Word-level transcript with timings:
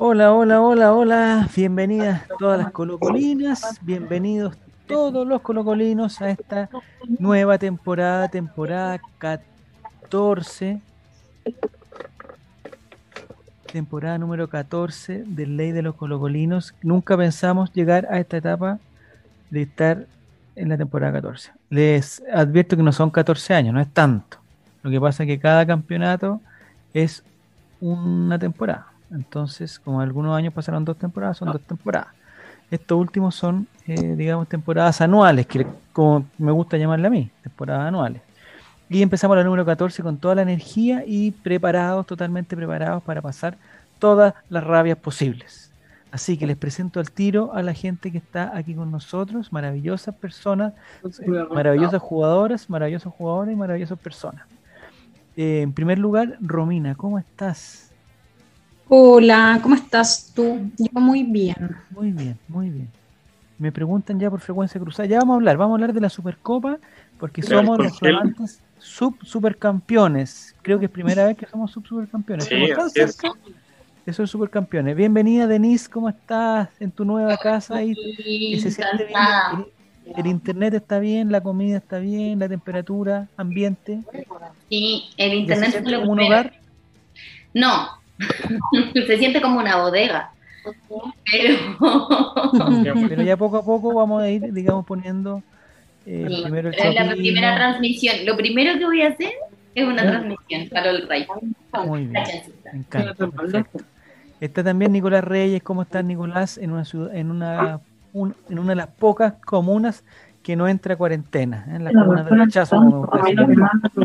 Hola, 0.00 0.32
hola, 0.32 0.60
hola, 0.60 0.92
hola. 0.92 1.48
Bienvenidas 1.56 2.22
todas 2.38 2.56
las 2.56 2.70
colocolinas, 2.70 3.80
bienvenidos 3.82 4.56
todos 4.86 5.26
los 5.26 5.42
colocolinos 5.42 6.22
a 6.22 6.30
esta 6.30 6.70
nueva 7.18 7.58
temporada, 7.58 8.28
temporada 8.28 9.00
14. 9.18 10.80
Temporada 13.72 14.18
número 14.18 14.48
14 14.48 15.24
del 15.26 15.56
Ley 15.56 15.72
de 15.72 15.82
los 15.82 15.96
Colocolinos. 15.96 16.76
Nunca 16.80 17.16
pensamos 17.16 17.72
llegar 17.72 18.06
a 18.08 18.20
esta 18.20 18.36
etapa 18.36 18.78
de 19.50 19.62
estar 19.62 20.06
en 20.54 20.68
la 20.68 20.76
temporada 20.76 21.14
14. 21.14 21.50
Les 21.70 22.22
advierto 22.32 22.76
que 22.76 22.84
no 22.84 22.92
son 22.92 23.10
14 23.10 23.52
años, 23.52 23.74
no 23.74 23.80
es 23.80 23.92
tanto. 23.92 24.38
Lo 24.84 24.92
que 24.92 25.00
pasa 25.00 25.24
es 25.24 25.26
que 25.26 25.40
cada 25.40 25.66
campeonato 25.66 26.40
es 26.94 27.24
una 27.80 28.38
temporada. 28.38 28.87
Entonces, 29.10 29.78
como 29.78 30.00
algunos 30.00 30.36
años 30.36 30.52
pasaron 30.52 30.84
dos 30.84 30.96
temporadas, 30.96 31.38
son 31.38 31.52
dos 31.52 31.62
temporadas. 31.62 32.08
Estos 32.70 32.98
últimos 32.98 33.34
son, 33.34 33.66
eh, 33.86 34.14
digamos, 34.16 34.46
temporadas 34.48 35.00
anuales, 35.00 35.46
que 35.46 35.66
como 35.92 36.26
me 36.36 36.52
gusta 36.52 36.76
llamarle 36.76 37.06
a 37.06 37.10
mí, 37.10 37.30
temporadas 37.42 37.88
anuales. 37.88 38.20
Y 38.90 39.02
empezamos 39.02 39.36
la 39.36 39.44
número 39.44 39.64
14 39.64 40.02
con 40.02 40.18
toda 40.18 40.34
la 40.34 40.42
energía 40.42 41.04
y 41.06 41.30
preparados, 41.30 42.06
totalmente 42.06 42.56
preparados 42.56 43.02
para 43.02 43.22
pasar 43.22 43.56
todas 43.98 44.34
las 44.48 44.64
rabias 44.64 44.98
posibles. 44.98 45.70
Así 46.10 46.38
que 46.38 46.46
les 46.46 46.56
presento 46.56 47.00
al 47.00 47.10
tiro 47.10 47.52
a 47.52 47.62
la 47.62 47.74
gente 47.74 48.10
que 48.10 48.18
está 48.18 48.56
aquí 48.56 48.74
con 48.74 48.90
nosotros, 48.90 49.52
maravillosas 49.52 50.14
personas, 50.14 50.72
maravillosas 51.50 52.00
jugadoras, 52.00 52.70
maravillosos 52.70 53.12
jugadores 53.12 53.52
y 53.52 53.56
maravillosas 53.56 53.98
personas. 53.98 54.46
Eh, 55.36 55.60
en 55.62 55.72
primer 55.72 55.98
lugar, 55.98 56.38
Romina, 56.40 56.94
¿cómo 56.94 57.18
estás? 57.18 57.87
Hola, 58.90 59.60
¿cómo 59.62 59.74
estás 59.74 60.32
tú? 60.34 60.70
Yo 60.78 61.00
muy 61.00 61.22
bien. 61.22 61.54
Muy 61.90 62.10
bien, 62.10 62.38
muy 62.48 62.70
bien. 62.70 62.88
Me 63.58 63.70
preguntan 63.70 64.18
ya 64.18 64.30
por 64.30 64.40
frecuencia 64.40 64.80
cruzada. 64.80 65.06
Ya 65.06 65.18
vamos 65.18 65.34
a 65.34 65.36
hablar, 65.36 65.58
vamos 65.58 65.74
a 65.74 65.76
hablar 65.76 65.92
de 65.92 66.00
la 66.00 66.08
Supercopa, 66.08 66.78
porque 67.18 67.42
somos 67.42 67.78
los 67.78 67.98
flamantes 67.98 68.62
sub 68.78 69.18
supercampeones. 69.22 70.54
Creo 70.62 70.78
que 70.78 70.86
es 70.86 70.90
primera 70.90 71.26
vez 71.26 71.36
que 71.36 71.44
somos 71.46 71.70
sub 71.70 71.86
supercampeones. 71.86 72.46
Sí, 72.46 72.54
es. 72.94 73.18
Eso 74.06 74.22
es 74.22 74.30
supercampeones. 74.30 74.96
Bienvenida 74.96 75.46
Denise, 75.46 75.90
¿cómo 75.90 76.08
estás 76.08 76.70
en 76.80 76.90
tu 76.90 77.04
nueva 77.04 77.36
casa? 77.36 77.82
Y, 77.82 77.94
Sí, 77.94 78.58
se 78.58 78.70
siente 78.70 79.04
bien. 79.04 79.20
El, 80.06 80.20
el 80.20 80.26
internet 80.28 80.72
está 80.72 80.98
bien, 80.98 81.30
la 81.30 81.42
comida 81.42 81.76
está 81.76 81.98
bien, 81.98 82.38
la 82.38 82.48
temperatura, 82.48 83.28
ambiente. 83.36 84.00
Sí, 84.70 85.10
el 85.18 85.30
¿Se 85.30 85.36
internet 85.36 85.74
es 85.74 85.98
como 85.98 86.12
un 86.12 86.20
hogar? 86.20 86.54
No, 87.52 87.97
se 89.06 89.18
siente 89.18 89.40
como 89.40 89.58
una 89.60 89.76
bodega. 89.76 90.30
Pero 91.30 91.56
Pero 93.08 93.22
ya 93.22 93.36
poco 93.36 93.56
a 93.58 93.64
poco 93.64 93.94
vamos 93.94 94.22
a 94.22 94.28
ir, 94.28 94.52
digamos, 94.52 94.84
poniendo 94.84 95.42
eh, 96.06 96.26
Sí, 96.28 96.42
primero 96.42 96.68
el 96.68 96.74
es 96.74 96.94
la 96.94 97.10
primera 97.14 97.54
transmisión. 97.54 98.16
Lo 98.26 98.36
primero 98.36 98.78
que 98.78 98.84
voy 98.84 99.02
a 99.02 99.08
hacer 99.08 99.32
es 99.74 99.86
una 99.86 100.04
¿Ya? 100.04 100.10
transmisión 100.10 100.68
para 100.70 100.90
el 100.90 101.08
rey. 101.08 101.26
Muy 101.86 102.00
bien. 102.00 102.12
La 102.12 102.24
chancita. 102.24 102.70
Me 102.72 102.78
encanta, 102.80 103.14
perfecto. 103.26 103.78
Está 104.40 104.62
también 104.64 104.92
Nicolás 104.92 105.24
Reyes. 105.24 105.62
¿Cómo 105.62 105.82
estás, 105.82 106.04
Nicolás? 106.04 106.58
En 106.58 106.72
una 106.72 106.84
ciudad, 106.84 107.14
en 107.14 107.30
una, 107.30 107.80
un- 108.12 108.34
en 108.48 108.58
una 108.58 108.70
de 108.70 108.76
las 108.76 108.86
pocas 108.88 109.34
comunas 109.44 110.04
que 110.42 110.54
no 110.56 110.68
entra 110.68 110.94
a 110.94 110.96
cuarentena, 110.96 111.66
¿eh? 111.68 111.76
en 111.76 111.84
la 111.84 111.92
comuna 111.92 112.22
de 112.24 112.30
rechazo, 112.30 112.76
como. 112.76 113.08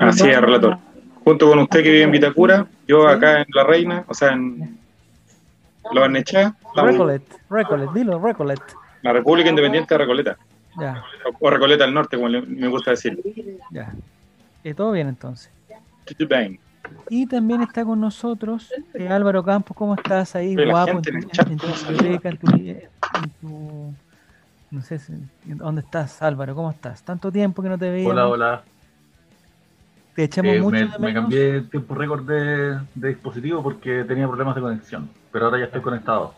Así 0.01 0.29
es, 0.29 0.41
relator. 0.41 0.77
Junto 1.23 1.47
con 1.49 1.59
usted 1.59 1.83
que 1.83 1.89
vive 1.91 2.03
en 2.03 2.11
Vitacura, 2.11 2.67
yo 2.87 3.07
acá 3.07 3.39
en 3.41 3.45
La 3.53 3.63
Reina, 3.63 4.03
o 4.07 4.13
sea, 4.13 4.33
en 4.33 4.77
La 5.93 6.01
Barnechea, 6.01 6.53
estamos 6.67 6.91
en 6.91 6.97
Recollet, 6.97 7.23
Recollet, 7.49 7.89
dilo, 7.93 8.19
Recollet. 8.19 8.59
la 9.01 9.13
República 9.13 9.49
Independiente 9.49 9.93
de 9.93 9.97
Recoleta, 9.99 10.37
Ya, 10.77 11.03
o 11.39 11.49
Recoleta 11.49 11.85
del 11.85 11.93
Norte, 11.93 12.17
como 12.17 12.27
le- 12.29 12.41
me 12.41 12.67
gusta 12.67 12.91
decir. 12.91 13.17
ya. 13.71 13.93
Eh, 14.65 14.73
todo 14.73 14.91
bien 14.91 15.07
entonces. 15.07 15.49
Y 17.09 17.25
también 17.27 17.61
está 17.61 17.85
con 17.85 17.99
nosotros 18.01 18.71
eh, 18.93 19.07
Álvaro 19.07 19.43
Campos. 19.43 19.75
¿Cómo 19.75 19.95
estás 19.95 20.35
ahí, 20.35 20.55
guapo, 20.55 20.91
en 20.91 20.97
en 21.15 21.21
tu, 21.21 21.29
chat, 21.29 21.49
en 21.49 21.57
tu 21.57 21.65
¿cómo 21.65 21.77
se 21.77 21.91
biblioteca, 21.91 22.29
en 22.29 22.37
tu, 22.37 22.47
en 22.57 23.29
tu- 23.41 23.93
No 24.71 24.81
sé 24.81 24.99
si- 24.99 25.13
¿Dónde 25.45 25.81
estás, 25.81 26.21
Álvaro? 26.21 26.55
¿Cómo 26.55 26.71
estás? 26.71 27.03
Tanto 27.03 27.31
tiempo 27.31 27.61
que 27.61 27.69
no 27.69 27.77
te 27.77 27.89
veía. 27.89 28.09
Hola, 28.09 28.27
hola. 28.27 28.63
Te 30.15 30.23
echamos 30.25 30.55
Eh, 30.55 30.61
mucho 30.61 30.71
me, 30.71 30.87
de 30.87 30.99
me 30.99 31.07
menos. 31.07 31.23
cambié 31.23 31.55
el 31.57 31.69
tiempo 31.69 31.95
récord 31.95 32.23
de, 32.25 32.79
de 32.95 33.07
dispositivo 33.09 33.63
porque 33.63 34.03
tenía 34.03 34.27
problemas 34.27 34.55
de 34.55 34.61
conexión, 34.61 35.09
pero 35.31 35.45
ahora 35.45 35.59
ya 35.59 35.65
estoy 35.65 35.81
conectado. 35.81 36.33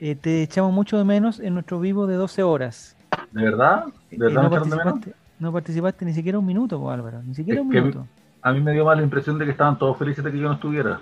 Eh, 0.00 0.14
te 0.14 0.42
echamos 0.42 0.72
mucho 0.72 0.96
de 0.96 1.04
menos 1.04 1.40
en 1.40 1.54
nuestro 1.54 1.80
vivo 1.80 2.06
de 2.06 2.14
12 2.14 2.42
horas. 2.44 2.96
¿De 3.32 3.42
verdad? 3.42 3.86
Eh, 4.10 4.16
¿De 4.16 4.26
verdad 4.26 4.42
no, 4.42 4.42
me 4.42 4.48
echaron 4.48 4.70
de 4.70 4.76
menos? 4.76 4.94
participaste, 4.94 5.14
no 5.40 5.52
participaste 5.52 6.04
ni 6.04 6.12
siquiera 6.14 6.38
un 6.38 6.46
minuto, 6.46 6.78
po, 6.78 6.90
Álvaro. 6.90 7.20
Ni 7.24 7.34
siquiera 7.34 7.60
Es 7.60 7.60
un 7.60 7.68
minuto. 7.68 8.06
A 8.42 8.52
mí 8.52 8.60
me 8.60 8.72
dio 8.72 8.84
más 8.84 8.96
la 8.96 9.02
impresión 9.02 9.38
de 9.38 9.44
que 9.44 9.50
estaban 9.50 9.76
todos 9.78 9.98
felices 9.98 10.22
de 10.24 10.30
que 10.30 10.38
yo 10.38 10.46
no 10.48 10.54
estuviera. 10.54 11.00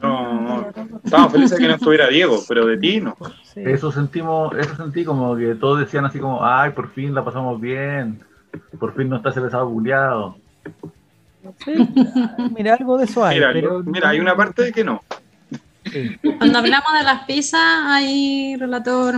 No, 0.00 0.40
no, 0.40 0.66
estamos 1.04 1.30
felices 1.32 1.58
de 1.58 1.62
que 1.64 1.68
no 1.68 1.74
estuviera 1.76 2.08
Diego, 2.08 2.38
pero 2.48 2.66
de 2.66 2.78
ti 2.78 3.00
no. 3.00 3.16
Sí. 3.44 3.60
Eso 3.64 3.92
sentimos, 3.92 4.56
eso 4.56 4.74
sentí 4.76 5.04
como 5.04 5.36
que 5.36 5.54
todos 5.54 5.78
decían 5.80 6.06
así 6.06 6.18
como, 6.18 6.44
ay, 6.44 6.70
por 6.70 6.88
fin 6.90 7.14
la 7.14 7.22
pasamos 7.24 7.60
bien, 7.60 8.20
por 8.80 8.94
fin 8.94 9.08
no 9.10 9.16
está 9.16 9.28
ese 9.30 9.42
pesado 9.42 9.68
culiado. 9.70 10.36
Sí, 11.64 11.72
Mira, 12.56 12.74
algo 12.74 12.98
de 12.98 13.04
eso 13.04 13.24
hay. 13.24 13.36
Mira, 13.38 13.50
pero 13.52 13.82
mira, 13.84 14.08
hay 14.10 14.20
una 14.20 14.36
parte 14.36 14.62
de 14.62 14.72
que 14.72 14.84
no. 14.84 15.02
Sí. 15.90 16.16
Cuando 16.38 16.58
hablamos 16.58 16.92
de 16.96 17.02
las 17.04 17.24
pizzas, 17.24 17.60
ahí 17.86 18.56
relator 18.56 19.14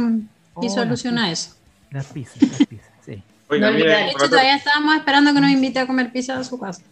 hizo 0.63 0.81
Oh, 0.81 0.83
alusión 0.83 1.19
a 1.19 1.31
eso. 1.31 1.55
Las 1.91 2.07
pizzas, 2.07 2.41
las 2.43 2.67
pizzas, 2.67 2.91
sí. 3.05 3.23
Oiga, 3.49 3.67
No 3.71 3.73
mire, 3.77 3.85
olvidar. 3.85 3.99
De 3.99 4.05
hecho, 4.07 4.09
relator, 4.19 4.31
todavía 4.31 4.57
estábamos 4.57 4.97
esperando 4.97 5.35
que 5.35 5.41
nos 5.41 5.51
invite 5.51 5.79
a 5.79 5.87
comer 5.87 6.11
pizza 6.13 6.39
a 6.39 6.45
su 6.45 6.59
casa. 6.59 6.83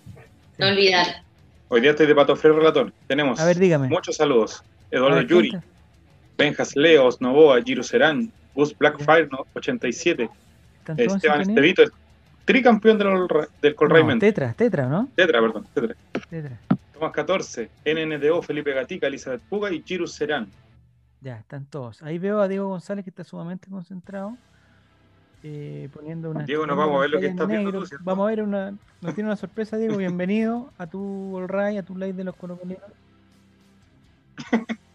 No 0.59 0.67
olvidar. 0.69 1.23
hoy 1.69 1.81
día 1.81 1.91
estoy 1.93 2.07
de 2.07 2.15
pato 2.15 2.37
frío, 2.37 2.55
relator. 2.57 2.93
Tenemos 3.07 3.41
A 3.41 3.47
ver, 3.47 3.59
dígame. 3.59 3.89
muchos 3.89 4.17
saludos. 4.17 4.63
Eduardo 4.91 5.17
ver, 5.17 5.27
Yuri, 5.27 5.51
cuenta. 5.51 5.67
Benjas 6.37 6.77
Leos, 6.77 7.21
Novoa, 7.21 7.63
Giro 7.63 7.83
Serán, 7.83 8.31
Gus 8.55 8.77
Blackfire, 8.77 9.29
no, 9.31 9.47
87, 9.55 10.29
¿Están 10.81 10.97
todos 10.97 11.09
en 11.09 11.17
Esteban? 11.17 11.41
Estevito, 11.43 11.83
tricampeón 12.45 12.99
del, 12.99 13.27
del 13.61 13.75
Colray 13.75 14.05
No, 14.05 14.19
tetra, 14.19 14.53
tetra, 14.55 14.87
¿no? 14.87 15.09
Tetra, 15.15 15.41
perdón, 15.41 15.67
Tetra. 15.75 15.95
Tetra. 16.29 16.59
Tomás 16.93 17.13
14, 17.13 17.71
NNDO, 17.85 18.43
Felipe 18.43 18.73
Gatica, 18.73 19.07
Elizabeth 19.07 19.41
Puga 19.49 19.71
y 19.73 19.83
Girus 19.83 20.13
Serán. 20.15 20.49
Ya, 21.21 21.37
están 21.39 21.65
todos. 21.67 22.03
Ahí 22.03 22.19
veo 22.19 22.41
a 22.41 22.49
Diego 22.49 22.69
González 22.69 23.05
que 23.05 23.11
está 23.11 23.23
sumamente 23.25 23.69
concentrado. 23.71 24.37
eh, 25.45 25.89
poniendo 25.93 26.31
una. 26.31 26.45
Diego, 26.45 26.67
nos 26.67 26.77
vamos 26.77 26.97
a 26.97 27.01
ver 27.01 27.11
lo 27.11 27.21
que 27.21 27.27
estás 27.27 27.49
viendo 27.49 27.73
tú, 27.73 27.87
¿cierto? 27.87 28.05
Vamos 28.05 28.27
a 28.27 28.31
ver 28.31 28.43
una. 28.43 28.75
Nos 29.01 29.15
tiene 29.15 29.29
una 29.29 29.37
sorpresa, 29.37 29.77
Diego. 29.77 29.97
Bienvenido 29.97 30.73
a 30.79 30.87
tu 30.87 31.37
All 31.37 31.49
Ray, 31.49 31.79
a 31.79 31.83
tu 31.83 31.97
live 31.97 32.13
de 32.13 32.25
los 32.25 32.37
colocolinos. 32.37 32.83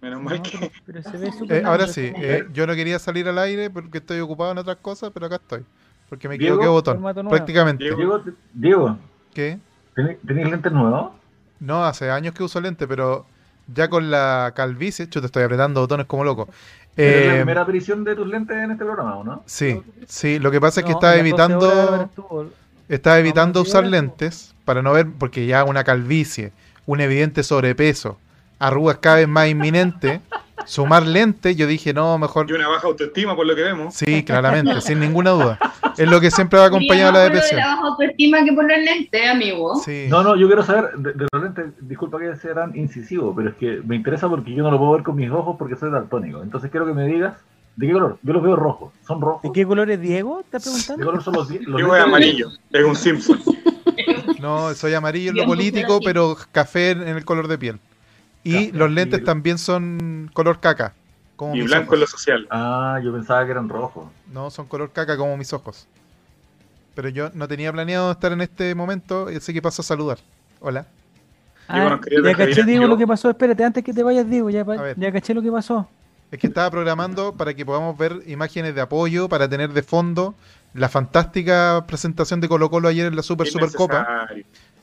Menos 0.00 0.22
No, 0.22 0.28
mal 0.28 0.42
pero, 0.50 0.70
que. 0.70 0.72
pero 0.84 1.02
se 1.02 1.16
ve 1.18 1.32
súper 1.32 1.58
Eh, 1.58 1.62
ahora 1.64 1.86
sí, 1.88 2.14
eh, 2.18 2.46
yo 2.52 2.66
no 2.66 2.74
quería 2.74 2.98
salir 2.98 3.28
al 3.28 3.38
aire 3.38 3.70
porque 3.70 3.98
estoy 3.98 4.20
ocupado 4.20 4.52
en 4.52 4.58
otras 4.58 4.76
cosas, 4.78 5.10
pero 5.12 5.26
acá 5.26 5.36
estoy. 5.36 5.66
Porque 6.08 6.28
me 6.28 6.34
Diego, 6.34 6.56
equivoqué 6.56 6.66
botón, 6.66 7.06
prácticamente. 7.28 7.94
Diego. 7.94 7.96
Diego, 7.96 8.22
Diego, 8.52 8.98
¿Qué? 9.32 9.60
¿tenés 9.94 10.48
lentes 10.50 10.72
nuevos? 10.72 11.12
No, 11.58 11.84
hace 11.84 12.10
años 12.10 12.34
que 12.34 12.42
uso 12.42 12.60
lente, 12.60 12.88
pero 12.88 13.26
ya 13.66 13.88
con 13.90 14.10
la 14.10 14.52
calvicie, 14.56 15.08
yo 15.08 15.20
te 15.20 15.26
estoy 15.26 15.42
apretando 15.42 15.80
botones 15.80 16.06
como 16.06 16.24
loco. 16.24 16.48
¿Es 17.02 17.24
la 17.24 17.34
Eh, 17.34 17.34
primera 17.34 17.60
aparición 17.62 18.04
de 18.04 18.16
tus 18.16 18.26
lentes 18.26 18.56
en 18.56 18.70
este 18.72 18.84
programa, 18.84 19.16
o 19.18 19.24
no? 19.24 19.44
sí, 19.44 19.82
sí, 20.06 20.38
lo 20.38 20.50
que 20.50 20.60
pasa 20.60 20.80
es 20.80 20.86
que 20.86 20.92
No, 20.92 20.92
estaba 20.92 21.16
las 21.16 21.28
12 21.28 21.54
horas 21.54 21.74
Álvaro 21.80 22.10
evitando, 22.10 22.52
estaba 22.88 23.18
evitando 23.18 23.60
usar 23.62 23.86
lentes 23.86 24.54
para 24.64 24.82
no 24.82 24.92
ver, 24.92 25.08
porque 25.18 25.46
ya 25.46 25.64
una 25.64 25.84
calvicie, 25.84 26.52
un 26.86 27.00
evidente 27.00 27.42
sobrepeso, 27.42 28.20
arrugas 28.60 28.98
cada 28.98 29.16
vez 29.16 29.26
más 29.28 29.48
inminente, 29.48 30.20
sumar 30.66 31.04
lentes, 31.04 31.56
yo 31.56 31.66
dije, 31.66 31.92
no, 31.92 32.16
mejor 32.18 32.48
Y 32.48 32.52
una 32.52 32.68
baja 32.68 32.86
autoestima, 32.86 33.34
por 33.34 33.46
lo 33.46 33.56
que 33.56 33.62
vemos. 33.62 33.94
Sí, 33.94 34.22
claramente, 34.22 34.80
sin 34.82 35.00
ninguna 35.00 35.30
duda. 35.30 35.58
Es 35.96 36.08
lo 36.08 36.20
que 36.20 36.30
siempre 36.30 36.58
va 36.60 36.66
acompañado 36.66 37.08
a 37.08 37.12
la 37.12 37.18
lo 37.18 37.24
de 37.24 37.30
depresión. 37.30 37.60
la 37.60 37.66
baja 37.66 37.82
autoestima 37.88 38.44
que 38.44 38.52
por 38.52 38.64
los 38.70 38.78
lentes, 38.78 39.28
amigo. 39.28 39.74
Sí. 39.84 40.06
No, 40.08 40.22
no, 40.22 40.36
yo 40.36 40.46
quiero 40.46 40.62
saber, 40.62 40.90
de, 40.96 41.12
de 41.14 41.26
los 41.32 41.42
lentes, 41.42 41.64
disculpa 41.80 42.18
que 42.20 42.36
sea 42.36 42.54
tan 42.54 42.76
incisivo, 42.76 43.34
pero 43.34 43.48
es 43.50 43.56
que 43.56 43.80
me 43.84 43.96
interesa 43.96 44.28
porque 44.28 44.52
yo 44.54 44.62
no 44.62 44.70
lo 44.70 44.78
puedo 44.78 44.92
ver 44.92 45.02
con 45.02 45.16
mis 45.16 45.30
ojos 45.30 45.56
porque 45.58 45.74
soy 45.76 45.90
daltónico. 45.90 46.42
Entonces 46.42 46.70
quiero 46.70 46.86
que 46.86 46.92
me 46.92 47.06
digas, 47.06 47.34
¿de 47.76 47.86
qué 47.86 47.92
color? 47.92 48.18
Yo 48.22 48.32
los 48.34 48.42
veo 48.42 48.56
rojos, 48.56 48.92
¿son 49.06 49.20
rojos? 49.20 49.42
¿De 49.42 49.52
qué 49.52 49.66
color 49.66 49.90
es 49.90 50.00
Diego? 50.00 50.40
¿Estás 50.40 50.64
¿De 50.64 50.70
qué 50.70 50.76
preguntando? 50.76 51.06
color 51.06 51.22
son 51.24 51.34
los, 51.34 51.48
di- 51.48 51.58
los 51.60 51.76
Diego 51.76 51.96
es 51.96 52.02
amarillo, 52.02 52.48
es 52.70 52.84
un 52.84 52.94
Simpson. 52.96 53.40
No, 54.40 54.72
soy 54.74 54.94
amarillo 54.94 55.30
en 55.30 55.36
lo 55.38 55.44
político, 55.46 56.00
pero 56.04 56.36
café 56.52 56.90
en 56.92 57.08
el 57.08 57.24
color 57.24 57.48
de 57.48 57.58
piel. 57.58 57.80
Y 58.42 58.66
Café, 58.68 58.78
los 58.78 58.90
lentes 58.90 59.20
y- 59.20 59.24
también 59.24 59.58
son 59.58 60.30
color 60.32 60.60
caca, 60.60 60.94
como 61.36 61.54
Y 61.54 61.58
mis 61.60 61.66
blanco 61.66 61.94
en 61.94 62.00
lo 62.00 62.04
ojos. 62.04 62.10
social. 62.20 62.46
Ah, 62.50 62.98
yo 63.02 63.12
pensaba 63.12 63.44
que 63.44 63.50
eran 63.50 63.68
rojos. 63.68 64.06
No, 64.32 64.50
son 64.50 64.66
color 64.66 64.90
caca 64.92 65.16
como 65.16 65.36
mis 65.36 65.52
ojos. 65.52 65.86
Pero 66.94 67.08
yo 67.08 67.30
no 67.34 67.46
tenía 67.48 67.72
planeado 67.72 68.10
estar 68.12 68.32
en 68.32 68.40
este 68.40 68.74
momento, 68.74 69.28
así 69.34 69.52
que 69.52 69.62
paso 69.62 69.82
a 69.82 69.84
saludar. 69.84 70.18
Hola. 70.60 70.86
Ah, 71.68 72.00
quería 72.02 72.32
ya 72.32 72.36
caché, 72.36 72.64
Diego, 72.64 72.86
lo 72.86 72.96
que 72.98 73.06
pasó. 73.06 73.30
Espérate, 73.30 73.62
antes 73.64 73.84
que 73.84 73.92
te 73.92 74.02
vayas, 74.02 74.28
Diego, 74.28 74.50
ya, 74.50 74.64
ya 74.96 75.12
caché 75.12 75.32
lo 75.34 75.40
que 75.42 75.52
pasó. 75.52 75.88
Es 76.32 76.38
que 76.38 76.46
estaba 76.48 76.70
programando 76.70 77.32
para 77.34 77.54
que 77.54 77.64
podamos 77.64 77.96
ver 77.96 78.22
imágenes 78.26 78.74
de 78.74 78.80
apoyo, 78.80 79.28
para 79.28 79.48
tener 79.48 79.72
de 79.72 79.82
fondo 79.82 80.34
la 80.74 80.88
fantástica 80.88 81.84
presentación 81.86 82.40
de 82.40 82.48
Colo 82.48 82.70
Colo 82.70 82.88
ayer 82.88 83.06
en 83.06 83.16
la 83.16 83.22
Super 83.22 83.46
Super 83.48 83.72
Copa. 83.72 84.28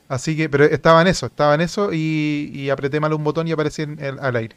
Así 0.09 0.37
que, 0.37 0.47
pero 0.49 0.63
estaba 0.63 1.01
en 1.01 1.07
eso, 1.07 1.25
estaba 1.25 1.55
en 1.55 1.61
eso 1.61 1.91
y, 1.93 2.49
y 2.53 2.69
apreté 2.69 2.99
mal 2.99 3.11
un 3.13 3.23
botón 3.23 3.47
y 3.47 3.51
aparecí 3.51 3.81
en 3.81 3.99
el- 3.99 4.19
al 4.19 4.35
aire. 4.37 4.55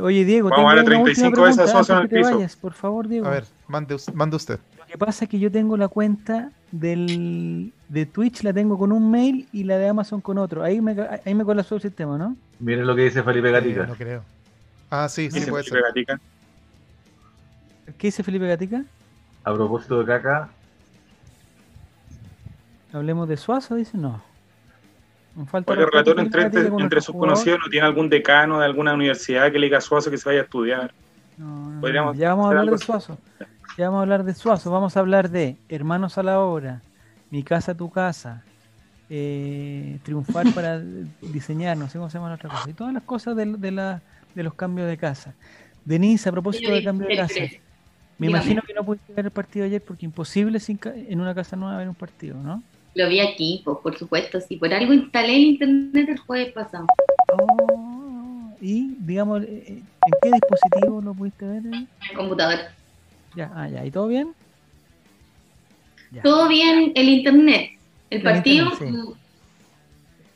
Oye, 0.00 0.24
Diego, 0.24 0.48
Vamos 0.50 0.58
a 0.72 0.76
tengo 0.76 0.76
darle 0.86 0.96
una 0.96 1.04
última 1.10 1.30
35 1.30 1.42
veces 1.42 1.58
a 1.58 1.64
pregunta 1.64 1.78
antes 1.78 1.96
que 1.96 2.02
el 2.02 2.08
te 2.08 2.16
piso. 2.28 2.36
vayas, 2.36 2.56
por 2.56 2.72
favor, 2.72 3.08
Diego. 3.08 3.26
A 3.26 3.30
ver, 3.30 3.44
mande, 3.66 3.94
us- 3.94 4.14
mande 4.14 4.36
usted. 4.36 4.60
Lo 4.78 4.86
que 4.86 4.96
pasa 4.96 5.24
es 5.24 5.30
que 5.30 5.38
yo 5.40 5.50
tengo 5.50 5.76
la 5.76 5.88
cuenta 5.88 6.50
del, 6.70 7.72
de 7.88 8.06
Twitch, 8.06 8.42
la 8.42 8.52
tengo 8.52 8.78
con 8.78 8.92
un 8.92 9.10
mail 9.10 9.48
y 9.52 9.64
la 9.64 9.76
de 9.76 9.88
Amazon 9.88 10.20
con 10.20 10.38
otro. 10.38 10.62
Ahí 10.62 10.80
me, 10.80 10.94
ca- 10.94 11.20
ahí 11.26 11.34
me 11.34 11.44
colapsó 11.44 11.74
el 11.74 11.82
sistema, 11.82 12.16
¿no? 12.16 12.36
Miren 12.60 12.86
lo 12.86 12.94
que 12.94 13.02
dice 13.02 13.22
Felipe 13.24 13.48
Eh, 13.48 13.52
Gatica. 13.52 13.86
no 13.86 13.94
creo. 13.96 14.22
Ah, 14.88 15.08
sí, 15.08 15.30
sí 15.30 15.40
puede 15.50 15.64
Felipe 15.64 15.70
ser. 15.70 15.82
Gatica. 15.82 16.20
¿Qué 17.98 18.06
dice 18.06 18.22
Felipe 18.22 18.46
Gatica? 18.46 18.84
A 19.44 19.52
propósito 19.52 19.98
de 19.98 20.06
caca, 20.06 20.48
Hablemos 22.92 23.28
de 23.28 23.36
Suazo, 23.36 23.74
dice 23.74 23.98
no. 23.98 24.22
Falta 25.46 25.72
Oye, 25.72 25.84
respeto 25.84 26.10
relator, 26.12 26.80
entre, 26.82 27.00
sus 27.00 27.14
conocidos, 27.14 27.60
¿no 27.64 27.70
tiene 27.70 27.86
algún 27.86 28.08
decano 28.08 28.58
de 28.58 28.64
alguna 28.66 28.94
universidad 28.94 29.50
que 29.52 29.58
le 29.58 29.66
diga 29.66 29.78
a 29.78 29.80
Suazo 29.80 30.10
que 30.10 30.16
se 30.18 30.28
vaya 30.28 30.40
a 30.40 30.44
estudiar? 30.44 30.94
No, 31.36 31.70
no, 31.72 31.80
Podríamos 31.80 32.16
Ya 32.18 32.30
vamos 32.30 32.46
a 32.46 32.48
hablar 32.50 32.70
de. 32.70 32.78
Suazo. 32.78 33.18
Ya 33.76 33.84
vamos 33.86 33.98
a 33.98 34.02
hablar 34.02 34.24
de 34.24 34.34
Suazo. 34.34 34.70
Vamos 34.70 34.96
a 34.96 35.00
hablar 35.00 35.30
de 35.30 35.60
Hermanos 35.68 36.18
a 36.18 36.22
la 36.22 36.40
Obra, 36.40 36.82
Mi 37.30 37.44
Casa, 37.44 37.76
Tu 37.76 37.90
Casa, 37.90 38.44
eh, 39.08 40.00
Triunfar 40.02 40.46
para 40.54 40.80
diseñar, 41.20 41.76
no 41.76 41.88
sé 41.88 41.98
cómo 41.98 42.10
se 42.10 42.18
llama 42.18 42.28
la 42.30 42.34
otra 42.36 42.50
cosa. 42.50 42.70
Y 42.70 42.74
todas 42.74 42.92
las 42.92 43.04
cosas 43.04 43.36
de, 43.36 43.46
de 43.58 43.70
la- 43.70 44.02
de 44.34 44.42
los 44.42 44.54
cambios 44.54 44.88
de 44.88 44.96
casa. 44.96 45.36
Denise, 45.84 46.28
a 46.28 46.32
propósito 46.32 46.72
de 46.72 46.82
cambio 46.82 47.08
de 47.08 47.16
casa. 47.16 47.44
Me 48.18 48.26
imagino 48.26 48.62
que 48.66 48.74
no 48.74 48.84
pudiste 48.84 49.12
ver 49.14 49.26
el 49.26 49.32
partido 49.32 49.64
ayer 49.66 49.82
porque 49.84 50.06
imposible 50.06 50.60
sin 50.60 50.78
ca- 50.78 50.94
en 50.94 51.20
una 51.20 51.34
casa 51.34 51.56
nueva 51.56 51.78
ver 51.78 51.88
un 51.88 51.94
partido, 51.96 52.42
¿no? 52.42 52.64
Lo 52.98 53.08
vi 53.08 53.20
aquí, 53.20 53.62
pues, 53.64 53.78
por 53.80 53.96
supuesto, 53.96 54.40
sí. 54.40 54.56
Por 54.56 54.74
algo 54.74 54.92
instalé 54.92 55.36
el 55.36 55.42
internet 55.42 56.08
el 56.08 56.18
jueves 56.18 56.52
pasado. 56.52 56.84
Oh, 57.32 58.56
y, 58.60 58.96
digamos, 58.98 59.42
eh, 59.42 59.46
eh, 59.68 59.82
¿en 60.06 60.14
qué 60.20 60.32
dispositivo 60.32 61.00
lo 61.00 61.14
pudiste 61.14 61.44
ver? 61.46 61.62
En 61.64 61.88
el 62.10 62.16
computador. 62.16 62.58
Ya, 63.36 63.52
ah, 63.54 63.68
ya, 63.68 63.84
¿y 63.86 63.92
todo 63.92 64.08
bien? 64.08 64.34
Ya. 66.10 66.22
Todo 66.22 66.48
bien, 66.48 66.90
el 66.96 67.08
internet. 67.08 67.70
El 68.10 68.18
El 68.18 68.22
partido, 68.24 68.64
internet, 68.72 68.92
sí. 68.96 69.10
mm, 69.10 69.14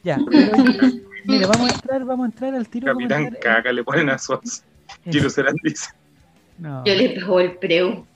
Ya, 0.04 0.18
mira, 1.24 1.48
vamos 1.48 1.68
a 1.68 1.74
entrar, 1.74 2.04
vamos 2.04 2.24
a 2.26 2.26
entrar 2.30 2.54
al 2.54 2.68
tiro. 2.68 2.92
Capitán 2.92 3.24
comentar- 3.24 3.40
Caca 3.40 3.72
le 3.72 3.82
ponen 3.82 4.08
a 4.08 4.14
eh, 4.14 4.18
Giro 5.10 5.28
Serán 5.28 5.56
dice. 5.64 5.90
no, 6.58 6.84
yo 6.84 6.94
le 6.94 7.08
pego 7.08 7.40
el 7.40 7.56
preu. 7.56 8.06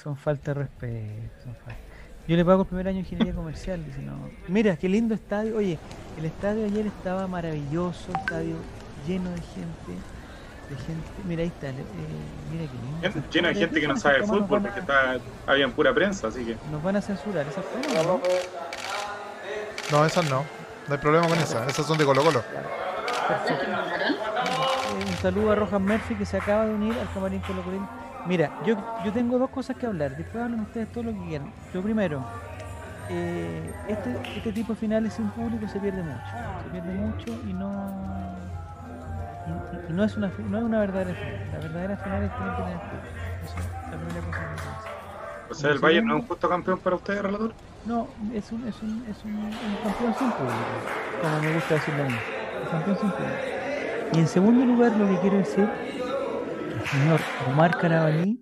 son 0.00 0.16
falta 0.16 0.54
de 0.54 0.60
respeto. 0.60 1.42
son 1.42 1.54
falta- 1.56 1.85
Yo 2.28 2.36
le 2.36 2.44
pago 2.44 2.62
el 2.62 2.66
primer 2.68 2.88
año 2.88 2.96
de 2.96 3.00
ingeniería 3.00 3.34
comercial. 3.34 3.84
Dice, 3.84 4.00
no. 4.02 4.14
Mira, 4.48 4.76
qué 4.76 4.88
lindo 4.88 5.14
estadio. 5.14 5.56
Oye, 5.56 5.78
el 6.18 6.24
estadio 6.24 6.64
ayer 6.64 6.86
estaba 6.86 7.26
maravilloso, 7.28 8.10
estadio 8.18 8.56
lleno 9.06 9.30
de 9.30 9.40
gente. 9.40 9.92
De 10.68 10.76
gente. 10.76 11.08
Mira, 11.24 11.42
ahí 11.42 11.48
está. 11.48 11.68
eh, 11.68 11.74
mira 12.52 12.64
qué 12.70 13.12
lindo. 13.12 13.30
Lleno 13.30 13.48
de 13.48 13.54
gente 13.54 13.80
que 13.80 13.86
no 13.88 13.96
sabe 13.96 14.20
de 14.20 14.26
fútbol 14.26 14.62
porque 14.62 14.80
está, 14.80 15.18
había 15.46 15.68
pura 15.68 15.94
prensa, 15.94 16.26
así 16.28 16.44
que. 16.44 16.56
Nos 16.72 16.82
van 16.82 16.96
a 16.96 17.00
censurar 17.00 17.46
esas 17.46 17.64
fotos, 17.64 18.06
¿no? 18.06 18.20
No, 19.92 20.04
esas 20.04 20.28
no. 20.28 20.42
No 20.88 20.94
hay 20.94 20.98
problema 21.00 21.28
con 21.28 21.38
esas. 21.38 21.68
Esas 21.68 21.86
son 21.86 21.96
de 21.98 22.04
Colo 22.04 22.24
Colo. 22.24 22.42
¿Las 23.28 23.40
que 23.60 23.66
mandaron? 23.68 24.14
Eh, 24.14 25.04
un 25.08 25.16
saludo 25.22 25.52
a 25.52 25.54
Rojas 25.54 25.80
Murphy 25.80 26.14
que 26.16 26.26
se 26.26 26.36
acaba 26.36 26.66
de 26.66 26.74
unir 26.74 26.94
al 26.98 27.12
camarín 27.12 27.40
colocolino. 27.40 27.88
Mira, 28.26 28.50
yo, 28.64 28.76
yo 29.04 29.12
tengo 29.12 29.38
dos 29.38 29.50
cosas 29.50 29.76
que 29.76 29.86
hablar. 29.86 30.16
Después 30.16 30.42
hablan 30.44 30.60
ustedes 30.60 30.90
todo 30.92 31.04
lo 31.04 31.12
que 31.12 31.28
quieran. 31.28 31.52
Lo 31.72 31.82
primero, 31.82 32.24
eh, 33.08 33.72
este, 33.88 34.16
este 34.36 34.52
tipo 34.52 34.72
de 34.72 34.78
finales 34.78 35.12
sin 35.14 35.28
público 35.30 35.68
se 35.68 35.78
pierde 35.78 36.02
mucho. 36.02 36.20
Se 36.64 36.70
pierde 36.70 36.94
mucho 36.94 37.32
y 37.48 37.52
no. 37.52 38.36
Y, 39.46 39.90
y 39.90 39.94
no, 39.94 40.04
es 40.04 40.16
una, 40.16 40.32
no 40.48 40.58
es 40.58 40.64
una 40.64 40.80
verdadera 40.80 41.14
final. 41.14 41.48
La 41.52 41.58
verdadera 41.58 41.96
final 41.98 42.22
es 42.24 42.34
tener 42.34 42.50
que 42.56 42.62
tener 42.62 42.78
público. 42.78 43.06
Eso 43.44 43.54
es 43.58 43.90
la 43.90 43.96
primera 43.96 44.26
cosa 44.26 44.40
que 44.40 44.50
me 44.50 44.56
parece. 44.56 44.88
O 45.48 45.54
sea, 45.54 45.70
el 45.70 45.78
Bayern 45.78 46.06
no 46.08 46.16
es 46.16 46.22
un 46.22 46.28
justo 46.28 46.48
campeón 46.48 46.78
para 46.80 46.96
ustedes, 46.96 47.22
relator. 47.22 47.54
No, 47.84 48.08
es 48.34 48.50
un, 48.50 48.66
es 48.66 48.82
un, 48.82 49.06
es 49.08 49.24
un, 49.24 49.36
un 49.36 49.76
campeón 49.84 50.12
sin 50.18 50.32
público, 50.32 50.56
como 51.22 51.40
me 51.40 51.52
gusta 51.54 51.74
decirlo 51.74 52.02
a 52.02 52.06
mí. 52.08 52.16
Un 52.64 52.68
campeón 52.68 52.98
sin 52.98 53.10
público. 53.12 53.36
Y 54.12 54.18
en 54.18 54.26
segundo 54.26 54.64
lugar, 54.64 54.96
lo 54.96 55.06
que 55.08 55.20
quiero 55.20 55.36
decir, 55.36 55.68
señor 56.86 57.20
Omar 57.48 57.76
Carabalí 57.78 58.40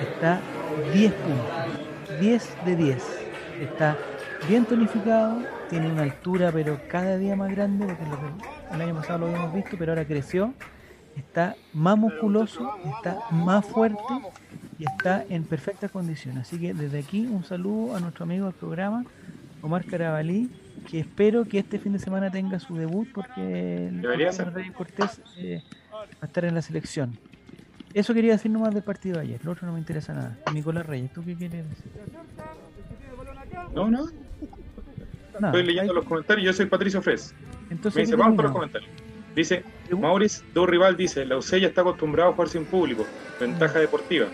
está 0.00 0.40
10 0.92 1.12
puntos, 1.12 2.20
10 2.20 2.56
de 2.66 2.76
10. 2.76 3.04
Está 3.60 3.96
bien 4.48 4.64
tonificado, 4.64 5.42
tiene 5.70 5.90
una 5.90 6.02
altura, 6.02 6.50
pero 6.52 6.80
cada 6.88 7.16
día 7.16 7.36
más 7.36 7.50
grande, 7.50 7.86
porque 7.86 8.74
el 8.74 8.80
año 8.80 8.94
pasado 8.94 9.20
lo 9.20 9.26
habíamos 9.26 9.54
visto, 9.54 9.76
pero 9.78 9.92
ahora 9.92 10.04
creció. 10.04 10.52
Está 11.16 11.56
más 11.74 11.98
musculoso, 11.98 12.72
está 12.96 13.18
más 13.30 13.66
fuerte 13.66 14.02
y 14.78 14.84
está 14.84 15.24
en 15.28 15.44
perfectas 15.44 15.90
condiciones. 15.90 16.48
Así 16.48 16.58
que 16.58 16.72
desde 16.72 17.00
aquí 17.00 17.26
un 17.26 17.44
saludo 17.44 17.96
a 17.96 18.00
nuestro 18.00 18.24
amigo 18.24 18.46
del 18.46 18.54
programa, 18.54 19.04
Omar 19.60 19.84
Carabalí, 19.84 20.50
que 20.90 21.00
espero 21.00 21.44
que 21.44 21.58
este 21.58 21.78
fin 21.78 21.92
de 21.92 21.98
semana 21.98 22.30
tenga 22.30 22.58
su 22.58 22.76
debut 22.76 23.06
porque 23.12 23.88
el 23.88 24.72
Cortés 24.72 25.20
eh, 25.36 25.62
a 26.20 26.26
estar 26.26 26.44
en 26.44 26.54
la 26.54 26.62
selección. 26.62 27.18
Eso 27.94 28.14
quería 28.14 28.32
decir 28.32 28.50
nomás 28.50 28.72
del 28.72 28.82
partido 28.82 29.16
de 29.16 29.22
ayer, 29.22 29.44
lo 29.44 29.52
otro 29.52 29.66
no 29.66 29.74
me 29.74 29.78
interesa 29.78 30.14
nada. 30.14 30.38
Nicolás 30.52 30.86
Reyes, 30.86 31.12
¿tú 31.12 31.22
qué 31.24 31.34
quieres 31.36 31.68
decir? 31.68 31.92
No, 33.74 33.90
no. 33.90 34.06
Estoy 35.34 35.62
leyendo 35.62 35.92
los 35.92 36.04
comentarios. 36.04 36.46
Yo 36.46 36.52
soy 36.52 36.66
Patricio 36.66 37.02
Fres. 37.02 37.34
entonces, 37.70 37.96
Me 37.96 38.02
dice, 38.02 38.16
vamos 38.16 38.36
con 38.36 38.44
los 38.44 38.52
comentarios. 38.52 38.90
Dice, 39.34 39.64
Maurice 39.90 40.44
Do 40.52 40.66
Rival 40.66 40.96
dice, 40.96 41.24
la 41.24 41.38
UCE 41.38 41.60
ya 41.60 41.68
está 41.68 41.80
acostumbrado 41.80 42.30
a 42.30 42.32
jugar 42.34 42.48
sin 42.48 42.64
público. 42.64 43.06
Ventaja 43.40 43.78
deportiva. 43.78 44.26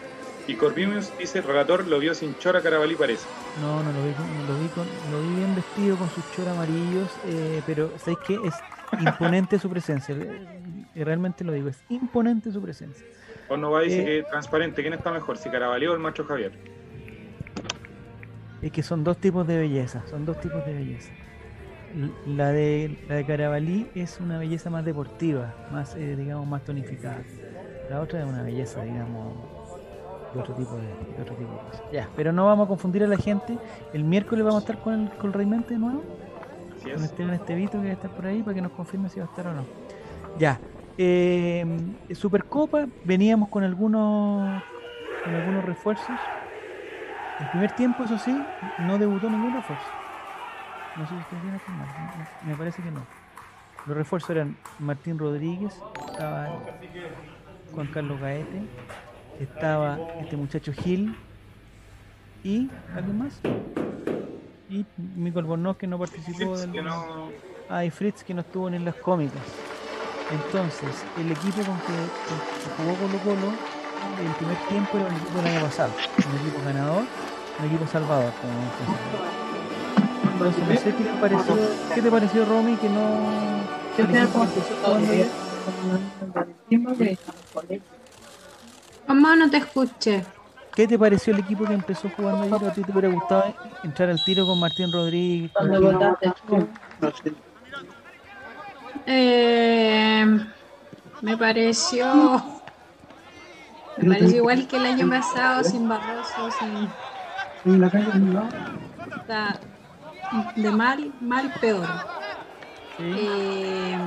Y 0.49 0.55
Corvinius 0.55 1.13
dice, 1.19 1.41
relator 1.43 1.87
lo 1.87 1.99
vio 1.99 2.15
sin 2.15 2.35
chora 2.39 2.63
Carabalí 2.63 2.95
parece. 2.95 3.27
No, 3.61 3.83
no 3.83 3.93
lo 3.93 4.03
vi, 4.03 4.15
lo 4.49 4.59
vi, 4.59 4.69
con, 4.69 4.87
lo 5.13 5.23
vi 5.23 5.37
bien 5.37 5.55
vestido 5.55 5.97
con 5.97 6.09
sus 6.11 6.25
chores 6.33 6.51
amarillos, 6.51 7.11
eh, 7.27 7.63
pero 7.67 7.93
¿sabéis 7.99 8.19
qué? 8.27 8.39
Es 8.45 8.55
imponente 8.99 9.59
su 9.59 9.69
presencia. 9.69 10.17
Y 10.99 11.05
realmente 11.05 11.45
lo 11.45 11.53
digo, 11.53 11.69
es 11.69 11.83
imponente 11.89 12.51
su 12.51 12.61
presencia. 12.61 13.07
O 13.49 13.57
no 13.57 13.71
va 13.71 13.83
dice 13.83 14.01
Eh. 14.01 14.05
que 14.05 14.23
transparente, 14.31 14.83
¿quién 14.83 14.95
está 14.95 15.11
mejor? 15.13 15.37
Si 15.39 15.49
Carabalí 15.49 15.87
o 15.87 15.95
el 15.95 16.01
macho 16.01 16.25
Javier. 16.25 16.53
Es 18.61 18.73
que 18.73 18.83
son 18.83 19.05
dos 19.05 19.19
tipos 19.19 19.47
de 19.47 19.57
belleza, 19.59 20.03
son 20.07 20.25
dos 20.27 20.41
tipos 20.41 20.65
de 20.67 20.75
belleza. 20.75 21.13
La 22.27 22.51
de, 22.51 22.99
la 23.09 23.15
de 23.15 23.25
Carabalí 23.25 23.89
es 23.95 24.21
una 24.21 24.39
belleza 24.39 24.69
más 24.69 24.85
deportiva, 24.85 25.55
más, 25.73 25.95
eh, 25.97 26.17
digamos, 26.17 26.47
más 26.47 26.63
tonificada. 26.65 27.23
La 27.89 28.01
otra 28.01 28.21
es 28.23 28.27
una 28.29 28.43
belleza, 28.43 28.83
digamos, 28.83 29.33
de 30.35 30.41
otro 30.41 30.55
tipo 30.55 30.77
de, 30.77 30.83
de 31.17 31.23
otro 31.23 31.35
tipo 31.37 31.51
de 31.53 31.59
cosas. 31.71 31.83
Ya, 31.93 32.09
pero 32.17 32.33
no 32.33 32.45
vamos 32.47 32.67
a 32.67 32.69
confundir 32.69 33.05
a 33.05 33.07
la 33.07 33.17
gente. 33.17 33.57
El 33.95 34.05
miércoles 34.05 34.45
vamos 34.45 34.63
a 34.63 34.67
estar 34.67 34.83
con 34.83 34.95
el, 35.05 35.11
con 35.13 35.29
el 35.29 35.33
Rey 35.33 35.47
Mente 35.47 35.75
de 35.75 35.81
nuevo. 35.81 36.03
Así 36.77 36.91
con 36.91 37.05
es. 37.05 37.05
Esteban 37.05 37.35
Estevito 37.35 37.73
que 37.81 37.85
va 37.85 37.91
a 37.91 37.93
estar 37.93 38.11
por 38.11 38.27
ahí 38.27 38.43
para 38.43 38.55
que 38.55 38.61
nos 38.63 38.73
confirme 38.73 39.09
si 39.09 39.21
va 39.21 39.27
a 39.27 39.29
estar 39.29 39.47
o 39.47 39.55
no. 39.55 39.65
Ya. 40.39 40.61
Eh, 40.99 41.65
Supercopa, 42.13 42.87
veníamos 43.05 43.49
con 43.49 43.63
algunos 43.63 44.63
con 45.25 45.35
algunos 45.35 45.65
refuerzos. 45.65 46.17
El 47.41 47.51
primer 47.51 47.71
tiempo, 47.73 48.03
eso 48.03 48.19
sí, 48.19 48.37
no 48.81 48.99
debutó 48.99 49.31
ningún 49.31 49.55
refuerzo. 49.55 49.87
No 50.97 51.07
sé 51.07 51.15
si 51.15 51.21
ustedes 51.21 51.43
vienen 51.43 51.61
a 51.65 51.71
mal, 51.71 52.29
me 52.45 52.55
parece 52.57 52.83
que 52.83 52.91
no. 52.91 53.01
Los 53.87 53.97
refuerzos 53.97 54.31
eran 54.31 54.57
Martín 54.81 55.19
Rodríguez, 55.19 55.81
estaba 56.11 56.49
Juan 57.73 57.87
Carlos 57.87 58.21
Gaete, 58.21 58.63
estaba 59.39 59.99
este 60.21 60.37
muchacho 60.37 60.73
Gil 60.73 61.17
y 62.43 62.69
¿alguien 62.95 63.19
más? 63.19 63.41
Y 64.69 64.85
Michael 65.17 65.47
Bornoz 65.47 65.77
que 65.77 65.87
no 65.87 65.99
participó 65.99 66.57
Fritz, 66.57 66.61
del 66.61 66.73
que 66.73 66.83
no... 66.83 67.31
Ah, 67.69 67.85
y 67.85 67.91
Fritz 67.91 68.25
que 68.25 68.35
no 68.35 68.41
estuvo 68.41 68.69
ni 68.69 68.77
en 68.77 68.85
las 68.85 68.97
cómicas. 68.97 69.41
Entonces, 70.31 71.05
el 71.19 71.31
equipo 71.33 71.63
con 71.63 71.79
que, 71.81 71.97
con 72.29 72.39
que 72.39 72.69
jugó 72.77 72.95
Colo 72.95 73.19
Colo, 73.25 73.53
el 74.21 74.33
primer 74.35 74.57
tiempo 74.69 74.99
era 74.99 75.09
el 75.09 75.17
equipo 75.17 75.39
del 75.39 75.47
año 75.47 75.61
pasado. 75.63 75.93
Un 76.19 76.37
equipo 76.41 76.65
ganador, 76.65 77.05
un 77.59 77.67
equipo 77.67 77.87
salvador. 77.87 78.33
Como 78.41 78.53
Entonces, 80.33 80.69
no 80.69 80.77
sé 80.77 80.95
qué 80.95 81.05
te 81.05 81.21
pareció, 81.21 81.57
qué 81.95 82.03
te 82.03 82.11
pareció 82.11 82.45
Romy 82.45 82.77
que 82.77 82.89
no... 82.89 83.03
ayer. 87.63 87.81
Mamá, 89.07 89.37
no 89.37 89.51
te 89.51 89.57
escuché. 89.57 90.25
¿Qué 90.75 90.87
te 90.87 90.99
pareció 90.99 91.33
el 91.33 91.41
equipo 91.41 91.65
que 91.65 91.73
empezó 91.73 92.09
jugando 92.17 92.43
ayer? 92.43 92.63
¿O 92.63 92.69
a 92.69 92.73
ti 92.73 92.83
te 92.83 92.93
hubiera 92.93 93.09
gustado 93.09 93.55
entrar 93.83 94.11
al 94.11 94.23
tiro 94.25 94.47
con 94.47 94.61
Martín 94.61 94.93
Rodríguez? 94.93 95.51
Eh, 99.09 100.25
me 101.21 101.37
pareció. 101.37 102.65
Me 103.97 104.07
pareció 104.07 104.39
igual 104.39 104.67
que 104.67 104.77
el 104.79 104.87
año 104.87 105.11
pasado, 105.11 105.63
sin 105.63 105.89
Barroso, 105.89 106.51
sin. 106.51 106.99
En 107.65 107.79
la 107.81 107.89
calle 107.91 108.11
de 110.65 110.73
mal, 110.73 111.15
mal, 111.21 111.53
peor. 111.61 111.91
Eh, 113.13 113.99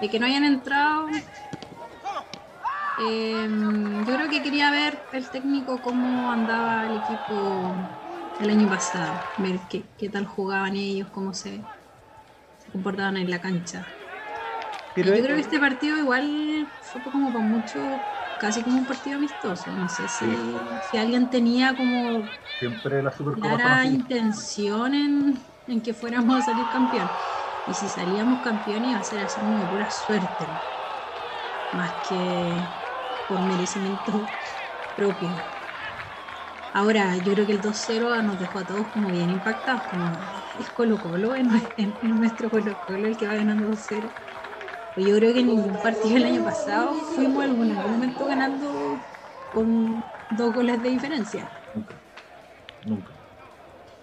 de 0.00 0.08
que 0.10 0.18
no 0.18 0.26
hayan 0.26 0.44
entrado. 0.44 1.26
eh, 2.96 3.48
yo 4.04 4.14
creo 4.14 4.28
que 4.28 4.42
quería 4.42 4.70
ver 4.70 5.08
el 5.12 5.30
técnico 5.30 5.82
cómo 5.82 6.32
andaba 6.32 6.86
el 6.86 6.94
equipo 6.94 7.78
el 8.38 8.50
año 8.50 8.68
pasado, 8.68 9.30
ver 9.36 9.66
qué, 9.68 9.92
qué 9.96 10.08
tal 10.10 10.26
jugaban 10.26 10.76
ellos, 10.76 11.10
cómo 11.10 11.34
se, 11.34 11.68
se 12.66 12.72
comportaban 12.72 13.16
en 13.18 13.30
la 13.30 13.40
cancha. 13.40 13.94
Pero 14.94 15.10
yo 15.10 15.22
creo 15.22 15.36
que 15.36 15.42
este 15.42 15.60
partido 15.60 15.98
igual 15.98 16.72
fue 16.80 17.02
como 17.02 17.32
para 17.32 17.44
mucho, 17.44 18.08
casi 18.38 18.64
como 18.64 18.78
un 18.78 18.86
partido 18.86 19.16
amistoso. 19.16 19.76
No 19.76 19.88
sé 19.88 20.08
si, 20.08 20.78
si 20.80 20.96
alguien 20.96 21.30
tenía 21.30 21.76
como 21.76 22.32
Siempre 22.58 23.02
la 23.02 23.10
clara 23.32 23.86
intención 23.86 24.94
en, 24.94 25.38
en 25.66 25.82
que 25.82 25.94
fuéramos 25.94 26.38
a 26.38 26.42
salir 26.42 26.68
campeón. 26.68 27.12
Y 27.64 27.74
si 27.74 27.88
salíamos 27.88 28.40
campeones 28.40 28.90
iba 28.90 29.00
a 29.00 29.04
ser 29.04 29.20
así 29.20 29.40
como 29.40 29.58
de 29.58 29.66
pura 29.66 29.90
suerte, 29.90 30.62
más 31.70 31.94
que 32.02 32.68
por 33.26 33.42
merecimiento 33.42 34.38
propio. 34.94 35.42
Ahora, 36.72 37.16
yo 37.18 37.32
creo 37.32 37.46
que 37.46 37.52
el 37.52 37.60
2-0 37.60 38.20
nos 38.22 38.38
dejó 38.38 38.58
a 38.58 38.66
todos 38.66 38.88
como 38.88 39.10
bien 39.10 39.30
impactados, 39.30 39.84
como 39.84 40.45
es 40.58 40.70
Colo 40.70 40.98
Colo, 40.98 41.34
es 41.34 41.44
nuestro 42.02 42.50
Colo 42.50 42.78
Colo 42.80 43.06
el 43.08 43.16
que 43.16 43.26
va 43.26 43.34
ganando 43.34 43.66
2-0. 43.68 44.16
Pues 44.94 45.06
yo 45.06 45.16
creo 45.16 45.32
que 45.34 45.40
en 45.40 45.48
ningún 45.48 45.80
partido 45.80 46.16
el 46.16 46.24
año 46.24 46.42
pasado 46.42 46.94
fuimos 46.94 47.44
en 47.44 47.50
algún 47.50 47.90
momento 47.92 48.26
ganando 48.26 49.06
con 49.50 50.10
dos 50.28 50.52
goles 50.54 50.82
de 50.82 50.88
diferencia. 50.90 51.52
Nunca. 51.72 52.02
Nunca. 52.82 53.12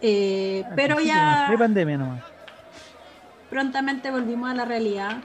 Eh, 0.01 0.63
al 0.69 0.75
pero 0.75 0.99
ya 0.99 1.45
Pre-pandemia 1.47 1.97
nomás. 1.97 2.23
prontamente 3.49 4.11
volvimos 4.11 4.49
a 4.49 4.53
la 4.53 4.65
realidad. 4.65 5.23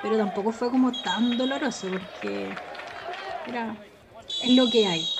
Pero 0.00 0.16
tampoco 0.16 0.52
fue 0.52 0.70
como 0.70 0.92
tan 1.02 1.36
doloroso 1.36 1.90
porque 1.90 2.62
era 3.44 3.76
es 4.40 4.50
lo 4.56 4.70
que 4.70 4.86
hay. 4.86 5.17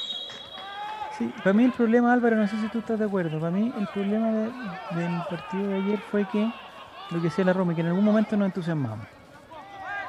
Sí, 1.19 1.33
para 1.43 1.53
mí 1.55 1.65
el 1.65 1.73
problema, 1.73 2.13
Álvaro, 2.13 2.37
no 2.37 2.47
sé 2.47 2.59
si 2.59 2.69
tú 2.69 2.79
estás 2.79 2.99
de 2.99 3.05
acuerdo. 3.07 3.41
Para 3.41 3.51
mí 3.51 3.73
el 3.75 3.89
problema 3.89 4.33
de- 4.33 4.55
del 4.89 5.25
partido 5.25 5.69
de 5.69 5.77
ayer 5.79 6.01
fue 6.01 6.27
que, 6.29 6.55
lo 7.09 7.19
que 7.21 7.25
decía 7.25 7.45
la 7.45 7.53
Roma, 7.53 7.75
que 7.75 7.81
en 7.81 7.89
algún 7.89 8.05
momento 8.05 8.37
nos 8.37 8.47
entusiasmamos. 8.47 9.09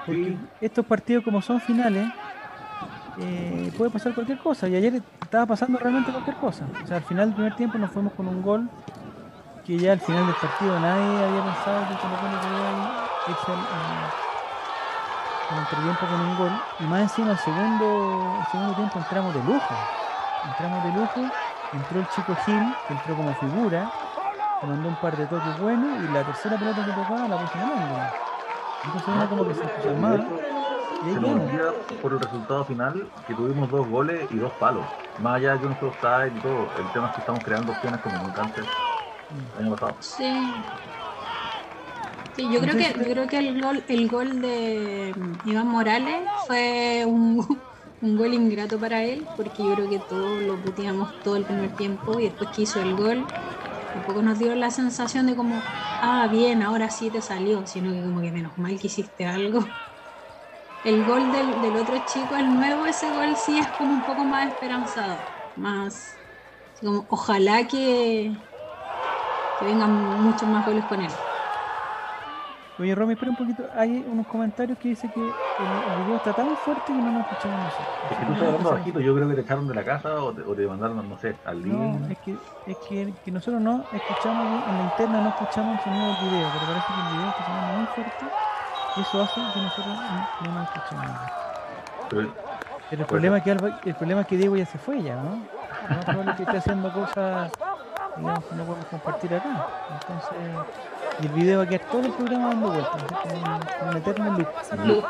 Porque 0.03 0.39
Sí. 0.39 0.49
estos 0.59 0.85
partidos, 0.85 1.23
como 1.23 1.41
son 1.41 1.61
finales, 1.61 2.11
eh, 3.15 3.71
puede 3.75 3.91
pasar 3.91 4.13
cualquier 4.13 4.37
cosa. 4.37 4.67
Y 4.69 4.75
ayer 4.75 5.03
estaba 5.21 5.45
pasando 5.47 5.77
realmente 5.79 6.11
cualquier 6.11 6.37
cosa. 6.37 6.73
O 6.81 6.85
sea, 6.85 6.97
al 6.97 7.03
final 7.03 7.27
del 7.29 7.35
primer 7.35 7.53
tiempo 7.55 7.77
nos 7.77 7.91
fuimos 7.91 8.13
con 8.13 8.27
un 8.27 8.41
gol 8.41 8.71
que 9.63 9.79
ya 9.79 9.93
al 9.93 10.01
final 10.01 10.25
del 10.27 10.35
partido 10.37 10.79
nadie 10.79 11.23
había 11.23 11.43
pensado 11.43 11.87
que 11.87 11.97
Colo 11.97 12.19
Colo 12.19 12.39
podía 12.39 12.73
irse 13.25 13.51
al, 13.53 14.13
entretiempo 15.49 16.07
con 16.07 16.21
un 16.21 16.35
gol. 16.35 16.65
Y 16.77 16.87
más 16.87 17.01
encima, 17.01 17.31
el 17.31 17.37
segundo, 17.39 18.37
el 18.39 18.47
segundo 18.47 18.75
tiempo 18.75 18.99
entramos 18.99 19.33
de 19.33 19.43
lujo. 19.43 19.89
Entramos 20.43 20.81
de 20.83 20.91
lujo, 20.91 21.31
entró 21.71 21.99
el 21.99 22.07
chico 22.07 22.35
Gil, 22.35 22.77
que 22.87 22.93
entró 22.93 23.15
como 23.15 23.33
figura, 23.35 23.91
que 24.59 24.67
mandó 24.67 24.89
un 24.89 24.95
par 24.95 25.17
de 25.17 25.27
toques 25.27 25.57
buenos 25.57 25.97
y 25.97 26.07
la 26.07 26.23
tercera 26.25 26.57
pelota 26.57 26.83
que 26.83 26.93
tocaba 26.93 27.27
la 27.27 27.37
puso 27.37 27.57
en 27.57 27.63
el 27.65 27.71
ángulo. 27.71 28.07
Entonces 28.83 29.09
uno 29.13 29.29
como 29.29 29.45
que 29.45 29.53
se. 29.53 29.63
Y 31.01 31.09
ahí 31.09 31.15
por 32.01 32.13
el 32.13 32.19
resultado 32.19 32.65
final 32.65 33.11
que 33.25 33.33
tuvimos 33.33 33.69
dos 33.71 33.87
goles 33.87 34.29
y 34.31 34.37
dos 34.37 34.53
palos. 34.53 34.85
Más 35.17 35.37
allá 35.37 35.57
de 35.57 35.67
que 35.67 35.75
fue 35.75 35.89
offside 35.89 36.37
y 36.37 36.41
todo, 36.41 36.73
el 36.77 36.91
tema 36.91 37.07
es 37.07 37.13
que 37.13 37.21
estamos 37.21 37.43
creando 37.43 37.73
opciones 37.73 38.01
como 38.01 38.17
nunca 38.17 38.41
antes. 38.41 38.65
El 39.29 39.65
año 39.65 39.71
pasado. 39.71 39.97
Sí. 40.01 40.65
Sí, 42.35 42.49
yo 42.51 42.61
creo 42.61 42.77
que 42.77 42.93
yo 42.93 43.03
creo 43.03 43.27
que 43.27 43.37
el 43.39 43.61
gol 43.61 43.83
el 43.87 44.07
gol 44.09 44.41
de 44.41 45.13
mm, 45.15 45.47
Iván 45.49 45.67
Morales 45.67 46.29
fue 46.47 47.03
un, 47.05 47.68
un 47.99 48.15
gol 48.17 48.33
ingrato 48.33 48.79
para 48.79 49.05
él 49.05 49.31
porque 49.35 49.63
yo 49.65 49.73
creo 49.73 49.89
que 49.89 49.99
todos 49.99 50.41
lo 50.43 50.61
puteamos 50.61 51.13
todo 51.21 51.35
el 51.35 51.45
primer 51.45 51.73
tiempo 51.75 52.19
y 52.19 52.25
después 52.25 52.49
que 52.51 52.61
hizo 52.63 52.79
el 52.81 52.95
gol 52.95 53.33
tampoco 53.93 54.21
nos 54.23 54.39
dio 54.39 54.55
la 54.55 54.71
sensación 54.71 55.27
de 55.27 55.35
como 55.35 55.65
ah 56.01 56.27
bien 56.29 56.61
ahora 56.63 56.89
sí 56.91 57.11
te 57.11 57.21
salió 57.21 57.65
sino 57.67 57.91
que 57.93 58.03
como 58.03 58.21
que 58.21 58.31
menos 58.31 58.57
mal 58.57 58.79
que 58.79 58.87
hiciste 58.87 59.25
algo. 59.25 59.77
El 60.83 61.03
gol 61.05 61.31
del, 61.31 61.61
del 61.61 61.77
otro 61.77 61.99
chico 61.99 62.35
el 62.35 62.53
nuevo 62.53 62.85
ese 62.85 63.11
gol 63.11 63.35
sí 63.37 63.59
es 63.59 63.71
como 63.73 63.93
un 63.93 64.05
poco 64.05 64.25
más 64.25 64.47
esperanzado 64.49 65.29
más 65.55 66.21
como 66.81 67.05
ojalá 67.09 67.67
que 67.67 68.37
vengan 69.59 69.91
muchos 70.21 70.49
más 70.49 70.65
goles 70.65 70.85
con 70.85 71.01
él 71.01 71.28
Oye, 72.79 72.95
Romy, 72.95 73.13
espera 73.13 73.31
un 73.31 73.35
poquito. 73.37 73.63
Hay 73.75 74.05
unos 74.09 74.25
comentarios 74.27 74.77
que 74.77 74.89
dice 74.89 75.09
que 75.13 75.19
el, 75.19 75.25
el 75.27 76.03
video 76.05 76.15
está 76.15 76.31
tan 76.33 76.55
fuerte 76.55 76.83
que 76.87 76.93
no 76.93 77.11
nos 77.11 77.23
escuchamos 77.23 77.59
nosotros. 77.59 77.87
Es 78.11 78.17
que 78.17 78.25
tú 78.25 78.31
estás 78.33 78.47
hablando 78.47 78.71
bajito, 78.71 78.99
yo 79.01 79.15
creo 79.15 79.27
que 79.29 79.35
te 79.35 79.41
echaron 79.41 79.67
de 79.67 79.75
la 79.75 79.83
casa 79.83 80.15
o 80.23 80.31
te, 80.31 80.41
o 80.43 80.55
te 80.55 80.65
mandaron, 80.65 81.09
no 81.09 81.17
sé, 81.17 81.35
al 81.45 81.67
No, 81.67 81.97
link. 81.99 82.11
es 82.11 82.17
que, 82.19 82.37
es 82.67 82.77
que, 82.87 83.13
que 83.25 83.31
nosotros 83.31 83.61
no 83.61 83.83
escuchamos, 83.91 84.65
en 84.69 84.77
la 84.77 84.83
interna 84.83 85.21
no 85.21 85.29
escuchamos 85.29 85.77
el 85.77 85.83
sonido 85.83 86.05
del 86.07 86.15
video, 86.17 86.51
pero 86.53 86.65
parece 86.67 86.93
que 86.93 86.99
el 87.01 87.07
video 87.07 87.29
está 87.29 87.43
sonando 87.45 87.73
muy 87.73 87.87
fuerte 87.87 88.25
y 88.95 89.01
eso 89.01 89.21
hace 89.21 89.41
que 89.53 89.59
nosotros 89.59 89.97
no, 89.97 90.29
no 90.39 90.51
nos 90.59 90.63
escuchemos. 90.69 91.05
Pero 92.09 92.33
Pero 92.89 93.01
el 93.01 93.07
problema, 93.07 93.37
es 93.39 93.43
que 93.43 93.51
el 93.89 93.95
problema 93.95 94.21
es 94.21 94.27
que 94.27 94.37
Diego 94.37 94.55
ya 94.55 94.65
se 94.65 94.77
fue 94.77 95.03
ya, 95.03 95.15
¿no? 95.17 95.41
Probable 96.05 96.31
es 96.31 96.37
que 96.37 96.43
esté 96.43 96.57
haciendo 96.57 96.91
cosas 96.93 97.51
que 98.19 98.55
no 98.55 98.65
podemos 98.65 98.85
compartir 98.85 99.33
acá. 99.33 99.67
Entonces, 100.01 100.29
y 101.21 101.25
el 101.25 101.33
video 101.33 101.57
va 101.59 101.63
a 101.65 101.67
quedar 101.67 101.89
todo 101.89 102.05
el 102.05 102.13
programa 102.13 102.47
dando 102.49 102.67
vueltas, 102.67 103.03
como 103.03 103.89
un, 103.89 103.97
eterno 103.97 104.37
loop. 104.37 104.47
Loop. 104.85 105.05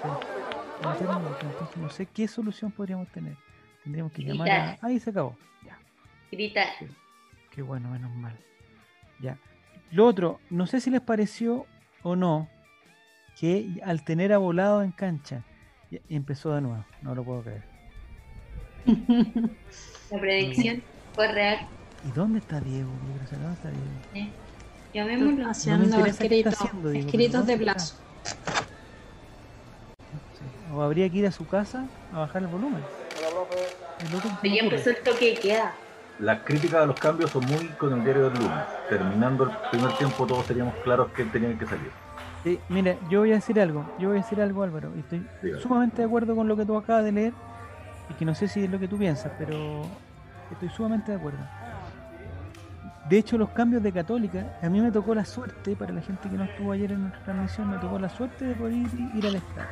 Sí, 0.00 0.08
un 0.84 0.92
eterno 0.92 1.20
loop. 1.20 1.36
Entonces 1.42 1.76
no 1.76 1.90
sé 1.90 2.06
qué 2.06 2.28
solución 2.28 2.70
podríamos 2.70 3.08
tener. 3.08 3.36
Tendríamos 3.82 4.12
que 4.12 4.22
llamar 4.22 4.50
a... 4.50 4.78
Ahí 4.82 4.98
se 4.98 5.10
acabó. 5.10 5.36
Ya. 5.64 5.78
Grita. 6.30 6.64
Qué 7.50 7.62
bueno, 7.62 7.88
menos 7.90 8.10
mal. 8.12 8.36
Ya. 9.20 9.38
Lo 9.90 10.06
otro, 10.06 10.40
no 10.50 10.66
sé 10.66 10.80
si 10.80 10.90
les 10.90 11.00
pareció 11.00 11.66
o 12.02 12.16
no 12.16 12.48
que 13.38 13.80
al 13.84 14.04
tener 14.04 14.32
a 14.32 14.38
volado 14.38 14.82
en 14.82 14.92
cancha 14.92 15.42
empezó 16.08 16.54
de 16.54 16.62
nuevo. 16.62 16.84
No 17.02 17.14
lo 17.14 17.24
puedo 17.24 17.42
creer. 17.42 17.62
La 20.10 20.18
predicción 20.18 20.82
fue 21.14 21.28
real. 21.28 21.68
¿Y 22.04 22.10
dónde 22.12 22.40
está 22.40 22.60
Diego? 22.60 22.90
¿Dónde 23.06 23.24
está 23.54 23.70
Diego? 23.70 23.86
¿eh? 24.14 24.30
Llamémoslo. 24.92 25.48
haciendo 25.48 26.04
está 26.04 26.24
escritos, 26.24 26.54
haciendo, 26.54 26.90
digo, 26.90 27.06
escritos 27.06 27.46
de 27.46 27.52
¿dónde 27.52 27.64
plazo. 27.64 27.94
O 30.74 30.82
habría 30.82 31.08
que 31.08 31.18
ir 31.18 31.26
a 31.26 31.32
su 31.32 31.46
casa 31.46 31.86
a 32.12 32.20
bajar 32.20 32.42
el 32.42 32.48
volumen. 32.48 32.82
Ya 34.42 34.50
empezó 34.60 34.90
el 34.90 34.96
toque 34.96 35.30
de 35.30 35.34
queda. 35.34 35.74
las 36.18 36.40
críticas 36.40 36.82
a 36.82 36.86
los 36.86 36.98
cambios 36.98 37.30
son 37.30 37.44
muy 37.46 37.66
con 37.78 37.92
el 37.92 38.04
diario 38.04 38.30
del 38.30 38.38
lunes. 38.38 38.64
Terminando 38.88 39.44
el 39.44 39.50
primer 39.70 39.96
tiempo 39.96 40.26
todos 40.26 40.46
teníamos 40.46 40.74
claros 40.82 41.10
que 41.12 41.24
tenían 41.24 41.58
que 41.58 41.66
salir. 41.66 41.90
Sí, 42.42 42.58
mira, 42.68 42.96
yo 43.08 43.20
voy 43.20 43.32
a 43.32 43.36
decir 43.36 43.60
algo. 43.60 43.84
Yo 43.98 44.08
voy 44.08 44.18
a 44.18 44.22
decir 44.22 44.40
algo, 44.40 44.62
Álvaro. 44.62 44.92
Y 44.96 45.00
estoy 45.00 45.26
sumamente 45.60 45.98
de 45.98 46.04
acuerdo 46.04 46.34
con 46.34 46.48
lo 46.48 46.56
que 46.56 46.64
tú 46.64 46.76
acabas 46.76 47.04
de 47.04 47.12
leer. 47.12 47.32
Y 48.10 48.14
que 48.14 48.24
no 48.24 48.34
sé 48.34 48.48
si 48.48 48.64
es 48.64 48.70
lo 48.70 48.78
que 48.80 48.88
tú 48.88 48.98
piensas, 48.98 49.32
pero 49.38 49.82
estoy 50.50 50.68
sumamente 50.70 51.12
de 51.12 51.18
acuerdo. 51.18 51.38
De 53.08 53.18
hecho, 53.18 53.36
los 53.36 53.50
cambios 53.50 53.82
de 53.82 53.92
Católica, 53.92 54.58
a 54.62 54.68
mí 54.68 54.80
me 54.80 54.92
tocó 54.92 55.14
la 55.14 55.24
suerte, 55.24 55.74
para 55.74 55.92
la 55.92 56.00
gente 56.00 56.30
que 56.30 56.36
no 56.36 56.44
estuvo 56.44 56.72
ayer 56.72 56.92
en 56.92 57.02
nuestra 57.02 57.24
transmisión, 57.24 57.70
me 57.70 57.78
tocó 57.78 57.98
la 57.98 58.08
suerte 58.08 58.44
de 58.44 58.54
poder 58.54 58.74
ir, 58.74 58.88
ir 59.14 59.26
al 59.26 59.34
estadio. 59.34 59.68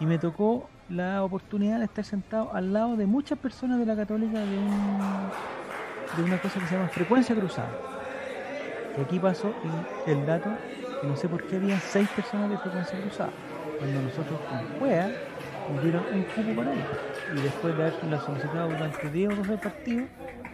Y 0.00 0.06
me 0.06 0.18
tocó 0.18 0.68
la 0.88 1.22
oportunidad 1.22 1.78
de 1.78 1.84
estar 1.84 2.04
sentado 2.04 2.52
al 2.54 2.72
lado 2.72 2.96
de 2.96 3.06
muchas 3.06 3.38
personas 3.38 3.78
de 3.78 3.86
la 3.86 3.94
Católica 3.94 4.40
de, 4.40 4.58
un, 4.58 4.98
de 6.16 6.22
una 6.22 6.40
cosa 6.40 6.58
que 6.58 6.66
se 6.66 6.74
llama 6.74 6.88
frecuencia 6.88 7.34
cruzada. 7.34 7.70
Y 8.96 9.00
aquí 9.02 9.18
pasó 9.18 9.54
el, 10.06 10.26
dato 10.26 10.50
que 11.00 11.06
no 11.06 11.16
sé 11.16 11.28
por 11.28 11.46
qué 11.46 11.56
había 11.56 11.78
seis 11.78 12.08
personas 12.08 12.50
de 12.50 12.58
frecuencia 12.58 13.00
cruzada, 13.00 13.30
cuando 13.78 14.02
nosotros 14.02 14.40
con 14.40 14.78
Cuea 14.80 15.12
nos 15.72 15.82
dieron 15.82 16.04
un 16.12 16.22
cupo 16.24 16.56
para 16.56 16.72
ellos. 16.72 16.86
Y 17.36 17.40
después 17.40 17.76
de 17.76 17.82
haberla 17.84 18.20
solicitado 18.20 18.68
durante 18.68 19.10
10 19.10 19.32
o 19.32 19.36
12 19.36 19.58
partidos, 19.58 20.08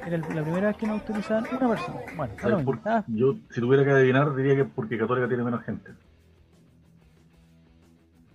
era 0.07 0.19
la 0.19 0.43
primera 0.43 0.67
vez 0.69 0.77
que 0.77 0.87
nos 0.87 1.01
autorizaban 1.01 1.45
una 1.51 1.69
persona. 1.69 1.99
Bueno, 2.17 2.33
está 2.35 2.49
lo 2.49 2.51
¿Sabes 2.51 2.57
mismo. 2.57 2.65
por- 2.65 2.77
estaba- 2.77 3.05
Yo, 3.09 3.35
si 3.51 3.61
tuviera 3.61 3.85
que 3.85 3.91
adivinar, 3.91 4.35
diría 4.35 4.57
que 4.57 4.65
porque 4.65 4.99
Católica 4.99 5.29
tiene 5.29 5.43
menos 5.45 5.63
gente. 5.65 5.91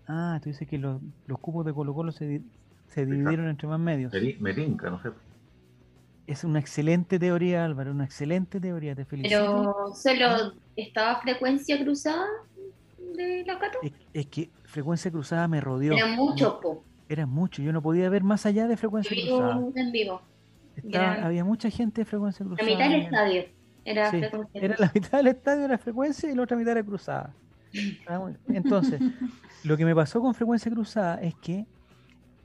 Ah, 0.07 0.39
tú 0.41 0.49
dices 0.49 0.67
que 0.67 0.77
los, 0.77 1.01
los 1.27 1.39
cupos 1.39 1.65
de 1.65 1.73
Colo 1.73 1.93
Colo 1.93 2.11
se, 2.11 2.41
se 2.87 3.05
dividieron 3.05 3.47
entre 3.47 3.67
más 3.67 3.79
medios. 3.79 4.11
Me, 4.39 4.53
tinca, 4.53 4.89
no 4.89 5.01
sé. 5.01 5.09
Es 6.25 6.43
una 6.43 6.59
excelente 6.59 7.19
teoría, 7.19 7.65
Álvaro, 7.65 7.91
una 7.91 8.05
excelente 8.05 8.59
teoría, 8.59 8.95
te 8.95 9.05
felicito. 9.05 9.39
Pero 9.39 9.95
solo 9.95 10.53
estaba 10.75 11.21
frecuencia 11.21 11.81
cruzada 11.83 12.25
de 13.15 13.43
la 13.45 13.59
Cato. 13.59 13.79
Es, 13.83 13.93
es 14.13 14.25
que 14.27 14.49
frecuencia 14.63 15.11
cruzada 15.11 15.47
me 15.47 15.61
rodeó. 15.61 15.93
Era 15.93 16.07
mucho, 16.07 16.59
po. 16.59 16.83
Era 17.07 17.25
mucho. 17.25 17.61
Yo 17.61 17.71
no 17.73 17.81
podía 17.81 18.09
ver 18.09 18.23
más 18.23 18.45
allá 18.45 18.67
de 18.67 18.77
frecuencia 18.77 19.15
cruzada. 19.15 19.59
en 19.75 19.91
vivo. 19.91 20.21
Estaba- 20.85 21.25
había 21.25 21.43
mucha 21.45 21.69
gente 21.69 22.01
de 22.01 22.05
frecuencia 22.05 22.45
La 22.45 22.55
cruzada. 22.55 22.69
mitad 22.77 22.89
del 22.89 23.01
estadio 23.01 23.43
era 23.85 24.11
Sí, 24.11 24.17
frecuencia 24.19 24.61
Era 24.61 24.75
la 24.79 24.91
mitad 24.93 25.17
del 25.17 25.27
estadio 25.27 25.65
era 25.65 25.77
frecuencia 25.77 26.31
y 26.31 26.35
la 26.35 26.43
otra 26.43 26.57
mitad 26.57 26.71
era 26.71 26.83
cruzada. 26.83 27.33
Entonces, 28.47 28.99
lo 29.63 29.77
que 29.77 29.85
me 29.85 29.95
pasó 29.95 30.21
con 30.21 30.33
frecuencia 30.33 30.71
cruzada 30.71 31.15
es 31.21 31.35
que 31.35 31.65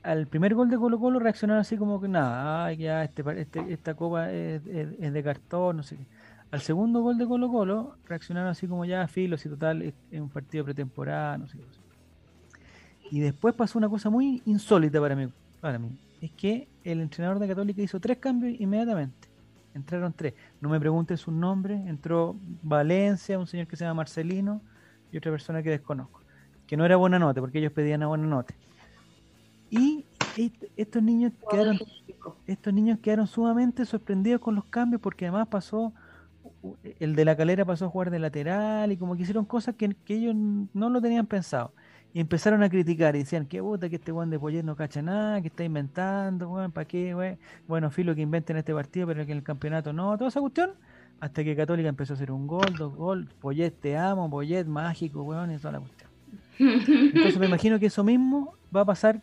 al 0.03 0.27
primer 0.27 0.53
gol 0.53 0.69
de 0.69 0.77
Colo 0.77 0.99
Colo 0.99 1.19
reaccionaron 1.19 1.61
así 1.61 1.77
como 1.77 1.99
que 1.99 2.07
nada, 2.07 2.65
ay, 2.65 2.77
ya 2.77 3.03
este, 3.03 3.23
este- 3.41 3.73
esta 3.73 3.95
copa 3.95 4.31
es, 4.31 4.65
es- 4.67 4.89
es 4.99 5.13
de 5.13 5.23
cartón, 5.23 5.77
no 5.77 5.83
sé 5.83 5.97
qué. 5.97 6.05
Al 6.51 6.61
segundo 6.61 7.01
gol 7.01 7.17
de 7.17 7.25
Colo 7.25 7.49
Colo 7.49 7.95
reaccionaron 8.07 8.49
así 8.51 8.67
como 8.67 8.85
ya 8.85 9.07
filos 9.07 9.43
y 9.45 9.49
total 9.49 9.81
es, 9.81 9.93
es 10.11 10.21
un 10.21 10.29
partido 10.29 10.63
pretemporada, 10.63 11.37
no 11.39 11.47
sé 11.47 11.57
qué 11.57 11.63
cosa. 11.63 11.79
Y 13.11 13.19
después 13.19 13.53
pasó 13.55 13.77
una 13.79 13.89
cosa 13.89 14.09
muy 14.09 14.41
insólita 14.45 14.99
para 14.99 15.15
mí, 15.15 15.27
para 15.59 15.79
mí. 15.79 15.89
Es 16.21 16.31
que 16.31 16.67
el 16.85 17.01
entrenador 17.01 17.39
de 17.39 17.47
Católica 17.47 17.81
hizo 17.81 17.99
tres 17.99 18.19
cambios 18.19 18.59
inmediatamente. 18.59 19.29
Entraron 19.73 20.13
tres. 20.13 20.35
No 20.61 20.69
me 20.69 20.79
pregunten 20.79 21.17
sus 21.17 21.33
nombres. 21.33 21.85
Entró 21.87 22.39
Valencia, 22.61 23.39
un 23.39 23.47
señor 23.47 23.67
que 23.67 23.75
se 23.75 23.83
llama 23.85 23.95
Marcelino 23.95 24.63
y 25.11 25.17
otra 25.17 25.31
persona 25.31 25.61
que 25.63 25.71
desconozco. 25.71 26.23
Que 26.65 26.77
no 26.77 26.85
era 26.85 26.95
buena 26.97 27.19
nota, 27.19 27.41
porque 27.41 27.59
ellos 27.59 27.73
pedían 27.73 28.03
a 28.03 28.07
buena 28.07 28.27
nota. 28.27 28.55
Y 29.69 30.05
est- 30.37 30.63
estos 30.75 31.03
niños 31.03 31.33
quedaron, 31.49 31.77
estos 32.45 32.73
niños 32.73 32.99
quedaron 32.99 33.27
sumamente 33.27 33.85
sorprendidos 33.85 34.41
con 34.41 34.55
los 34.55 34.65
cambios, 34.65 35.01
porque 35.01 35.25
además 35.25 35.47
pasó, 35.49 35.93
el 36.99 37.15
de 37.15 37.25
la 37.25 37.35
calera 37.35 37.65
pasó 37.65 37.85
a 37.85 37.89
jugar 37.89 38.11
de 38.11 38.19
lateral 38.19 38.91
y 38.91 38.97
como 38.97 39.15
que 39.15 39.23
hicieron 39.23 39.45
cosas 39.45 39.75
que, 39.75 39.95
que 40.05 40.15
ellos 40.15 40.35
no 40.35 40.89
lo 40.89 41.01
tenían 41.01 41.27
pensado. 41.27 41.73
Y 42.15 42.21
empezaron 42.21 42.63
a 42.63 42.69
criticar 42.69 43.13
y 43.17 43.19
decían, 43.19 43.45
qué 43.45 43.61
puta 43.61 43.89
que 43.89 43.97
este 43.97 44.13
weón 44.13 44.29
de 44.29 44.39
Poyet 44.39 44.63
no 44.63 44.77
cacha 44.77 45.01
nada, 45.01 45.41
que 45.41 45.49
está 45.49 45.65
inventando, 45.65 46.49
weón, 46.49 46.71
¿para 46.71 46.87
qué, 46.87 47.13
weón? 47.13 47.37
Bueno, 47.67 47.91
filo 47.91 48.15
que 48.15 48.21
inventen 48.21 48.55
este 48.55 48.73
partido, 48.73 49.05
pero 49.05 49.25
que 49.25 49.33
en 49.33 49.39
el 49.39 49.43
campeonato 49.43 49.91
no, 49.91 50.17
toda 50.17 50.29
esa 50.29 50.39
cuestión. 50.39 50.71
Hasta 51.19 51.43
que 51.43 51.57
Católica 51.57 51.89
empezó 51.89 52.13
a 52.13 52.15
hacer 52.15 52.31
un 52.31 52.47
gol, 52.47 52.73
dos 52.77 52.95
gol, 52.95 53.27
Poyet 53.41 53.71
te 53.81 53.97
amo, 53.97 54.29
Poyet 54.29 54.63
mágico, 54.63 55.23
weón, 55.23 55.51
y 55.51 55.57
toda 55.57 55.73
la 55.73 55.79
cuestión. 55.81 56.09
Entonces 56.57 57.37
me 57.37 57.47
imagino 57.47 57.79
que 57.79 57.87
eso 57.87 58.01
mismo 58.01 58.53
va 58.73 58.79
a 58.79 58.85
pasar 58.85 59.19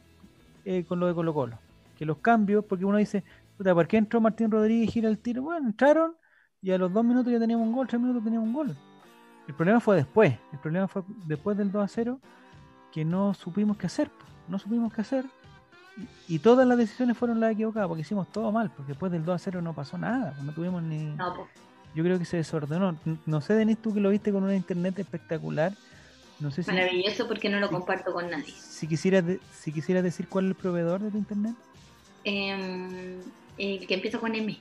eh, 0.66 0.84
con 0.84 1.00
lo 1.00 1.06
de 1.06 1.14
Colo 1.14 1.32
Colo. 1.32 1.58
Que 1.96 2.04
los 2.04 2.18
cambios, 2.18 2.62
porque 2.62 2.84
uno 2.84 2.98
dice, 2.98 3.24
puta, 3.56 3.74
¿por 3.74 3.88
qué 3.88 3.96
entró 3.96 4.20
Martín 4.20 4.50
Rodríguez 4.50 4.90
y 4.90 4.92
gira 4.92 5.08
el 5.08 5.16
tiro? 5.18 5.40
Bueno, 5.40 5.66
entraron 5.66 6.14
y 6.60 6.72
a 6.72 6.76
los 6.76 6.92
dos 6.92 7.02
minutos 7.06 7.32
ya 7.32 7.40
teníamos 7.40 7.66
un 7.66 7.72
gol, 7.72 7.88
tres 7.88 8.02
minutos 8.02 8.22
teníamos 8.22 8.48
un 8.48 8.54
gol. 8.54 8.76
El 9.48 9.54
problema 9.54 9.80
fue 9.80 9.96
después, 9.96 10.34
el 10.52 10.58
problema 10.58 10.88
fue 10.88 11.02
después 11.24 11.56
del 11.56 11.72
2 11.72 11.82
a 11.82 11.88
0 11.88 12.20
que 12.92 13.04
no 13.04 13.34
supimos 13.34 13.76
qué 13.76 13.86
hacer, 13.86 14.10
no 14.48 14.58
supimos 14.58 14.92
qué 14.92 15.00
hacer 15.00 15.24
y, 16.28 16.34
y 16.36 16.38
todas 16.38 16.66
las 16.66 16.76
decisiones 16.78 17.16
fueron 17.16 17.40
las 17.40 17.52
equivocadas 17.52 17.88
porque 17.88 18.02
hicimos 18.02 18.30
todo 18.30 18.52
mal, 18.52 18.70
porque 18.70 18.92
después 18.92 19.10
del 19.12 19.24
2 19.24 19.34
a 19.34 19.38
0 19.38 19.62
no 19.62 19.74
pasó 19.74 19.98
nada, 19.98 20.34
no 20.42 20.52
tuvimos 20.52 20.82
ni... 20.82 20.98
No. 21.16 21.46
Yo 21.94 22.02
creo 22.02 22.18
que 22.18 22.24
se 22.24 22.38
desordenó. 22.38 22.96
No 23.26 23.40
sé, 23.42 23.52
Denis, 23.54 23.76
tú 23.76 23.92
que 23.92 24.00
lo 24.00 24.08
viste 24.08 24.32
con 24.32 24.42
una 24.44 24.54
internet 24.56 24.98
espectacular, 24.98 25.74
no 26.40 26.50
sé 26.50 26.62
si, 26.62 26.70
Maravilloso 26.70 27.28
porque 27.28 27.50
no 27.50 27.60
lo 27.60 27.68
comparto 27.68 28.12
con 28.14 28.30
nadie. 28.30 28.50
si 28.52 28.86
quisieras 28.86 29.26
de- 29.26 29.40
si 29.52 29.72
quisieras 29.72 30.02
decir 30.02 30.26
cuál 30.26 30.46
es 30.46 30.50
el 30.52 30.54
proveedor 30.56 31.00
de 31.02 31.10
tu 31.10 31.18
internet, 31.18 31.54
el 32.24 33.22
que 33.86 33.94
empieza 33.94 34.18
con 34.18 34.34
M. 34.34 34.58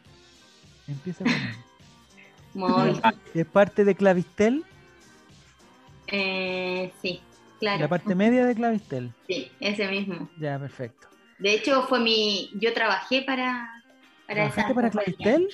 empieza 0.87 1.23
con. 1.23 1.33
Móvil. 2.53 3.01
Es 3.33 3.45
parte 3.45 3.85
de 3.85 3.95
Clavistel, 3.95 4.65
Eh, 6.07 6.91
sí, 7.01 7.21
claro. 7.61 7.79
la 7.79 7.87
parte 7.87 8.13
media 8.15 8.45
de 8.45 8.53
Clavistel. 8.55 9.13
Sí, 9.27 9.49
ese 9.61 9.87
mismo. 9.87 10.29
Ya, 10.37 10.59
perfecto. 10.59 11.07
De 11.39 11.53
hecho, 11.53 11.83
fue 11.87 11.99
mi. 12.01 12.51
Yo 12.59 12.73
trabajé 12.73 13.21
para. 13.21 13.69
Para 14.27 14.45
esa 14.47 14.55
¿Trabajaste 14.65 14.73
para. 14.75 14.89
Clavistel? 14.89 15.47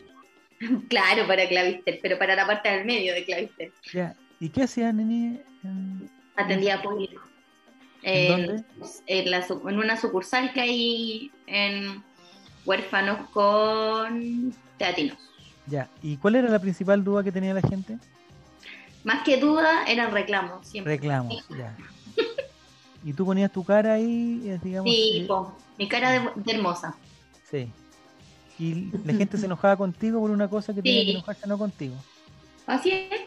Claro, 0.89 1.27
para 1.27 1.47
Clavistel, 1.47 1.99
pero 2.01 2.17
para 2.17 2.33
la 2.35 2.47
parte 2.47 2.67
del 2.71 2.83
medio 2.83 3.13
de 3.13 3.23
Clavistel. 3.25 3.71
Ya. 3.93 4.15
¿Y 4.39 4.49
qué 4.49 4.63
hacías, 4.63 4.91
Neni? 4.91 5.39
en- 5.63 6.09
Atendía 6.35 6.81
público. 6.81 7.21
¿En 8.01 8.31
En, 8.39 8.47
dónde? 8.47 8.63
en 9.05 9.29
la 9.31 9.45
en 9.45 9.77
una 9.77 9.97
sucursal 9.97 10.51
que 10.53 10.61
hay 10.61 11.31
en 11.45 12.03
huérfanos 12.65 13.29
con 13.29 14.51
teatinos. 14.79 15.17
Ya. 15.67 15.89
¿Y 16.01 16.17
cuál 16.17 16.35
era 16.37 16.49
la 16.49 16.57
principal 16.59 17.03
duda 17.03 17.23
que 17.23 17.31
tenía 17.31 17.53
la 17.53 17.61
gente? 17.61 17.99
Más 19.03 19.23
que 19.23 19.37
duda, 19.37 19.83
eran 19.87 20.11
reclamos 20.11 20.67
siempre. 20.67 20.95
Reclamos, 20.95 21.47
ya. 21.49 21.75
¿Y 23.03 23.13
tú 23.13 23.25
ponías 23.25 23.51
tu 23.51 23.63
cara 23.63 23.93
ahí, 23.93 24.41
eh, 24.45 24.59
digamos? 24.61 24.91
Sí, 24.91 25.27
eh, 25.29 25.45
mi 25.77 25.87
cara 25.87 26.11
de, 26.11 26.29
de 26.35 26.51
hermosa. 26.53 26.95
sí. 27.49 27.71
Y 28.59 28.89
la 29.05 29.13
gente 29.13 29.37
se 29.37 29.45
enojaba 29.45 29.77
contigo 29.77 30.19
por 30.19 30.31
una 30.31 30.49
cosa 30.49 30.73
que 30.73 30.81
tenía 30.81 31.01
Sí. 31.01 31.05
que 31.05 31.11
enojarse 31.11 31.45
no 31.45 31.59
contigo. 31.59 31.95
Así 32.65 32.89
es. 32.89 33.21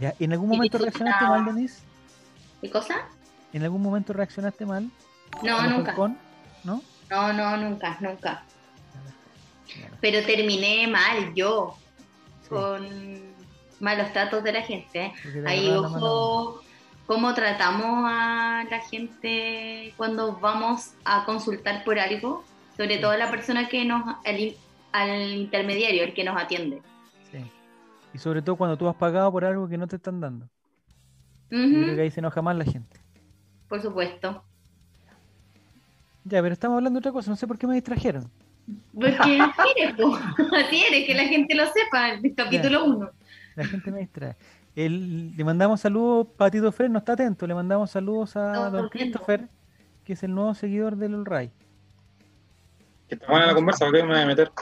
Ya. 0.00 0.14
¿En 0.18 0.32
algún 0.32 0.48
momento 0.48 0.78
reaccionaste 0.78 1.24
mal, 1.26 1.44
Denise? 1.44 1.78
¿Qué 2.60 2.68
cosa? 2.68 3.06
¿En 3.52 3.62
algún 3.62 3.80
momento 3.80 4.12
reaccionaste 4.12 4.66
mal? 4.66 4.90
No, 5.44 5.58
¿A 5.58 5.66
lo 5.68 5.76
nunca. 5.76 5.94
¿No? 6.64 6.82
No, 7.08 7.32
no, 7.32 7.56
nunca, 7.56 7.98
nunca. 8.00 8.42
Pero 10.00 10.26
terminé 10.26 10.88
mal 10.88 11.32
yo, 11.36 11.76
Sí, 12.42 12.48
con 12.48 12.88
malos 13.78 14.12
tratos 14.12 14.42
de 14.42 14.52
la 14.52 14.62
gente. 14.62 15.04
¿eh? 15.04 15.12
Ahí, 15.46 15.70
ojo, 15.70 16.62
cómo 17.08 17.34
tratamos 17.34 18.04
a 18.06 18.66
la 18.70 18.80
gente 18.82 19.94
cuando 19.98 20.40
vamos 20.40 20.96
a 21.04 21.26
consultar 21.26 21.84
por 21.84 21.98
algo, 22.00 22.50
sobre 22.76 22.98
todo 22.98 23.16
la 23.18 23.30
persona 23.32 23.68
que 23.68 23.84
nos, 23.86 24.04
al, 24.24 24.40
in- 24.40 24.56
al 24.92 25.32
intermediario, 25.34 26.04
el 26.04 26.14
que 26.14 26.24
nos 26.24 26.40
atiende. 26.40 26.84
Sí. 27.22 27.52
Y 28.12 28.18
sobre 28.18 28.42
todo 28.42 28.56
cuando 28.56 28.78
tú 28.78 28.88
has 28.88 28.96
pagado 28.96 29.32
por 29.32 29.44
algo 29.44 29.68
que 29.68 29.78
no 29.78 29.88
te 29.88 29.96
están 29.96 30.20
dando. 30.20 30.50
Yo 31.70 31.80
Ujú, 31.80 31.82
creo 31.82 31.94
que 31.96 32.02
ahí 32.02 32.10
se 32.10 32.20
enoja 32.20 32.42
más 32.42 32.56
la 32.56 32.64
gente. 32.66 33.00
Por 33.68 33.80
supuesto. 33.80 34.44
Ya, 36.24 36.42
pero 36.42 36.52
estamos 36.52 36.76
hablando 36.76 36.98
de 36.98 37.00
otra 37.00 37.12
cosa, 37.12 37.30
no 37.30 37.36
sé 37.36 37.46
por 37.46 37.58
qué 37.58 37.66
me 37.66 37.74
distrajeron. 37.74 38.30
Porque 38.92 39.30
así 39.56 39.72
eres, 39.76 39.94
así 40.66 40.84
eres, 40.84 41.06
que 41.06 41.14
la 41.14 41.24
gente 41.24 41.54
lo 41.54 41.64
sepa, 41.66 42.10
el 42.10 42.34
capítulo 42.34 42.84
1. 42.84 43.10
La 43.54 43.66
gente 43.66 43.90
me 43.92 44.00
distrae. 44.00 44.36
El- 44.78 45.36
le 45.36 45.44
mandamos 45.44 45.80
saludos, 45.80 46.28
Patito 46.36 46.70
Fred 46.70 46.88
no 46.88 47.00
está 47.00 47.14
atento, 47.14 47.48
le 47.48 47.54
mandamos 47.54 47.90
saludos 47.90 48.36
a 48.36 48.52
No, 48.52 48.70
don. 48.70 48.88
Christopher, 48.90 49.48
que 50.04 50.12
es 50.12 50.22
el 50.22 50.32
nuevo 50.32 50.54
seguidor 50.54 50.94
del 50.94 51.14
All 51.16 51.26
Ray. 51.26 51.50
Que 53.08 53.16
está 53.16 53.26
buena 53.26 53.46
la 53.46 53.54
conversa, 53.54 53.84
¿por 53.86 53.94
qué 53.94 54.02
me 54.04 54.10
voy 54.12 54.22
a 54.22 54.26
meter? 54.26 54.52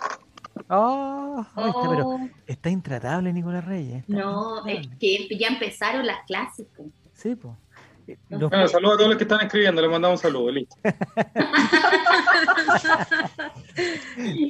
Ah, 0.70 1.46
ay, 1.54 1.68
está, 1.68 1.90
pero 1.90 2.08
Oh, 2.08 2.28
está 2.46 2.70
intratable 2.70 3.30
Nicolás 3.30 3.66
Reyes. 3.66 4.04
está 4.08 4.12
no, 4.14 4.64
es 4.66 4.88
que 4.98 5.28
ya 5.38 5.48
empezaron 5.48 6.06
las 6.06 6.24
clases. 6.26 6.66
Sí, 7.12 7.34
pues. 7.36 7.54
No. 8.28 8.48
Bueno, 8.48 8.68
saludos 8.68 8.94
a 8.94 8.96
todos 8.98 9.08
los 9.10 9.18
que 9.18 9.24
están 9.24 9.40
escribiendo, 9.40 9.82
les 9.82 9.90
mandamos 9.90 10.20
un 10.20 10.22
saludo, 10.22 10.50
listo. 10.52 10.76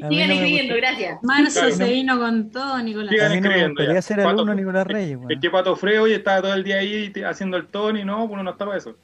Sigan 0.08 0.30
escribiendo, 0.30 0.74
gracias. 0.76 1.22
Marzo 1.22 1.60
Claro, 1.60 1.74
se 1.74 1.84
no- 1.84 1.90
vino 1.90 2.18
con 2.18 2.50
todo, 2.50 2.78
Nicolás. 2.82 3.10
Sigan 3.10 3.28
no 3.28 3.34
escribiendo 3.34 4.02
ser 4.02 4.16
Pato- 4.18 4.28
alumno 4.28 4.52
de 4.52 4.56
Nicolás 4.56 4.86
Reyes, 4.86 5.16
weón. 5.18 5.30
Es 5.32 5.40
que 5.40 5.50
Pato 5.50 5.76
Freo 5.76 6.02
hoy 6.04 6.12
estaba 6.12 6.42
todo 6.42 6.54
el 6.54 6.64
día 6.64 6.76
ahí 6.76 7.12
haciendo 7.26 7.56
el 7.56 7.66
Tony, 7.66 8.04
no, 8.04 8.24
uno 8.24 8.42
no 8.42 8.50
está 8.50 8.64
para 8.66 8.78
eso. 8.78 8.96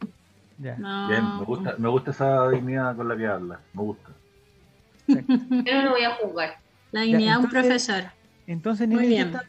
Ya. 0.59 0.77
No. 0.77 1.09
Bien, 1.09 1.39
me 1.39 1.45
gusta, 1.45 1.75
me 1.79 1.89
gusta 1.89 2.11
esa 2.13 2.49
dignidad 2.51 2.95
con 2.97 3.09
la 3.09 3.17
que 3.17 3.27
habla. 3.27 3.61
Me 3.73 3.83
gusta. 3.83 4.09
Yo 5.09 5.75
no 5.75 5.83
lo 5.85 5.91
voy 5.91 6.05
a 6.05 6.15
jugar. 6.17 6.59
La 6.93 7.01
dignidad 7.03 7.39
de 7.39 7.45
un 7.45 7.51
profesor. 7.51 8.05
Entonces, 8.47 8.87
Muy 8.89 9.07
Nini, 9.07 9.17
¿qué 9.17 9.25
bien. 9.25 9.41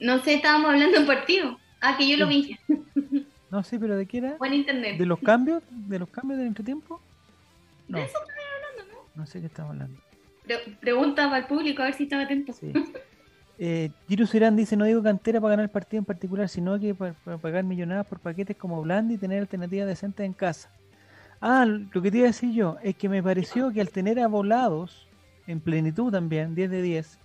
No 0.00 0.18
sé, 0.20 0.34
estábamos 0.34 0.70
hablando 0.70 0.96
en 0.96 1.06
partido. 1.06 1.58
Ah, 1.80 1.96
que 1.98 2.08
yo 2.08 2.16
lo 2.16 2.26
vi. 2.26 2.56
No, 3.50 3.62
sí, 3.62 3.78
pero 3.78 3.96
¿de 3.96 4.06
qué 4.06 4.18
era? 4.18 4.36
Buen 4.38 4.54
internet. 4.54 4.98
¿De 4.98 5.06
los 5.06 5.18
cambios? 5.18 5.62
¿De 5.70 5.98
los 5.98 6.08
cambios 6.08 6.38
del 6.38 6.48
entretiempo? 6.48 7.00
No. 7.88 7.98
De 7.98 8.04
eso 8.04 8.18
estoy 8.18 8.34
hablando, 8.76 8.92
¿no? 8.94 9.22
No 9.22 9.26
sé 9.26 9.40
qué 9.40 9.46
estamos 9.46 9.72
hablando. 9.72 10.00
Pre- 10.44 10.76
pregunta 10.80 11.24
para 11.24 11.38
el 11.38 11.46
público 11.46 11.82
a 11.82 11.86
ver 11.86 11.94
si 11.94 12.04
estaba 12.04 12.22
atento. 12.22 12.52
Sí. 12.52 12.72
Eh, 13.62 13.90
Giro 14.08 14.26
Serán 14.26 14.56
dice, 14.56 14.74
no 14.74 14.86
digo 14.86 15.02
cantera 15.02 15.38
para 15.38 15.50
ganar 15.50 15.64
el 15.64 15.70
partido 15.70 15.98
en 15.98 16.06
particular, 16.06 16.48
sino 16.48 16.80
que 16.80 16.94
para, 16.94 17.12
para 17.12 17.36
pagar 17.36 17.62
millonadas 17.62 18.06
por 18.06 18.18
paquetes 18.18 18.56
como 18.56 18.80
Blandi 18.80 19.16
y 19.16 19.18
tener 19.18 19.38
alternativas 19.38 19.86
decentes 19.86 20.24
en 20.24 20.32
casa. 20.32 20.70
Ah, 21.42 21.66
lo 21.66 22.00
que 22.00 22.10
te 22.10 22.16
iba 22.16 22.24
a 22.24 22.28
decir 22.28 22.54
yo 22.54 22.78
es 22.82 22.96
que 22.96 23.10
me 23.10 23.22
pareció 23.22 23.70
que 23.70 23.82
al 23.82 23.90
tener 23.90 24.18
a 24.18 24.28
Volados 24.28 25.06
en 25.46 25.60
plenitud 25.60 26.10
también, 26.10 26.54
10 26.54 26.70
de 26.70 26.80
10, 26.80 27.18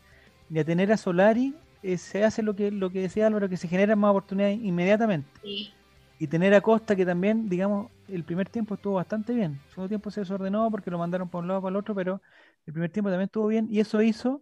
y 0.49 0.59
a 0.59 0.65
tener 0.65 0.91
a 0.91 0.97
Solari, 0.97 1.53
eh, 1.93 1.97
se 1.97 2.23
hace 2.23 2.41
lo 2.41 2.55
que, 2.55 2.71
lo 2.71 2.89
que 2.89 3.01
decía 3.01 3.27
Álvaro, 3.27 3.47
que 3.47 3.57
se 3.57 3.67
generan 3.67 3.99
más 3.99 4.11
oportunidades 4.11 4.59
inmediatamente. 4.61 5.29
Sí. 5.43 5.71
Y 6.17 6.27
tener 6.27 6.53
a 6.53 6.61
Costa, 6.61 6.95
que 6.95 7.05
también, 7.05 7.49
digamos, 7.49 7.91
el 8.07 8.23
primer 8.23 8.49
tiempo 8.49 8.75
estuvo 8.75 8.95
bastante 8.95 9.33
bien. 9.33 9.59
El 9.65 9.69
segundo 9.69 9.89
tiempo 9.89 10.09
se 10.09 10.21
desordenó 10.21 10.71
porque 10.71 10.89
lo 10.89 10.97
mandaron 10.97 11.29
para 11.29 11.41
un 11.41 11.47
lado 11.47 11.61
para 11.61 11.71
el 11.71 11.75
otro, 11.75 11.93
pero 11.93 12.21
el 12.65 12.73
primer 12.73 12.89
tiempo 12.89 13.09
también 13.09 13.25
estuvo 13.25 13.47
bien. 13.47 13.67
Y 13.69 13.79
eso 13.79 14.01
hizo 14.01 14.41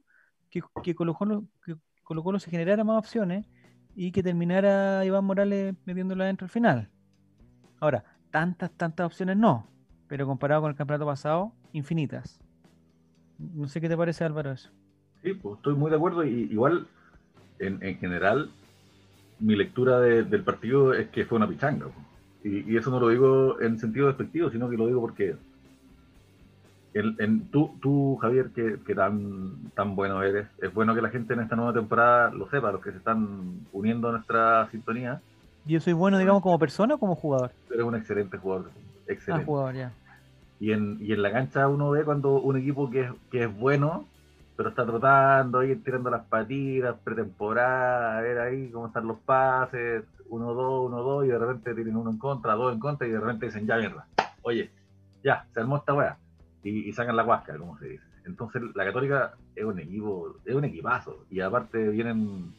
que, 0.50 0.62
que 0.84 0.96
Colo 0.96 1.16
Colo, 1.16 1.46
que 1.66 1.76
Colo 2.04 2.24
Colo 2.24 2.40
se 2.40 2.52
generara 2.52 2.84
más 2.84 2.98
opciones 2.98 3.46
y 3.96 4.12
que 4.12 4.24
terminara 4.24 5.04
Iván 5.04 5.26
Morales 5.26 5.76
metiéndola 5.86 6.26
dentro 6.26 6.46
al 6.46 6.52
final. 6.52 6.90
Ahora, 7.80 8.04
tantas, 8.32 8.72
tantas 8.72 9.06
opciones 9.06 9.36
no, 9.36 9.68
pero 10.08 10.26
comparado 10.26 10.62
con 10.62 10.72
el 10.72 10.78
campeonato 10.78 11.06
pasado, 11.06 11.54
infinitas. 11.74 12.40
No 13.38 13.68
sé 13.68 13.82
qué 13.82 13.90
te 13.90 13.98
parece 13.98 14.24
Álvaro 14.24 14.52
eso. 14.52 14.70
Sí, 15.22 15.34
pues 15.34 15.58
estoy 15.58 15.76
muy 15.76 15.90
de 15.90 15.98
acuerdo 15.98 16.24
y 16.24 16.44
igual, 16.52 16.88
en, 17.67 17.80
en 17.82 17.97
general, 17.97 18.49
mi 19.39 19.56
lectura 19.56 19.99
de- 19.99 20.23
del 20.23 20.43
partido 20.43 20.93
es 20.93 21.10
que 21.10 21.26
fue 21.26 21.38
una 21.38 21.47
pichanga. 21.47 21.88
Y, 22.43 22.71
y 22.71 22.78
eso 22.78 22.91
no 22.91 22.99
lo 22.99 23.10
digo 23.10 23.60
en 23.62 23.80
sentido 23.80 24.08
despectivo, 24.08 24.49
sino 24.49 24.69
que 24.69 24.78
lo 24.78 24.88
digo 24.88 25.02
porque 25.02 25.36
en, 26.93 27.15
en- 27.19 27.47
tú, 27.49 27.71
tú, 27.82 28.17
Javier, 28.21 28.49
que, 28.54 28.78
que 28.86 28.93
tan, 28.95 29.71
tan 29.76 29.95
bueno 29.95 30.21
eres, 30.21 30.47
es 30.62 30.73
bueno 30.73 30.93
que 30.93 31.02
la 31.02 31.10
gente 31.10 31.34
en 31.34 31.39
esta 31.39 31.56
nueva 31.56 31.73
temporada 31.73 32.30
lo 32.32 32.47
sepa, 32.49 32.71
los 32.71 32.82
que 32.82 32.91
se 32.91 32.97
están 32.97 33.60
uniendo 33.71 34.10
a 34.10 34.13
nuestra 34.13 34.69
sintonía, 34.69 35.21
Yo 35.65 35.80
soy 35.80 35.93
bueno, 35.93 36.17
digamos, 36.19 36.41
como 36.43 36.60
persona 36.60 36.95
o 36.95 36.99
como 36.99 37.15
jugador. 37.15 37.52
eres 37.71 37.84
un 37.84 37.95
excelente 37.95 38.38
jugador. 38.38 38.69
Ah, 38.76 38.80
Excelente. 39.08 39.45
jugador, 39.45 39.76
ya. 39.76 39.91
Y 40.60 40.71
en, 40.71 40.97
y 41.02 41.12
en 41.13 41.21
la 41.21 41.32
cancha 41.32 41.67
uno 41.67 41.89
ve 41.91 42.04
cuando 42.06 42.34
un 42.39 42.58
equipo 42.58 42.89
que 42.89 43.02
es, 43.02 43.12
que 43.32 43.43
es 43.45 43.58
bueno, 43.58 44.06
pero 44.56 44.70
está 44.70 44.86
trotando, 44.86 45.60
ahí 45.60 45.76
tirando 45.78 46.10
las 46.10 46.26
patitas, 46.26 46.96
pretemporada, 47.04 48.18
a 48.18 48.22
ver 48.22 48.39
ahí 48.39 48.70
cómo 48.72 48.88
están 48.88 49.08
los 49.08 49.20
pases, 49.20 50.04
uno, 50.30 50.54
dos, 50.54 50.88
uno, 50.88 51.02
dos, 51.02 51.26
y 51.26 51.30
de 51.30 51.39
repente 51.39 51.74
tienen 51.74 51.96
uno 51.96 52.12
en 52.12 52.18
contra, 52.18 52.54
dos 52.54 52.74
en 52.74 52.80
contra, 52.80 53.08
y 53.08 53.12
de 53.12 53.20
repente 53.20 53.48
dicen, 53.48 53.66
ya 53.66 53.78
mierda, 53.78 54.06
oye, 54.44 54.70
ya, 55.24 55.46
se 55.54 55.60
armó 55.60 55.78
esta 55.78 55.94
weá, 55.94 56.18
y, 56.63 56.88
y 56.88 56.94
sacan 56.94 57.16
la 57.16 57.24
guasca, 57.24 57.58
como 57.58 57.78
se 57.80 57.88
dice. 57.88 58.04
Entonces 58.26 58.62
la 58.76 58.86
Católica 58.86 59.34
es 59.56 59.66
un 59.66 59.80
equipo, 59.80 60.36
es 60.46 60.56
un 60.56 60.66
equipazo, 60.66 61.26
y 61.30 61.39
aparte 61.39 61.89
vienen 61.89 62.54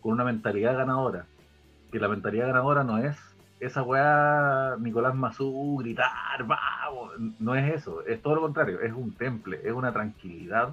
con 0.00 0.12
una 0.12 0.24
mentalidad 0.24 0.76
ganadora, 0.76 1.26
que 1.92 1.98
la 1.98 2.08
mentalidad 2.08 2.48
ganadora 2.48 2.84
no 2.84 2.98
es 2.98 3.16
esa 3.60 3.82
weá 3.82 4.76
Nicolás 4.78 5.14
Mazú, 5.14 5.78
gritar, 5.78 6.46
vamos, 6.46 7.12
no 7.38 7.54
es 7.54 7.74
eso, 7.74 8.06
es 8.06 8.22
todo 8.22 8.36
lo 8.36 8.40
contrario, 8.42 8.80
es 8.80 8.92
un 8.92 9.12
temple, 9.12 9.60
es 9.64 9.72
una 9.72 9.92
tranquilidad 9.92 10.70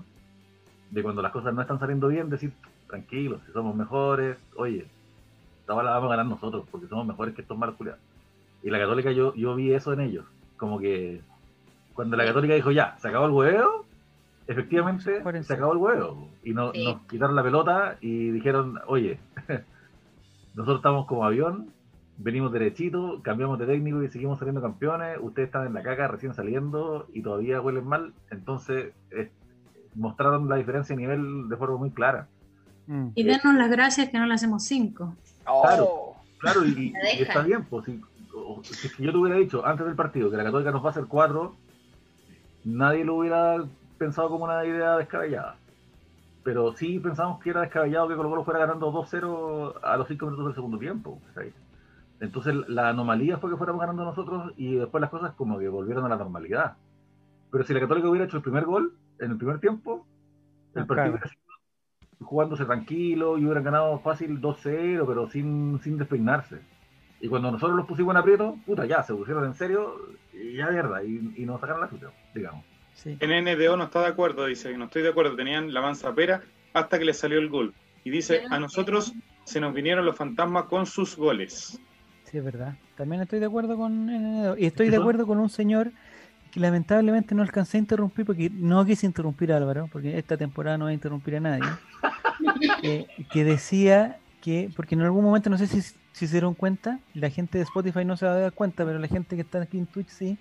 de 0.91 1.04
cuando 1.04 1.21
las 1.21 1.32
cosas 1.32 1.54
no 1.54 1.62
están 1.62 1.80
saliendo 1.80 2.08
bien, 2.08 2.30
decir, 2.30 2.54
tranquilos, 2.88 3.41
si 3.45 3.52
somos 3.52 3.76
mejores, 3.76 4.38
oye, 4.56 4.86
esta 5.62 5.74
bola 5.74 5.89
la 5.89 5.95
vamos 5.98 6.12
a 6.12 6.15
ganar 6.17 6.26
nosotros, 6.32 6.65
porque 6.71 6.88
somos 6.88 7.06
mejores 7.06 7.34
que 7.36 7.41
estos 7.41 7.58
malos 7.58 7.76
culiados. 7.76 8.02
Y 8.63 8.69
la 8.69 8.80
Católica 8.80 9.12
yo, 9.12 9.34
yo 9.36 9.56
vi 9.56 9.74
eso 9.74 9.93
en 9.93 10.00
ellos, 10.02 10.26
como 10.58 10.80
que 10.80 11.21
cuando 11.93 12.17
la 12.17 12.26
Católica 12.26 12.54
dijo, 12.54 12.71
ya, 12.71 12.98
se 13.00 13.08
acabó 13.08 13.26
el 13.26 13.32
huevo, 13.32 13.86
efectivamente 14.48 15.21
se 15.43 15.54
acabó 15.54 15.71
el 15.74 15.78
huevo. 15.80 16.30
Y 16.43 16.54
no- 16.54 16.71
Sí. 16.71 16.84
nos 16.86 17.02
quitaron 17.08 17.36
la 17.36 17.43
pelota 17.43 17.98
y 18.02 18.30
dijeron, 18.32 18.80
oye, 18.88 19.19
nosotros 20.56 20.78
estamos 20.78 21.06
como 21.08 21.26
avión, 21.26 21.69
venimos 22.17 22.52
derechito, 22.52 23.21
cambiamos 23.24 23.60
de 23.60 23.65
técnico 23.65 24.02
y 24.04 24.10
seguimos 24.10 24.39
saliendo 24.39 24.62
campeones, 24.62 25.17
ustedes 25.21 25.48
están 25.48 25.67
en 25.67 25.74
la 25.74 25.84
caca 25.84 26.08
recién 26.08 26.34
saliendo 26.34 27.08
y 27.13 27.21
todavía 27.21 27.60
huelen 27.62 27.86
mal, 27.88 28.13
entonces 28.32 28.93
eh, 29.12 29.30
mostraron 29.96 30.48
la 30.48 30.58
diferencia 30.58 30.96
de 30.96 31.02
nivel 31.02 31.50
de 31.50 31.58
forma 31.58 31.78
muy 31.78 31.92
clara. 31.92 32.28
Mm. 32.88 33.08
Y 33.16 33.24
denos 33.24 33.56
las 33.56 33.70
gracias 33.70 34.10
que 34.10 34.20
no 34.20 34.26
le 34.26 34.34
hacemos 34.34 34.64
cinco. 34.64 35.16
Claro. 35.44 36.14
Claro, 36.40 36.66
y, 36.66 36.94
y 37.18 37.22
está 37.22 37.42
bien, 37.42 37.66
pues 37.66 37.86
si, 37.86 38.02
si 38.64 39.04
yo 39.04 39.12
te 39.12 39.18
hubiera 39.18 39.38
dicho 39.38 39.66
antes 39.66 39.86
del 39.86 39.96
partido 39.96 40.30
que 40.30 40.38
la 40.38 40.44
Católica 40.44 40.72
nos 40.72 40.84
va 40.84 40.88
a 40.88 40.92
hacer 40.92 41.06
cuatro, 41.06 41.56
nadie 42.64 43.04
lo 43.06 43.16
hubiera 43.16 43.64
pensado 43.98 44.30
como 44.30 44.46
una 44.46 44.64
idea 44.66 44.98
descabellada. 44.98 45.58
Pero 46.44 46.74
sí 46.74 47.00
pensamos 47.00 47.42
que 47.42 47.50
era 47.50 47.62
descabellado 47.62 48.08
que 48.08 48.16
Colo 48.16 48.30
Colo 48.30 48.44
fuera 48.44 48.60
ganando 48.60 48.92
2-0 48.92 49.80
a 49.82 49.98
los 49.98 50.08
5 50.08 50.26
minutos 50.26 50.46
del 50.46 50.56
segundo 50.56 50.78
tiempo. 50.78 51.20
¿cachai? 51.28 51.54
Entonces 52.20 52.56
la 52.68 52.90
anomalía 52.90 53.38
fue 53.38 53.50
que 53.50 53.58
fuéramos 53.58 53.82
ganando 53.82 54.06
nosotros 54.06 54.54
y 54.58 54.76
después 54.76 55.02
las 55.02 55.10
cosas 55.10 55.34
como 55.34 55.58
que 55.58 55.68
volvieron 55.68 56.06
a 56.06 56.10
la 56.10 56.18
normalidad. 56.18 56.74
Pero 57.52 57.64
si 57.64 57.74
la 57.74 57.80
Católica 57.80 58.10
hubiera 58.10 58.26
hecho 58.26 58.38
el 58.38 58.44
primer 58.44 58.66
gol 58.66 58.94
en 59.19 59.32
el 59.32 59.38
primer 59.38 59.60
tiempo, 59.60 60.06
el 60.75 60.84
Ah, 60.84 60.86
partido 60.86 60.95
claro. 60.95 61.12
hubiera 61.12 61.28
sido 61.28 61.41
jugándose 62.28 62.65
tranquilo 62.65 63.38
y 63.38 63.45
hubieran 63.45 63.63
ganado 63.63 63.99
fácil 63.99 64.39
2-0, 64.41 65.06
pero 65.06 65.30
sin, 65.30 65.80
sin 65.84 65.97
despeinarse. 65.97 66.60
Y 67.21 67.28
cuando 67.28 67.51
nosotros 67.51 67.78
los 67.78 67.86
pusimos 67.86 68.13
en 68.13 68.17
aprieto, 68.17 68.58
puta, 68.65 68.86
ya, 68.86 69.04
se 69.04 69.13
pusieron 69.13 69.45
en 69.45 69.54
serio 69.54 69.95
y 70.34 70.54
ya 70.58 70.69
mierda, 70.69 71.04
y, 71.04 71.34
y 71.38 71.45
nos 71.45 71.60
sacaron 71.62 71.82
la 71.82 71.89
chucha, 71.89 72.08
digamos. 72.34 72.63
Sí. 72.93 73.17
NNDO 73.21 73.75
no 73.78 73.86
está 73.86 74.01
de 74.01 74.08
acuerdo, 74.08 74.45
dice, 74.45 74.78
no 74.78 74.86
estoy 74.86 75.01
de 75.01 75.10
acuerdo, 75.10 75.36
tenían 75.36 75.73
la 75.73 75.82
mansa 75.82 76.13
pera 76.13 76.41
hasta 76.73 76.97
que 76.99 77.06
les 77.06 77.17
salió 77.17 77.39
el 77.39 77.49
gol. 77.49 77.73
Y 78.04 78.10
dice, 78.10 78.43
a 78.49 78.60
nosotros 78.60 79.13
se 79.43 79.60
nos 79.60 79.73
vinieron 79.73 80.06
los 80.06 80.15
fantasmas 80.15 80.65
con 80.65 80.86
sus 80.86 81.15
goles. 81.17 81.80
Sí, 82.23 82.38
es 82.38 82.43
verdad. 82.43 82.75
También 82.95 83.21
estoy 83.21 83.39
de 83.39 83.45
acuerdo 83.47 83.75
con 83.78 84.06
NNDO. 84.06 84.58
Y 84.58 84.65
estoy 84.65 84.88
¿Qué 84.88 84.91
de 84.91 84.97
acuerdo 84.97 85.25
con 85.28 85.39
un 85.39 85.49
señor 85.49 85.91
que 86.56 86.62
lamentablemente 86.62 87.36
no 87.36 87.41
alcancé 87.41 87.76
a 87.76 87.82
interrumpir 87.82 88.26
porque 88.26 88.50
no 88.50 88.86
quise 88.86 89.06
interrumpir 89.06 89.52
a 89.52 89.58
Álvaro, 89.58 89.89
porque 89.91 90.18
esta 90.18 90.38
temporada 90.38 90.78
no 90.78 90.86
voy 90.86 90.91
a 90.91 90.94
interrumpir 90.94 91.36
a 91.36 91.41
nadie. 91.41 91.65
eh, 92.84 93.08
que 93.30 93.44
decía 93.44 94.20
que, 94.39 94.70
porque 94.74 94.96
en 94.96 95.02
algún 95.02 95.26
momento, 95.26 95.50
no 95.50 95.58
sé 95.58 95.68
si, 95.68 95.82
si 95.82 95.96
se 96.13 96.32
dieron 96.32 96.54
cuenta, 96.54 97.00
la 97.13 97.30
gente 97.30 97.58
de 97.58 97.65
Spotify 97.65 98.06
no 98.06 98.15
se 98.15 98.26
va 98.26 98.32
a 98.32 98.39
dar 98.39 98.54
cuenta, 98.54 98.86
pero 98.86 99.00
la 99.00 99.10
gente 99.10 99.36
que 99.36 99.41
está 99.41 99.62
aquí 99.63 99.78
en 99.78 99.86
Twitch 99.86 100.08
sí, 100.08 100.38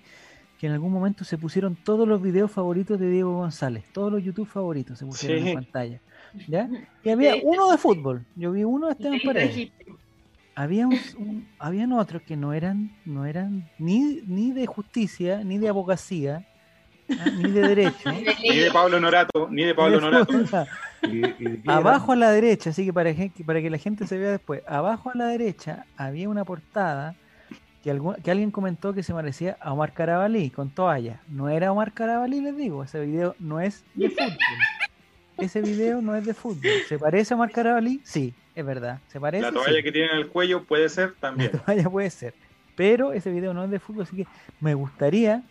que 0.61 0.69
en 0.69 0.73
algún 0.75 0.93
momento 0.93 1.25
se 1.25 1.37
pusieron 1.37 1.75
todos 1.75 2.07
los 2.07 2.23
videos 2.23 2.49
favoritos 2.53 3.01
de 3.01 3.11
Diego 3.11 3.37
González, 3.37 3.83
todos 3.93 4.13
los 4.13 4.23
YouTube 4.23 4.47
favoritos 4.47 5.01
se 5.01 5.07
pusieron 5.07 5.43
Sí. 5.43 5.49
en 5.49 5.55
pantalla. 5.57 6.01
¿Ya? 6.47 6.69
Y 7.03 7.11
había 7.11 7.35
uno 7.43 7.73
de 7.73 7.77
fútbol, 7.79 8.25
yo 8.37 8.53
vi 8.53 8.63
uno 8.63 8.87
de 8.87 8.93
Esteban 8.93 9.19
Paredes. 9.25 9.73
Había 10.55 10.87
un, 10.87 10.99
un- 11.19 11.49
habían 11.59 11.93
otros 11.93 12.23
que 12.23 12.37
no 12.37 12.53
eran 12.53 12.91
no 13.05 13.25
eran 13.27 13.69
ni, 13.79 14.23
ni 14.27 14.53
de 14.53 14.67
justicia 14.67 15.43
ni 15.45 15.59
de 15.59 15.69
abogacía 15.69 16.45
ah, 17.11 17.25
ni 17.37 17.51
de 17.51 17.61
derecho. 17.69 18.11
Ni 18.43 18.57
de 18.59 18.71
Pablo 18.71 18.99
Norato, 19.01 19.49
ni 19.51 19.65
de 19.65 19.75
Pablo 19.75 20.01
Norato. 20.01 20.33
Y, 21.03 21.25
y- 21.27 21.63
abajo 21.67 22.13
a 22.13 22.17
la 22.17 22.31
derecha 22.31 22.71
así 22.71 22.85
que 22.85 22.93
para, 22.93 23.13
que 23.15 23.31
para 23.45 23.61
que 23.61 23.69
la 23.71 23.79
gente 23.79 24.07
se 24.07 24.17
vea 24.19 24.31
después 24.31 24.63
abajo 24.67 25.11
a 25.11 25.17
la 25.17 25.27
derecha 25.27 25.85
había 25.97 26.29
una 26.29 26.45
portada 26.45 27.15
que, 27.83 27.91
algún- 27.91 28.15
que 28.17 28.31
alguien 28.31 28.51
comentó 28.51 28.95
que 28.95 29.03
se 29.03 29.13
parecía 29.13 29.59
a 29.61 29.73
Omar 29.75 29.93
Carabalí 29.93 30.49
con 30.51 30.71
toalla 30.71 31.21
no 31.29 31.49
era 31.51 31.71
Omar 31.73 31.93
Carabalí 31.93 32.41
les 32.41 32.57
digo 32.57 32.83
ese 32.85 33.05
video 33.05 33.35
no 33.39 33.61
es 33.61 33.85
de 33.95 34.09
fútbol 34.09 34.33
ese 35.39 35.61
video 35.61 36.01
no 36.01 36.15
es 36.15 36.25
de 36.25 36.35
fútbol 36.35 36.71
se 36.89 36.99
parece 36.99 37.35
a 37.35 37.37
Omar 37.37 37.51
Carabalí 37.51 38.01
sí 38.05 38.33
es 38.55 38.65
verdad 38.65 39.01
se 39.09 39.19
parece 39.21 39.43
La 39.43 39.53
toalla 39.53 39.77
sí. 39.79 39.83
que 39.83 39.93
tiene 39.93 40.09
en 40.13 40.17
el 40.19 40.29
cuello 40.29 40.63
puede 40.65 40.89
ser 40.89 41.13
también. 41.15 41.51
La 41.53 41.59
toalla 41.61 41.91
puede 41.91 42.11
ser. 42.11 42.35
Pero 42.77 43.13
ese 43.13 43.31
video 43.31 43.55
no 43.55 43.63
es 43.65 43.71
de 43.71 43.79
fútbol, 43.79 44.03
así 44.03 44.17
que 44.17 44.27
me 44.61 44.75
gustaría 44.75 45.43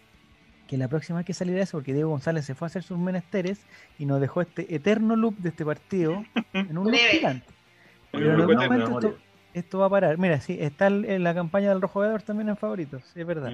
que 0.67 0.77
la 0.77 0.87
próxima 0.87 1.19
vez 1.19 1.25
que 1.25 1.33
saliera 1.33 1.61
eso, 1.63 1.77
porque 1.77 1.93
Diego 1.93 2.09
González 2.09 2.45
se 2.45 2.55
fue 2.55 2.65
a 2.65 2.67
hacer 2.67 2.83
sus 2.83 2.97
menesteres 2.97 3.59
y 3.99 4.05
nos 4.05 4.19
dejó 4.21 4.41
este 4.41 4.73
eterno 4.75 5.15
loop 5.15 5.35
de 5.37 5.49
este 5.49 5.65
partido 5.65 6.23
en 6.53 6.77
un 6.77 6.85
loop 6.91 6.95
gigante. 7.11 7.47
Pero 8.11 8.25
en 8.33 8.41
algún 8.41 8.55
momento 8.55 8.99
esto, 8.99 9.17
esto 9.53 9.79
va 9.79 9.85
a 9.87 9.89
parar. 9.89 10.17
Mira, 10.17 10.39
sí, 10.41 10.57
está 10.59 10.87
en 10.87 11.23
la 11.23 11.33
campaña 11.33 11.69
del 11.69 11.81
Rojo 11.81 11.99
Vedor 12.01 12.21
también 12.23 12.49
en 12.49 12.57
favoritos, 12.57 13.03
sí, 13.13 13.21
es 13.21 13.25
verdad. 13.27 13.51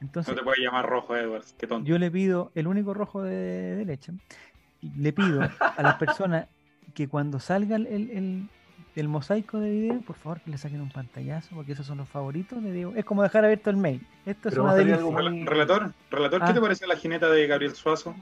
Entonces, 0.00 0.32
No 0.32 0.38
te 0.38 0.44
puedes 0.44 0.60
llamar 0.62 0.86
rojo, 0.88 1.16
Edwards, 1.16 1.54
qué 1.58 1.66
tonto. 1.66 1.88
yo 1.88 1.98
le 1.98 2.08
pido, 2.10 2.52
el 2.54 2.68
único 2.68 2.94
rojo 2.94 3.22
de 3.22 3.74
derecha, 3.76 4.12
y 4.12 4.47
le 4.82 5.12
pido 5.12 5.42
a 5.42 5.82
las 5.82 5.94
personas 5.96 6.46
que 6.94 7.08
cuando 7.08 7.38
salga 7.40 7.76
el, 7.76 7.86
el, 7.86 8.10
el- 8.10 8.48
el 8.96 9.06
mosaico 9.06 9.60
de 9.60 9.70
video, 9.70 10.00
por 10.00 10.16
favor 10.16 10.40
que 10.40 10.50
le 10.50 10.58
saquen 10.58 10.80
un 10.80 10.88
pantallazo, 10.90 11.54
porque 11.54 11.70
esos 11.72 11.86
son 11.86 11.98
los 11.98 12.08
favoritos 12.08 12.60
de 12.64 12.72
Diego. 12.72 12.92
Es 12.96 13.04
como 13.04 13.22
dejar 13.22 13.44
abierto 13.44 13.70
el 13.70 13.76
mail. 13.76 14.04
Esto 14.26 14.48
es 14.48 14.54
Pero 14.54 14.64
una 14.64 14.72
algo 14.72 15.16
Relator, 15.16 15.92
relator, 16.10 16.42
Ah. 16.42 16.46
¿qué 16.48 16.54
te 16.54 16.60
parece 16.60 16.84
la 16.86 16.96
jineta 16.96 17.28
de 17.28 17.46
Gabriel 17.46 17.74
Suazo? 17.76 18.16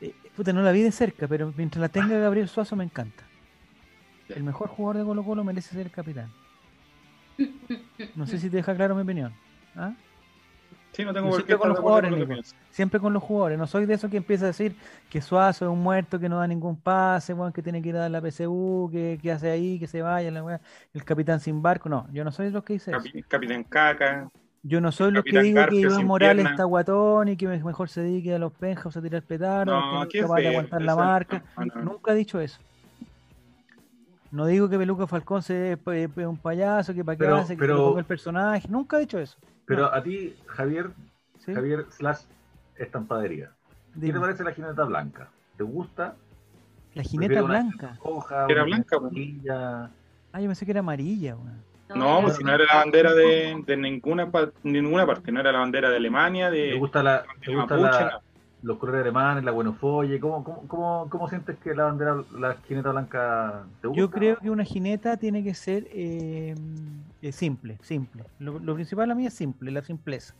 Eh, 0.00 0.14
puta, 0.34 0.54
no 0.54 0.62
la 0.62 0.72
vi 0.72 0.80
de 0.80 0.92
cerca, 0.92 1.28
pero 1.28 1.52
mientras 1.56 1.80
la 1.80 1.88
tenga 1.90 2.16
Gabriel 2.18 2.48
Suazo 2.48 2.74
me 2.74 2.84
encanta. 2.84 3.22
El 4.30 4.44
mejor 4.44 4.68
jugador 4.68 4.98
de 4.98 5.04
Colo 5.04 5.22
Colo 5.24 5.44
merece 5.44 5.74
ser 5.74 5.86
el 5.86 5.92
capitán. 5.92 6.30
No 8.14 8.26
sé 8.26 8.38
si 8.38 8.48
te 8.48 8.56
deja 8.58 8.74
claro 8.74 8.94
mi 8.94 9.02
opinión. 9.02 9.32
¿Ah? 9.76 9.92
Sí, 10.94 11.04
no 11.04 11.12
tengo 11.12 11.28
por 11.28 11.36
siempre 11.36 11.56
con 11.58 11.68
los 11.68 11.76
con 11.76 11.82
jugadores, 11.84 12.10
lo 12.12 12.26
que. 12.28 12.42
Siempre 12.70 13.00
con 13.00 13.12
los 13.12 13.22
jugadores. 13.22 13.58
No 13.58 13.66
soy 13.66 13.84
de 13.86 13.94
esos 13.94 14.10
que 14.10 14.16
empieza 14.16 14.44
a 14.44 14.48
decir 14.48 14.76
que 15.10 15.20
Suazo 15.20 15.64
es 15.64 15.70
un 15.70 15.82
muerto, 15.82 16.20
que 16.20 16.28
no 16.28 16.38
da 16.38 16.46
ningún 16.46 16.76
pase, 16.76 17.34
que 17.52 17.62
tiene 17.62 17.82
que 17.82 17.88
ir 17.88 17.96
a 17.96 18.00
dar 18.00 18.10
la 18.10 18.20
PSU, 18.20 18.88
que, 18.92 19.18
que 19.20 19.32
hace 19.32 19.50
ahí, 19.50 19.78
que 19.78 19.86
se 19.88 20.02
vaya, 20.02 20.30
la 20.30 20.42
weá, 20.44 20.60
el 20.92 21.04
capitán 21.04 21.40
sin 21.40 21.60
barco. 21.62 21.88
No, 21.88 22.06
yo 22.12 22.22
no 22.24 22.30
soy 22.30 22.46
de 22.46 22.52
los 22.52 22.62
que 22.64 22.74
dice 22.74 22.92
eso. 22.92 23.00
Capi- 23.00 23.24
Capitán 23.26 23.64
Caca. 23.64 24.28
Yo 24.62 24.80
no 24.80 24.92
soy 24.92 25.10
los 25.12 25.24
que 25.24 25.30
digo 25.42 25.56
que 25.56 25.60
Garfio 25.60 25.80
Iván 25.80 25.96
sin 25.96 26.06
Morales 26.06 26.34
pierna. 26.36 26.50
está 26.52 26.64
guatón 26.64 27.28
y 27.28 27.36
que 27.36 27.46
me- 27.48 27.62
mejor 27.62 27.88
se 27.88 28.00
dedique 28.00 28.34
a 28.34 28.38
los 28.38 28.52
penjas 28.52 28.96
a 28.96 29.02
tirar 29.02 29.22
petardo, 29.22 29.74
No, 29.74 29.80
que 30.08 30.18
no 30.20 30.24
es 30.24 30.28
capaz 30.28 30.36
de 30.40 30.48
aguantar 30.48 30.80
la 30.82 30.96
marca. 30.96 31.42
no, 31.58 31.64
no. 31.66 31.82
Nunca 31.82 32.12
he 32.12 32.14
dicho 32.14 32.40
eso. 32.40 32.58
No 34.30 34.46
digo 34.46 34.68
que 34.68 34.78
Peluca 34.78 35.06
Falcón 35.06 35.42
se 35.42 35.72
es 35.72 36.16
un 36.26 36.36
payaso, 36.38 36.92
que 36.94 37.04
para 37.04 37.16
qué 37.16 37.26
hace, 37.26 37.54
que 37.54 37.60
pero- 37.60 37.98
el 37.98 38.04
personaje. 38.04 38.66
Nunca 38.68 38.96
he 38.96 39.00
dicho 39.00 39.18
eso. 39.18 39.36
Pero 39.66 39.92
a 39.92 40.02
ti, 40.02 40.34
Javier, 40.46 40.90
¿sí? 41.44 41.54
Javier 41.54 41.86
slash 41.90 42.20
estampadería, 42.76 43.50
¿qué 43.94 44.00
Dime. 44.00 44.14
te 44.14 44.20
parece 44.20 44.44
la 44.44 44.52
jineta 44.52 44.84
blanca? 44.84 45.28
¿Te 45.56 45.64
gusta? 45.64 46.14
La 46.94 47.02
jineta 47.02 47.42
blanca. 47.42 47.98
Hoja, 48.02 48.46
Era 48.48 48.64
blanca, 48.64 48.96
amarilla. 48.96 49.90
Ah, 50.32 50.40
yo 50.40 50.46
pensé 50.46 50.64
que 50.64 50.72
era 50.72 50.80
amarilla, 50.80 51.36
weón. 51.36 51.64
No, 51.88 52.22
pues 52.22 52.36
si 52.36 52.44
no 52.44 52.52
era 52.54 52.64
la 52.64 52.76
bandera 52.76 53.14
de, 53.14 53.62
de 53.66 53.76
ninguna, 53.76 54.30
pa- 54.30 54.50
ninguna 54.64 55.06
parte, 55.06 55.30
no 55.30 55.40
era 55.40 55.52
la 55.52 55.60
bandera 55.60 55.90
de 55.90 55.96
Alemania, 55.96 56.50
¿Te 56.50 56.56
de, 56.56 56.74
gusta, 56.74 57.02
la, 57.02 57.24
te 57.40 57.50
de 57.50 57.56
gusta 57.56 57.76
Mapuche, 57.76 58.04
la- 58.04 58.20
los 58.62 58.78
colores 58.78 59.02
alemanes, 59.02 59.44
la 59.44 59.50
buenofolle? 59.52 60.18
¿Cómo, 60.18 60.42
cómo, 60.42 60.66
cómo, 60.66 61.08
cómo 61.10 61.28
sientes 61.28 61.56
que 61.58 61.74
la 61.74 61.84
bandera, 61.84 62.16
la 62.38 62.54
jineta 62.66 62.90
blanca 62.90 63.64
te 63.80 63.88
gusta? 63.88 64.00
Yo 64.00 64.10
creo 64.10 64.38
que 64.38 64.50
una 64.50 64.64
jineta 64.64 65.16
tiene 65.18 65.44
que 65.44 65.54
ser 65.54 65.86
eh, 65.92 66.54
eh, 67.28 67.32
simple, 67.32 67.78
simple. 67.82 68.24
Lo, 68.38 68.58
lo 68.58 68.74
principal 68.74 69.10
a 69.10 69.14
mí 69.14 69.26
es 69.26 69.34
simple, 69.34 69.70
la 69.70 69.82
simpleza. 69.82 70.34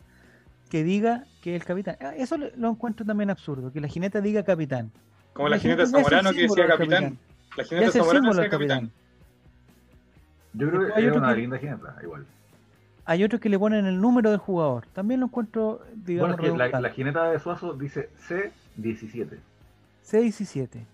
Que 0.71 0.83
diga 0.85 1.25
que 1.43 1.55
el 1.57 1.65
capitán. 1.65 1.97
Ah, 2.01 2.15
Eso 2.17 2.37
lo, 2.39 2.47
lo 2.57 2.71
encuentro 2.71 3.05
también 3.07 3.31
absurdo, 3.31 3.73
que 3.73 3.81
la 3.81 3.89
jineta 3.89 4.21
diga 4.21 4.43
capitán. 4.45 4.91
como 5.33 5.49
la 5.49 5.59
jineta 5.59 5.83
es 5.85 5.89
el 5.93 5.97
Zamorano 5.97 6.33
que 6.33 6.43
decía 6.43 6.67
capitán. 6.67 7.19
La 7.57 7.65
jineta 7.65 7.87
es 7.89 7.95
el 7.95 8.01
Zamorano 8.03 8.33
símbolo 8.33 8.43
decía 8.43 8.43
del 8.43 8.51
capitán. 8.51 8.79
capitán. 8.89 9.05
Yo 10.55 10.69
creo 10.69 10.81
Después 10.83 10.95
que 11.05 11.11
hay 11.11 11.17
una 11.17 11.35
que- 11.35 11.41
linda 11.41 11.59
jineta, 11.59 11.97
igual. 12.03 12.27
Hay 13.07 13.23
otros 13.25 13.41
que 13.41 13.49
le 13.51 13.59
ponen 13.59 13.85
el 13.87 14.01
número 14.01 14.31
del 14.31 14.39
jugador. 14.39 14.87
También 14.95 15.21
lo 15.21 15.27
encuentro, 15.27 15.81
Bueno, 15.81 16.03
digamos, 16.07 16.31
es 16.41 16.51
que 16.53 16.57
la, 16.57 16.81
la 16.81 16.91
jineta 16.91 17.31
de 17.31 17.39
Suazo 17.39 17.75
dice 17.75 18.09
C17. 18.29 19.39
C17. 20.07 20.85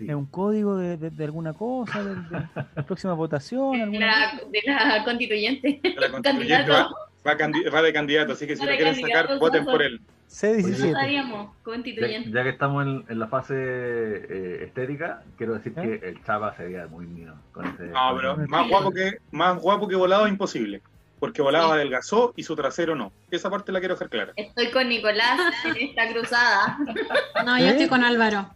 Sí. 0.00 0.08
¿Es 0.08 0.14
un 0.14 0.26
código 0.26 0.76
de, 0.76 0.96
de- 0.96 1.10
de 1.10 1.24
alguna 1.24 1.52
cosa? 1.52 2.02
¿De, 2.02 2.14
de 2.14 2.48
la 2.74 2.82
próxima 2.86 3.12
votación? 3.14 3.72
De 3.76 3.82
alguna 3.82 4.06
la, 4.06 4.40
de 4.50 4.62
la 4.66 5.04
constituyente. 5.04 5.80
La 5.96 6.08
constituyente 6.10 6.70
va, 6.72 6.90
va 7.24 7.82
de 7.82 7.92
candidato, 7.92 8.32
así 8.32 8.46
que 8.46 8.56
si 8.56 8.64
lo 8.64 8.72
quieren 8.76 8.96
sacar, 9.00 9.38
voten 9.38 9.64
por 9.64 9.82
él. 9.82 10.00
No 10.00 10.36
C17. 10.36 10.92
sabíamos, 10.92 11.46
Ya, 11.56 11.62
constituyente. 11.64 12.30
ya 12.30 12.42
que 12.44 12.48
estamos 12.50 12.86
en, 12.86 13.04
en 13.08 13.18
la 13.18 13.26
fase 13.26 13.54
eh, 13.56 14.64
estética, 14.64 15.22
quiero 15.36 15.54
decir 15.54 15.72
¿Eh? 15.76 15.98
que 16.00 16.08
el 16.08 16.24
Chapa 16.24 16.54
se 16.56 16.64
veía 16.64 16.86
muy 16.86 17.06
mino. 17.06 17.34
Con 17.52 17.66
ese, 17.66 17.88
No, 17.88 18.14
pero 18.16 18.36
más 18.48 18.68
guapo 18.68 18.92
que 18.92 19.18
más 19.32 19.60
guapo 19.60 19.88
que 19.88 19.96
volado 19.96 20.26
es 20.26 20.32
imposible. 20.32 20.82
Porque 21.18 21.42
volado 21.42 21.66
Sí. 21.66 21.72
adelgazó 21.74 22.32
y 22.36 22.44
su 22.44 22.56
trasero 22.56 22.94
no. 22.96 23.12
Esa 23.30 23.50
parte 23.50 23.72
la 23.72 23.80
quiero 23.80 23.94
dejar 23.94 24.08
clara. 24.08 24.32
Estoy 24.36 24.70
con 24.70 24.88
Nicolás 24.88 25.38
en 25.66 25.76
esta 25.88 26.10
cruzada. 26.12 26.78
No, 27.44 27.58
yo 27.58 27.64
¿Eh? 27.66 27.68
estoy 27.70 27.88
con 27.88 28.02
Álvaro. 28.04 28.48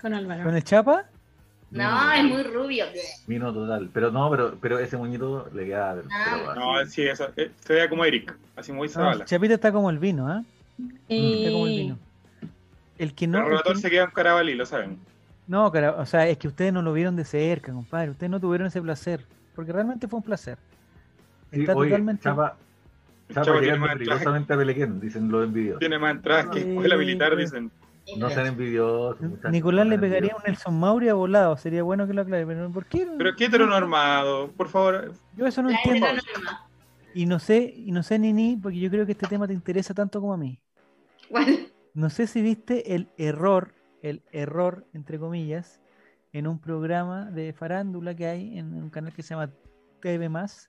Con 0.00 0.14
Álvaro. 0.14 0.44
¿Con 0.44 0.54
el 0.56 0.64
chapa? 0.64 1.04
No, 1.70 2.12
es 2.12 2.24
muy 2.24 2.42
rubio. 2.44 2.86
Mino 3.26 3.52
total. 3.52 3.90
Pero 3.92 4.10
no, 4.10 4.30
pero, 4.30 4.56
pero 4.60 4.78
ese 4.78 4.96
moñito 4.96 5.50
le 5.52 5.66
queda. 5.66 6.02
Ah. 6.10 6.34
así. 6.50 6.58
No, 6.58 6.86
sí, 6.86 7.02
esa, 7.02 7.30
eh, 7.36 7.50
se 7.60 7.74
vea 7.74 7.88
como 7.88 8.04
Eric, 8.04 8.34
así 8.56 8.72
muy 8.72 8.88
No, 8.88 8.94
Zavala. 8.94 9.22
el 9.24 9.28
chapita 9.28 9.54
está 9.54 9.70
como 9.70 9.90
el 9.90 9.98
vino, 9.98 10.26
¿ah? 10.28 10.42
Está 11.08 11.50
como 11.52 11.66
el 11.66 11.72
vino. 11.76 11.98
El 12.96 13.14
que 13.14 13.26
no. 13.26 13.38
El 13.38 13.44
el 13.44 13.50
relator 13.50 13.74
que- 13.74 13.80
se 13.82 13.90
queda 13.90 14.04
en 14.04 14.10
Carabalí, 14.10 14.54
lo 14.54 14.64
saben. 14.66 14.98
No, 15.46 15.70
cara, 15.72 15.92
o 15.92 16.06
sea, 16.06 16.26
es 16.28 16.36
que 16.38 16.48
ustedes 16.48 16.72
no 16.72 16.82
lo 16.82 16.92
vieron 16.92 17.16
de 17.16 17.24
cerca, 17.24 17.72
compadre. 17.72 18.10
Ustedes 18.10 18.30
no 18.30 18.40
tuvieron 18.40 18.66
ese 18.66 18.80
placer. 18.82 19.24
Porque 19.54 19.72
realmente 19.72 20.06
fue 20.06 20.18
un 20.18 20.22
placer. 20.24 20.56
Sí, 21.52 21.60
Está 21.60 21.74
oye, 21.74 21.90
totalmente. 21.90 22.22
Chapa, 22.22 22.56
Chapa 23.28 23.42
Chapa 23.46 23.60
tiene 23.60 23.78
más 23.78 23.92
peligrosamente 23.94 24.52
a 24.52 24.56
Pelequén, 24.56 25.00
dicen 25.00 25.30
los 25.30 25.44
envidiosos. 25.44 25.80
Tiene 25.80 25.98
más 25.98 26.12
entradas 26.12 26.46
que 26.46 26.60
escuela 26.60 26.96
militar, 26.96 27.36
dicen. 27.36 27.70
No 28.16 28.30
sean 28.30 28.46
envidiosos. 28.46 29.20
Nicolás 29.50 29.86
le 29.86 29.98
pegaría 29.98 30.30
un 30.34 30.36
envidiosos. 30.36 30.44
Nelson 30.46 30.80
Mauri 30.80 31.08
a 31.08 31.14
volado. 31.14 31.56
Sería 31.56 31.82
bueno 31.82 32.06
que 32.06 32.14
lo 32.14 32.22
aclare. 32.22 32.46
Pero 32.46 32.70
¿por 32.70 32.86
qué? 32.86 33.06
Pero 33.18 33.36
qué 33.36 33.44
heteronormado, 33.46 34.50
por 34.52 34.68
favor. 34.68 35.12
Yo 35.36 35.46
eso 35.46 35.62
no 35.62 35.70
La 35.70 35.76
entiendo. 35.84 36.06
Y 37.14 37.26
no 37.26 37.38
sé, 37.38 37.72
y 37.76 37.90
no 37.92 38.02
sé 38.02 38.18
ni 38.18 38.32
ni, 38.32 38.56
porque 38.56 38.78
yo 38.78 38.90
creo 38.90 39.04
que 39.06 39.12
este 39.12 39.26
tema 39.26 39.46
te 39.46 39.52
interesa 39.54 39.94
tanto 39.94 40.20
como 40.20 40.34
a 40.34 40.36
mí. 40.36 40.58
¿Cuál? 41.28 41.68
No 41.94 42.10
sé 42.10 42.26
si 42.26 42.42
viste 42.42 42.94
el 42.94 43.08
error, 43.16 43.72
el 44.02 44.22
error, 44.30 44.86
entre 44.94 45.18
comillas, 45.18 45.80
en 46.32 46.46
un 46.46 46.58
programa 46.60 47.24
de 47.30 47.52
farándula 47.52 48.14
que 48.14 48.26
hay 48.26 48.58
en 48.58 48.72
un 48.74 48.90
canal 48.90 49.12
que 49.12 49.22
se 49.22 49.34
llama 49.34 49.50
TV 50.00 50.28
Más. 50.28 50.68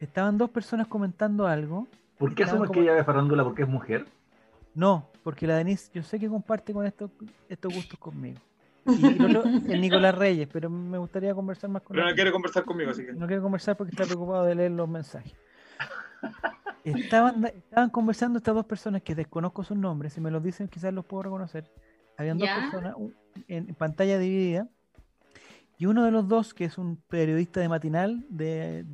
Estaban 0.00 0.36
dos 0.36 0.50
personas 0.50 0.88
comentando 0.88 1.46
algo. 1.46 1.86
¿Por 2.18 2.34
qué 2.34 2.42
asumes 2.44 2.68
como- 2.68 2.72
que 2.74 2.80
ella 2.80 2.92
ve 2.94 3.04
farándula 3.04 3.44
porque 3.44 3.62
es 3.62 3.68
mujer? 3.68 4.06
No, 4.74 5.10
porque 5.22 5.46
la 5.46 5.56
Denise, 5.56 5.90
yo 5.92 6.02
sé 6.02 6.18
que 6.18 6.28
comparte 6.28 6.72
con 6.72 6.86
estos, 6.86 7.10
estos 7.48 7.74
gustos 7.74 7.98
conmigo. 7.98 8.38
Y 8.86 9.06
el 9.06 9.24
otro, 9.36 9.44
el 9.44 9.80
Nicolás 9.80 10.14
Reyes, 10.16 10.48
pero 10.52 10.68
me 10.68 10.98
gustaría 10.98 11.34
conversar 11.34 11.70
más 11.70 11.82
con 11.82 11.94
Pero 11.94 12.04
no 12.04 12.10
él. 12.10 12.14
quiere 12.16 12.32
conversar 12.32 12.64
conmigo, 12.64 12.90
así 12.90 13.04
que. 13.04 13.12
No 13.12 13.26
quiero 13.26 13.42
conversar 13.42 13.76
porque 13.76 13.90
está 13.92 14.04
preocupado 14.04 14.44
de 14.44 14.54
leer 14.56 14.72
los 14.72 14.88
mensajes. 14.88 15.34
Estaban, 16.84 17.44
estaban 17.44 17.90
conversando 17.90 18.38
estas 18.38 18.54
dos 18.54 18.66
personas 18.66 19.02
que 19.02 19.14
desconozco 19.14 19.62
sus 19.62 19.76
nombres, 19.76 20.14
si 20.14 20.20
me 20.20 20.30
los 20.32 20.42
dicen 20.42 20.66
quizás 20.66 20.92
los 20.92 21.04
puedo 21.04 21.22
reconocer. 21.24 21.70
Habían 22.16 22.38
dos 22.38 22.48
Ya. 22.48 22.56
personas 22.60 22.96
en, 23.46 23.68
en 23.68 23.74
pantalla 23.76 24.18
dividida 24.18 24.68
y 25.78 25.86
uno 25.86 26.04
de 26.04 26.10
los 26.10 26.26
dos, 26.28 26.54
que 26.54 26.64
es 26.64 26.78
un 26.78 26.96
periodista 26.96 27.60
de 27.60 27.68
matinal 27.68 28.26
de, 28.28 28.84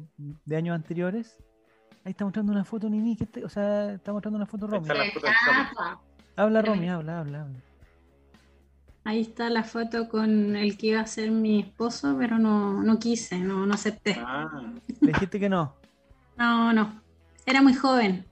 de 0.45 0.57
años 0.57 0.75
anteriores, 0.75 1.43
ahí 2.05 2.11
está 2.13 2.25
mostrando 2.25 2.53
una 2.53 2.65
foto 2.65 2.89
Nini, 2.89 3.17
que 3.17 3.45
o 3.45 3.49
sea, 3.49 3.93
está 3.95 4.13
mostrando 4.13 4.37
una 4.37 4.47
foto 4.47 4.67
Romy. 4.67 4.83
está 4.89 4.95
la 4.95 5.11
foto. 5.11 6.01
Habla 6.37 6.63
Romy, 6.63 6.89
habla, 6.89 7.21
habla, 7.21 7.41
habla. 7.43 7.59
Ahí 9.05 9.23
está 9.23 9.49
la 9.49 9.65
foto 9.65 10.09
con 10.09 10.55
el 10.55 10.77
que 10.77 10.89
iba 10.89 11.01
a 11.01 11.07
ser 11.07 11.31
mi 11.31 11.61
esposo, 11.61 12.17
pero 12.19 12.39
no, 12.39 12.83
no 12.83 12.99
quise, 12.99 13.39
no, 13.39 13.65
no 13.67 13.75
acepté. 13.75 14.17
Ah, 14.19 14.73
Le 15.01 15.13
dijiste 15.13 15.41
que 15.41 15.49
no. 15.49 15.75
No, 16.37 16.73
no. 16.73 17.03
Era 17.47 17.61
muy 17.63 17.75
joven, 17.75 18.25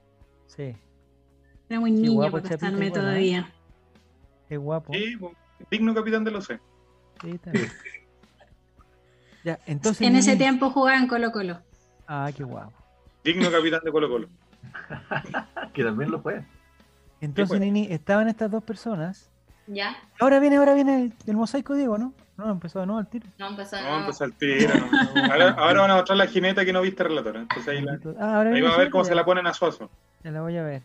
Sí, 0.45 0.73
era 1.67 1.79
muy 1.81 1.91
Qué 1.93 1.97
niña 2.03 2.29
guapo, 2.29 2.41
para 2.41 2.55
igual, 2.55 2.83
¿eh? 2.83 2.91
todavía. 2.91 3.53
es 4.47 4.57
guapo. 4.57 4.93
sí, 4.93 5.17
digno 5.69 5.93
capitán 5.93 6.23
de 6.23 6.31
los 6.31 6.45
C. 6.45 6.57
Sí, 7.21 7.31
está 7.31 7.51
bien. 7.51 7.69
Ya, 9.43 9.59
entonces. 9.65 10.07
En 10.07 10.15
ese 10.15 10.37
tiempo 10.37 10.69
jugaba 10.69 10.97
en 10.97 11.07
Colo 11.07 11.31
Colo. 11.33 11.59
Ah, 12.07 12.29
qué 12.35 12.43
guapo. 12.45 12.71
Digno 13.33 13.51
capitán 13.51 13.81
de 13.83 13.91
Colo 13.91 14.09
Colo. 14.09 14.27
Que 15.73 15.83
también 15.83 16.09
lo 16.11 16.21
fue. 16.21 16.43
Entonces. 17.21 17.59
Nini, 17.59 17.87
estaban 17.91 18.27
estas 18.29 18.49
dos 18.49 18.63
personas. 18.63 19.29
¿Ya? 19.67 19.95
Ahora 20.19 20.39
viene, 20.39 20.55
ahora 20.57 20.73
viene 20.73 21.03
el, 21.03 21.13
el 21.25 21.35
mosaico, 21.35 21.75
Diego, 21.75 21.97
¿no? 21.97 22.13
No, 22.37 22.49
empezó 22.51 22.79
de 22.79 22.85
nuevo 22.85 22.99
el 23.01 23.07
tiro. 23.07 23.27
No 23.37 23.47
empezó. 23.49 23.75
No, 23.81 23.89
no. 23.89 23.99
empezó 24.01 24.23
al 24.23 24.33
tiro. 24.33 24.73
no. 25.15 25.23
Ahora, 25.33 25.49
ahora 25.51 25.81
van 25.81 25.91
a 25.91 25.95
mostrar 25.95 26.17
la 26.17 26.27
jineta 26.27 26.63
que 26.63 26.71
no 26.71 26.81
viste 26.81 27.03
relator. 27.03 27.35
Entonces 27.37 27.67
ahí, 27.67 27.81
la, 27.81 27.99
Ah, 28.19 28.37
ahora 28.37 28.51
ahí 28.53 28.61
va 28.61 28.73
a 28.73 28.77
ver 28.77 28.89
cómo 28.91 29.03
ya. 29.03 29.09
se 29.09 29.15
la 29.15 29.25
ponen 29.25 29.45
a 29.47 29.53
Suazo. 29.53 29.89
Ya 30.23 30.31
la 30.31 30.41
voy 30.41 30.55
a 30.57 30.63
ver. 30.63 30.83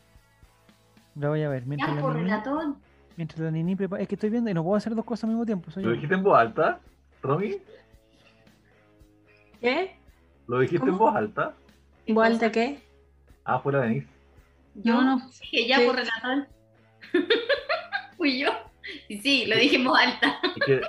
La 1.15 1.29
voy 1.29 1.43
a 1.43 1.49
ver. 1.49 1.65
Mientras 1.67 1.91
Ya, 1.91 1.97
la, 1.97 2.01
por 2.03 2.15
Nini, 2.17 2.25
relator. 2.31 2.75
mientras 3.17 3.41
la 3.41 3.51
Nini 3.51 3.77
prepara. 3.77 4.03
Es 4.03 4.09
que 4.09 4.15
estoy 4.17 4.31
viendo 4.31 4.51
y 4.51 4.55
no 4.55 4.65
puedo 4.65 4.77
hacer 4.77 4.95
dos 4.95 5.05
cosas 5.05 5.25
al 5.25 5.31
mismo 5.31 5.45
tiempo. 5.47 5.71
Soy 5.71 5.83
¿Lo 5.85 5.91
yo. 5.91 5.95
dijiste 5.95 6.15
en 6.15 6.23
voz 6.23 6.39
alta, 6.39 6.81
Romy? 7.23 7.57
¿Qué? 9.61 9.97
¿Lo 10.49 10.59
dijiste 10.59 10.89
en 10.89 10.99
voz 10.99 11.15
alta? 11.15 11.55
¿Vuelta 12.09 12.51
qué? 12.53 12.81
Ah, 13.45 13.59
fuera 13.61 13.81
de 13.81 13.89
Denise. 13.89 14.07
Yo 14.75 14.95
No, 14.95 15.03
no. 15.19 15.29
dije 15.41 15.67
ya 15.69 15.79
Sí. 15.79 15.87
por 15.87 15.97
relator. 15.97 16.49
Fui 18.17 18.39
yo. 18.39 18.51
Sí, 19.09 19.19
sí, 19.19 19.47
lo 19.47 19.57
dije 19.57 19.77
en 19.77 19.85
voz 19.85 19.99
alta. 19.99 20.39
Es 20.57 20.65
que, 20.67 20.81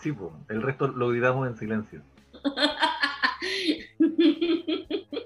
sí, 0.00 0.12
pues, 0.12 0.32
el 0.48 0.62
resto 0.62 0.88
lo 0.88 1.08
gritamos 1.08 1.48
en 1.48 1.56
silencio. 1.56 2.02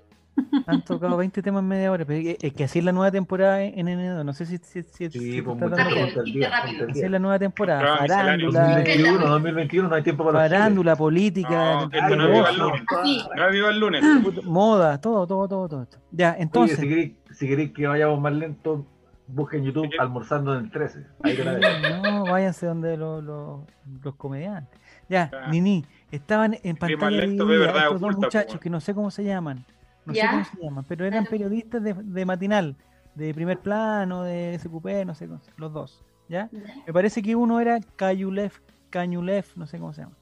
Han 0.67 0.83
tocado 0.83 1.17
20 1.17 1.43
temas 1.43 1.63
en 1.63 1.69
media 1.69 1.91
hora. 1.93 2.05
Pero 2.05 2.37
es 2.41 2.53
que 2.53 2.65
así 2.65 2.79
es 2.79 2.85
la 2.85 2.93
nueva 2.93 3.11
temporada 3.11 3.63
en 3.63 3.89
enero. 3.89 4.25
No 4.25 4.33
sé 4.33 4.47
si, 4.47 4.59
si, 4.59 4.83
si, 4.83 5.11
si 5.11 5.19
Sí, 5.19 5.37
te 5.37 5.43
pues, 5.43 5.57
estás 5.63 5.71
muchachos, 5.71 5.95
dando 5.95 6.07
rápido, 6.07 6.23
día, 6.25 6.51
Así 6.91 7.01
es 7.03 7.11
la 7.11 7.19
nueva 7.19 7.39
temporada. 7.39 8.01
Misceláneo. 8.03 8.51
Farándula, 8.53 8.61
2021, 8.77 9.27
2021, 9.29 9.89
no 9.89 9.95
hay 9.95 10.03
tiempo 10.03 10.25
para 10.33 10.97
política, 10.97 11.51
No, 11.51 11.83
esto 11.93 12.17
no 12.17 12.29
negocio, 12.29 12.33
viva 12.33 12.51
el 12.51 12.59
lunes. 12.59 12.83
Sí. 13.05 13.25
No 13.37 13.51
viva 13.51 13.71
el 13.71 13.81
lunes. 13.81 14.45
moda, 14.45 15.01
todo, 15.01 15.27
todo, 15.27 15.49
todo, 15.49 15.69
todo. 15.69 15.87
Ya, 16.11 16.33
Oye, 16.33 16.43
entonces. 16.43 16.79
si 16.79 16.89
queréis, 16.89 17.13
si 17.33 17.49
queréis 17.49 17.73
que 17.73 17.87
vayamos 17.87 18.21
más 18.21 18.33
lento, 18.33 18.87
busquen 19.29 19.65
YouTube 19.65 19.91
almorzando 19.99 20.55
en 20.57 20.65
el 20.67 20.71
13. 20.71 21.07
Ahí 21.23 21.37
te 21.37 21.45
la 21.45 21.55
ves. 21.55 22.03
No, 22.03 22.25
váyanse 22.25 22.67
donde 22.67 22.97
los, 22.97 23.23
los, 23.23 23.61
los 24.03 24.15
comediantes. 24.17 24.79
Ya, 25.09 25.31
Ah. 25.33 25.49
Nini, 25.51 25.85
estaban 26.11 26.57
en 26.63 26.77
pantalla 26.77 27.27
verdad 27.27 27.85
estos 27.85 28.01
dos 28.01 28.11
oculta, 28.11 28.17
muchachos 28.27 28.61
que 28.61 28.71
no 28.71 28.81
sé 28.81 28.95
cómo 28.95 29.11
se 29.11 29.25
llaman. 29.25 29.65
No 30.07 30.15
sé 30.15 30.21
cómo 30.31 30.45
se 30.45 30.63
llaman, 30.63 30.85
pero 30.89 31.05
eran 31.05 31.27
periodistas 31.27 31.83
de, 31.83 31.95
de 31.95 32.25
matinal, 32.25 32.77
de 33.15 33.35
primer 33.35 33.59
plano, 33.59 34.23
de 34.23 34.59
SQP, 34.59 35.05
no 35.05 35.15
sé, 35.15 35.29
los 35.57 35.73
dos. 35.73 36.03
¿Ya? 36.29 36.49
Me 36.87 36.93
parece 36.93 37.23
que 37.23 37.37
uno 37.37 37.61
era 37.61 37.79
Kayulev, 37.97 38.53
Cañulev, 38.91 39.45
no 39.57 39.67
sé 39.67 39.79
cómo 39.79 39.93
se 39.93 40.03
llama. 40.03 40.17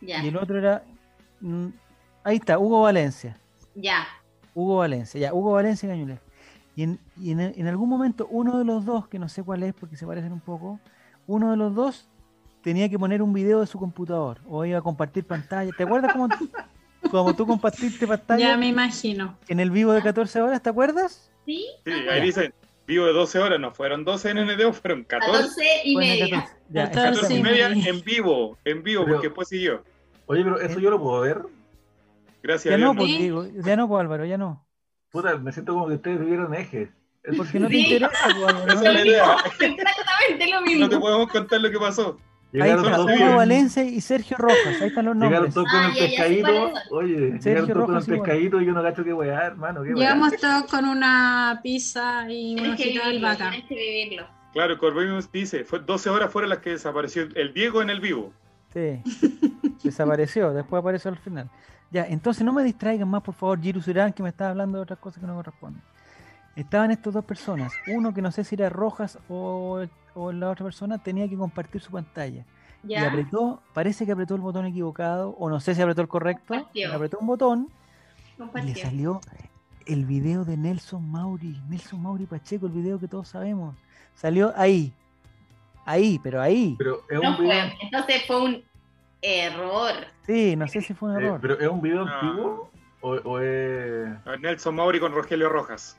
Ya, 0.00 0.22
Y 0.22 0.28
el 0.28 0.36
otro 0.36 0.58
era. 0.58 0.82
mm, 1.40 1.66
ahí 2.24 2.36
está, 2.36 2.58
Hugo 2.58 2.82
Valencia. 2.82 3.38
ya. 3.74 4.06
Hugo 4.54 4.78
Valencia, 4.78 5.20
ya, 5.20 5.34
Hugo 5.34 5.52
Valencia 5.52 5.86
y 5.86 5.90
Cañulev. 5.92 6.20
Y, 6.74 6.82
en, 6.82 6.98
y 7.16 7.30
en, 7.32 7.40
en 7.40 7.66
algún 7.68 7.88
momento 7.88 8.26
uno 8.30 8.58
de 8.58 8.64
los 8.64 8.84
dos, 8.84 9.06
que 9.08 9.18
no 9.18 9.28
sé 9.28 9.42
cuál 9.42 9.62
es 9.62 9.72
porque 9.74 9.96
se 9.96 10.06
parecen 10.06 10.32
un 10.32 10.40
poco, 10.40 10.78
uno 11.26 11.50
de 11.50 11.56
los 11.56 11.74
dos 11.74 12.08
tenía 12.62 12.88
que 12.88 12.98
poner 12.98 13.22
un 13.22 13.32
video 13.32 13.60
de 13.60 13.66
su 13.66 13.78
computador 13.78 14.40
o 14.46 14.64
iba 14.64 14.78
a 14.78 14.82
compartir 14.82 15.24
pantalla. 15.26 15.70
¿Te 15.76 15.84
acuerdas 15.84 16.12
cómo, 16.12 16.28
cómo 17.10 17.34
tú 17.34 17.46
compartiste 17.46 18.06
pantalla 18.06 18.48
Ya 18.50 18.56
me 18.56 18.68
imagino. 18.68 19.38
en 19.48 19.60
el 19.60 19.70
vivo 19.70 19.92
de 19.92 20.02
14 20.02 20.40
horas? 20.40 20.62
¿Te 20.62 20.70
acuerdas? 20.70 21.30
¿Sí? 21.44 21.64
Sí, 21.84 21.92
ahí 21.92 22.20
dicen, 22.22 22.52
vivo 22.86 23.06
de 23.06 23.12
12 23.12 23.38
horas, 23.38 23.60
no 23.60 23.70
fueron 23.72 24.04
12 24.04 24.30
en 24.30 24.38
NDO, 24.46 24.72
fueron 24.72 25.04
14. 25.04 25.32
14 25.42 25.64
y 25.84 25.96
media. 25.96 26.28
14, 26.30 26.54
ya, 26.70 26.82
14 26.90 27.10
14 27.20 27.34
y 27.34 27.42
media 27.42 27.68
media. 27.68 27.90
en 27.90 28.00
vivo, 28.02 28.58
en 28.64 28.82
vivo, 28.82 29.04
Pero- 29.04 29.14
porque 29.16 29.28
después 29.28 29.48
siguió. 29.48 29.84
Oye, 30.26 30.42
pero 30.42 30.60
eso 30.60 30.80
yo 30.80 30.90
lo 30.90 31.00
puedo 31.00 31.20
ver. 31.20 31.42
Gracias 32.42 32.70
Ya 32.70 32.74
a 32.74 32.76
Dios. 32.78 32.86
no, 32.88 32.94
no. 32.94 32.98
pues 33.00 33.18
digo, 33.18 33.46
ya 33.64 33.76
no, 33.76 33.88
pues 33.88 34.00
Álvaro, 34.00 34.24
ya 34.24 34.38
no. 34.38 34.66
Puta, 35.10 35.36
me 35.38 35.52
siento 35.52 35.72
como 35.74 35.88
que 35.88 35.94
ustedes 35.94 36.20
vivieron 36.20 36.54
ejes. 36.54 36.88
Es 37.22 37.36
Porque 37.36 37.58
no 37.58 37.66
te 37.66 37.74
Sí. 37.74 37.80
interesa, 37.84 38.10
pues, 38.24 38.36
Álvaro, 38.36 38.58
Esa 38.58 38.74
¿no? 38.74 38.80
es 38.82 38.94
la 38.94 39.06
idea. 39.06 39.36
Exactamente 39.60 40.46
lo 40.48 40.60
No 40.60 40.66
mismo. 40.66 40.88
te 40.88 40.98
podemos 40.98 41.28
contar 41.28 41.60
lo 41.60 41.70
que 41.70 41.78
pasó. 41.78 42.18
Ahí 42.54 42.60
Llegaron 42.62 43.10
está. 43.10 43.36
Valencia 43.36 43.82
y 43.84 44.00
Sergio 44.00 44.36
Rojas, 44.38 44.80
ahí 44.80 44.88
están 44.88 45.04
los 45.06 45.16
llegaron 45.16 45.50
nombres. 45.50 45.54
todos 45.54 45.66
con 45.70 45.80
Ah, 45.80 45.88
el 45.88 45.94
sé 45.94 46.00
pescadito. 46.06 46.72
Oye, 46.90 47.16
Sergio 47.40 47.40
llegaron 47.66 47.68
todos 47.72 47.86
con 47.86 47.96
el 48.14 48.20
pescadito 48.20 48.60
y 48.62 48.66
yo 48.66 48.72
no 48.72 48.82
cacho 48.82 49.04
qué 49.04 49.12
weá, 49.12 49.46
hermano. 49.46 49.82
Qué. 49.82 49.92
Llegamos 49.92 50.36
todos 50.36 50.62
con 50.70 50.84
una 50.86 51.60
pizza 51.62 52.24
y 52.30 52.54
que 52.56 52.70
hojita 52.70 52.84
de 52.84 52.88
vivirlo, 53.10 53.28
albahaca. 53.28 53.50
tienes 53.50 53.68
que 53.68 53.74
vivirlo. 53.74 54.26
Claro, 54.52 54.78
Corbemus 54.78 55.30
dice, 55.30 55.64
fue 55.64 55.80
12 55.80 56.08
horas 56.08 56.30
fueron 56.32 56.48
las 56.48 56.60
que 56.60 56.70
desapareció 56.70 57.28
el 57.34 57.52
Diego 57.52 57.82
en 57.82 57.90
el 57.90 58.00
vivo. 58.00 58.32
Sí. 58.72 59.02
Desapareció, 59.84 60.52
después 60.54 60.80
apareció 60.80 61.10
al 61.10 61.18
final. 61.18 61.50
Ya, 61.90 62.04
entonces 62.06 62.42
no 62.44 62.52
me 62.52 62.64
distraigan 62.64 63.08
más, 63.08 63.22
por 63.22 63.34
favor, 63.34 63.60
Giru 63.60 63.80
Surán, 63.82 64.12
que 64.12 64.22
me 64.22 64.28
está 64.30 64.50
hablando 64.50 64.78
de 64.78 64.82
otras 64.82 64.98
cosas 64.98 65.20
que 65.20 65.26
no 65.26 65.34
corresponden. 65.34 65.82
Estaban 66.56 66.90
estas 66.90 67.12
dos 67.12 67.24
personas, 67.24 67.72
uno 67.86 68.14
que 68.14 68.22
no 68.22 68.32
sé 68.32 68.42
si 68.42 68.54
era 68.54 68.68
Rojas 68.70 69.18
o, 69.28 69.84
o 70.14 70.32
la 70.32 70.48
otra 70.50 70.64
persona, 70.64 70.96
tenía 70.98 71.28
que 71.28 71.36
compartir 71.36 71.80
su 71.82 71.90
pantalla. 71.92 72.44
Y 72.82 72.88
¿Ya? 72.88 73.08
apretó, 73.08 73.62
parece 73.74 74.06
que 74.06 74.12
apretó 74.12 74.34
el 74.36 74.40
botón 74.40 74.64
equivocado, 74.66 75.30
o 75.38 75.50
no 75.50 75.60
sé 75.60 75.74
si 75.74 75.82
apretó 75.82 76.00
el 76.02 76.08
correcto, 76.08 76.54
Compartió. 76.54 76.94
apretó 76.94 77.18
un 77.18 77.26
botón 77.26 77.68
y 78.54 78.62
le 78.62 78.74
salió 78.74 79.20
el 79.86 80.06
video 80.06 80.44
de 80.44 80.56
Nelson 80.56 81.06
Mauri, 81.10 81.60
Nelson 81.68 82.00
Mauri 82.02 82.24
Pacheco, 82.26 82.66
el 82.66 82.72
video 82.72 82.98
que 82.98 83.06
todos 83.08 83.28
sabemos. 83.28 83.76
Salió 84.14 84.52
ahí, 84.56 84.92
ahí, 85.84 86.18
pero 86.22 86.40
ahí. 86.40 86.74
Pero 86.78 87.02
es 87.10 87.20
No 87.20 87.30
un 87.30 87.36
video. 87.36 87.48
fue. 87.68 87.76
Entonces 87.82 88.22
fue 88.26 88.42
un 88.42 88.64
error. 89.20 89.92
Sí, 90.24 90.56
no 90.56 90.66
sé 90.68 90.80
si 90.80 90.94
fue 90.94 91.10
un 91.10 91.16
eh, 91.16 91.18
error. 91.26 91.38
pero 91.42 91.60
es 91.60 91.68
un 91.68 91.82
video 91.82 92.04
No. 92.06 92.12
antiguo 92.12 92.70
o, 93.02 93.10
o 93.10 93.40
es, 93.40 94.08
Nelson 94.40 94.74
Mauri 94.74 94.98
con 95.00 95.12
Rogelio 95.12 95.48
Rojas. 95.50 95.98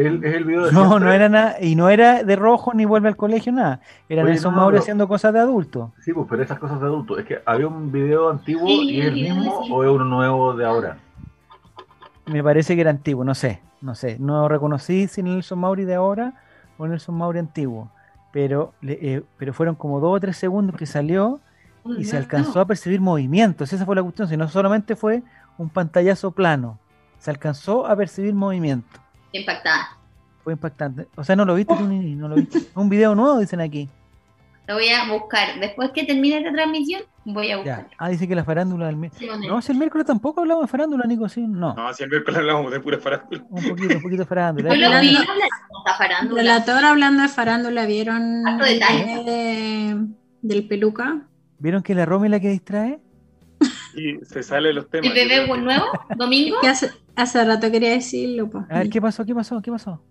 Es 0.00 0.06
el, 0.06 0.24
es 0.24 0.34
el 0.34 0.44
video 0.44 0.66
de 0.66 0.72
No, 0.72 0.86
siempre? 0.88 1.06
no 1.06 1.12
era 1.12 1.28
nada, 1.28 1.56
y 1.60 1.74
no 1.76 1.88
era 1.88 2.22
de 2.22 2.36
rojo 2.36 2.72
ni 2.74 2.84
vuelve 2.84 3.08
al 3.08 3.16
colegio, 3.16 3.52
nada. 3.52 3.80
Era 4.08 4.22
Oye, 4.22 4.32
Nelson 4.32 4.54
no, 4.54 4.68
haciendo 4.68 5.08
cosas 5.08 5.32
de 5.32 5.40
adulto. 5.40 5.92
Sí, 6.00 6.12
pues, 6.12 6.26
pero 6.28 6.42
esas 6.42 6.58
cosas 6.58 6.80
de 6.80 6.86
adulto. 6.86 7.18
Es 7.18 7.24
que 7.24 7.38
había 7.44 7.66
un 7.66 7.90
video 7.90 8.30
antiguo 8.30 8.66
Sí, 8.66 8.90
y 8.90 9.00
el 9.00 9.14
mismo 9.14 9.58
o 9.70 9.84
es 9.84 9.90
uno 9.90 10.04
nuevo 10.04 10.54
de 10.54 10.64
ahora. 10.64 10.98
Me 12.26 12.42
parece 12.42 12.74
que 12.74 12.80
era 12.80 12.90
antiguo, 12.90 13.24
no 13.24 13.34
sé, 13.34 13.60
no 13.80 13.94
sé. 13.94 14.16
No 14.18 14.48
reconocí 14.48 15.06
si 15.08 15.22
Nelson 15.22 15.58
Mauri 15.58 15.84
de 15.84 15.94
ahora 15.94 16.34
o 16.78 16.86
Nelson 16.86 17.14
Mauri 17.16 17.38
antiguo. 17.38 17.90
Pero, 18.32 18.74
le- 18.80 18.98
eh, 19.00 19.22
pero 19.38 19.52
fueron 19.54 19.76
como 19.76 20.00
dos 20.00 20.16
o 20.16 20.20
tres 20.20 20.36
segundos 20.36 20.76
que 20.76 20.86
salió 20.86 21.40
y 21.98 22.04
se 22.04 22.16
alcanzó 22.16 22.60
a 22.60 22.66
percibir 22.66 23.00
movimientos. 23.00 23.72
Esa 23.72 23.86
fue 23.86 23.94
la 23.94 24.02
cuestión, 24.02 24.26
si 24.28 24.36
no 24.36 24.48
solamente 24.48 24.96
fue 24.96 25.22
un 25.56 25.70
pantallazo 25.70 26.32
plano, 26.32 26.78
se 27.18 27.30
alcanzó 27.30 27.86
a 27.86 27.94
percibir 27.96 28.34
movimiento. 28.34 29.00
Impactada. 29.36 29.88
Fue 30.44 30.52
impactante. 30.52 31.08
O 31.16 31.24
sea, 31.24 31.34
no 31.36 31.44
lo 31.44 31.54
viste 31.54 31.74
tú, 31.76 31.84
Nini, 31.86 32.14
no 32.14 32.28
lo 32.28 32.36
viste. 32.36 32.60
Un 32.74 32.88
video 32.88 33.14
nuevo, 33.14 33.38
dicen 33.38 33.60
aquí. 33.60 33.88
Lo 34.68 34.74
voy 34.74 34.88
a 34.88 35.08
buscar. 35.12 35.60
Después 35.60 35.90
que 35.92 36.04
termine 36.04 36.38
esta 36.38 36.52
transmisión, 36.52 37.02
voy 37.24 37.46
a 37.46 37.50
Ya. 37.50 37.56
buscar. 37.58 37.88
Ah, 37.98 38.08
dice 38.08 38.26
que 38.26 38.34
la 38.34 38.44
farándula 38.44 38.86
del 38.86 38.96
miércoles. 38.96 39.30
No, 39.48 39.60
si 39.62 39.70
el 39.72 39.78
miércoles 39.78 40.06
tampoco 40.06 40.40
hablamos 40.40 40.64
de 40.64 40.68
farándula, 40.68 41.04
Nico, 41.06 41.28
sí, 41.28 41.46
no. 41.46 41.72
No, 41.74 41.92
si 41.94 42.02
el 42.04 42.10
miércoles 42.10 42.38
hablamos 42.40 42.72
de 42.72 42.80
pura 42.80 42.98
farándula. 42.98 43.44
Un 43.48 43.62
poquito, 43.68 43.94
un 43.96 44.02
poquito 44.02 44.22
de 44.22 44.26
farándula. 44.26 44.70
Hoy 44.70 44.78
lo 44.78 44.86
Hablando- 44.86 45.08
vi 45.08 45.16
farándula. 45.98 46.42
Relator 46.42 46.84
hablando 46.84 47.22
de 47.22 47.28
farándula, 47.28 47.86
¿vieron 47.86 48.46
Harto 48.46 48.64
detalle. 48.64 49.22
de- 49.24 50.06
del 50.42 50.66
peluca? 50.68 51.22
¿Vieron 51.58 51.82
que 51.82 51.94
la 51.94 52.04
Romy 52.04 52.26
es 52.26 52.30
la 52.32 52.40
que 52.40 52.48
distrae? 52.50 52.98
Y 53.96 54.24
se 54.24 54.42
sale 54.42 54.72
los 54.72 54.88
temas. 54.90 55.08
¿El 55.10 55.14
bebé 55.28 55.46
nuevo? 55.60 55.84
¿Domingo? 56.16 56.56
Que 56.60 56.68
hace, 56.68 56.90
hace 57.14 57.44
rato 57.44 57.70
quería 57.70 57.90
decirlo, 57.90 58.48
po. 58.50 58.64
A 58.68 58.78
ver, 58.80 58.90
¿qué 58.90 59.00
pasó? 59.00 59.24
¿Qué 59.24 59.34
pasó? 59.34 59.60
¿Qué 59.62 59.70
pasó? 59.70 60.02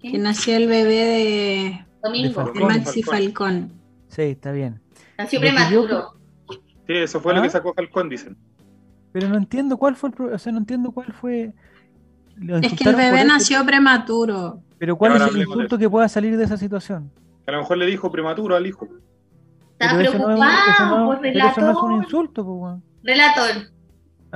que 0.00 0.18
nació 0.18 0.56
el 0.56 0.66
bebé 0.66 0.94
de, 0.96 1.86
Domingo. 2.02 2.50
De 2.52 2.60
Maxi 2.60 3.04
Falcón. 3.04 3.70
Falcón. 3.70 3.72
Sí, 4.08 4.22
está 4.22 4.50
bien. 4.50 4.80
Nació 5.16 5.38
yo- 5.38 5.42
prematuro. 5.46 6.08
Sí, 6.48 6.94
eso 6.94 7.20
fue 7.20 7.32
lo 7.34 7.38
¿Ah? 7.38 7.42
que 7.44 7.50
sacó 7.50 7.72
Falcón, 7.72 8.08
dicen. 8.08 8.36
Pero 9.12 9.28
no 9.28 9.36
entiendo 9.36 9.76
cuál 9.76 9.94
fue 9.94 10.08
el 10.08 10.14
pro- 10.16 10.34
o 10.34 10.38
sea, 10.38 10.50
no 10.50 10.58
entiendo 10.58 10.90
cuál 10.90 11.12
fue. 11.12 11.52
Lo 12.36 12.56
Es 12.56 12.72
que 12.72 12.88
el 12.88 12.96
bebé 12.96 13.24
nació 13.24 13.64
prematuro. 13.64 14.60
Pero 14.78 14.96
cuál 14.98 15.12
Ahora 15.12 15.26
es 15.26 15.34
el 15.36 15.42
insulto 15.42 15.78
que 15.78 15.88
pueda 15.88 16.08
salir 16.08 16.36
de 16.36 16.42
esa 16.44 16.56
situación. 16.56 17.12
A 17.46 17.52
lo 17.52 17.58
mejor 17.58 17.78
le 17.78 17.86
dijo 17.86 18.10
prematuro 18.10 18.56
al 18.56 18.66
hijo. 18.66 18.88
Estaba 19.78 19.98
Pero 19.98 20.10
eso 20.10 20.18
no 20.18 20.24
es 20.30 20.34
un- 20.34 20.40
preocupado 20.40 20.72
eso 20.72 20.86
no- 20.86 21.06
por 21.06 21.26
eso 21.26 21.60
no 21.60 21.70
es 21.70 21.76
un 21.78 21.92
insulto, 22.02 22.44
pues. 22.44 22.82
Relator. 23.02 23.68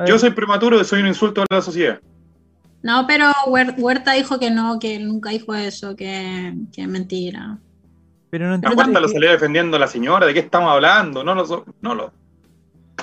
Yo 0.07 0.19
soy 0.19 0.31
prematuro, 0.31 0.83
soy 0.85 1.01
un 1.01 1.09
insulto 1.09 1.43
a 1.43 1.47
la 1.55 1.63
sociedad. 1.63 2.01
No, 2.83 3.07
pero 3.07 3.27
Huer- 3.47 3.75
Huerta 3.79 4.13
dijo 4.13 4.39
que 4.39 4.51
no, 4.51 4.79
que 4.79 4.99
nunca 4.99 5.31
dijo 5.31 5.55
eso, 5.55 5.97
que, 5.97 6.55
que 6.73 6.83
es 6.83 6.89
mentira. 6.89 7.59
pero 8.31 8.57
no 8.59 8.75
cuarta 8.75 9.01
lo 9.01 9.09
salió 9.09 9.31
defendiendo 9.31 9.77
a 9.77 9.81
la 9.81 9.87
señora. 9.87 10.27
¿De 10.27 10.35
qué 10.35 10.41
estamos 10.41 10.71
hablando? 10.71 11.25
No 11.25 11.35
lo 11.35 11.65
no 11.81 11.95
lo. 11.95 12.13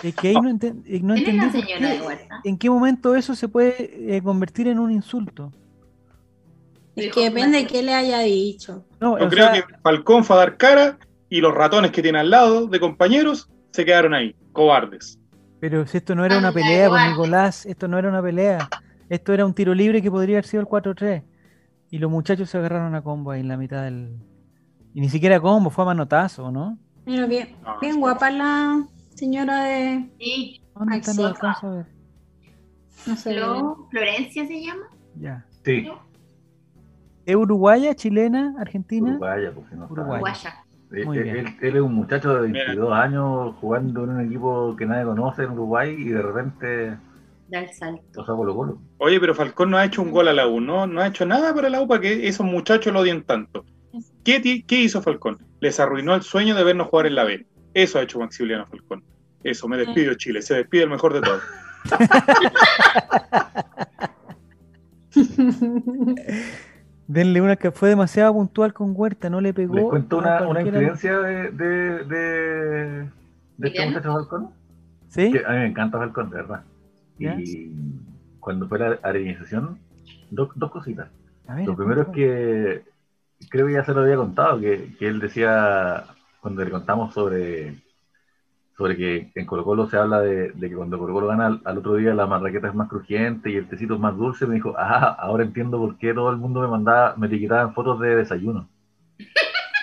Es 0.04 0.16
que 0.16 0.30
ahí 0.30 0.34
no, 0.36 0.50
enten- 0.50 0.84
eh, 0.86 1.00
no 1.02 1.16
¿Quién 1.16 1.40
es 1.40 1.46
entendí 1.56 1.62
señora 1.62 1.92
qué- 1.92 2.00
de 2.00 2.06
Huerta? 2.06 2.42
en 2.44 2.58
qué 2.58 2.70
momento 2.70 3.16
eso 3.16 3.36
se 3.36 3.48
puede 3.48 4.16
eh, 4.18 4.22
convertir 4.22 4.68
en 4.68 4.80
un 4.80 4.92
insulto. 4.92 5.52
Es 6.96 7.12
que 7.12 7.22
depende 7.24 7.58
de 7.58 7.64
Huerta. 7.64 7.72
qué 7.74 7.84
le 7.84 7.94
haya 7.94 8.20
dicho. 8.20 8.86
No, 9.00 9.18
Yo 9.18 9.28
creo 9.30 9.52
sea, 9.52 9.54
que 9.66 9.74
Falcón 9.82 10.24
fue 10.24 10.36
a 10.36 10.40
dar 10.40 10.58
cara 10.58 10.98
y 11.30 11.42
los 11.42 11.54
ratones 11.54 11.92
que 11.92 12.02
tiene 12.04 12.20
al 12.20 12.30
lado 12.30 12.68
de 12.68 12.80
compañeros 12.80 13.50
se 13.72 13.84
quedaron 13.86 14.14
ahí, 14.14 14.36
cobardes. 14.52 15.18
Pero 15.64 15.88
si 15.88 15.96
esto 15.96 16.14
no 16.14 16.26
era 16.26 16.38
una 16.38 16.50
Ah, 16.50 16.52
pelea 16.52 16.90
con. 16.90 17.10
Nicolás, 17.10 17.66
esto 17.66 17.88
no 17.88 17.98
era 17.98 18.10
una 18.10 18.22
pelea. 18.22 18.68
Esto 19.08 19.32
era 19.34 19.46
un 19.46 19.54
tiro 19.54 19.74
libre 19.74 20.02
que 20.02 20.12
podría 20.12 20.36
haber 20.36 20.46
sido 20.46 20.60
el 20.60 20.68
4-3. 20.68 21.24
Y 21.90 22.00
los 22.00 22.12
muchachos 22.12 22.50
se 22.50 22.58
agarraron 22.58 22.94
a 22.96 23.02
combo 23.02 23.32
ahí 23.32 23.40
en 23.40 23.48
la 23.48 23.56
mitad 23.56 23.82
del. 23.84 24.18
Y 24.94 25.00
ni 25.00 25.08
siquiera 25.08 25.40
combo, 25.40 25.70
fue 25.70 25.86
a 25.86 25.88
manotazo, 25.88 26.52
¿no? 26.52 26.78
Mira, 27.06 27.26
bien, 27.28 27.56
No, 27.64 27.80
bien 27.80 27.98
guapa 28.02 28.30
la 28.30 28.86
señora 29.16 29.64
de. 29.64 30.10
Sí. 30.20 30.62
¿Dónde 30.76 30.98
está? 30.98 31.14
No 31.14 31.28
alcanzo 31.28 31.68
a 31.68 31.76
ver. 31.76 31.86
No 33.08 33.16
sé. 33.16 33.34
Flo- 33.34 33.88
Florencia 33.90 34.46
se 34.46 34.62
llama. 34.66 34.84
Ya. 35.16 35.46
Sí. 35.64 35.88
¿Es 37.26 37.36
uruguaya, 37.38 37.96
chilena, 37.96 38.54
argentina? 38.60 39.12
Uruguaya, 39.12 39.54
si 39.54 39.76
no 39.78 39.84
está. 39.86 39.94
Uruguaya. 39.94 40.63
Eh, 40.94 41.06
Muy 41.06 41.18
eh, 41.18 41.24
bien. 41.24 41.38
Él, 41.38 41.48
él 41.62 41.76
es 41.76 41.82
un 41.82 41.94
muchacho 41.96 42.42
de 42.42 42.48
Mira. 42.50 42.66
22 42.66 42.94
años 42.94 43.56
jugando 43.60 44.04
en 44.04 44.10
un 44.12 44.26
equipo 44.26 44.76
que 44.76 44.86
nadie 44.86 45.06
conoce 45.06 45.44
en 45.44 45.52
Uruguay 45.52 45.96
y 45.98 46.10
de 46.10 46.22
repente 46.22 46.98
Da 47.48 47.60
el 47.60 47.74
salto. 47.74 48.04
lo 48.14 48.26
saca 48.26 48.38
Colo 48.38 48.56
Colo. 48.56 48.78
Oye, 49.00 49.20
pero 49.20 49.36
Falcón 49.36 49.72
no 49.72 49.78
ha 49.78 49.86
hecho 49.86 50.02
un 50.02 50.12
gol 50.12 50.28
a 50.28 50.34
la 50.34 50.48
U, 50.48 50.62
no, 50.62 50.88
no 50.88 51.02
ha 51.02 51.08
hecho 51.08 51.26
nada 51.26 51.54
para 51.54 51.70
la 51.70 51.82
U 51.82 51.88
para 51.88 52.02
que 52.02 52.28
esos 52.28 52.46
muchachos 52.46 52.94
lo 52.94 53.00
odien 53.02 53.24
tanto. 53.24 53.66
¿Qué, 54.24 54.64
qué 54.66 54.80
hizo 54.80 55.02
Falcón? 55.02 55.40
Les 55.60 55.80
arruinó 55.80 56.16
el 56.16 56.22
sueño 56.22 56.56
de 56.56 56.64
vernos 56.64 56.88
jugar 56.88 57.08
en 57.08 57.16
la 57.16 57.26
B. 57.26 57.46
Eso 57.74 58.00
ha 58.00 58.04
hecho 58.04 58.20
Maximiliano 58.20 58.66
Falcón. 58.68 59.04
Eso, 59.44 59.68
me 59.68 59.78
despido 59.78 60.14
Chile, 60.14 60.42
se 60.42 60.56
despide 60.56 60.84
el 60.84 60.90
mejor 60.90 61.14
de 61.14 61.22
todos. 61.22 61.42
Denle 67.08 67.42
una 67.42 67.56
que 67.56 67.72
fue 67.72 67.90
demasiado 67.90 68.34
puntual 68.34 68.74
con 68.74 68.94
Huerta, 68.96 69.30
no 69.30 69.42
le 69.42 69.54
pegó. 69.54 69.76
Les 69.76 69.86
cuento 69.86 70.18
una, 70.18 70.48
una 70.48 70.64
de, 70.64 70.72
de, 70.72 71.52
de, 72.06 73.10
de 73.58 73.68
este 73.68 73.86
muchacho 73.86 74.14
Falcón. 74.14 74.50
¿Sí? 75.10 75.32
Que 75.32 75.46
a 75.46 75.50
mí 75.50 75.58
me 75.58 75.68
encanta 75.68 75.98
Falcón, 75.98 76.30
de 76.30 76.36
verdad. 76.38 76.64
¿Ya? 77.20 77.36
Y 77.40 77.76
cuando 78.40 78.68
fue 78.68 78.80
la 78.80 79.00
arenización, 79.04 79.80
dos, 80.32 80.50
dos 80.56 80.72
cositas. 80.72 81.10
Ver, 81.48 81.66
Lo 81.68 81.76
primero 81.76 82.04
es 82.04 82.08
que 82.10 82.84
creo 83.50 83.68
que 83.68 83.74
ya 83.74 83.84
se 83.84 83.94
lo 83.94 84.02
había 84.02 84.16
contado, 84.16 84.60
que, 84.60 84.96
que 84.98 85.08
él 85.08 85.20
decía, 85.20 86.06
cuando 86.42 86.64
le 86.64 86.72
contamos 86.72 87.14
sobre, 87.14 87.83
sobre 88.78 88.98
que 88.98 89.32
en 89.36 89.46
Colo 89.46 89.64
Colo 89.64 89.88
se 89.88 89.98
habla 89.98 90.20
de, 90.22 90.52
de 90.52 90.70
que 90.70 90.76
cuando 90.76 90.98
Colo 91.00 91.14
Colo 91.14 91.28
gana 91.28 91.48
al, 91.48 91.62
al 91.66 91.78
otro 91.78 91.96
día 91.96 92.14
la 92.14 92.28
marraqueta 92.28 92.68
es 92.70 92.76
más 92.76 92.90
crujiente 92.90 93.50
y 93.52 93.56
el 93.58 93.68
tecito 93.70 93.96
es 93.96 94.00
más 94.00 94.18
dulce, 94.18 94.48
me 94.48 94.56
dijo, 94.56 94.74
ah, 94.78 95.16
ahora 95.20 95.44
entiendo 95.44 95.78
por 95.80 95.98
qué 95.98 96.14
todo 96.14 96.30
el 96.32 96.38
mundo 96.38 96.62
me 96.62 96.68
mandaba, 96.68 97.16
me 97.18 97.28
etiquetaba 97.28 97.64
en 97.64 97.74
fotos 97.74 98.00
de 98.00 98.16
desayuno. 98.16 98.70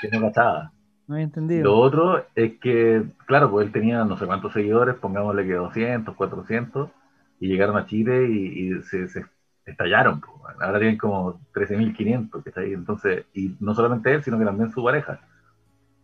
Que 0.00 0.08
no 0.08 0.20
cachaba. 0.20 0.72
No 1.06 1.14
había 1.14 1.24
entendido. 1.24 1.64
Lo 1.64 1.76
otro 1.78 2.24
es 2.34 2.58
que, 2.60 3.04
claro, 3.26 3.50
pues 3.50 3.66
él 3.66 3.72
tenía 3.72 4.04
no 4.04 4.16
sé 4.16 4.26
cuántos 4.26 4.52
seguidores, 4.52 4.96
pongámosle 4.96 5.46
que 5.46 5.54
200, 5.54 6.14
400, 6.16 6.90
y 7.40 7.48
llegaron 7.48 7.76
a 7.76 7.86
Chile 7.86 8.28
y, 8.30 8.76
y 8.78 8.82
se, 8.82 9.08
se 9.08 9.26
estallaron. 9.66 10.20
pues. 10.20 10.32
Ahora 10.60 10.78
tienen 10.78 10.98
como 10.98 11.40
13.500 11.52 12.42
que 12.42 12.50
está 12.50 12.62
ahí. 12.62 12.72
Entonces, 12.72 13.26
y 13.34 13.56
no 13.60 13.74
solamente 13.74 14.14
él, 14.14 14.22
sino 14.22 14.38
que 14.38 14.44
también 14.44 14.70
su 14.72 14.82
pareja. 14.84 15.20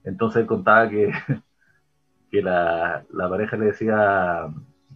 Entonces 0.04 0.42
él 0.42 0.46
contaba 0.48 0.88
que, 0.90 1.12
que 2.30 2.42
la, 2.42 3.04
la 3.12 3.28
pareja 3.28 3.56
le 3.56 3.66
decía 3.66 4.48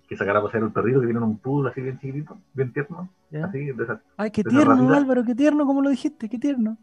que 0.09 0.16
sacara 0.16 0.41
a 0.41 0.43
pasear 0.43 0.64
un 0.64 0.72
perrito 0.72 1.01
que 1.01 1.07
tiene 1.07 1.20
un 1.20 1.39
poodle 1.39 1.70
así 1.70 1.81
bien 1.81 1.99
chiquitito, 2.01 2.37
bien 2.53 2.72
tierno, 2.72 3.09
¿Ya? 3.31 3.45
así, 3.47 3.66
de 3.72 3.85
esa- 3.85 4.01
Ay, 4.16 4.31
qué 4.33 4.43
tierno, 4.43 4.74
ratita. 4.74 4.97
Álvaro, 4.97 5.24
qué 5.24 5.35
tierno, 5.35 5.64
como 5.66 5.83
lo 5.83 5.91
dijiste, 5.91 6.28
qué 6.28 6.39
tierno. 6.39 6.76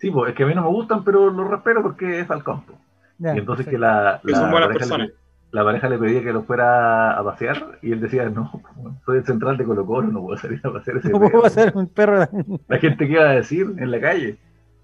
Sí, 0.00 0.10
pues 0.10 0.30
es 0.30 0.36
que 0.36 0.42
a 0.42 0.46
mí 0.46 0.54
no 0.54 0.62
me 0.62 0.68
gustan, 0.68 1.04
pero 1.04 1.30
los 1.30 1.48
respeto 1.48 1.80
porque 1.82 2.20
es 2.20 2.26
Falcón. 2.26 2.62
pues. 2.66 2.78
Ya, 3.18 3.34
y 3.34 3.38
entonces 3.38 3.64
que 3.66 3.78
perfecto. 3.78 3.94
la, 3.94 4.20
Que 4.24 4.32
la 4.32 4.38
son 4.38 4.50
buenas 4.50 4.68
pareja 4.68 4.84
le- 4.84 4.90
personas. 4.90 5.10
la 5.52 5.64
pareja 5.64 5.88
le 5.88 5.98
pedía 5.98 6.22
que 6.24 6.32
lo 6.32 6.42
fuera 6.42 7.16
a 7.16 7.22
pasear 7.22 7.78
y 7.80 7.92
él 7.92 8.00
decía, 8.00 8.28
no, 8.28 8.50
soy 9.06 9.18
el 9.18 9.24
central 9.24 9.56
de 9.56 9.64
Colo 9.64 9.86
Colo, 9.86 10.08
no 10.08 10.20
puedo 10.22 10.36
salir 10.36 10.60
a 10.64 10.72
pasear 10.72 10.96
ese 10.96 11.10
No 11.10 11.18
puedo 11.18 11.30
perro". 11.30 11.42
pasar 11.42 11.72
un 11.76 11.86
perro. 11.86 12.28
La 12.66 12.78
gente 12.78 13.06
que 13.06 13.12
iba 13.12 13.22
a 13.30 13.34
decir 13.34 13.72
en 13.78 13.90
la 13.92 14.00
calle. 14.00 14.36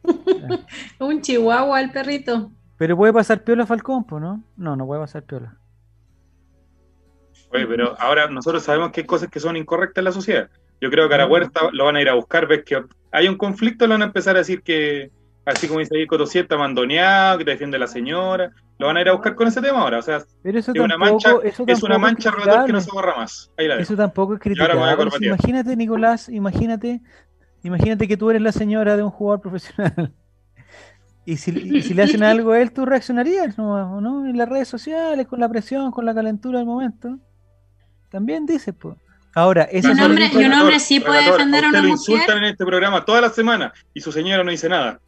Un 1.01 1.21
chihuahua 1.21 1.81
el 1.81 1.91
perrito. 1.91 2.53
Pero 2.81 2.97
puede 2.97 3.13
pasar 3.13 3.45
piola 3.45 3.67
Falcón, 3.67 4.07
¿no? 4.11 4.43
No, 4.57 4.75
no 4.75 4.87
puede 4.87 5.03
pasar 5.03 5.23
piola. 5.25 5.55
Oye, 7.53 7.67
pero 7.67 7.95
ahora 8.01 8.27
nosotros 8.31 8.63
sabemos 8.63 8.91
que 8.91 9.03
hay 9.03 9.07
cosas 9.07 9.29
que 9.29 9.39
son 9.39 9.59
incorrectas 9.59 10.01
en 10.01 10.05
la 10.07 10.13
sociedad. 10.13 10.49
Yo 10.81 10.91
creo 10.91 11.07
que 11.07 11.15
a 11.15 11.19
la 11.19 11.27
huerta 11.27 11.69
lo 11.73 11.85
van 11.85 11.97
a 11.97 12.01
ir 12.01 12.09
a 12.09 12.15
buscar, 12.15 12.47
ves 12.47 12.65
que 12.65 12.83
hay 13.13 13.29
un 13.29 13.37
conflicto, 13.37 13.87
le 13.87 13.93
van 13.93 14.01
a 14.01 14.07
empezar 14.07 14.37
a 14.37 14.39
decir 14.39 14.63
que, 14.63 15.11
así 15.45 15.69
como 15.69 15.81
dice 15.81 15.95
ahí 15.95 16.07
está 16.41 16.57
mandoneado, 16.57 17.37
que 17.37 17.45
te 17.45 17.51
defiende 17.51 17.79
la 17.79 17.87
señora, 17.87 18.51
lo 18.79 18.87
van 18.87 18.97
a 18.97 19.03
ir 19.03 19.11
a 19.11 19.13
buscar 19.13 19.35
con 19.35 19.47
ese 19.47 19.61
tema 19.61 19.83
ahora. 19.83 19.99
O 19.99 20.03
sea, 20.03 20.25
Pero 20.43 20.59
eso 20.59 20.73
es 20.75 20.81
una 20.81 20.97
mancha, 20.97 21.35
eso 21.45 21.65
es 21.67 21.83
una 21.83 21.99
mancha 21.99 22.33
que 22.65 22.73
no 22.73 22.81
se 22.81 22.91
borra 22.91 23.15
más. 23.15 23.53
Ahí 23.59 23.69
la 23.69 23.75
dejo. 23.75 23.83
Eso 23.83 23.97
tampoco 23.97 24.33
es 24.33 24.41
criticable. 24.41 24.81
Imagínate, 25.21 25.77
Nicolás, 25.77 26.31
imagínate, 26.31 27.03
imagínate 27.63 28.09
que 28.09 28.17
tú 28.17 28.31
eres 28.31 28.41
la 28.41 28.53
señora 28.53 28.97
de 28.97 29.03
un 29.03 29.11
jugador 29.11 29.43
profesional. 29.43 30.15
Y 31.31 31.37
si, 31.37 31.51
y 31.53 31.83
si 31.83 31.95
le 31.95 32.03
hacen 32.03 32.23
algo 32.35 32.53
a 32.53 32.61
él, 32.61 32.73
tú 32.73 32.85
reaccionarías, 32.87 33.57
¿no? 33.57 34.01
¿no? 34.01 34.27
En 34.27 34.37
las 34.37 34.49
redes 34.49 34.69
sociales, 34.69 35.27
con 35.29 35.39
la 35.41 35.49
presión, 35.49 35.91
con 35.93 36.05
la 36.05 36.15
calentura 36.15 36.59
del 36.59 36.67
momento. 36.67 37.19
También 38.11 38.47
dices, 38.47 38.75
pues. 38.79 38.97
Ahora, 39.35 39.69
Y 39.73 39.77
esas 39.79 39.93
un 39.93 40.01
hombre, 40.01 40.29
y 40.33 40.45
un 40.45 40.53
hombre 40.53 40.81
sí 40.81 40.99
puede 40.99 41.21
relator, 41.21 41.39
defender 41.39 41.65
a 41.65 41.69
usted 41.69 41.79
una 41.79 41.89
lo 41.89 41.95
mujer. 41.95 42.15
insultan 42.15 42.39
en 42.39 42.45
este 42.45 42.65
programa 42.67 43.05
toda 43.05 43.21
la 43.21 43.31
semana 43.31 43.73
y 43.95 44.01
su 44.01 44.11
señora 44.11 44.43
no 44.43 44.51
dice 44.51 44.69
nada. 44.69 45.01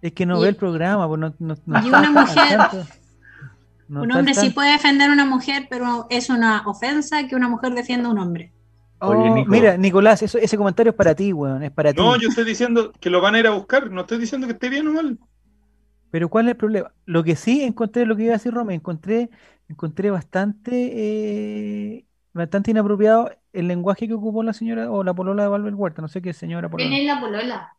es 0.00 0.12
que 0.12 0.24
no 0.24 0.38
y- 0.38 0.42
ve 0.44 0.48
el 0.48 0.56
programa, 0.56 1.06
pues 1.06 1.20
no, 1.20 1.34
no, 1.38 1.54
no 1.66 1.84
y 1.84 1.88
una 1.88 2.10
mujer-. 2.10 2.58
No 3.88 4.02
Un 4.02 4.12
hombre 4.12 4.34
sí 4.34 4.50
puede 4.50 4.72
defender 4.72 5.10
a 5.10 5.12
una 5.12 5.24
mujer, 5.26 5.66
pero 5.68 6.06
es 6.08 6.30
una 6.30 6.62
ofensa 6.66 7.26
que 7.26 7.34
una 7.36 7.48
mujer 7.48 7.74
defienda 7.74 8.08
a 8.08 8.12
un 8.12 8.18
hombre. 8.18 8.52
Oye, 9.00 9.30
Oh, 9.30 9.34
Nico. 9.34 9.50
mira, 9.50 9.76
Nicolás, 9.76 10.22
eso, 10.22 10.38
ese 10.38 10.56
comentario 10.56 10.90
es 10.90 10.96
para 10.96 11.14
ti, 11.14 11.32
weón, 11.32 11.62
es 11.62 11.70
para 11.70 11.92
ti. 11.92 12.00
No, 12.00 12.16
yo 12.16 12.28
estoy 12.30 12.44
diciendo 12.44 12.90
que 13.00 13.10
lo 13.10 13.20
van 13.20 13.34
a 13.34 13.38
ir 13.40 13.46
a 13.46 13.50
buscar, 13.50 13.90
no 13.90 14.00
estoy 14.02 14.18
diciendo 14.18 14.46
que 14.46 14.54
esté 14.54 14.68
bien 14.70 14.88
o 14.88 14.92
mal. 14.92 15.18
Pero 16.10 16.28
¿cuál 16.28 16.46
es 16.46 16.52
el 16.52 16.56
problema? 16.56 16.92
Lo 17.04 17.22
que 17.24 17.36
sí 17.36 17.62
encontré, 17.62 18.06
lo 18.06 18.16
que 18.16 18.24
iba 18.24 18.32
a 18.32 18.36
decir 18.36 18.52
Roma, 18.52 18.74
encontré, 18.74 19.30
encontré 19.68 20.10
bastante, 20.10 20.90
eh, 20.94 22.04
bastante 22.32 22.70
inapropiado 22.70 23.30
el 23.52 23.68
lenguaje 23.68 24.08
que 24.08 24.14
ocupó 24.14 24.42
la 24.42 24.52
señora 24.52 24.90
o 24.90 25.04
la 25.04 25.14
polola 25.14 25.42
de 25.42 25.48
Valver 25.48 25.74
Huerta. 25.74 26.02
No 26.02 26.08
sé 26.08 26.22
qué 26.22 26.32
señora 26.32 26.68
polola. 26.68 26.88
¿Quién 26.88 27.00
es 27.00 27.06
la 27.06 27.20
polola? 27.20 27.72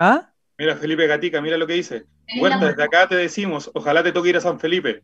¿Ah? 0.00 0.30
Mira, 0.56 0.76
Felipe 0.76 1.06
Gatica, 1.06 1.40
mira 1.40 1.56
lo 1.56 1.66
que 1.66 1.74
dice. 1.74 2.06
Huerta, 2.40 2.66
desde 2.66 2.82
acá 2.82 3.08
te 3.08 3.16
decimos, 3.16 3.70
ojalá 3.74 4.02
te 4.02 4.12
toque 4.12 4.30
ir 4.30 4.36
a 4.36 4.40
San 4.40 4.58
Felipe. 4.58 5.02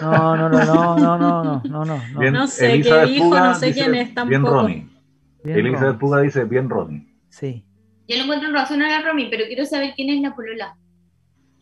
No, 0.00 0.36
no, 0.36 0.48
no, 0.48 0.64
no, 0.64 0.96
no, 0.96 1.18
no, 1.18 1.62
no, 1.64 1.84
no. 1.84 2.02
No, 2.14 2.30
no 2.30 2.46
sé 2.46 2.80
qué 2.80 3.04
dijo, 3.06 3.24
Puga 3.24 3.48
no 3.48 3.54
sé 3.54 3.72
quién 3.72 3.94
es 3.94 4.14
tampoco. 4.14 4.28
Bien 4.28 4.44
Ronnie. 4.44 4.88
Bien 5.44 5.58
Elizabeth 5.58 5.98
Puga 5.98 6.20
dice, 6.20 6.44
bien 6.44 6.70
Ronnie. 6.70 7.06
Sí. 7.28 7.66
Yo 8.08 8.16
lo 8.16 8.24
encuentro 8.24 8.50
razonable 8.52 8.94
a 8.94 9.02
Romy, 9.02 9.28
pero 9.30 9.44
quiero 9.46 9.64
saber 9.66 9.92
quién 9.94 10.10
es 10.10 10.20
la 10.22 10.34
polola. 10.34 10.76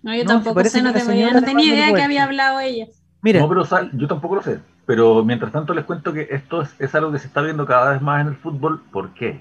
No, 0.03 0.15
yo 0.15 0.25
No, 0.25 0.31
tampoco 0.31 0.65
sé, 0.65 0.83
no, 0.83 0.93
tengo- 0.93 1.07
señora 1.07 1.33
no 1.35 1.41
de 1.41 1.47
tenía 1.47 1.75
idea 1.75 1.93
que 1.95 2.03
había 2.03 2.25
hablado 2.25 2.61
ella. 2.61 2.87
Mira, 3.23 3.41
No, 3.41 3.49
pero 3.49 3.65
sal- 3.65 3.91
yo 3.95 4.09
tampoco 4.09 4.37
lo 4.37 4.43
sé. 4.43 4.61
Pero 4.85 5.25
mientras 5.25 5.53
tanto 5.53 5.75
les 5.75 5.85
cuento 5.85 6.13
que 6.13 6.27
esto 6.31 6.63
es, 6.63 6.75
es 6.81 6.95
algo 6.97 7.13
que 7.13 7.19
se 7.21 7.29
está 7.29 7.41
viendo 7.41 7.65
cada 7.67 7.93
vez 7.93 8.03
más 8.03 8.21
en 8.23 8.29
el 8.29 8.37
fútbol. 8.37 8.83
¿Por 8.91 9.15
qué? 9.15 9.41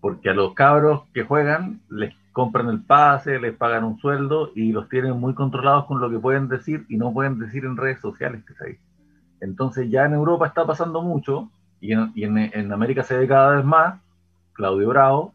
Porque 0.00 0.30
a 0.30 0.34
los 0.34 0.54
cabros 0.54 1.02
que 1.12 1.24
juegan 1.24 1.80
les 1.90 2.14
compran 2.32 2.68
el 2.68 2.80
pase, 2.82 3.38
les 3.38 3.54
pagan 3.54 3.84
un 3.84 3.98
sueldo 3.98 4.52
y 4.54 4.72
los 4.72 4.88
tienen 4.88 5.18
muy 5.20 5.34
controlados 5.34 5.84
con 5.86 6.00
lo 6.00 6.10
que 6.10 6.18
pueden 6.18 6.48
decir 6.48 6.86
y 6.88 6.96
no 6.96 7.12
pueden 7.12 7.38
decir 7.38 7.64
en 7.64 7.76
redes 7.76 8.00
sociales 8.00 8.42
que 8.46 8.54
se 8.54 8.66
dice. 8.66 8.80
Entonces 9.40 9.90
ya 9.90 10.04
en 10.04 10.14
Europa 10.14 10.46
está 10.46 10.64
pasando 10.66 11.02
mucho 11.02 11.50
y 11.80 11.92
en, 11.92 12.12
y 12.14 12.24
en- 12.24 12.38
en 12.38 12.72
América 12.72 13.02
se 13.02 13.16
ve 13.16 13.28
cada 13.28 13.56
vez 13.56 13.64
más, 13.64 14.00
Claudio 14.54 14.88
Bravo, 14.88 15.34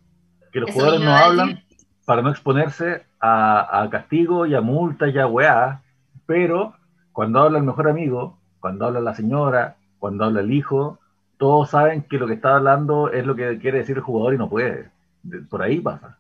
que 0.51 0.59
los 0.61 0.69
Eso 0.69 0.79
jugadores 0.79 1.05
no 1.05 1.15
hablan 1.15 1.59
para 2.05 2.21
no 2.23 2.29
exponerse 2.31 3.03
a, 3.21 3.81
a 3.83 3.89
castigo 3.89 4.45
y 4.45 4.55
a 4.55 4.61
multas 4.61 5.13
y 5.13 5.19
a 5.19 5.27
weá, 5.27 5.83
pero 6.25 6.75
cuando 7.13 7.39
habla 7.41 7.59
el 7.59 7.65
mejor 7.65 7.89
amigo, 7.89 8.39
cuando 8.59 8.85
habla 8.87 8.99
la 9.01 9.15
señora, 9.15 9.77
cuando 9.99 10.25
habla 10.25 10.41
el 10.41 10.51
hijo, 10.53 10.99
todos 11.37 11.69
saben 11.71 12.03
que 12.03 12.17
lo 12.17 12.27
que 12.27 12.33
está 12.35 12.55
hablando 12.57 13.11
es 13.11 13.25
lo 13.25 13.35
que 13.35 13.59
quiere 13.59 13.79
decir 13.79 13.97
el 13.97 14.03
jugador 14.03 14.33
y 14.33 14.37
no 14.37 14.49
puede. 14.49 14.91
De- 15.23 15.41
Por 15.41 15.61
ahí 15.61 15.79
pasa. 15.81 16.17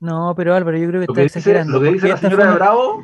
no, 0.00 0.34
pero 0.36 0.54
Álvaro, 0.54 0.76
yo 0.78 0.88
creo 0.88 1.00
que 1.00 1.06
Lo 1.06 1.14
está 1.14 1.20
que 1.20 1.22
dice, 1.22 1.38
exagerando. 1.40 1.78
lo 1.78 1.80
que 1.80 1.90
dice 1.90 2.08
la 2.08 2.16
señora 2.16 2.44
fue 2.44 2.46
de 2.46 2.52
Bravo 2.52 3.02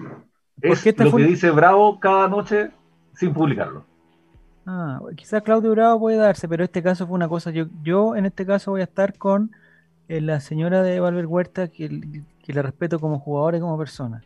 es 0.61 0.91
lo 0.97 1.11
fue 1.11 1.23
que 1.23 1.25
dice 1.25 1.51
Bravo 1.51 2.01
cada 2.01 2.29
noche 2.29 2.71
sin 3.15 3.33
publicarlo. 3.35 3.85
Ah, 4.67 5.01
quizás 5.17 5.43
Claudio 5.43 5.73
Bravo 5.73 5.99
puede 6.01 6.17
darse, 6.19 6.49
pero 6.49 6.63
este 6.65 6.83
caso 6.83 7.07
fue 7.07 7.15
una 7.17 7.29
cosa. 7.29 7.51
Yo, 7.51 7.67
yo 7.83 8.15
en 8.17 8.27
este 8.27 8.47
caso 8.47 8.71
voy 8.73 8.81
a 8.81 8.85
estar 8.85 9.17
con 9.19 9.51
la 10.21 10.41
señora 10.41 10.83
de 10.83 11.01
Valver 11.01 11.27
Huerta, 11.27 11.69
que, 11.69 11.89
que 12.45 12.53
la 12.53 12.63
respeto 12.63 12.99
como 13.01 13.19
jugadora 13.19 13.57
y 13.57 13.61
como 13.61 13.79
persona. 13.79 14.23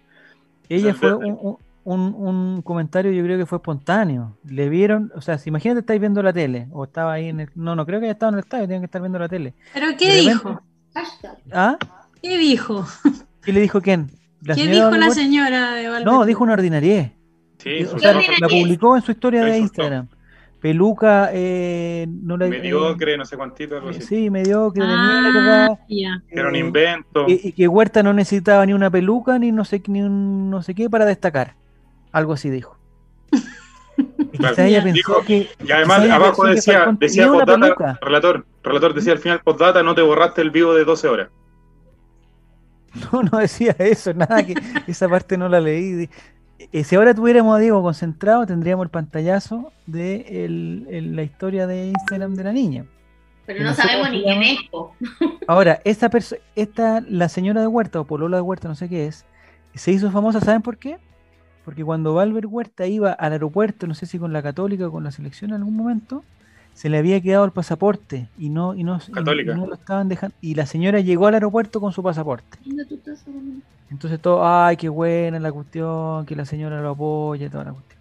Ella 0.69 0.95
fue 0.95 1.15
un, 1.15 1.59
un- 1.85 2.15
un- 2.17 2.63
comentario, 2.63 3.13
yo 3.13 3.23
creo 3.23 3.39
que 3.39 3.47
fue 3.47 3.59
espontáneo. 3.59 4.37
Le 4.45 4.69
vieron, 4.69 5.13
o 5.15 5.21
sea, 5.21 5.39
si 5.39 5.51
imagínate 5.51 5.81
estáis 5.81 6.01
viendo 6.01 6.23
la 6.23 6.33
tele, 6.33 6.67
o 6.73 6.85
estaba 6.85 7.13
ahí 7.13 7.29
en 7.29 7.41
el. 7.41 7.51
No, 7.55 7.77
no 7.77 7.87
creo 7.87 8.01
que 8.01 8.07
haya 8.07 8.13
estado 8.15 8.31
en 8.31 8.39
el 8.39 8.41
estadio, 8.45 8.65
tienen 8.67 8.81
que 8.81 8.87
estar 8.87 9.01
viendo 9.01 9.19
la 9.21 9.29
tele. 9.29 9.55
¿Pero 9.73 9.87
qué 9.97 10.07
repente- 10.07 10.31
dijo? 10.31 10.63
¿Ah? 11.53 11.77
¿Qué 12.23 12.37
dijo? 12.39 12.85
¿Qué 13.43 13.53
le 13.53 13.61
dijo 13.61 13.81
quién? 13.81 14.11
¿Qué 14.45 14.55
señora 14.55 14.73
dijo 14.75 14.91
la 14.97 15.11
señora 15.11 15.75
de 15.75 15.89
Valverde? 15.89 16.05
No, 16.05 16.25
dijo 16.25 16.43
una 16.43 16.55
ordinariedad. 16.55 17.11
Sí, 17.59 17.85
O 17.85 17.99
sea, 17.99 18.13
¿Qué 18.19 18.27
la 18.41 18.49
publicó 18.49 18.97
en 18.97 19.03
su 19.03 19.13
historia 19.13 19.43
La 19.43 19.53
de. 19.53 19.59
Instagram. 19.59 20.09
Peluca, 20.67 21.31
eh, 21.33 22.09
no 22.09 22.37
la, 22.37 22.47
eh, 22.47 22.51
mediocre, 22.51 23.17
no 23.17 23.25
sé 23.25 23.37
cuántito, 23.37 23.77
algo 23.77 23.91
eh, 23.91 23.99
así. 23.99 24.03
sí, 24.03 24.31
mediocre, 24.31 24.85
de 24.85 24.93
Ah, 24.93 25.69
mierda. 25.69 25.79
ya. 25.89 26.23
Que 26.29 26.41
era 26.41 26.49
un 26.49 26.57
eh, 26.57 26.59
invento. 26.59 27.25
y, 27.29 27.41
y 27.49 27.53
que 27.53 27.69
Huerta 27.69 28.03
no 28.03 28.13
necesitaba 28.13 28.67
ni 28.67 28.73
una 28.73 28.91
peluca 28.91 29.39
ni 29.39 29.53
no 29.53 29.65
sé 29.65 29.81
ni 29.87 30.03
un 30.03 30.51
no 30.51 30.63
sé 30.65 30.75
qué 30.75 30.91
para 30.91 31.05
destacar. 31.05 31.55
Algo 32.11 32.33
así 32.33 32.51
dijo. 32.51 32.77
Y 34.33 34.39
Claro. 34.39 34.61
ella 34.65 34.81
Dijo- 34.83 35.23
que 35.25 35.49
Y 35.65 35.71
además 35.73 36.03
ella 36.05 36.17
abajo 36.17 36.45
decía, 36.47 36.95
decía 36.99 37.29
postdata, 37.31 37.99
relator, 38.03 38.45
relator 38.65 38.93
decía 38.93 39.13
al 39.13 39.19
final 39.21 39.41
postdata, 39.43 39.83
no 39.85 39.95
te 39.95 40.03
borraste 40.03 40.43
el 40.43 40.51
vivo 40.51 40.75
de 40.75 40.85
12 40.85 41.07
horas. 41.09 41.29
No, 43.13 43.23
no 43.23 43.39
decía 43.39 43.77
eso, 43.79 44.13
nada 44.15 44.45
que 44.45 44.55
esa 44.89 45.09
parte 45.09 45.39
no 45.39 45.49
la 45.49 45.61
leí. 45.61 46.09
Eh, 46.59 46.85
si 46.85 46.97
ahora 46.97 47.15
tuviéramos 47.15 47.55
a 47.57 47.59
Diego 47.59 47.83
concentrado, 47.83 48.47
tendríamos 48.47 48.85
el 48.85 48.91
pantallazo 48.91 49.73
de 49.87 50.45
el- 50.45 50.87
el- 50.91 51.17
la 51.17 51.23
historia 51.23 51.67
de 51.67 51.89
Instagram 51.89 52.35
de 52.35 52.45
la 52.45 52.53
niña. 52.53 52.85
Pero 53.45 53.63
no 53.65 53.75
sabemos 53.75 54.11
ni 54.11 54.23
quién 54.23 54.43
es. 54.43 54.59
Ahora, 55.47 55.81
esta 55.85 56.09
persona, 56.09 56.41
esta, 56.57 57.01
la 57.09 57.29
señora 57.29 57.61
de 57.61 57.67
Huerta 57.67 58.01
o 58.01 58.05
Polola 58.05 58.39
de 58.39 58.43
Huerta, 58.43 58.69
no 58.69 58.75
sé 58.75 58.89
qué 58.89 59.07
es, 59.07 59.25
se 59.75 59.93
hizo 59.93 60.11
famosa, 60.11 60.41
¿saben 60.41 60.63
por 60.63 60.79
qué? 60.79 60.99
Porque 61.65 61.85
cuando 61.85 62.15
Valver 62.15 62.47
Huerta 62.47 62.87
iba 62.87 63.13
al 63.13 63.33
aeropuerto, 63.33 63.87
no 63.87 63.95
sé 63.95 64.07
si 64.07 64.19
con 64.19 64.33
la 64.33 64.43
Católica 64.43 64.87
o 64.89 64.93
con 64.93 65.05
la 65.05 65.11
selección 65.11 65.51
en 65.51 65.57
algún 65.59 65.77
momento, 65.77 66.25
se 66.77 66.91
le 66.91 66.99
había 66.99 67.23
quedado 67.23 67.47
el 67.47 67.53
pasaporte 67.53 68.29
y 68.39 68.51
no, 68.51 68.75
y 68.75 68.85
no, 68.85 68.99
y- 69.09 69.11
Católica. 69.13 69.53
y 69.53 69.55
no 69.55 69.67
lo 69.67 69.75
estaban 69.75 70.11
dejando. 70.11 70.37
Y 70.43 70.55
la 70.55 70.67
señora 70.67 71.01
llegó 71.01 71.27
al 71.27 71.33
aeropuerto 71.33 71.81
con 71.81 71.91
su 71.91 72.03
pasaporte. 72.03 72.59
Entonces 73.91 74.21
todo, 74.21 74.47
ay, 74.47 74.77
qué 74.77 74.91
buena 74.91 75.39
la 75.41 75.51
cuestión, 75.53 76.27
que 76.27 76.37
la 76.37 76.45
señora 76.45 76.83
lo 76.83 76.91
apoya, 76.91 77.49
toda 77.49 77.65
la 77.65 77.73
cuestión. 77.73 77.99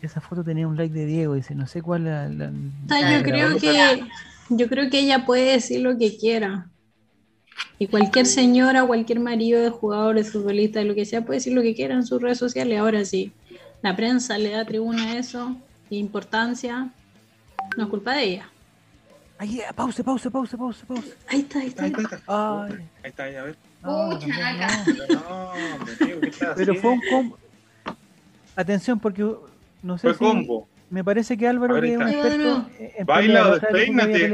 Esa 0.00 0.20
foto 0.20 0.44
tenía 0.44 0.68
un 0.68 0.76
like 0.76 0.94
de 0.94 1.06
Diego, 1.06 1.34
dice, 1.34 1.56
no 1.56 1.66
sé 1.66 1.82
cuál 1.82 2.04
la, 2.04 2.28
la- 2.28 2.50
O 2.50 2.88
sea, 2.88 3.08
Ay, 3.08 3.16
yo 3.18 3.22
creo 3.24 3.56
que 3.58 4.04
yo 4.50 4.68
creo 4.68 4.88
que 4.90 5.00
ella 5.00 5.26
puede 5.26 5.52
decir 5.52 5.80
lo 5.80 5.98
que 5.98 6.16
quiera. 6.16 6.68
Y 7.80 7.88
cualquier 7.88 8.26
señora, 8.26 8.86
cualquier 8.86 9.18
marido 9.18 9.60
de 9.60 9.70
jugadores, 9.70 10.30
futbolistas, 10.30 10.84
lo 10.84 10.94
que 10.94 11.04
sea, 11.04 11.24
puede 11.24 11.38
decir 11.38 11.52
lo 11.54 11.62
que 11.62 11.74
quiera 11.74 11.94
en 11.94 12.06
sus 12.06 12.22
redes 12.22 12.38
sociales. 12.38 12.78
Ahora 12.78 13.04
sí, 13.04 13.32
la 13.82 13.96
prensa 13.96 14.38
le 14.38 14.50
da 14.50 14.64
tribuna 14.64 15.10
a 15.12 15.18
eso, 15.18 15.56
importancia, 15.90 16.90
no 17.76 17.84
es 17.84 17.88
culpa 17.90 18.14
de 18.14 18.22
ella. 18.24 18.48
Ay, 19.38 19.56
ya, 19.56 19.72
pause, 19.72 20.02
pause, 20.04 20.30
pause, 20.30 20.56
pause, 20.56 20.84
pause. 20.86 21.16
Ahí 21.28 21.40
está, 21.40 21.58
ahí 21.58 21.66
está. 21.68 21.82
Ahí 21.84 21.90
está, 21.90 22.00
ahí 22.00 22.04
está. 22.04 22.64
Ay, 22.64 22.72
Ahí 22.72 23.10
está, 23.10 23.22
ahí, 23.24 23.34
a 23.36 23.42
ver. 23.42 23.56
no, 23.82 24.10
Pucha, 24.10 24.26
no. 24.28 24.68
Pero 24.84 25.20
no, 25.20 25.50
hombre, 25.76 25.94
amigo, 26.00 26.20
¿qué 26.20 26.26
estás 26.28 26.54
Pero 26.56 26.74
fue 26.76 26.90
un 26.90 27.00
combo. 27.10 27.38
Atención, 28.56 29.00
porque 29.00 29.24
uh, 29.24 29.38
no 29.82 29.98
sé 29.98 30.08
Fue 30.08 30.14
si. 30.14 30.18
combo. 30.18 30.68
Me 30.90 31.02
parece 31.02 31.36
que 31.36 31.48
Álvaro, 31.48 31.76
A 31.76 31.80
ver, 31.80 31.84
que 31.84 31.92
es 31.94 31.96
un 31.98 32.02
ahí 32.04 32.14
está. 32.14 32.28
experto 32.28 32.68
en- 32.78 32.90
en 32.98 33.06
Baila, 33.06 33.50
despeínate. 33.58 34.24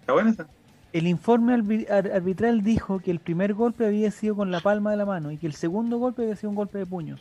¿Está 0.00 0.12
buena 0.12 0.30
esa? 0.30 0.46
El 0.92 1.06
informe 1.08 1.56
arbi- 1.56 1.90
ar- 1.90 2.12
arbitral 2.12 2.62
dijo 2.62 3.00
que 3.00 3.10
el 3.10 3.18
primer 3.18 3.52
golpe 3.54 3.84
había 3.84 4.10
sido 4.12 4.36
con 4.36 4.50
la 4.52 4.60
palma 4.60 4.92
de 4.92 4.96
la 4.96 5.04
mano 5.04 5.32
y 5.32 5.36
que 5.36 5.46
el 5.48 5.54
segundo 5.54 5.98
golpe 5.98 6.22
había 6.22 6.36
sido 6.36 6.50
un 6.50 6.56
golpe 6.56 6.78
de 6.78 6.86
puños. 6.86 7.20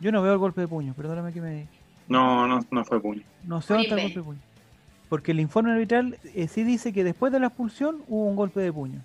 Yo 0.00 0.10
no 0.10 0.20
veo 0.22 0.32
el 0.32 0.38
golpe 0.38 0.60
de 0.62 0.68
puños, 0.68 0.96
perdóname 0.96 1.32
que 1.32 1.40
me. 1.40 1.68
No, 2.08 2.46
no, 2.46 2.60
no 2.70 2.84
fue 2.84 3.00
puño. 3.00 3.22
No 3.44 3.60
sé 3.60 3.74
dónde 3.74 3.88
está 3.88 3.96
el 3.96 4.02
golpe 4.02 4.18
de 4.18 4.24
puño. 4.24 4.38
Porque 5.08 5.32
el 5.32 5.40
informe 5.40 5.72
arbitral 5.72 6.18
eh, 6.34 6.48
sí 6.48 6.64
dice 6.64 6.92
que 6.92 7.04
después 7.04 7.32
de 7.32 7.40
la 7.40 7.48
expulsión 7.48 8.02
hubo 8.08 8.26
un 8.26 8.36
golpe 8.36 8.60
de 8.60 8.72
puño. 8.72 9.00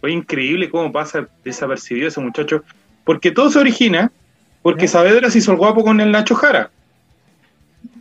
Fue 0.00 0.12
increíble 0.12 0.70
cómo 0.70 0.92
pasa 0.92 1.28
desapercibido 1.44 2.08
ese 2.08 2.20
muchacho. 2.20 2.62
Porque 3.04 3.30
todo 3.30 3.50
se 3.50 3.58
origina 3.58 4.10
Porque. 4.62 4.88
Saavedra 4.88 5.30
se 5.30 5.38
hizo 5.38 5.52
el 5.52 5.58
guapo 5.58 5.84
con 5.84 6.00
el 6.00 6.10
Nacho 6.10 6.34
Jara. 6.34 6.70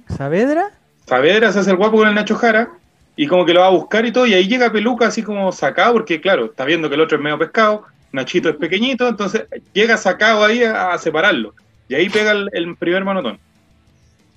¿Saavedra? 0.10 0.72
Saavedra 1.06 1.52
se 1.52 1.60
hace 1.60 1.72
el 1.72 1.78
guapo 1.78 1.98
con 1.98 2.08
el 2.08 2.16
Nacho 2.16 2.36
Jara 2.36 2.70
y 3.16 3.28
como 3.28 3.46
que 3.46 3.54
lo 3.54 3.62
va 3.62 3.68
a 3.68 3.72
buscar 3.72 4.06
y 4.06 4.12
todo, 4.12 4.26
y 4.26 4.34
ahí 4.34 4.48
llega 4.48 4.72
Peluca 4.72 5.08
así 5.08 5.24
como 5.24 5.52
sacado, 5.52 5.94
porque 5.94 6.20
claro, 6.20 6.46
está 6.46 6.66
viendo 6.66 6.90
que 6.90 6.96
el 6.96 7.02
otro 7.02 7.18
es 7.18 7.24
medio 7.24 7.38
pescado, 7.38 7.84
Nachito 8.12 8.50
es 8.50 8.56
pequeñito, 8.56 9.08
entonces 9.08 9.46
llega 9.74 9.96
sacado 9.98 10.44
ahí 10.44 10.64
a, 10.64 10.92
a 10.92 10.98
separarlo. 10.98 11.54
Y 11.88 11.96
ahí 11.96 12.10
pega 12.10 12.32
el, 12.32 12.50
el 12.54 12.76
primer 12.76 13.04
manotón. 13.04 13.40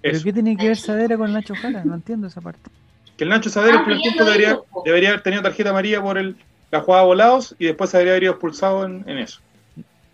¿Pero 0.03 0.17
Eso. 0.17 0.25
qué 0.25 0.33
tiene 0.33 0.57
que 0.57 0.69
ver 0.69 0.77
Saavedra 0.77 1.17
con 1.17 1.33
Nacho 1.33 1.55
Jara? 1.55 1.85
No 1.85 1.95
entiendo 1.95 2.27
esa 2.27 2.41
parte. 2.41 2.71
Que 3.17 3.25
el 3.25 3.31
Nacho 3.31 3.51
Saavedra 3.51 3.77
Ah, 3.77 3.79
el 3.81 3.85
primer 3.85 4.03
tiempo 4.03 4.25
debería, 4.25 4.59
debería 4.85 5.09
haber 5.11 5.23
tenido 5.23 5.43
tarjeta 5.43 5.71
amarilla 5.71 6.01
por 6.01 6.19
el, 6.19 6.37
la 6.71 6.81
jugada 6.81 7.05
volados 7.05 7.55
y 7.59 7.67
después 7.67 7.91
se 7.91 7.97
debería 7.97 8.13
haber 8.13 8.23
ido 8.25 8.33
expulsado 8.33 8.85
en, 8.85 9.03
en 9.09 9.19
eso. 9.19 9.41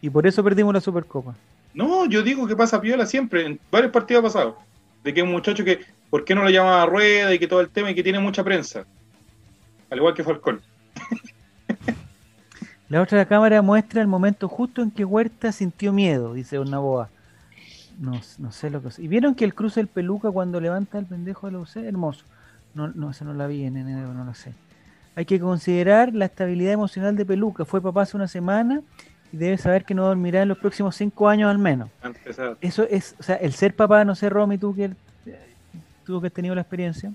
Y 0.01 0.11
por 0.11 0.26
eso 0.26 0.43
perdimos 0.45 0.72
la 0.72 0.80
Supercopa. 0.80 1.35
No, 1.74 2.07
yo 2.07 2.22
digo 2.22 2.47
que 2.47 2.57
pasa 2.57 2.80
piola 2.80 3.05
siempre, 3.05 3.47
en 3.47 3.61
varios 3.70 3.91
partidos 3.93 4.22
pasados. 4.22 4.55
De 5.03 5.12
que 5.12 5.22
un 5.22 5.30
muchacho 5.32 5.64
que, 5.64 5.80
¿por 6.09 6.24
qué 6.24 6.35
no 6.35 6.43
lo 6.43 6.51
llama 6.51 6.82
a 6.82 6.87
rueda 6.87 7.35
y 7.35 7.39
que 7.39 7.47
todo 7.49 7.61
el 7.61 7.68
tema 7.68 7.91
y 7.91 7.95
que 7.95 8.03
tiene 8.03 8.20
mucha 8.20 8.45
prensa? 8.45 8.87
Al 9.91 9.99
igual 9.99 10.14
que 10.14 10.24
Falcón. 10.24 10.62
La 12.89 13.03
otra 13.03 13.24
cámara 13.26 13.61
muestra 13.62 14.01
el 14.03 14.07
momento 14.07 14.49
justo 14.49 14.82
en 14.82 14.91
que 14.91 15.05
Huerta 15.05 15.53
sintió 15.53 15.93
miedo, 15.93 16.35
dice 16.35 16.59
una 16.59 16.78
boa. 16.78 17.09
No, 17.99 18.20
no 18.38 18.53
sé 18.53 18.70
lo 18.70 18.82
que 18.82 18.88
es. 18.88 18.99
¿Y 18.99 19.09
vieron 19.09 19.34
que 19.34 19.45
el 19.45 19.55
cruce 19.55 19.80
del 19.80 19.88
peluca 19.88 20.30
cuando 20.30 20.61
levanta 20.61 20.99
el 20.99 21.07
pendejo 21.07 21.47
de 21.47 21.53
la 21.53 21.59
UC? 21.61 21.76
Hermoso. 21.76 22.24
No, 22.74 22.88
no, 22.88 23.11
esa 23.11 23.24
no 23.24 23.34
la 23.34 23.47
vi 23.47 23.64
en 23.64 23.76
enero, 23.76 24.12
no 24.12 24.24
lo 24.24 24.34
sé. 24.34 24.53
Hay 25.16 25.26
que 25.26 25.38
considerar 25.38 26.12
la 26.12 26.24
estabilidad 26.24 26.72
emocional 26.72 27.14
de 27.16 27.24
Peluca. 27.24 27.64
Fue 27.64 27.80
papá 27.80 28.03
hace 28.03 28.16
una 28.16 28.26
semana 28.26 28.80
y 29.32 29.36
debe 29.36 29.57
saber 29.59 29.84
que 29.84 29.95
no 29.95 30.07
dormirá 30.07 30.42
en 30.42 30.49
los 30.49 30.59
próximos 30.59 30.97
cinco 30.97 31.28
años 31.28 31.51
al 31.51 31.59
menos. 31.59 31.88
Eso 32.61 32.82
es, 32.82 33.14
o 33.20 33.22
sea, 33.22 33.36
el 33.36 33.53
ser 33.53 33.76
papá, 33.76 34.05
no 34.05 34.16
sé, 34.16 34.28
Romy, 34.28 34.59
tú 34.59 34.74
que, 34.74 34.90
tú 36.05 36.20
que 36.20 36.26
has 36.26 36.32
tenido 36.32 36.55
la 36.57 36.62
experiencia, 36.62 37.12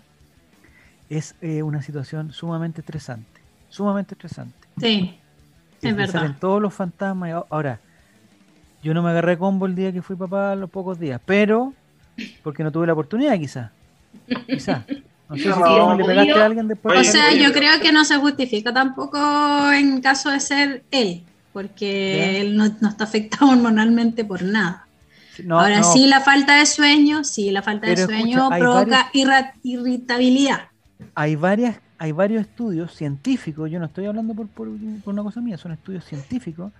es 1.09 1.35
eh, 1.41 1.61
una 1.61 1.81
situación 1.81 2.31
sumamente 2.31 2.79
estresante. 2.79 3.41
Sumamente 3.67 4.13
estresante. 4.13 4.55
Sí, 4.79 5.19
es 5.75 5.81
te 5.81 5.89
salen 5.89 6.07
verdad. 6.13 6.35
todos 6.39 6.61
los 6.61 6.73
fantasmas. 6.73 7.43
Ahora, 7.49 7.79
yo 8.83 8.93
no 8.93 9.01
me 9.03 9.09
agarré 9.09 9.37
combo 9.37 9.65
el 9.65 9.75
día 9.75 9.91
que 9.91 10.01
fui 10.01 10.15
papá 10.15 10.55
los 10.55 10.69
pocos 10.69 10.99
días, 10.99 11.19
pero 11.25 11.73
porque 12.43 12.63
no 12.63 12.71
tuve 12.71 12.87
la 12.87 12.93
oportunidad, 12.93 13.37
quizá. 13.37 13.71
Quizá. 14.47 14.85
No 15.29 15.35
sé 15.35 15.43
si 15.43 15.49
No, 15.49 15.95
le 15.95 16.03
pegaste 16.03 16.33
a 16.33 16.45
alguien 16.45 16.67
después. 16.67 16.99
O 16.99 17.03
sea, 17.11 17.33
yo 17.33 17.51
creo 17.53 17.79
que 17.81 17.91
no 17.91 18.03
se 18.03 18.15
justifica 18.17 18.73
tampoco 18.73 19.71
en 19.71 20.01
caso 20.01 20.29
de 20.31 20.39
ser 20.39 20.83
él, 20.91 21.21
porque 21.53 22.15
Ya. 22.17 22.39
él 22.39 22.57
no, 22.57 22.65
no 22.81 22.89
está 22.89 23.03
afectado 23.03 23.49
hormonalmente 23.51 24.25
por 24.25 24.41
nada. 24.43 24.85
No, 25.45 25.59
Ahora 25.59 25.79
no, 25.79 25.93
sí, 25.93 26.07
la 26.07 26.19
falta 26.19 26.57
de 26.57 26.65
sueño, 26.65 27.23
sí, 27.23 27.51
la 27.51 27.61
falta 27.61 27.87
de 27.87 27.95
sueño 27.95 28.39
escucha, 28.51 28.57
provoca 28.59 29.09
irritabilidad. 29.63 30.67
hay 31.15 31.35
varias, 31.37 31.77
hay 31.97 32.11
varios 32.11 32.41
estudios 32.41 32.93
científicos, 32.93 33.69
yo 33.71 33.79
no 33.79 33.85
estoy 33.85 34.05
hablando 34.05 34.33
por, 34.33 34.47
por- 34.47 34.67
por 35.03 35.13
una 35.13 35.23
cosa 35.23 35.39
mía, 35.41 35.57
son 35.57 35.71
estudios 35.71 36.03
científicos 36.03 36.71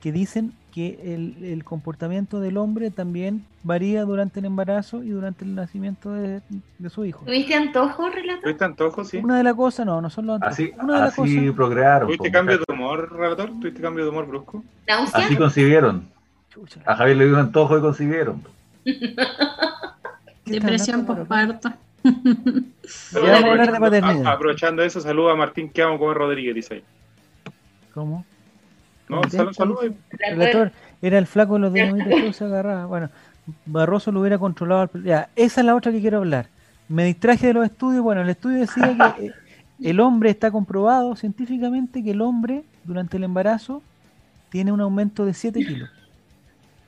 que 0.00 0.10
dicen 0.10 0.52
que 0.70 0.98
el, 1.14 1.44
el 1.44 1.64
comportamiento 1.64 2.40
del 2.40 2.56
hombre 2.56 2.90
también 2.90 3.44
varía 3.62 4.04
durante 4.04 4.40
el 4.40 4.46
embarazo 4.46 5.02
y 5.02 5.10
durante 5.10 5.44
el 5.44 5.54
nacimiento 5.54 6.12
de, 6.12 6.40
de 6.78 6.90
su 6.90 7.04
hijo. 7.04 7.24
¿Tuviste 7.24 7.54
antojo, 7.54 8.08
relator? 8.08 8.42
¿Tuviste 8.42 8.64
antojo, 8.64 9.04
sí? 9.04 9.18
Una 9.18 9.38
de 9.38 9.44
las 9.44 9.54
cosas, 9.54 9.86
no, 9.86 10.00
no 10.00 10.10
son 10.10 10.26
los 10.26 10.34
antojos. 10.36 10.52
Así, 10.54 10.72
Una 10.80 10.94
de 10.94 11.00
las 11.00 11.18
así 11.18 11.36
cosas, 11.36 11.54
procrearon. 11.54 12.08
¿Tuviste 12.08 12.30
cambio 12.30 12.58
de 12.58 12.64
humor, 12.72 13.12
relator? 13.12 13.50
¿Tuviste 13.60 13.80
cambio 13.80 14.04
de 14.04 14.10
humor 14.10 14.26
brusco? 14.26 14.64
Así 15.12 15.36
concibieron. 15.36 16.08
Chucha, 16.50 16.80
A 16.84 16.96
Javier 16.96 17.16
le 17.16 17.24
dio 17.26 17.34
un 17.34 17.40
antojo 17.40 17.78
y 17.78 17.80
concibieron. 17.80 18.42
¿qué 18.84 20.56
está 20.56 20.66
Depresión 20.66 21.06
postparto. 21.06 21.72
Ya 23.12 23.20
vamos 23.20 23.30
a 23.30 23.50
hablar 23.50 23.70
de 23.70 23.76
aprovechando, 23.76 24.28
aprovechando 24.28 24.82
eso, 24.82 25.00
saluda 25.00 25.32
a 25.32 25.36
Martín 25.36 25.68
que 25.68 25.82
amo 25.82 25.98
comer 25.98 26.16
Rodríguez, 26.16 26.54
dice 26.54 26.74
ahí. 26.74 26.84
¿Cómo? 27.94 28.24
No, 29.10 29.16
¿Cómo 29.22 29.30
sal- 29.30 29.48
te- 29.48 29.54
saluda 29.54 29.80
ahí. 29.82 29.96
Relator, 30.30 30.72
era 31.02 31.18
el 31.18 31.26
flaco 31.26 31.54
de 31.54 31.60
los 31.60 31.72
dinamitas 31.72 32.08
que 32.22 32.32
se 32.32 32.44
agarraba. 32.44 32.86
Bueno, 32.86 33.10
Barroso 33.66 34.12
lo 34.12 34.20
hubiera 34.20 34.38
controlado. 34.38 34.88
al- 34.94 35.02
Ya, 35.04 35.28
esa 35.36 35.60
es 35.60 35.64
la 35.66 35.74
otra 35.74 35.90
que 35.92 36.00
quiero 36.00 36.18
hablar. 36.18 36.46
Me 36.88 37.04
distraje 37.04 37.48
de 37.48 37.54
los 37.54 37.64
estudios. 37.64 38.02
Bueno, 38.02 38.22
el 38.22 38.28
estudio 38.30 38.58
decía 38.60 39.14
que 39.18 39.26
eh, 39.26 39.32
el 39.82 40.00
hombre 40.00 40.30
está 40.30 40.50
comprobado 40.50 41.16
científicamente 41.16 42.02
que 42.02 42.10
el 42.12 42.20
hombre 42.20 42.62
durante 42.84 43.16
el 43.16 43.24
embarazo 43.24 43.82
tiene 44.50 44.72
un 44.72 44.80
aumento 44.80 45.24
de 45.24 45.34
7 45.34 45.60
kilos. 45.64 45.88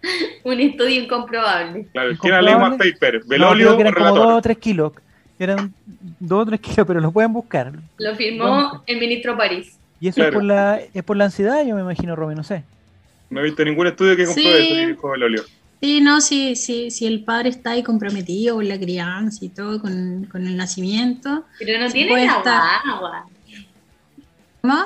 Un 0.44 0.58
estudio 0.60 1.02
incomprobable. 1.04 1.86
Claro, 1.92 2.10
¿Es 2.10 2.18
¿quién 2.18 2.34
ha 2.34 2.42
leído 2.42 2.58
más 2.58 2.76
paper? 2.76 3.20
No, 3.22 3.26
¿Belolio 3.28 3.66
creo 3.66 3.76
que 3.76 3.82
o 3.82 3.86
eran 3.86 3.94
como 3.94 4.08
2 4.08 4.18
o 4.18 4.20
relator? 4.22 4.42
3 4.42 4.58
kilos. 4.58 4.92
Eran 5.38 5.74
2 6.18 6.42
o 6.42 6.46
3 6.46 6.60
kilos, 6.60 6.86
pero 6.86 7.00
lo 7.00 7.12
pueden 7.12 7.32
buscar. 7.32 7.72
Lo 7.98 8.14
firmó 8.16 8.82
el 8.86 8.98
ministro 8.98 9.36
París. 9.36 9.78
Y 10.02 10.08
eso 10.08 10.20
es, 10.20 10.26
Claro. 10.26 10.34
por 10.34 10.42
la, 10.44 10.80
es 10.92 11.02
por 11.04 11.16
la 11.16 11.24
ansiedad, 11.26 11.64
yo 11.64 11.74
me 11.76 11.80
imagino, 11.80 12.16
Romy, 12.16 12.34
no 12.34 12.42
sé. 12.42 12.64
No 13.30 13.40
he 13.40 13.44
visto 13.44 13.64
ningún 13.64 13.86
estudio 13.86 14.16
que 14.16 14.26
compruebe 14.26 14.60
Sí. 14.60 14.72
eso, 14.72 14.88
dijo 14.88 15.10
Belolio. 15.10 15.42
Sí, 15.80 16.00
no, 16.00 16.20
sí, 16.20 16.56
sí, 16.56 16.90
si 16.90 17.06
el 17.06 17.24
padre 17.24 17.48
está 17.50 17.70
ahí 17.70 17.82
comprometido 17.84 18.56
con 18.56 18.68
la 18.68 18.78
crianza 18.78 19.44
y 19.44 19.48
todo, 19.48 19.80
con, 19.80 20.26
con 20.30 20.46
el 20.46 20.56
nacimiento. 20.56 21.44
Pero 21.58 21.80
no 21.80 21.88
Sí, 21.90 22.04
puede 22.04 22.26
la 22.26 22.36
estar. 22.38 22.62
guagua. 22.84 23.26
¿Cómo? 24.60 24.84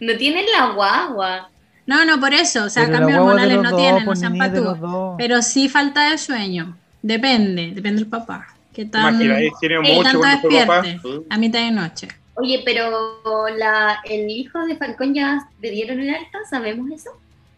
No 0.00 0.16
tienen 0.16 0.44
la 0.58 0.66
guagua. 0.72 1.48
No, 1.86 2.04
no, 2.04 2.18
por 2.20 2.32
eso, 2.32 2.64
o 2.64 2.70
sea, 2.70 2.86
Pero 2.86 2.98
cambios 2.98 3.18
hormonales 3.18 3.56
no 3.62 3.70
dos, 3.70 3.78
tienen, 3.80 4.00
no 4.00 4.04
pues, 4.06 4.18
sean 4.20 4.40
es 4.40 4.52
dos. 4.54 5.14
Pero 5.18 5.42
sí 5.42 5.68
falta 5.68 6.10
de 6.10 6.18
sueño. 6.18 6.76
Depende, 7.02 7.72
depende 7.74 8.00
del 8.00 8.06
papá. 8.08 8.46
¿Qué 8.72 8.86
tan, 8.86 9.14
Imagina, 9.20 9.36
tiene 9.60 9.74
qué 9.82 9.92
mucho 9.94 10.02
tanto 10.20 10.48
papá. 10.48 10.82
despierte? 10.82 11.26
A 11.30 11.38
mitad 11.38 11.60
de 11.60 11.70
noche. 11.70 12.08
Oye, 12.36 12.62
pero 12.64 13.48
la, 13.56 14.00
el 14.04 14.28
hijo 14.28 14.64
de 14.66 14.76
Falcón 14.76 15.14
ya 15.14 15.48
le 15.60 15.70
dieron 15.70 16.00
el 16.00 16.14
alta, 16.14 16.38
¿sabemos 16.48 16.90
eso? 16.90 17.10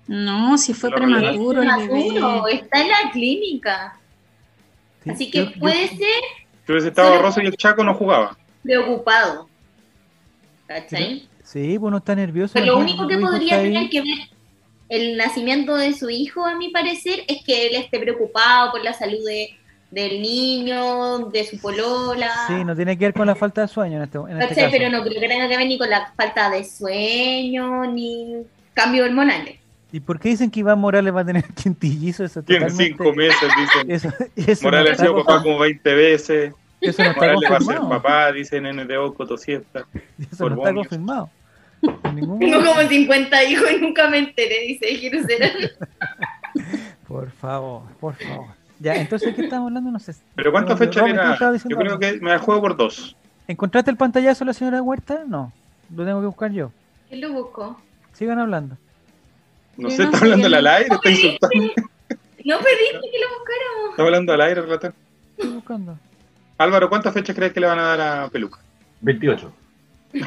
No, 0.07 0.57
si 0.59 0.75
fue 0.75 0.91
prematuro 0.91 1.63
está 1.63 2.81
en 2.83 2.89
la 2.89 3.11
clínica. 3.13 3.99
Sí, 5.03 5.11
Así 5.11 5.31
que 5.31 5.39
yo- 5.39 5.51
yo- 5.53 5.61
puede 5.61 5.89
ser 5.89 6.23
Si 6.67 6.73
hubiese 6.73 6.89
estado 6.89 7.21
Rosa 7.23 7.43
y 7.43 7.47
el 7.47 7.57
Chaco 7.57 7.83
no 7.85 7.95
jugaba. 7.95 8.37
preocupado. 8.63 9.49
¿Cachai? 10.67 11.29
Sí, 11.45 11.79
pues 11.79 11.89
uno 11.89 11.99
está 11.99 12.15
nervioso. 12.15 12.55
Pero 12.55 12.75
lo 12.75 12.79
único 12.79 13.07
que 13.07 13.19
podría 13.19 13.57
ahí. 13.59 13.73
tener 13.73 13.89
que 13.89 14.01
ver 14.01 14.19
el 14.89 15.17
nacimiento 15.17 15.77
de 15.77 15.93
su 15.95 16.11
hijo, 16.11 16.45
a 16.45 16.57
mi 16.57 16.71
parecer, 16.71 17.25
es 17.29 17.45
que 17.45 17.69
él 17.69 17.77
esté 17.77 17.99
preocupado 18.01 18.73
por 18.73 18.83
la 18.85 18.93
salud 18.93 19.25
de, 19.25 19.51
del 19.97 20.21
niño, 20.21 21.31
de 21.31 21.45
su 21.47 21.59
polola. 21.59 22.31
Sí, 22.47 22.65
no 22.65 22.77
tiene 22.77 22.97
que 22.99 23.07
ver 23.07 23.15
con 23.15 23.27
la 23.27 23.35
falta 23.43 23.63
de 23.63 23.69
sueño 23.69 23.97
en 23.97 24.03
este, 24.05 24.19
en 24.19 24.41
este 24.43 24.55
caso. 24.55 24.69
Pero 24.71 24.91
no 24.91 25.03
creo 25.03 25.21
que 25.21 25.27
tenga 25.29 25.49
que 25.49 25.57
ver 25.57 25.67
ni 25.67 25.79
con 25.79 25.89
la 25.91 26.13
falta 26.17 26.51
de 26.51 26.63
sueño, 26.65 27.85
ni 27.87 28.43
cambios 28.75 29.09
hormonales. 29.09 29.59
¿Y 29.93 30.01
por 30.01 30.21
qué 30.21 30.29
dicen 30.31 30.51
que 30.51 30.61
Iván 30.61 30.79
Morales 30.79 31.15
va 31.15 31.23
a 31.23 31.25
tener 31.25 31.45
quintillizo? 31.55 32.25
Eso 32.25 32.41
es 32.41 32.47
Tiene 32.47 32.67
totalmente- 32.67 32.97
cinco 32.99 33.13
meses, 33.15 33.49
dicen. 33.57 33.91
Eso, 34.37 34.53
eso 34.53 34.65
Morales 34.65 34.85
no 34.85 34.91
ha 34.91 34.93
está 34.93 35.05
sido 35.05 35.25
papá 35.25 35.43
como 35.43 35.59
20 35.59 35.95
veces. 35.95 36.55
Eso 36.83 37.03
no 37.03 37.09
está 37.11 37.21
Morales 37.21 37.51
va 37.51 37.57
a 37.57 37.61
ser 37.61 37.81
papá, 37.89 38.33
dicen 38.33 38.65
NDO 38.65 39.15
Cotosieta. 39.15 39.87
Eso 40.21 40.37
por 40.39 40.51
no 40.53 40.57
está 40.59 40.69
Bonios. 40.71 40.89
confirmado. 40.89 41.31
Ningún 42.15 42.39
Tengo 42.39 42.65
como 42.65 42.81
50 42.83 43.45
hijos 43.45 43.71
y 43.73 43.81
nunca 43.81 44.09
me 44.11 44.19
enteré, 44.19 44.61
dice 44.67 44.87
Jerusalén. 44.97 45.53
Por 47.09 47.31
favor, 47.31 47.83
por 48.01 48.15
favor. 48.17 48.49
Ya, 48.79 48.95
entonces, 48.97 49.35
¿qué 49.35 49.43
estamos 49.43 49.69
hablando? 49.69 49.91
No 49.91 49.99
sé. 49.99 50.15
Pero 50.35 50.53
¿cuántas 50.53 50.79
fechas 50.79 51.09
era? 51.09 51.39
Yo 51.39 51.77
creo 51.77 51.93
algo. 51.93 51.99
que 51.99 52.21
me 52.21 52.31
la 52.31 52.39
juego 52.39 52.61
por 52.61 52.77
dos. 52.77 53.17
¿Encontraste 53.49 53.91
el 53.91 53.97
pantallazo 53.97 54.45
de 54.45 54.47
la 54.47 54.53
señora 54.53 54.83
Huerta? 54.83 55.25
No. 55.27 55.53
Lo 55.95 56.05
tengo 56.05 56.21
que 56.21 56.27
buscar 56.27 56.53
yo. 56.53 56.71
¿Quién 57.09 57.21
lo 57.21 57.33
buscó? 57.33 57.81
Sigan 58.13 58.39
hablando. 58.39 58.77
No 59.77 59.89
Yo 59.89 59.97
sé, 59.97 60.03
no 60.05 60.11
está 60.11 60.25
hablando 60.25 60.47
al 60.57 60.67
aire, 60.67 60.89
está 60.95 61.11
insultando. 61.11 61.65
No 62.45 62.59
pediste 62.59 63.01
que 63.11 63.19
lo 63.19 63.29
buscáramos. 63.39 63.91
Está 63.91 64.03
hablando 64.03 64.33
al 64.33 64.41
aire, 64.41 64.61
relator. 64.63 64.95
Estoy 65.37 65.55
buscando. 65.55 65.99
Álvaro, 66.59 66.89
¿cuántas 66.89 67.13
fechas 67.13 67.37
crees 67.37 67.53
que 67.53 67.61
le 67.61 67.67
van 67.67 67.79
a 67.79 67.83
dar 67.83 68.01
a 68.01 68.29
Peluca? 68.29 68.59
28. 69.03 69.53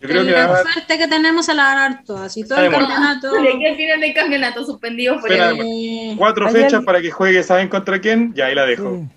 Yo 0.00 0.08
creo 0.08 0.20
que 0.22 0.26
le 0.30 0.32
la 0.36 0.46
van 0.46 0.50
a 0.50 0.62
dar 0.62 0.72
suerte 0.72 0.98
que 0.98 1.08
tenemos 1.08 1.48
a 1.48 1.54
la 1.54 1.62
ganar 1.64 2.04
todas 2.04 2.36
y 2.36 2.44
todo 2.46 2.60
el 2.60 2.70
campeonato. 2.70 3.32
De 3.32 3.58
que 3.58 3.68
al 3.68 3.76
final 3.76 4.00
del 4.00 4.14
campeonato 4.14 4.64
suspendido 4.64 5.20
por 5.20 5.30
Espera, 5.30 5.50
el... 5.50 5.60
eh, 5.60 6.14
cuatro 6.16 6.46
¿Hay 6.46 6.52
fechas 6.52 6.84
para 6.84 7.00
que 7.00 7.10
juegue, 7.10 7.42
¿saben 7.42 7.68
contra 7.68 8.00
quién? 8.00 8.32
Ya 8.34 8.46
ahí 8.46 8.54
la 8.54 8.64
dejo. 8.64 8.96
Sí. 8.96 9.08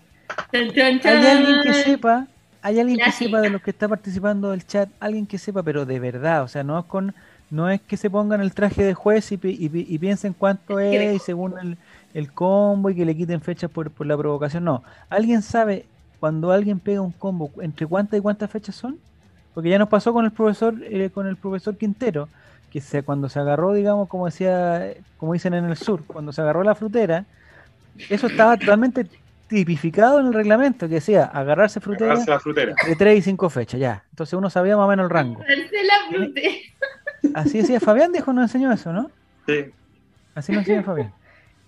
¿Hay 1.04 1.26
alguien 1.28 1.62
que 1.64 1.74
sepa? 1.74 2.28
¿Hay 2.64 2.80
alguien 2.80 3.00
que 3.00 3.12
sepa 3.12 3.42
de 3.42 3.50
los 3.50 3.62
que 3.62 3.72
está 3.72 3.88
participando 3.88 4.52
del 4.52 4.66
chat? 4.66 4.90
Alguien 5.00 5.26
que 5.26 5.38
sepa, 5.38 5.62
pero 5.64 5.86
de 5.86 6.00
verdad, 6.00 6.44
o 6.44 6.48
sea, 6.48 6.64
no 6.64 6.80
es 6.80 6.86
con 6.86 7.14
no 7.50 7.70
es 7.70 7.82
que 7.82 7.98
se 7.98 8.10
pongan 8.10 8.40
el 8.42 8.54
traje 8.54 8.82
de 8.82 8.94
juez 8.94 9.30
y, 9.34 9.38
pi- 9.38 9.58
y 9.60 9.68
pi- 9.68 9.86
y 9.90 9.98
piensen 10.00 10.34
cuánto 10.34 10.80
es 10.80 11.16
y 11.16 11.20
según 11.20 11.60
el, 11.60 11.78
el 12.14 12.32
combo 12.32 12.90
y 12.90 12.96
que 12.96 13.04
le 13.04 13.14
quiten 13.16 13.42
fechas 13.42 13.70
por, 13.70 13.92
por 13.92 14.08
la 14.08 14.16
provocación. 14.16 14.64
No, 14.64 14.84
¿alguien 15.10 15.42
sabe 15.42 15.86
cuando 16.22 16.52
alguien 16.52 16.80
pega 16.80 17.02
un 17.02 17.12
combo 17.12 17.52
entre 17.62 17.86
cuántas 17.88 18.18
y 18.20 18.22
cuántas 18.22 18.50
fechas 18.50 18.76
son? 18.76 18.98
Porque 19.54 19.70
ya 19.70 19.78
nos 19.80 19.89
pasó 19.89 20.14
con 20.14 20.26
el 20.26 20.32
profesor 20.32 20.76
eh, 20.82 21.10
con 21.14 21.28
el 21.28 21.36
profesor 21.36 21.76
Quintero. 21.78 22.30
que 22.72 22.80
se, 22.80 23.04
cuando 23.04 23.28
se 23.28 23.38
agarró, 23.39 23.74
digamos, 23.74 24.08
como 24.08 24.26
decía, 24.28 24.93
como 25.18 25.34
dicen 25.34 25.54
en 25.54 25.66
el 25.66 25.76
sur, 25.76 26.04
cuando 26.08 26.32
se 26.32 26.41
agarró 26.41 26.64
la 26.64 26.74
frutera, 26.74 27.26
eso 28.10 28.28
estaba 28.28 28.56
totalmente 28.58 29.06
tipificado 29.49 30.22
en 30.22 30.28
el 30.28 30.34
reglamento, 30.34 30.88
que 30.88 30.95
decía 30.95 31.26
agarrarse 31.26 31.82
frutera 31.82 32.14
Agarrarse 32.14 32.32
la 32.32 32.39
frutera. 32.39 32.74
de 32.88 32.95
3 32.95 33.20
y 33.20 33.22
5 33.22 33.49
fechas, 33.49 33.80
ya. 33.80 34.04
Entonces 34.12 34.34
uno 34.36 34.49
sabía 34.49 34.78
más 34.78 34.86
o 34.86 34.88
menos 34.89 35.04
el 35.04 35.10
rango. 35.10 35.41
La 35.41 36.16
frutera. 36.18 36.54
Así 37.34 37.58
decía 37.58 37.80
Fabián, 37.82 38.14
dijo, 38.14 38.32
nos 38.32 38.43
enseñó 38.43 38.72
eso, 38.72 38.93
¿no? 38.93 39.12
Sí. 39.45 39.66
Así 40.34 40.54
nos 40.54 40.62
enseñó 40.62 40.84
Fabián. 40.84 41.12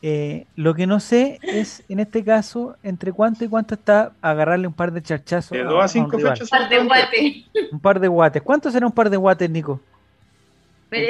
Eh, 0.05 0.45
lo 0.57 0.73
que 0.75 0.85
no 0.85 0.99
sé 0.99 1.39
es, 1.43 1.81
en 1.87 1.99
este 2.01 2.25
caso, 2.25 2.75
entre 2.83 3.13
cuánto 3.13 3.45
y 3.45 3.47
cuánto 3.47 3.75
está 3.75 4.11
agarrarle 4.21 4.67
un 4.67 4.73
par 4.73 4.91
de 4.91 5.01
charchazos 5.01 5.57
De 5.57 5.63
dos 5.63 5.79
a 5.79 5.83
un 5.83 5.87
cinco 5.87 6.17
rival. 6.17 6.33
fechas. 6.33 6.49
Par 6.49 6.67
de 6.69 6.83
guate. 6.83 7.45
Un 7.71 7.79
par 7.79 7.99
de 8.01 8.07
guates. 8.09 8.41
¿Cuánto 8.43 8.69
será 8.69 8.85
un 8.85 8.91
par 8.91 9.09
de 9.09 9.15
guates, 9.15 9.49
Nico? 9.49 9.71
Un 9.71 9.79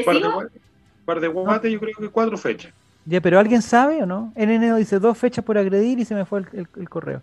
par 0.06 0.22
de 0.22 0.22
¿Merecido? 0.22 0.32
guates, 0.32 0.62
un 0.62 1.06
par 1.06 1.20
de 1.20 1.28
guates, 1.28 1.72
yo 1.72 1.80
creo 1.80 1.94
que 2.00 2.10
cuatro 2.10 2.38
fechas. 2.38 2.72
Ya, 3.06 3.20
pero 3.20 3.40
¿alguien 3.40 3.64
sabe 3.64 4.04
o 4.04 4.06
no? 4.06 4.32
NNO 4.36 4.76
dice 4.78 5.00
dos 5.00 5.18
fechas 5.18 5.44
por 5.44 5.58
agredir 5.58 6.00
y 6.00 6.06
se 6.06 6.14
me 6.16 6.24
fue 6.26 6.42
el, 6.42 6.48
el- 6.54 6.68
el 6.78 6.88
correo. 6.90 7.22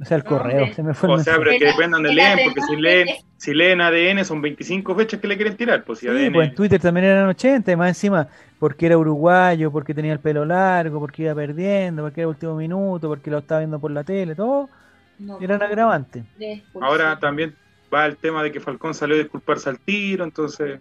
O 0.00 0.04
sea, 0.04 0.16
el 0.16 0.24
No, 0.24 0.28
correo, 0.30 0.52
hombre. 0.62 0.74
se 0.74 0.82
me 0.82 0.94
fue 0.94 1.08
el 1.10 1.14
O 1.16 1.18
sea, 1.18 1.36
pero 1.38 1.50
que 1.58 1.66
depende 1.66 1.94
donde 1.96 2.12
leen, 2.12 2.38
porque 2.44 2.62
si 2.62 2.76
leen, 2.76 3.08
si 3.36 3.54
leen 3.54 3.80
ADN 3.80 4.24
son 4.24 4.40
25 4.40 4.94
fechas 4.94 5.20
que 5.20 5.28
le 5.28 5.36
quieren 5.36 5.56
tirar, 5.56 5.84
pues 5.84 5.98
si 6.00 6.06
Sí, 6.06 6.08
ADN. 6.08 6.32
pues 6.32 6.48
en 6.48 6.54
Twitter 6.54 6.80
también 6.80 7.06
eran 7.06 7.28
80, 7.28 7.70
y 7.72 7.76
más 7.76 7.88
encima, 7.88 8.28
porque 8.58 8.86
era 8.86 8.96
uruguayo, 8.98 9.70
porque 9.70 9.94
tenía 9.94 10.12
el 10.14 10.20
pelo 10.20 10.44
largo, 10.46 11.00
porque 11.00 11.24
iba 11.24 11.34
perdiendo, 11.34 12.02
porque 12.02 12.22
era 12.22 12.28
último 12.28 12.56
minuto, 12.56 13.08
porque 13.08 13.30
lo 13.30 13.38
estaba 13.38 13.60
viendo 13.60 13.78
por 13.78 13.90
la 13.90 14.04
tele, 14.04 14.34
todo 14.34 14.68
No, 15.18 15.38
eran 15.40 15.62
agravantes. 15.62 16.24
Ahora 16.80 17.18
también 17.18 17.54
va 17.92 18.06
el 18.06 18.16
tema 18.16 18.42
de 18.42 18.52
que 18.52 18.60
Falcón 18.60 18.94
salió 18.94 19.16
a 19.16 19.18
disculparse 19.18 19.68
al 19.68 19.78
tiro, 19.80 20.24
entonces. 20.24 20.80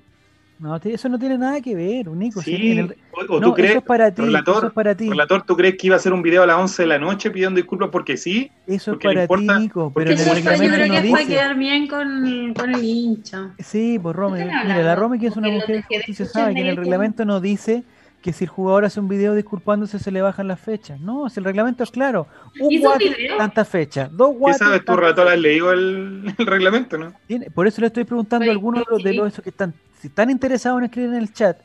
No, 0.60 0.76
eso 0.76 1.08
no 1.08 1.18
tiene 1.18 1.38
nada 1.38 1.62
que 1.62 1.74
ver, 1.74 2.08
Nico. 2.10 2.42
Sí, 2.42 2.78
el- 2.78 2.94
o, 3.30 3.40
no, 3.40 3.48
tú 3.48 3.54
crees, 3.54 3.70
eso 3.72 3.80
es 3.80 3.86
para 3.86 4.14
ti, 4.14 4.22
relator, 4.24 4.58
eso 4.58 4.68
es 4.68 4.74
para 4.74 4.94
ti, 4.96 5.10
relator, 5.10 5.42
¿tú 5.44 5.56
crees 5.56 5.78
que 5.78 5.88
iba 5.88 5.96
a 5.96 6.00
hacer 6.00 6.12
un 6.12 6.22
video 6.22 6.44
a 6.44 6.46
las 6.46 6.58
11 6.58 6.82
de 6.84 6.88
la 6.90 7.00
noche 7.00 7.32
pidiendo 7.32 7.56
disculpas 7.58 7.90
porque 7.90 8.18
sí? 8.18 8.52
eso 8.68 8.92
es 8.92 8.98
porque 8.98 9.08
le 9.08 9.14
para 9.14 9.22
importa- 9.42 9.56
ti, 9.58 9.64
Nico, 9.64 9.92
pero 9.96 10.12
en 10.12 10.18
Eso 10.18 10.28
yo 10.28 10.34
reglamento 10.36 10.76
creo 10.76 10.92
que 11.02 11.10
fue 11.10 11.20
dice. 11.22 11.32
quedar 11.32 11.56
bien 11.58 11.88
con, 11.88 12.54
con 12.54 12.76
el 12.76 12.84
hincha. 12.84 13.52
Sí, 13.60 14.00
pues 14.02 14.14
Romy, 14.16 14.42
están 14.42 14.68
mira, 14.68 14.84
la? 14.84 14.96
Romy 14.96 15.18
que 15.18 15.28
es 15.28 15.38
una 15.38 15.50
mujer 15.50 15.78
de 15.90 15.98
justicia 15.98 16.26
sabe 16.26 16.54
que 16.54 16.60
en 16.62 16.68
el 16.68 16.76
reglamento 16.78 17.24
no 17.24 17.40
dice 17.40 17.84
que 18.22 18.34
si 18.34 18.44
el 18.44 18.50
jugador 18.50 18.84
hace 18.86 19.00
un 19.00 19.08
video 19.08 19.34
disculpándose 19.34 19.98
se 20.00 20.12
le 20.12 20.22
bajan 20.22 20.48
las 20.48 20.60
fechas. 20.60 21.00
No, 21.00 21.30
si 21.30 21.40
el 21.40 21.46
reglamento 21.46 21.84
es 21.84 21.92
claro. 21.92 22.28
Un 22.60 22.72
¿Hizo 22.72 22.84
un 22.88 22.90
guate, 22.92 23.10
video? 23.16 23.38
tantas 23.38 23.68
fechas. 23.70 24.10
Dos 24.12 24.36
¿Qué 24.46 24.54
sabes 24.56 24.84
tú, 24.84 24.96
relator? 24.96 25.28
¿Has 25.30 25.40
leído 25.40 25.72
el, 25.72 26.34
el 26.38 26.46
reglamento, 26.46 26.98
no? 26.98 27.14
Tiene- 27.28 27.50
Por 27.50 27.66
eso 27.68 27.80
le 27.82 27.88
estoy 27.88 28.04
preguntando 28.04 28.48
a 28.48 28.52
algunos 28.52 28.84
de 28.86 28.92
los, 28.92 29.04
de 29.04 29.12
sí. 29.12 29.18
los 29.18 29.28
esos 29.30 29.44
que 29.44 29.50
están, 29.52 29.74
si 30.02 30.08
están 30.08 30.30
interesados 30.30 30.80
en 30.80 30.86
escribir 30.86 31.10
en 31.12 31.16
el 31.18 31.34
chat, 31.34 31.58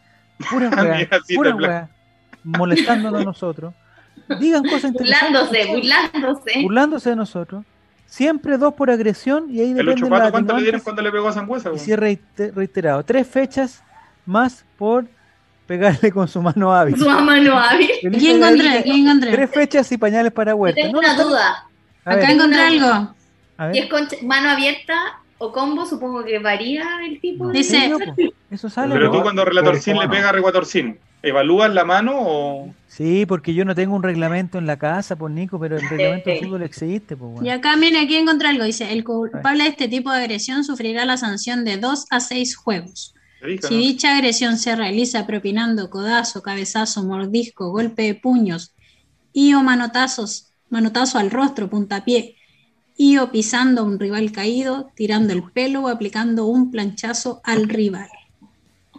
pura 0.51 0.69
weá, 0.71 1.09
sí, 1.27 1.35
pura 1.37 1.55
weá, 1.57 1.89
molestándonos 2.45 3.21
a 3.23 3.25
nosotros, 3.33 3.75
digan 4.41 4.63
cosas 4.63 4.85
interesantes, 4.93 5.31
Burlándose, 5.51 5.67
burlándose. 5.75 6.63
burlándose 6.63 7.11
de 7.11 7.17
nosotros, 7.17 7.65
siempre 8.07 8.59
dos 8.59 8.75
por 8.75 8.91
agresión 8.91 9.47
y 9.51 9.61
ahí 9.61 9.71
El 9.71 9.77
depende 9.79 10.01
Lucho 10.03 10.09
la 10.15 10.19
Pato, 10.21 10.31
¿cuánto 10.33 10.57
le 10.57 10.63
dieron 10.63 10.81
cuando 10.83 11.03
le 11.03 11.11
pegó 11.11 11.29
a 11.29 11.33
Sangüesa? 11.33 11.73
y 11.75 11.79
si 11.79 11.97
reiterado. 11.97 13.03
Tres 13.05 13.27
fechas 13.27 13.83
más 14.27 14.65
por 14.79 15.07
pegarle 15.67 16.13
con 16.13 16.29
su 16.29 16.41
mano 16.43 16.75
hábil. 16.75 16.97
Su 16.97 17.09
mano 17.09 17.59
hábil. 17.59 17.91
Felipe 18.03 18.19
¿Quién 18.19 18.37
encontré? 18.37 18.65
Gaviria, 18.69 18.83
¿Quién 18.83 19.07
encontré? 19.07 19.33
Tres 19.33 19.51
fechas 19.51 19.93
y 19.93 19.99
pañales 19.99 20.33
para 20.33 20.55
Huerta. 20.55 20.81
tengo 20.81 20.93
No, 20.93 20.99
una 21.01 21.17
no, 21.17 21.25
duda. 21.29 21.67
a 22.05 22.15
ver, 22.15 22.25
Acá 22.25 22.33
encontré 22.33 22.61
algo. 22.61 23.15
Si 23.73 23.79
es 23.79 23.87
con 23.89 24.09
mano 24.27 24.51
abierta 24.51 24.95
o 25.39 25.53
combo, 25.53 25.87
supongo 25.87 26.25
que 26.25 26.39
varía 26.39 26.85
el 27.07 27.21
tipo 27.21 27.45
No, 27.47 27.53
de... 27.53 27.59
Dice-. 27.59 27.93
Eso 28.51 28.69
sale. 28.69 28.95
Pero 28.95 29.11
tú 29.11 29.23
cuando 29.23 29.45
Relatorcín 29.45 29.99
le 29.99 30.09
pega 30.09 30.29
a 30.29 30.33
Reguatorcín, 30.33 30.99
¿evalúas 31.23 31.73
la 31.73 31.85
mano 31.85 32.13
o...? 32.17 32.75
Sí, 32.87 33.27
porque 33.27 33.55
yo 33.55 33.65
no 33.65 33.75
tengo 33.75 33.97
un 33.97 34.03
reglamento 34.03 34.59
en 34.59 34.67
la 34.67 34.77
casa, 34.79 35.17
pues 35.17 35.33
Nico, 35.35 35.59
pero 35.59 35.77
el 35.77 35.89
reglamento 35.89 36.31
de 36.31 36.41
fútbol 36.41 36.63
existe, 36.63 37.17
pues 37.17 37.31
Y 37.33 37.35
bueno. 37.41 37.53
acá, 37.53 37.77
mira, 37.77 38.01
aquí 38.03 38.17
encontré 38.17 38.49
algo. 38.49 38.65
Dice, 38.65 38.93
el 38.93 39.03
culpable 39.05 39.65
de 39.65 39.71
este 39.71 39.89
tipo 39.89 40.11
de 40.13 40.19
agresión 40.19 40.63
sufrirá 40.65 41.05
la 41.05 41.17
sanción 41.17 41.65
de 41.65 41.77
2 41.79 42.07
a 42.11 42.21
6 42.21 42.57
juegos. 42.57 43.15
Si 43.45 43.75
¿no? 43.75 43.81
dicha 43.81 44.15
agresión 44.15 44.57
se 44.57 44.75
realiza 44.75 45.27
propinando 45.27 45.91
codazo, 45.91 46.43
cabezazo, 46.43 47.03
mordisco, 47.03 47.71
golpe 47.71 48.03
de 48.03 48.15
puños 48.15 48.75
y 49.33 49.55
o 49.55 49.63
manotazos, 49.63 50.53
manotazo 50.71 51.19
al 51.19 51.31
rostro, 51.31 51.69
puntapié, 51.69 52.37
y 52.97 53.19
o 53.19 53.31
pisando 53.31 53.83
a 53.83 53.85
un 53.85 53.99
rival 53.99 54.33
caído, 54.33 54.91
tirando 54.95 55.33
el 55.33 55.43
pelo 55.43 55.83
o 55.83 55.89
aplicando 55.89 56.47
un 56.47 56.71
planchazo 56.71 57.41
al 57.45 57.69
rival. 57.69 58.09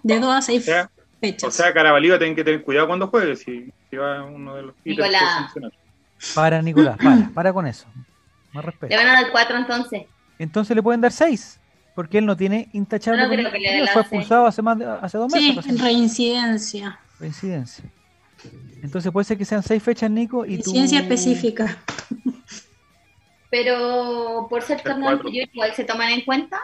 De 0.04 0.20
2 0.20 0.36
a 0.36 0.42
6 0.42 0.62
O 0.62 0.66
sea, 0.66 0.92
fechas. 1.20 1.48
O 1.48 1.52
sea, 1.52 1.74
Carabalí 1.74 2.10
va 2.10 2.18
a 2.18 2.20
tener 2.20 2.36
que 2.36 2.44
tener 2.44 2.62
cuidado 2.62 2.88
cuando 2.88 3.08
juegue, 3.08 3.36
si, 3.36 3.72
si 3.90 3.96
va 3.96 4.24
uno 4.26 4.56
de 4.56 4.62
los 4.64 4.76
Nicolás. 4.84 5.54
Para, 6.34 6.62
Nicolás, 6.62 6.98
para, 6.98 7.30
para 7.34 7.54
con 7.54 7.66
eso. 7.66 7.88
Más 8.54 8.66
Le 8.66 8.96
van 8.96 9.08
a 9.08 9.14
dar 9.14 9.32
cuatro 9.32 9.58
entonces. 9.58 10.04
Entonces 10.38 10.76
le 10.76 10.84
pueden 10.84 11.02
dar 11.02 11.12
seis, 11.12 11.60
porque 11.96 12.18
él 12.20 12.26
no 12.26 12.36
tiene 12.36 12.70
intachable. 12.74 13.24
No 13.24 13.30
creo 13.30 13.52
que 13.52 13.60
le 13.60 13.88
fue 13.88 14.02
expulsado 14.02 14.46
hace 14.46 14.62
más 14.62 14.78
de, 14.78 14.86
hace 14.86 15.18
dos 15.18 15.32
meses. 15.34 15.66
sí, 15.66 15.78
reincidencia. 15.78 17.00
Coincidencia. 17.18 17.86
Entonces 18.84 19.12
puede 19.12 19.24
ser 19.24 19.38
que 19.38 19.46
sean 19.46 19.64
seis 19.64 19.82
fechas, 19.82 20.12
Nico, 20.12 20.46
y 20.46 20.62
tú... 20.62 20.72
Ciencia 20.72 21.00
específica. 21.00 21.78
Pero 23.50 24.48
por 24.50 24.62
ser 24.62 24.82
torneo 24.82 25.22
igual 25.26 25.74
se 25.74 25.86
toman 25.86 26.12
en 26.12 26.22
cuenta. 26.22 26.60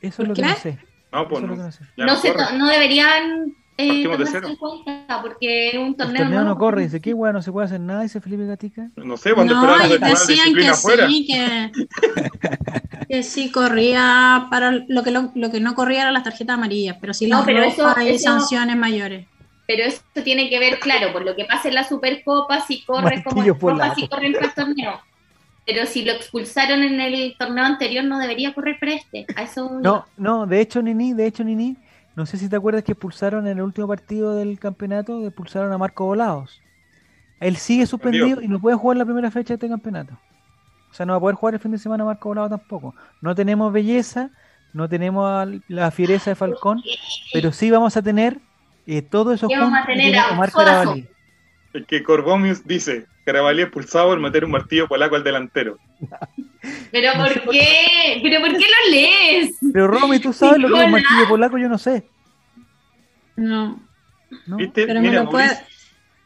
Eso 0.00 0.22
es 0.22 0.28
lo 0.28 0.34
¿Por 0.34 0.42
que 0.42 0.48
no 0.48 0.54
qué? 0.54 0.60
sé. 0.60 0.78
No, 1.12 1.28
pues 1.28 1.40
que 1.40 1.46
no. 1.48 1.56
no 1.56 1.72
sé. 1.72 1.84
No, 1.96 2.16
se 2.16 2.32
deberían 2.72 3.54
eh, 3.76 4.06
de 4.06 4.38
en 4.48 4.56
cuenta 4.56 5.20
porque 5.20 5.70
es 5.70 5.74
un 5.74 5.88
El 5.88 5.96
torneo, 5.96 6.22
torneo 6.22 6.44
no 6.44 6.56
corre, 6.56 6.82
dice, 6.82 7.00
qué 7.00 7.12
bueno, 7.12 7.34
no 7.34 7.42
se 7.42 7.50
puede 7.50 7.66
hacer 7.66 7.80
nada, 7.80 8.02
dice 8.02 8.20
Felipe 8.20 8.46
Gatica. 8.46 8.90
No 8.96 9.16
sé, 9.16 9.34
cuando 9.34 9.54
No, 9.54 9.76
disciplina 9.88 10.60
que 10.60 10.68
afuera. 10.68 11.08
sí, 11.08 11.26
que, 11.26 11.72
que 13.08 13.22
sí 13.22 13.50
corría 13.50 14.46
para 14.50 14.72
lo 14.88 15.02
que 15.02 15.10
lo, 15.10 15.30
lo 15.34 15.50
que 15.50 15.60
no 15.60 15.74
corría 15.74 16.02
eran 16.02 16.14
las 16.14 16.24
tarjetas 16.24 16.54
amarillas, 16.54 16.96
pero 17.00 17.14
sí 17.14 17.26
No, 17.26 17.38
las 17.38 17.46
pero 17.46 17.64
rojas 17.64 17.96
eso- 17.98 18.02
y 18.02 18.08
eso- 18.08 18.24
sanciones 18.24 18.76
mayores. 18.76 19.26
Pero 19.66 19.84
eso 19.84 20.02
tiene 20.24 20.50
que 20.50 20.58
ver, 20.58 20.78
claro, 20.78 21.12
por 21.12 21.24
lo 21.24 21.34
que 21.34 21.46
pasa 21.46 21.68
en 21.68 21.74
la 21.74 21.84
Supercopa, 21.84 22.60
si 22.60 22.84
corre 22.84 23.22
como 23.24 23.42
en 23.42 23.54
Copa, 23.54 23.94
si 23.94 24.06
corre 24.08 24.26
en 24.26 24.36
el 24.36 24.52
torneo. 24.52 25.00
Pero 25.66 25.86
si 25.86 26.04
lo 26.04 26.12
expulsaron 26.12 26.82
en 26.82 27.00
el 27.00 27.34
torneo 27.38 27.64
anterior, 27.64 28.04
no 28.04 28.18
debería 28.18 28.52
correr 28.52 28.76
para 28.78 28.92
este. 28.92 29.24
A 29.34 29.42
eso. 29.44 29.78
No, 29.82 30.04
no, 30.18 30.46
de 30.46 30.60
hecho, 30.60 30.82
Nini, 30.82 31.14
de 31.14 31.26
hecho, 31.26 31.42
Nini, 31.44 31.76
no 32.14 32.26
sé 32.26 32.36
si 32.36 32.50
te 32.50 32.56
acuerdas 32.56 32.84
que 32.84 32.92
expulsaron 32.92 33.46
en 33.46 33.56
el 33.56 33.62
último 33.64 33.88
partido 33.88 34.34
del 34.34 34.58
campeonato, 34.58 35.24
expulsaron 35.26 35.72
a 35.72 35.78
Marco 35.78 36.04
Volados. 36.04 36.60
Él 37.40 37.56
sigue 37.56 37.86
suspendido 37.86 38.42
y 38.42 38.48
no 38.48 38.60
puede 38.60 38.76
jugar 38.76 38.98
la 38.98 39.04
primera 39.06 39.30
fecha 39.30 39.48
de 39.48 39.54
este 39.54 39.68
campeonato. 39.68 40.14
O 40.94 40.96
sea, 40.96 41.06
no 41.06 41.14
va 41.14 41.16
a 41.16 41.20
poder 41.20 41.34
jugar 41.34 41.54
el 41.54 41.60
fin 41.60 41.72
de 41.72 41.78
semana 41.78 42.04
Marco 42.04 42.28
Volado 42.28 42.50
tampoco. 42.50 42.94
No 43.20 43.34
tenemos 43.34 43.72
belleza, 43.72 44.30
no 44.72 44.88
tenemos 44.88 45.48
la 45.66 45.90
fiereza 45.90 46.30
de 46.30 46.36
Falcón, 46.36 46.84
pero 47.32 47.50
sí 47.50 47.68
vamos 47.68 47.96
a 47.96 48.02
tener 48.02 48.38
eh, 48.86 49.02
todo 49.02 49.32
eso 49.32 49.48
¿Qué 49.48 49.58
vamos 49.58 49.76
a 49.76 49.84
tener 49.86 50.16
a 50.16 50.30
Omar? 50.30 50.52
Carabalí. 50.52 51.08
El 51.72 51.84
que 51.84 52.04
Corbomius 52.04 52.64
dice, 52.64 53.06
Carabalí 53.24 53.62
expulsado 53.62 54.10
por 54.10 54.20
meter 54.20 54.44
un 54.44 54.52
martillo 54.52 54.86
polaco 54.86 55.16
al 55.16 55.24
delantero. 55.24 55.78
Pero 56.92 57.12
¿por 57.14 57.40
qué? 57.50 58.20
¿Pero 58.22 58.40
por 58.40 58.52
qué 58.52 58.64
lo 58.64 58.90
lees? 58.92 59.56
Pero 59.72 59.88
Romy, 59.88 60.20
tú 60.20 60.32
sabes 60.32 60.60
lo 60.60 60.68
que 60.68 60.78
es 60.78 60.84
un 60.84 60.92
martillo 60.92 61.28
polaco, 61.28 61.58
yo 61.58 61.68
no 61.68 61.78
sé. 61.78 62.08
No, 63.34 63.80
¿no? 64.46 64.56
¿Viste? 64.58 64.86
pero 64.86 65.00
me 65.00 65.08
Mira, 65.08 65.24
lo 65.24 65.30
puedo, 65.30 65.44
Mauricio, 65.44 65.73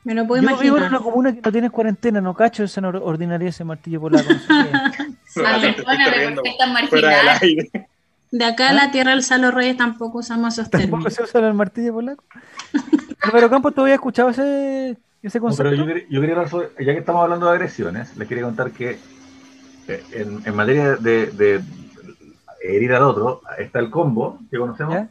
me 0.08 0.14
lo 0.14 0.26
puedo 0.26 0.42
Yo 0.42 0.48
vivo 0.48 0.76
en 0.78 0.82
imaginar. 0.84 0.88
una 0.88 1.00
comuna 1.00 1.34
que 1.34 1.40
no 1.44 1.52
tienes 1.52 1.70
cuarentena, 1.70 2.20
no 2.22 2.32
cacho 2.34 2.64
esa 2.64 2.80
nor- 2.80 3.00
ordinaria 3.02 3.50
ese 3.50 3.62
martillo 3.62 4.00
polaco. 4.00 4.30
no 4.30 4.62
no, 4.64 4.70
Ah, 5.44 5.58
perdóname, 5.62 6.88
porque 6.88 7.06
aire. 7.42 7.70
De 8.30 8.44
acá 8.44 8.70
a 8.70 8.72
la 8.72 8.90
tierra 8.90 9.10
del 9.10 9.22
Salo 9.22 9.50
Reyes 9.50 9.76
tampoco 9.76 10.18
usamos 10.18 10.54
esos 10.54 10.70
Tampoco 10.70 10.88
términos. 10.90 11.14
se 11.14 11.22
usa 11.22 11.46
el 11.46 11.52
martillo 11.54 11.92
polaco. 11.92 12.24
Álvaro 13.20 13.50
Campos, 13.50 13.74
¿tú 13.74 13.82
habías 13.82 13.96
escuchado 13.96 14.30
ese, 14.30 14.96
ese 15.22 15.38
No, 15.38 15.46
concepto? 15.46 15.70
pero 15.70 15.76
yo, 15.76 15.86
quería- 15.86 16.06
yo 16.08 16.20
quería 16.20 16.36
hablar 16.36 16.48
sobre, 16.50 16.68
ya 16.78 16.92
que 16.94 16.98
estamos 17.00 17.22
hablando 17.22 17.46
de 17.46 17.52
agresiones, 17.52 18.16
les 18.16 18.26
quería 18.28 18.44
contar 18.44 18.70
que 18.70 18.98
eh, 19.88 20.04
en, 20.12 20.40
en 20.44 20.56
materia 20.56 20.96
de, 20.96 21.26
de 21.26 21.60
herir 22.62 22.94
al 22.94 23.02
otro, 23.02 23.42
está 23.58 23.78
el 23.78 23.90
combo 23.90 24.38
que 24.50 24.56
conocemos. 24.58 24.94
¿Ya? 24.94 25.08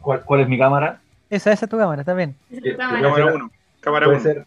¿Cuál, 0.00 0.22
cuál 0.24 0.40
es 0.42 0.48
mi 0.48 0.58
cámara? 0.58 1.00
Esa, 1.30 1.52
esa 1.52 1.66
es 1.66 1.70
tu 1.70 1.76
cámara, 1.78 2.02
está 2.02 2.14
bien. 2.14 2.36
Eh, 2.50 2.76
Cámara. 2.76 3.00
puede 3.00 3.02
Cámara 3.02 3.24
ser- 3.24 3.34
1. 3.34 3.50
Cámara 3.80 4.06
puede 4.06 4.16
1. 4.18 4.22
ser 4.24 4.46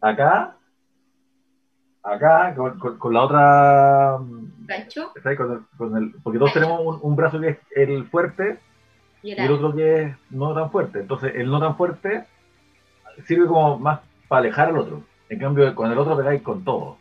acá, 0.00 0.56
acá, 2.02 2.54
con, 2.54 2.78
con- 2.78 2.98
con 2.98 3.14
la 3.14 3.22
otra. 3.22 4.18
Gancho 4.66 5.12
¿sabes? 5.22 5.38
Con 5.38 5.52
el- 5.52 5.60
con 5.76 5.96
el- 5.96 6.12
porque 6.22 6.38
todos 6.38 6.52
tenemos 6.52 6.80
un, 6.80 6.98
un 7.02 7.16
brazo 7.16 7.40
que 7.40 7.48
es 7.50 7.58
el 7.74 8.06
fuerte 8.06 8.58
y 9.22 9.32
el 9.32 9.50
otro 9.50 9.74
que 9.74 10.02
es 10.02 10.16
no 10.30 10.54
tan 10.54 10.70
fuerte. 10.70 11.00
Entonces, 11.00 11.32
el 11.34 11.50
no 11.50 11.60
tan 11.60 11.76
fuerte 11.76 12.24
sirve 13.26 13.46
como 13.46 13.78
más 13.78 14.00
para 14.28 14.40
alejar 14.40 14.68
al 14.68 14.78
otro. 14.78 15.02
En 15.28 15.38
cambio, 15.38 15.74
con 15.74 15.90
el 15.90 15.98
otro 15.98 16.16
pegáis 16.16 16.42
con 16.42 16.64
todo. 16.64 16.96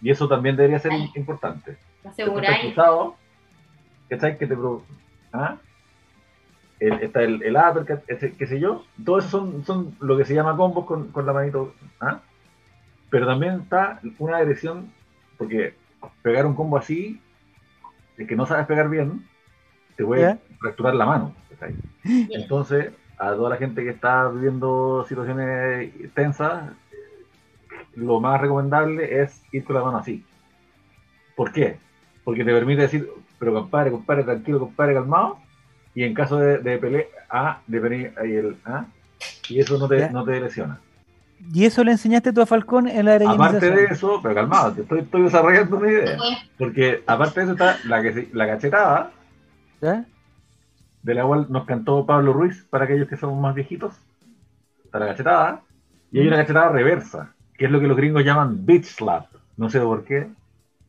Y 0.00 0.10
eso 0.10 0.28
también 0.28 0.56
debería 0.56 0.78
ser 0.78 0.92
importante. 1.14 1.72
¿Te 1.72 1.78
Después 1.78 2.04
estás 2.04 2.12
aseguráis? 2.12 2.60
cruzado, 2.74 3.16
¿cachai? 4.08 4.38
Que 4.38 4.46
te 4.46 4.54
pro- 4.54 4.82
¿Ah? 5.32 5.56
El, 6.80 6.92
está 6.94 7.22
el, 7.22 7.42
el 7.42 7.56
uppercut, 7.56 8.04
qué 8.04 8.46
sé 8.46 8.60
yo. 8.60 8.84
Todo 9.04 9.18
eso 9.18 9.28
son, 9.28 9.64
son 9.64 9.96
lo 10.00 10.16
que 10.16 10.24
se 10.24 10.34
llama 10.34 10.56
combos 10.56 10.86
con, 10.86 11.08
con 11.08 11.26
la 11.26 11.32
manito. 11.32 11.74
¿ah? 12.00 12.20
Pero 13.10 13.26
también 13.26 13.60
está 13.60 14.00
una 14.18 14.38
agresión, 14.38 14.92
porque 15.38 15.74
pegar 16.22 16.46
un 16.46 16.54
combo 16.54 16.76
así, 16.76 17.20
de 18.16 18.26
que 18.26 18.36
no 18.36 18.46
sabes 18.46 18.66
pegar 18.66 18.88
bien, 18.88 19.26
te 19.96 20.04
puede 20.04 20.38
fracturar 20.60 20.94
la 20.94 21.06
mano. 21.06 21.34
Entonces, 22.04 22.92
a 23.18 23.30
toda 23.32 23.50
la 23.50 23.56
gente 23.56 23.82
que 23.82 23.90
está 23.90 24.28
viviendo 24.28 25.04
situaciones 25.08 25.92
tensas, 26.14 26.72
lo 27.94 28.20
más 28.20 28.40
recomendable 28.40 29.22
es 29.22 29.42
ir 29.52 29.64
con 29.64 29.76
la 29.76 29.82
mano 29.82 29.98
así. 29.98 30.24
¿Por 31.34 31.52
qué? 31.52 31.78
Porque 32.24 32.44
te 32.44 32.52
permite 32.52 32.82
decir, 32.82 33.08
pero 33.38 33.54
compadre, 33.54 33.90
compadre, 33.90 34.24
tranquilo, 34.24 34.60
compadre, 34.60 34.94
calmado. 34.94 35.38
Y 35.96 36.04
en 36.04 36.12
caso 36.12 36.36
de, 36.36 36.58
de 36.58 36.76
pelea, 36.76 37.06
ah, 37.30 37.58
de 37.66 37.80
venir 37.80 38.12
ahí 38.18 38.34
el, 38.34 38.58
ah, 38.66 38.84
y 39.48 39.60
eso 39.60 39.78
no 39.78 39.88
te, 39.88 40.10
no 40.10 40.24
te 40.24 40.38
lesiona. 40.38 40.78
Y 41.54 41.64
eso 41.64 41.82
le 41.82 41.92
enseñaste 41.92 42.34
tú 42.34 42.42
a 42.42 42.46
Falcón 42.46 42.86
en 42.86 43.06
la 43.06 43.14
Aparte 43.14 43.70
de 43.70 43.84
eso, 43.86 44.20
pero 44.22 44.34
calmado, 44.34 44.72
te 44.74 44.82
estoy, 44.82 45.00
estoy 45.00 45.22
desarrollando 45.22 45.78
una 45.78 45.90
idea. 45.90 46.18
Porque 46.58 47.02
aparte 47.06 47.40
de 47.40 47.44
eso 47.44 47.52
está 47.52 47.78
la, 47.86 48.02
que, 48.02 48.28
la 48.34 48.46
cachetada, 48.46 49.10
¿Ya? 49.80 50.04
de 51.02 51.14
la 51.14 51.24
cual 51.24 51.46
nos 51.48 51.64
cantó 51.64 52.04
Pablo 52.04 52.34
Ruiz, 52.34 52.66
para 52.68 52.84
aquellos 52.84 53.08
que 53.08 53.16
somos 53.16 53.40
más 53.40 53.54
viejitos. 53.54 53.94
Está 54.84 54.98
la 54.98 55.06
cachetada. 55.06 55.62
Y 56.12 56.20
hay 56.20 56.28
una 56.28 56.36
cachetada 56.36 56.68
reversa, 56.68 57.32
que 57.56 57.64
es 57.64 57.70
lo 57.70 57.80
que 57.80 57.86
los 57.86 57.96
gringos 57.96 58.22
llaman 58.22 58.66
bitch 58.66 58.84
slap. 58.84 59.28
No 59.56 59.70
sé 59.70 59.80
por 59.80 60.04
qué. 60.04 60.28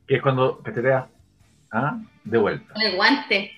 Que 0.05 0.17
es 0.17 0.21
cuando 0.21 0.59
cacheteas 0.59 1.05
¿ah? 1.71 1.97
De 2.29 2.37
vuelta. 2.37 2.73
Con 2.73 2.81
el 2.81 2.95
guante. 2.95 3.51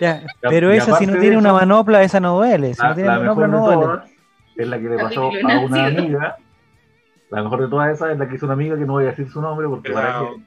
Ya, 0.00 0.22
Pero 0.42 0.72
y 0.74 0.78
esa 0.78 0.96
si 0.96 1.06
no 1.06 1.12
tiene 1.12 1.28
eso- 1.30 1.38
una 1.38 1.52
manopla, 1.52 2.02
esa 2.02 2.20
no 2.20 2.36
duele. 2.36 2.74
Si 2.74 2.82
La, 2.82 2.88
no 2.88 2.94
tiene 2.94 3.08
la 3.10 3.18
manopla, 3.18 3.46
mejor 3.48 3.48
no 3.48 3.68
de 3.70 3.74
duele. 3.76 3.92
todas 3.92 4.10
es 4.56 4.68
la 4.68 4.78
que 4.78 4.88
le 4.88 4.96
pasó 4.98 5.30
a 5.48 5.58
una 5.60 5.86
amiga. 5.86 6.36
La 7.30 7.42
mejor 7.42 7.62
de 7.62 7.68
todas 7.68 7.92
esas 7.94 8.10
es 8.12 8.18
la 8.18 8.28
que 8.28 8.34
hizo 8.36 8.46
una 8.46 8.52
amiga 8.54 8.76
que 8.78 8.84
no 8.86 8.92
voy 8.94 9.04
a 9.04 9.08
decir 9.08 9.28
su 9.28 9.40
nombre 9.42 9.66
porque 9.68 9.92
para 9.92 10.20
que- 10.20 10.42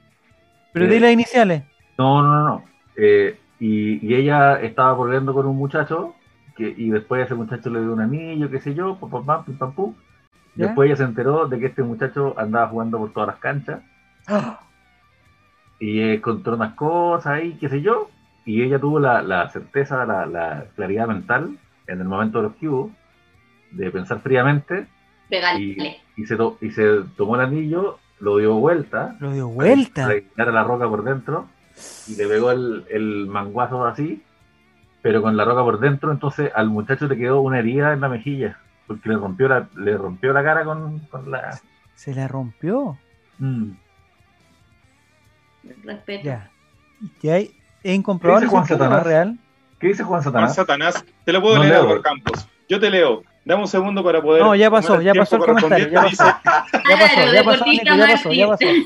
Pero 0.73 0.85
Eh, 0.85 0.89
di 0.89 0.99
las 0.99 1.11
iniciales. 1.11 1.63
No, 1.97 2.21
no, 2.23 2.33
no, 2.33 2.43
no. 2.47 2.63
Eh, 2.95 3.37
y, 3.59 4.05
y 4.07 4.15
ella 4.15 4.61
estaba 4.61 4.93
volviendo 4.93 5.33
con 5.33 5.45
un 5.47 5.55
muchacho 5.57 6.13
que, 6.55 6.73
y 6.75 6.89
después 6.89 7.25
ese 7.25 7.35
muchacho 7.35 7.69
le 7.69 7.81
dio 7.81 7.91
un 7.93 8.01
anillo, 8.01 8.49
qué 8.49 8.59
sé 8.59 8.73
yo, 8.73 8.95
pam, 8.99 9.09
pam, 9.09 9.25
pam, 9.25 9.45
pim, 9.45 9.57
pam. 9.57 9.93
Después 10.55 10.87
ella 10.87 10.95
se 10.95 11.03
enteró 11.03 11.47
de 11.47 11.59
que 11.59 11.67
este 11.67 11.83
muchacho 11.83 12.33
andaba 12.37 12.67
jugando 12.69 12.97
por 12.97 13.13
todas 13.13 13.27
las 13.27 13.37
canchas 13.37 13.81
¡Ah! 14.27 14.59
Y 15.79 15.99
eh, 15.99 16.15
encontró 16.15 16.55
unas 16.55 16.73
cosas 16.73 17.33
ahí, 17.33 17.57
qué 17.59 17.69
sé 17.69 17.81
yo. 17.81 18.09
Y 18.45 18.61
ella 18.63 18.79
tuvo 18.79 18.99
la, 18.99 19.21
la 19.21 19.49
certeza, 19.49 20.05
la, 20.05 20.25
la 20.25 20.65
claridad 20.75 21.07
mental 21.07 21.57
en 21.87 21.99
el 22.01 22.07
momento 22.07 22.37
de 22.39 22.43
los 22.45 22.55
cubos 22.55 22.91
de 23.71 23.91
pensar 23.91 24.21
fríamente 24.21 24.87
y, 25.59 25.75
y 26.15 26.25
se 26.25 26.35
to- 26.37 26.57
y 26.61 26.71
se 26.71 27.01
tomó 27.17 27.35
el 27.35 27.41
anillo, 27.41 27.99
lo 28.21 28.37
dio 28.37 28.55
vuelta 28.55 29.15
Lo 29.19 29.31
dio 29.33 29.47
vuelta. 29.49 30.09
la 30.37 30.63
roca 30.63 30.87
por 30.87 31.03
dentro 31.03 31.47
y 32.07 32.15
le 32.15 32.27
pegó 32.27 32.51
el, 32.51 32.85
el 32.89 33.27
manguazo 33.27 33.85
así, 33.85 34.23
pero 35.01 35.21
con 35.21 35.35
la 35.37 35.43
roca 35.45 35.63
por 35.63 35.79
dentro, 35.79 36.11
entonces 36.11 36.49
al 36.55 36.69
muchacho 36.69 37.07
le 37.07 37.17
quedó 37.17 37.41
una 37.41 37.59
herida 37.59 37.91
en 37.93 37.99
la 38.01 38.09
mejilla, 38.09 38.57
porque 38.87 39.09
le 39.09 39.17
rompió 39.17 39.47
la, 39.49 39.67
le 39.75 39.97
rompió 39.97 40.31
la 40.33 40.43
cara 40.43 40.63
con, 40.63 40.99
con 40.99 41.29
la... 41.29 41.59
Se 41.95 42.15
la 42.15 42.27
rompió. 42.27 42.97
Mm. 43.39 43.71
Respeto. 45.83 46.23
Ya. 46.23 46.49
Ya 47.21 47.33
hay- 47.35 47.51
es 47.83 47.95
incomprobable. 47.95 48.41
¿Qué 48.41 48.45
dice 48.45 48.55
Juan 48.55 48.67
Satanás? 48.67 49.03
real. 49.03 49.37
¿Qué 49.79 49.87
dice 49.87 50.03
Juan 50.03 50.21
Juan 50.21 50.23
Satanás? 50.23 50.55
Satanás, 50.55 51.05
te 51.23 51.31
lo 51.31 51.41
puedo 51.41 51.55
No 51.57 51.61
leer, 51.63 51.73
leo. 51.75 51.81
Álvaro 51.83 52.01
Campos. 52.01 52.47
Yo 52.67 52.79
te 52.79 52.89
leo. 52.89 53.23
Dame 53.45 53.61
un 53.61 53.67
segundo 53.67 54.03
para 54.03 54.21
poder. 54.21 54.43
No, 54.43 54.55
ya 54.55 54.69
pasó, 54.69 54.99
ya 55.01 55.13
pasó 55.13 55.37
el 55.37 55.43
comentario, 55.43 55.87
ya 55.89 56.01
pasó. 56.01 56.25
Ya 56.25 56.97
pasó, 56.97 57.33
ya 57.33 57.43
pasó, 57.43 57.65
Nico, 57.65 57.83
ya 57.85 58.07
pasó, 58.07 58.33
ya 58.33 58.47
pasó. 58.47 58.65
mártir. 58.65 58.83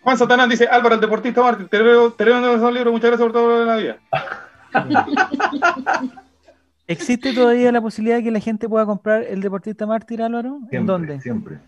Juan 0.00 0.18
Satanás 0.18 0.48
dice: 0.48 0.66
Álvaro, 0.66 0.96
el 0.96 1.00
deportista 1.00 1.42
Martín, 1.42 1.68
te 1.68 1.78
leo, 1.80 2.12
te 2.12 2.24
leo 2.24 2.38
en 2.38 2.64
el 2.66 2.74
libro. 2.74 2.90
Muchas 2.90 3.10
gracias 3.10 3.24
por 3.24 3.32
todo 3.32 3.62
en 3.62 3.68
la 3.68 3.76
vida. 3.76 3.98
¿Existe 6.88 7.32
todavía 7.32 7.70
la 7.70 7.80
posibilidad 7.80 8.16
de 8.16 8.24
que 8.24 8.30
la 8.32 8.40
gente 8.40 8.68
pueda 8.68 8.84
comprar 8.84 9.22
el 9.22 9.40
deportista 9.40 9.86
mártir, 9.86 10.22
Álvaro? 10.22 10.58
¿En 10.70 10.84
dónde? 10.86 11.20
Siempre. 11.20 11.58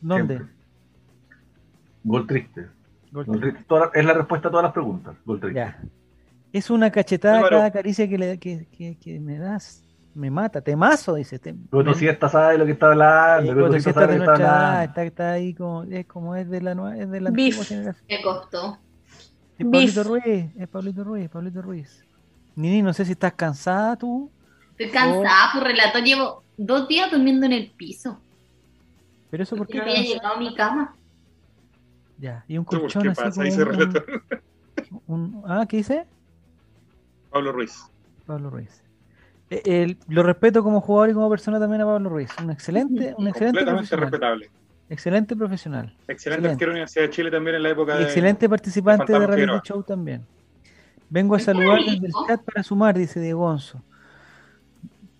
¿Dónde? 0.00 0.36
siempre. 0.36 0.54
Gol 2.04 2.26
triste. 2.26 2.66
Toda 3.68 3.90
es 3.94 4.04
la 4.04 4.12
respuesta 4.12 4.48
a 4.48 4.50
todas 4.50 4.64
las 4.64 4.72
preguntas. 4.72 5.14
Gol 5.24 5.40
triste. 5.40 5.58
Ya. 5.60 5.78
Es 6.52 6.70
una 6.70 6.90
cachetada 6.90 7.38
Álvaro. 7.38 7.56
cada 7.58 7.70
caricia 7.72 8.08
que, 8.08 8.18
le, 8.18 8.38
que, 8.38 8.66
que, 8.76 8.96
que 8.98 9.20
me 9.20 9.38
das. 9.38 9.82
Me 10.14 10.30
mata. 10.30 10.60
Temazo, 10.60 11.14
dice. 11.16 11.38
Te, 11.40 11.54
Coto 11.70 11.90
me- 11.90 11.94
Siesta 11.96 12.28
sabe 12.28 12.52
de 12.52 12.58
lo 12.58 12.66
que 12.66 12.72
está 12.72 12.86
hablando. 12.86 13.52
Siesta 13.52 13.80
Siesta 13.80 13.92
sabe 14.00 14.06
de 14.06 14.12
de 14.12 14.18
lo 14.18 14.24
que 14.24 14.32
está 14.32 14.38
nuestra 14.38 14.46
edad, 14.46 14.66
hablando. 14.66 14.84
está, 14.90 15.02
está 15.04 15.32
ahí 15.32 15.54
como 15.54 15.82
es 15.84 16.06
como 16.06 16.36
es 16.36 16.48
de 16.48 16.60
la 16.60 16.74
nueva, 16.74 16.96
es 16.96 17.10
de 17.10 17.20
la 17.20 17.30
Beef. 17.30 17.66
generación. 17.66 18.04
Me 18.08 18.22
costó. 18.22 18.78
Es 19.58 19.70
Beef. 19.70 19.94
Pablito 19.94 20.04
Ruiz, 20.04 20.46
es 20.56 20.68
Pablito 20.68 21.04
Ruiz, 21.04 21.28
Pablito 21.28 21.62
Ruiz. 21.62 22.04
Nini, 22.56 22.82
no 22.82 22.92
sé 22.92 23.04
si 23.04 23.12
estás 23.12 23.32
cansada 23.32 23.96
tú, 23.96 24.30
Estoy 24.76 24.90
cansada 24.90 25.50
por 25.52 25.62
relator. 25.64 26.02
Llevo 26.02 26.42
dos 26.56 26.86
días 26.88 27.10
durmiendo 27.10 27.46
en 27.46 27.52
el 27.52 27.70
piso. 27.72 28.18
pero 29.30 29.42
eso 29.42 29.56
porque 29.56 29.78
Porque 29.78 29.90
había 29.90 30.02
llegado 30.02 30.34
a 30.34 30.38
mi 30.38 30.54
cama. 30.54 30.94
Ya, 32.18 32.44
y 32.48 32.58
un 32.58 32.64
¿Por 32.64 32.80
colchón 32.80 33.02
qué 33.02 33.08
así 33.10 33.20
pasa? 33.22 33.30
como 33.32 33.44
Dice 33.44 33.62
un- 33.62 33.68
relator. 33.68 34.22
un- 35.06 35.42
ah, 35.46 35.66
¿qué 35.68 35.76
dice? 35.78 36.06
Pablo 37.30 37.52
Ruiz. 37.52 37.74
Pablo 38.26 38.50
Ruiz. 38.50 38.82
Eh, 39.50 39.62
el- 39.64 39.98
lo 40.08 40.22
respeto 40.22 40.62
como 40.62 40.80
jugador 40.80 41.10
y 41.10 41.12
como 41.14 41.28
persona 41.28 41.58
también 41.58 41.82
a 41.82 41.84
Pablo 41.84 42.08
Ruiz. 42.08 42.30
Un 42.42 42.50
excelente, 42.50 43.14
un 43.18 43.28
excelente 43.28 43.58
Completamente 43.64 43.72
profesional. 43.96 44.10
respetable. 44.10 44.50
Excelente 44.88 45.36
profesional. 45.36 45.84
Excelente 45.86 46.12
Excelente. 46.12 46.48
arquero 46.48 46.58
de 46.58 46.66
la 46.66 46.72
Universidad 46.76 47.04
de 47.04 47.10
Chile 47.10 47.30
también 47.30 47.56
en 47.56 47.62
la 47.62 47.70
época 47.70 47.94
Y 47.94 47.98
de. 47.98 48.04
excelente 48.04 48.48
participante 48.48 49.12
de 49.12 49.18
reality 49.18 49.34
Figueroa. 49.34 49.62
show 49.64 49.82
también. 49.82 50.26
Vengo 51.10 51.34
a 51.34 51.38
saludar 51.40 51.80
desde 51.80 52.06
el 52.06 52.12
chat 52.26 52.42
para 52.42 52.62
sumar, 52.62 52.96
dice 52.96 53.20
Diegonzo. 53.20 53.82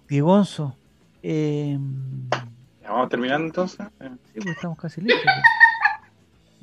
Diegonzo. 0.09 0.77
Eh, 1.23 1.79
Ya, 2.83 2.91
vamos 2.91 3.09
terminando 3.09 3.47
entonces. 3.47 3.81
Eh, 4.01 4.11
sí, 4.33 4.41
pues 4.41 4.57
estamos 4.57 4.79
casi 4.79 5.01
listos. 5.01 5.23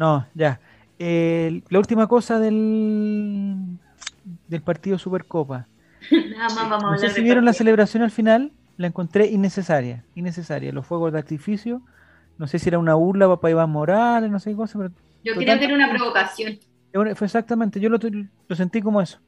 No, 0.01 0.25
ya. 0.33 0.59
Eh, 0.97 1.61
la 1.69 1.77
última 1.77 2.07
cosa 2.07 2.39
del, 2.39 3.55
del 4.47 4.61
partido 4.63 4.97
Supercopa. 4.97 5.67
Nada 6.11 6.49
más 6.55 6.69
vamos 6.71 6.83
a 6.85 6.91
No 6.93 6.97
sé 6.97 7.05
hablar 7.05 7.11
si 7.11 7.21
vieron 7.21 7.45
la 7.45 7.53
celebración 7.53 8.01
al 8.01 8.09
final, 8.09 8.51
la 8.77 8.87
encontré 8.87 9.27
innecesaria, 9.27 10.03
innecesaria. 10.15 10.71
Los 10.71 10.87
fuegos 10.87 11.13
de 11.13 11.19
artificio, 11.19 11.83
no 12.39 12.47
sé 12.47 12.57
si 12.57 12.69
era 12.69 12.79
una 12.79 12.95
burla 12.95 13.35
para 13.39 13.51
Iván 13.51 13.69
Morales, 13.69 14.31
no 14.31 14.39
sé 14.39 14.49
qué 14.49 14.55
cosa, 14.55 14.79
pero 14.79 14.89
Yo 15.23 15.35
creo 15.35 15.59
que 15.59 15.65
era 15.65 15.75
una 15.75 15.91
provocación. 15.91 16.57
fue 16.91 17.25
exactamente, 17.27 17.79
yo 17.79 17.89
lo, 17.89 17.99
lo 18.47 18.55
sentí 18.55 18.81
como 18.81 19.03
eso. 19.03 19.19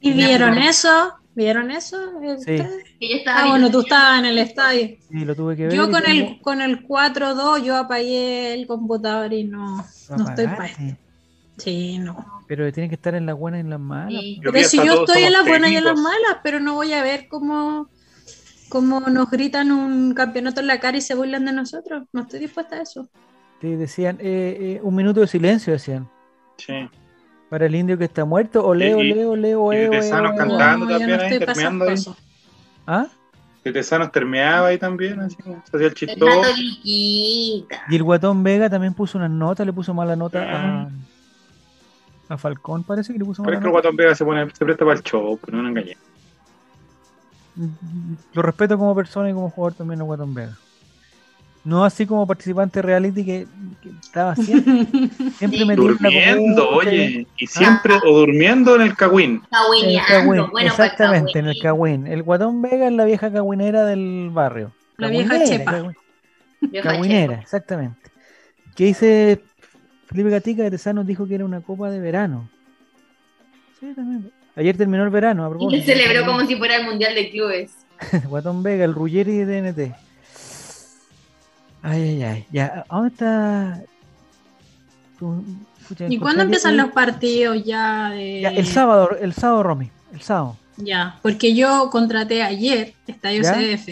¿Y 0.00 0.14
Una 0.14 0.26
vieron 0.26 0.56
eso? 0.56 1.18
¿Vieron 1.34 1.70
eso? 1.70 1.96
Sí. 2.44 2.58
Ah, 3.26 3.48
bueno, 3.48 3.70
tú 3.70 3.80
estabas 3.80 4.20
en 4.20 4.26
el 4.26 4.38
estadio. 4.38 4.96
Sí, 5.10 5.24
lo 5.24 5.34
tuve 5.34 5.56
que 5.56 5.66
ver. 5.66 5.74
Yo 5.74 5.90
con 5.90 6.06
el, 6.06 6.40
con 6.40 6.60
el 6.60 6.86
4-2 6.86 7.64
yo 7.64 7.76
apagué 7.76 8.54
el 8.54 8.66
computador 8.66 9.32
y 9.32 9.44
no, 9.44 9.76
no 9.76 10.28
estoy 10.28 10.44
para 10.44 10.54
apagaste, 10.54 10.96
Sí, 11.56 11.98
no. 11.98 12.42
Pero 12.46 12.72
tiene 12.72 12.88
que 12.88 12.94
estar 12.94 13.14
en 13.14 13.26
las 13.26 13.36
buenas 13.36 13.58
y 13.58 13.60
en 13.62 13.70
las 13.70 13.80
malas. 13.80 14.20
Sí. 14.20 14.40
Pero 14.42 14.68
si 14.68 14.76
yo 14.78 14.84
todos 14.84 15.08
estoy 15.08 15.24
en 15.24 15.32
las 15.32 15.46
buenas 15.46 15.70
y 15.70 15.76
en 15.76 15.84
las 15.84 15.98
malas, 15.98 16.38
pero 16.42 16.60
no 16.60 16.74
voy 16.74 16.92
a 16.92 17.02
ver 17.02 17.26
cómo, 17.28 17.88
cómo 18.68 19.00
nos 19.00 19.30
gritan 19.30 19.72
un 19.72 20.14
campeonato 20.14 20.60
en 20.60 20.66
la 20.68 20.78
cara 20.78 20.96
y 20.98 21.00
se 21.00 21.14
burlan 21.14 21.44
de 21.44 21.52
nosotros. 21.52 22.04
No 22.12 22.22
estoy 22.22 22.40
dispuesta 22.40 22.76
a 22.76 22.82
eso. 22.82 23.08
Te 23.60 23.76
decían, 23.76 24.18
eh, 24.20 24.56
eh, 24.60 24.80
un 24.82 24.94
minuto 24.94 25.20
de 25.20 25.26
silencio, 25.26 25.72
decían. 25.72 26.08
Sí. 26.58 26.88
Para 27.54 27.66
el 27.66 27.74
indio 27.76 27.96
que 27.96 28.02
está 28.06 28.24
muerto, 28.24 28.66
o 28.66 28.74
leo, 28.74 28.98
Y- 29.00 29.10
y- 29.10 29.14
leo, 29.14 29.36
leo, 29.36 29.72
y 29.72 29.76
leo, 29.76 29.90
Tesanos 29.92 30.30
leo, 30.32 30.38
cantando. 30.40 30.86
No, 30.86 30.90
también 30.98 31.18
no 31.18 31.22
ahí, 31.22 31.38
termeando 31.38 31.84
ahí. 31.88 32.04
¿Ah? 32.84 33.06
Que 33.62 33.70
Tesanos 33.70 34.10
termeaba 34.10 34.66
ahí 34.66 34.78
también, 34.78 35.20
así 35.20 35.36
como 35.36 35.62
se 35.70 35.76
hacía 35.76 35.86
el 35.86 35.94
chistoso. 35.94 36.50
Y 36.82 37.64
el 37.92 38.02
guatón 38.02 38.42
Vega 38.42 38.68
también 38.68 38.92
puso 38.92 39.18
una 39.18 39.28
nota, 39.28 39.64
le 39.64 39.72
puso 39.72 39.94
mala 39.94 40.16
nota 40.16 40.42
a, 40.42 40.82
Ah. 40.82 40.88
a 42.30 42.38
Falcón, 42.38 42.82
parece 42.82 43.12
que 43.12 43.20
le 43.20 43.24
puso 43.24 43.44
mala 43.44 43.54
es 43.54 43.60
que 43.60 43.66
el 43.68 43.72
nota. 43.72 43.82
Guatón 43.82 43.96
Vega 43.98 44.14
se, 44.16 44.24
pone, 44.24 44.50
se 44.50 44.64
presta 44.64 44.84
para 44.84 44.96
el 44.98 45.04
show, 45.04 45.38
pero 45.44 45.56
no 45.56 45.62
nos 45.62 45.70
engañé. 45.70 45.96
Lo 48.32 48.42
respeto 48.42 48.76
como 48.76 48.96
persona 48.96 49.30
y 49.30 49.32
como 49.32 49.48
jugador 49.48 49.74
también 49.74 50.00
a 50.00 50.04
Guatón 50.04 50.34
Vega. 50.34 50.56
No 51.64 51.82
así 51.84 52.04
como 52.04 52.26
participante 52.26 52.78
de 52.80 52.82
reality 52.82 53.24
que, 53.24 53.46
que 53.82 53.88
estaba 53.88 54.36
siempre, 54.36 54.72
siempre 55.38 55.58
Sí. 55.60 55.64
metido 55.64 55.88
en 55.88 55.94
la 55.94 56.08
Durmiendo, 56.10 56.68
oye. 56.68 57.26
Y 57.38 57.46
siempre, 57.46 57.94
o 58.06 58.18
durmiendo 58.18 58.76
en 58.76 58.82
el 58.82 58.94
cagüín. 58.94 59.42
Bueno, 60.26 60.48
pues 60.50 60.66
exactamente, 60.66 61.38
en 61.38 61.46
el 61.46 61.58
cagüín. 61.60 62.06
El 62.06 62.22
guatón 62.22 62.60
Vega 62.60 62.86
es 62.88 62.92
la 62.92 63.04
vieja 63.06 63.32
cagüinera 63.32 63.84
del 63.86 64.28
barrio. 64.30 64.72
La 64.98 65.08
vieja 65.08 65.42
chepa. 65.44 65.92
Cagüinera, 66.82 67.34
exactamente. 67.40 68.10
¿Qué 68.76 68.84
dice 68.84 69.40
Felipe 70.06 70.30
Gatica? 70.30 70.64
Que 70.64 70.70
Tesano 70.70 71.02
dijo 71.04 71.26
que 71.26 71.34
era 71.36 71.44
una 71.44 71.60
copa 71.62 71.90
de 71.90 72.00
verano. 72.00 72.48
Sí, 73.80 73.92
también. 73.94 74.30
Ayer 74.56 74.76
terminó 74.76 75.02
el 75.04 75.10
verano, 75.10 75.44
a 75.44 75.48
Y 75.48 75.50
propósito. 75.50 75.84
que 75.84 75.92
celebró 75.92 76.26
como 76.26 76.46
si 76.46 76.56
fuera 76.56 76.76
el 76.76 76.84
Mundial 76.86 77.14
de 77.14 77.30
Clubes. 77.30 77.72
Guatón 78.28 78.62
Vega, 78.62 78.84
el 78.84 78.94
Ruggeri 78.94 79.38
de 79.38 79.72
TNT. 79.72 79.94
Ay, 81.84 82.02
ay, 82.02 82.22
ay. 82.22 82.46
Ya, 82.50 82.84
¿a 82.88 82.96
¿dónde 82.96 83.08
está? 83.10 83.82
¿Y 86.08 86.18
cuándo 86.18 86.42
empiezan 86.42 86.78
los 86.78 86.90
partidos 86.92 87.62
ya 87.62 88.08
de... 88.08 88.40
Ya, 88.40 88.48
el 88.48 88.66
sábado, 88.66 89.10
el 89.20 89.34
sábado, 89.34 89.62
Romy. 89.62 89.90
El 90.12 90.22
sábado. 90.22 90.56
Ya, 90.78 91.18
porque 91.20 91.54
yo 91.54 91.90
contraté 91.90 92.42
ayer 92.42 92.94
Estadio 93.06 93.42
¿Ya? 93.42 93.54
CDF 93.54 93.88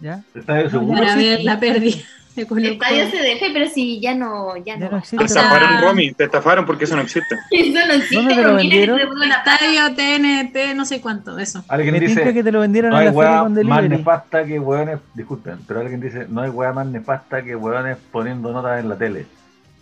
¿Ya? 0.00 0.22
Para 0.46 1.16
ver 1.16 1.42
la 1.42 1.58
pérdida 1.58 1.98
de 2.40 2.46
Colo 2.46 2.60
Estadio. 2.68 3.06
CDF, 3.06 3.52
pero 3.52 3.68
si 3.68 4.00
ya 4.00 4.14
no, 4.14 4.56
ya 4.56 4.76
Ya 4.76 4.76
no. 4.78 4.90
no 4.90 4.98
existe. 4.98 5.16
Te 5.18 5.24
estafaron, 5.24 5.82
Romy, 5.82 6.12
te 6.12 6.24
estafaron 6.24 6.66
porque 6.66 6.84
eso 6.84 6.96
no 6.96 7.02
existe. 7.02 7.34
Eso 7.50 7.86
no 7.86 7.92
existe. 7.94 8.14
¿Dónde 8.16 8.34
te 8.34 8.42
lo 8.42 8.54
vendieron? 8.54 9.00
Estadio 9.00 9.94
TNT, 9.94 10.74
no 10.74 10.84
sé 10.84 11.00
cuánto, 11.00 11.38
eso. 11.38 11.64
Alguien 11.68 11.94
Me 11.94 12.00
dice, 12.00 12.32
que 12.32 12.42
te 12.42 12.52
lo 12.52 12.60
vendieron 12.60 12.90
no 12.90 12.96
hay 12.96 13.12
con 13.12 13.66
más 13.66 13.84
nefasta 13.88 14.44
que 14.44 14.58
hueones, 14.58 14.98
disculpen, 15.14 15.58
pero 15.66 15.80
alguien 15.80 16.00
dice, 16.00 16.26
no 16.28 16.42
hay 16.42 16.50
weá 16.50 16.72
más 16.72 16.86
nefasta 16.86 17.42
que 17.42 17.54
hueones 17.56 17.96
poniendo 18.10 18.52
notas 18.52 18.80
en 18.80 18.88
la 18.88 18.96
tele. 18.96 19.26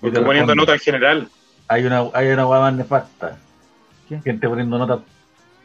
Porque 0.01 0.19
te 0.19 0.25
poniendo 0.25 0.53
respondo, 0.53 0.55
nota 0.63 0.73
en 0.75 0.79
general. 0.81 1.29
Hay 1.69 1.85
una, 1.85 2.05
hay 2.13 2.29
una 2.29 2.47
weá 2.47 2.61
más 2.61 2.75
nefasta. 2.75 3.37
¿Qué? 4.09 4.21
Gente 4.23 4.49
poniendo 4.49 4.79
notas 4.79 5.01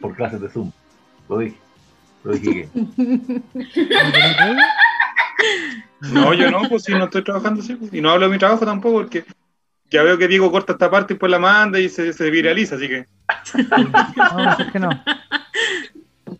por 0.00 0.14
clases 0.16 0.40
de 0.40 0.48
Zoom. 0.48 0.70
Lo 1.28 1.38
dije. 1.38 1.56
Lo 2.24 2.32
dije 2.32 2.68
que. 2.72 2.82
No, 6.12 6.34
yo 6.34 6.50
no, 6.50 6.68
pues 6.68 6.84
si 6.84 6.92
no 6.92 7.04
estoy 7.04 7.22
trabajando 7.24 7.60
así. 7.62 7.74
pues. 7.76 7.92
Y 7.94 8.00
no 8.00 8.10
hablo 8.10 8.26
de 8.26 8.32
mi 8.32 8.38
trabajo 8.38 8.64
tampoco 8.66 8.96
porque 8.98 9.24
ya 9.90 10.02
veo 10.02 10.18
que 10.18 10.26
Diego 10.28 10.50
corta 10.50 10.72
esta 10.72 10.90
parte 10.90 11.14
y 11.14 11.16
pues 11.16 11.30
la 11.30 11.38
manda 11.38 11.78
y 11.78 11.88
se, 11.88 12.12
se 12.12 12.30
viraliza, 12.30 12.76
así 12.76 12.88
que. 12.88 13.06
No, 14.16 14.38
mejor 14.44 14.72
que 14.72 14.78
no. 14.78 14.90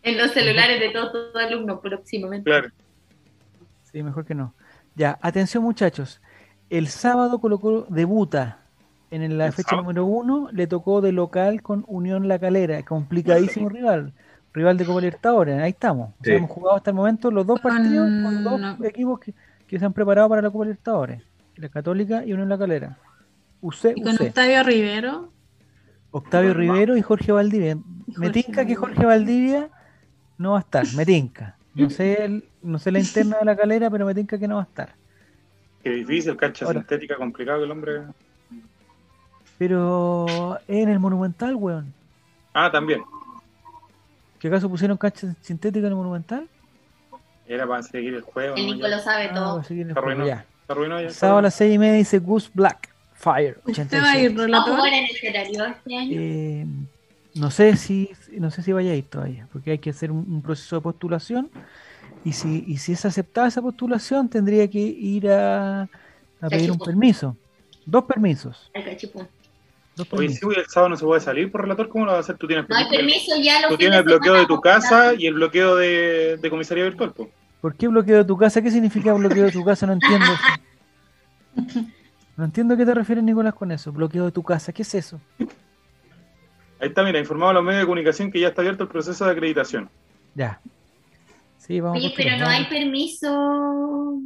En 0.02 0.18
los 0.18 0.30
celulares 0.32 0.80
de 0.80 0.90
todos 0.90 1.12
tus 1.12 1.36
alumnos 1.40 1.80
próximamente. 1.80 2.44
Claro. 2.50 2.68
Sí, 3.90 4.02
mejor 4.02 4.24
que 4.24 4.34
no. 4.34 4.54
Ya, 4.94 5.18
atención 5.22 5.62
muchachos. 5.62 6.20
El 6.70 6.88
sábado 6.88 7.38
Colo 7.40 7.58
Colo 7.60 7.86
debuta 7.88 8.58
en 9.10 9.36
la 9.38 9.52
fecha 9.52 9.70
sábado. 9.70 9.82
número 9.84 10.06
uno. 10.06 10.48
Le 10.52 10.66
tocó 10.66 11.00
de 11.00 11.12
local 11.12 11.62
con 11.62 11.84
Unión 11.86 12.26
La 12.28 12.38
Calera. 12.38 12.82
Complicadísimo 12.82 13.68
rival. 13.68 14.12
Rival 14.54 14.76
de 14.76 14.84
Copa 14.86 15.00
Libertadores. 15.00 15.60
Ahí 15.60 15.70
estamos. 15.70 16.10
O 16.20 16.24
sea, 16.24 16.36
hemos 16.36 16.50
jugado 16.50 16.76
hasta 16.76 16.90
el 16.90 16.96
momento 16.96 17.30
los 17.30 17.46
dos 17.46 17.60
Con- 17.60 17.70
partidos 17.72 18.06
con 18.22 18.44
dos 18.44 18.60
no. 18.60 18.84
equipos 18.84 19.20
que, 19.20 19.34
que 19.72 19.78
se 19.78 19.86
han 19.86 19.94
preparado 19.94 20.28
para 20.28 20.42
la 20.42 20.50
Copa 20.50 20.66
Libertadores. 20.66 21.22
La 21.56 21.70
Católica 21.70 22.26
y 22.26 22.34
Unión 22.34 22.50
La 22.50 22.58
Calera. 22.58 22.98
UC, 23.62 23.94
Y 23.96 24.02
con 24.02 24.12
UC. 24.16 24.20
Octavio 24.20 24.62
Rivero. 24.64 25.32
Octavio 26.10 26.52
Rivero 26.52 26.94
y 26.94 27.00
Jorge 27.00 27.32
Valdivia. 27.32 27.76
Me 27.76 28.14
Jorge 28.14 28.30
tinca 28.32 28.66
que. 28.66 28.74
Jorge 28.74 29.06
Valdivia 29.06 29.70
no 30.36 30.50
va 30.52 30.58
a 30.58 30.60
estar, 30.60 30.84
me 30.94 31.06
tinca. 31.06 31.56
No 31.74 31.88
sé, 31.88 32.22
el- 32.22 32.44
no 32.62 32.78
sé 32.78 32.92
la 32.92 32.98
interna 32.98 33.38
de 33.38 33.46
la 33.46 33.56
calera, 33.56 33.88
pero 33.88 34.04
me 34.04 34.14
tinca 34.14 34.38
que 34.38 34.46
no 34.46 34.56
va 34.56 34.60
a 34.60 34.64
estar. 34.64 34.94
Qué 35.82 35.88
difícil, 35.88 36.36
cancha 36.36 36.66
Ahora. 36.66 36.80
sintética, 36.80 37.16
complicado 37.16 37.60
que 37.60 37.64
el 37.64 37.70
hombre. 37.70 38.02
Pero 39.56 40.58
en 40.68 40.90
el 40.90 40.98
Monumental, 40.98 41.56
weón. 41.56 41.94
Ah, 42.52 42.70
también. 42.70 43.02
¿Qué 44.38 44.48
acaso 44.48 44.68
pusieron 44.68 44.98
cancha 44.98 45.34
sintética 45.40 45.86
en 45.86 45.92
el 45.92 45.96
Monumental? 45.96 46.46
Era 47.52 47.66
para 47.66 47.82
seguir 47.82 48.14
el 48.14 48.22
juego. 48.22 48.56
El 48.56 48.66
¿no? 48.66 48.74
Nico 48.74 48.88
Ya. 48.88 48.96
lo 48.96 49.02
sabe 49.02 49.24
Ah, 49.30 49.34
todo. 49.34 49.58
el 49.58 49.64
Se 49.64 49.74
juego, 49.74 49.98
arruinó. 50.00 50.26
ya. 50.26 50.44
Se 50.66 50.72
arruinó 50.72 51.00
ya. 51.00 51.10
Sábado 51.10 51.38
a 51.38 51.42
las 51.42 51.54
seis 51.54 51.74
y 51.74 51.78
media 51.78 51.94
dice 51.94 52.18
Goose 52.18 52.50
Black 52.54 52.88
Fire 53.14 53.58
¿Usted 53.66 54.02
va 54.02 54.10
a 54.12 54.18
ir, 54.18 54.30
86. 54.30 54.38
¿Va 54.38 54.42
a 54.42 54.46
relator? 54.46 54.88
en 54.88 55.04
ese 55.04 55.28
horario 55.28 55.64
este 55.66 55.96
año? 55.96 56.20
Eh, 56.20 56.66
no 57.34 57.50
sé 57.50 57.76
si 57.76 58.10
no 58.32 58.50
sé 58.50 58.62
si 58.62 58.72
vaya 58.72 58.92
a 58.92 58.94
ir 58.94 59.04
todavía, 59.04 59.48
porque 59.52 59.70
hay 59.72 59.78
que 59.78 59.90
hacer 59.90 60.10
un, 60.10 60.18
un 60.28 60.42
proceso 60.42 60.76
de 60.76 60.82
postulación 60.82 61.50
y 62.24 62.32
si 62.32 62.64
y 62.66 62.76
si 62.78 62.92
es 62.92 63.04
aceptada 63.04 63.48
esa 63.48 63.62
postulación 63.62 64.28
tendría 64.28 64.68
que 64.68 64.78
ir 64.78 65.28
a, 65.30 65.82
a 65.82 66.48
pedir 66.50 66.70
un 66.70 66.78
permiso, 66.78 67.36
dos 67.86 68.04
permisos, 68.04 68.70
Al 68.74 68.84
cachipún. 68.84 69.26
sí, 69.96 70.38
güey, 70.42 70.58
el 70.58 70.66
sábado 70.66 70.90
no 70.90 70.96
se 70.96 71.04
puede 71.04 71.20
salir 71.20 71.50
por 71.50 71.62
relator. 71.62 71.88
¿Cómo 71.88 72.04
lo 72.06 72.12
vas 72.12 72.18
a 72.18 72.20
hacer? 72.20 72.36
Tú 72.38 72.46
tienes, 72.46 72.68
No 72.68 72.76
hay 72.76 72.88
permiso 72.88 73.34
ya 73.40 73.60
los 73.60 73.70
tú 73.70 73.76
tienes 73.78 73.98
el 73.98 74.04
bloqueo 74.04 74.34
de 74.34 74.46
tu 74.46 74.60
casa 74.60 75.14
y 75.14 75.26
el 75.26 75.34
bloqueo 75.34 75.76
de, 75.76 76.36
de 76.38 76.50
comisaría 76.50 76.84
virtual. 76.84 77.12
pues. 77.14 77.28
¿Por 77.62 77.76
qué 77.76 77.88
bloqueo 77.88 78.18
de 78.18 78.24
tu 78.24 78.36
casa? 78.36 78.60
¿Qué 78.60 78.70
significa 78.70 79.14
bloqueo 79.14 79.44
de 79.44 79.52
tu 79.52 79.64
casa? 79.64 79.86
No 79.86 79.94
entiendo 79.94 80.34
eso. 80.34 80.52
No 82.36 82.44
entiendo 82.44 82.74
a 82.74 82.76
qué 82.76 82.86
te 82.86 82.94
refieres, 82.94 83.22
Nicolás, 83.22 83.54
con 83.54 83.70
eso. 83.70 83.92
Bloqueo 83.92 84.24
de 84.24 84.32
tu 84.32 84.42
casa, 84.42 84.72
¿qué 84.72 84.82
es 84.82 84.94
eso? 84.94 85.20
Ahí 86.80 86.88
está, 86.88 87.04
mira, 87.04 87.20
informado 87.20 87.50
a 87.50 87.54
los 87.54 87.62
medios 87.62 87.82
de 87.82 87.86
comunicación 87.86 88.32
que 88.32 88.40
ya 88.40 88.48
está 88.48 88.62
abierto 88.62 88.84
el 88.84 88.88
proceso 88.88 89.24
de 89.24 89.32
acreditación. 89.32 89.90
Ya. 90.34 90.60
Sí, 91.58 91.80
vamos 91.80 91.98
Oye, 91.98 92.12
a 92.12 92.16
pero 92.16 92.36
no 92.38 92.46
hay 92.48 92.64
permiso. 92.64 94.18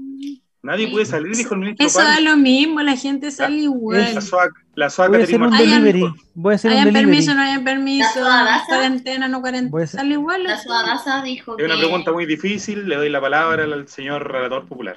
Nadie 0.67 0.91
puede 0.91 1.07
salir, 1.07 1.35
dijo 1.37 1.55
el 1.55 1.61
ministro 1.61 1.87
Eso 1.87 2.01
da 2.03 2.21
lo 2.21 2.37
mismo, 2.37 2.81
la 2.83 2.97
gente 2.97 3.31
sale 3.31 3.57
igual. 3.59 4.15
La 4.15 4.21
SOAC, 4.21 4.53
la 4.75 4.91
SOAC 4.91 5.09
Voy 5.11 5.21
a 5.21 5.25
hacer 5.25 5.41
un 5.43 5.51
delivery. 5.57 6.05
Voy 6.35 6.53
a 6.53 6.55
hacer 6.57 6.71
un 6.73 6.77
Hayan 6.79 6.87
delivery. 6.93 7.07
permiso, 7.11 7.35
no 7.35 7.41
hayan 7.43 7.65
permiso, 7.65 8.09
cuarentena, 8.69 9.29
no 9.29 9.41
cuarentena, 9.41 9.87
sale 9.87 10.13
igual. 10.15 10.43
La 10.45 10.55
eso. 10.55 10.65
Suadasa 10.65 11.23
dijo 11.23 11.57
Es 11.59 11.65
una 11.65 11.75
que- 11.75 11.81
pregunta 11.81 12.13
muy 12.13 12.27
difícil, 12.27 12.89
le 12.89 12.97
doy 12.97 13.09
la 13.09 13.21
palabra 13.21 13.63
al 13.65 13.89
señor 13.89 14.31
relator 14.31 14.67
popular. 14.67 14.97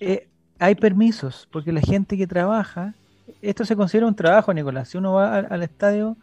Eh, 0.00 0.28
hay 0.58 0.74
permisos, 0.74 1.48
porque 1.52 1.72
la 1.72 1.80
gente 1.80 2.16
que 2.16 2.26
trabaja, 2.26 2.94
esto 3.42 3.64
se 3.64 3.76
considera 3.76 4.06
un 4.06 4.14
trabajo, 4.16 4.52
Nicolás. 4.52 4.88
Si 4.88 4.98
uno 4.98 5.12
va 5.14 5.36
al, 5.36 5.46
al 5.50 5.62
estadio 5.62 6.16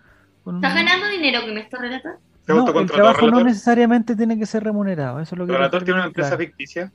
con 0.43 0.55
un- 0.55 0.63
¿Estás 0.65 0.75
ganando 0.83 1.07
dinero 1.07 1.41
con 1.41 1.57
esto, 1.57 1.77
relator? 1.77 2.19
¿Se 2.45 2.53
No, 2.53 2.67
el 2.79 2.85
trabajo 2.91 3.21
no 3.21 3.27
relator? 3.27 3.45
necesariamente 3.45 4.15
tiene 4.15 4.37
que 4.37 4.45
ser 4.45 4.63
remunerado. 4.63 5.19
Eso 5.19 5.35
es 5.35 5.37
lo 5.37 5.43
¿El 5.45 5.51
que 5.51 5.55
relator 5.57 5.83
tiene 5.83 5.99
una 5.99 6.07
empresa 6.07 6.35
ficticia? 6.37 6.91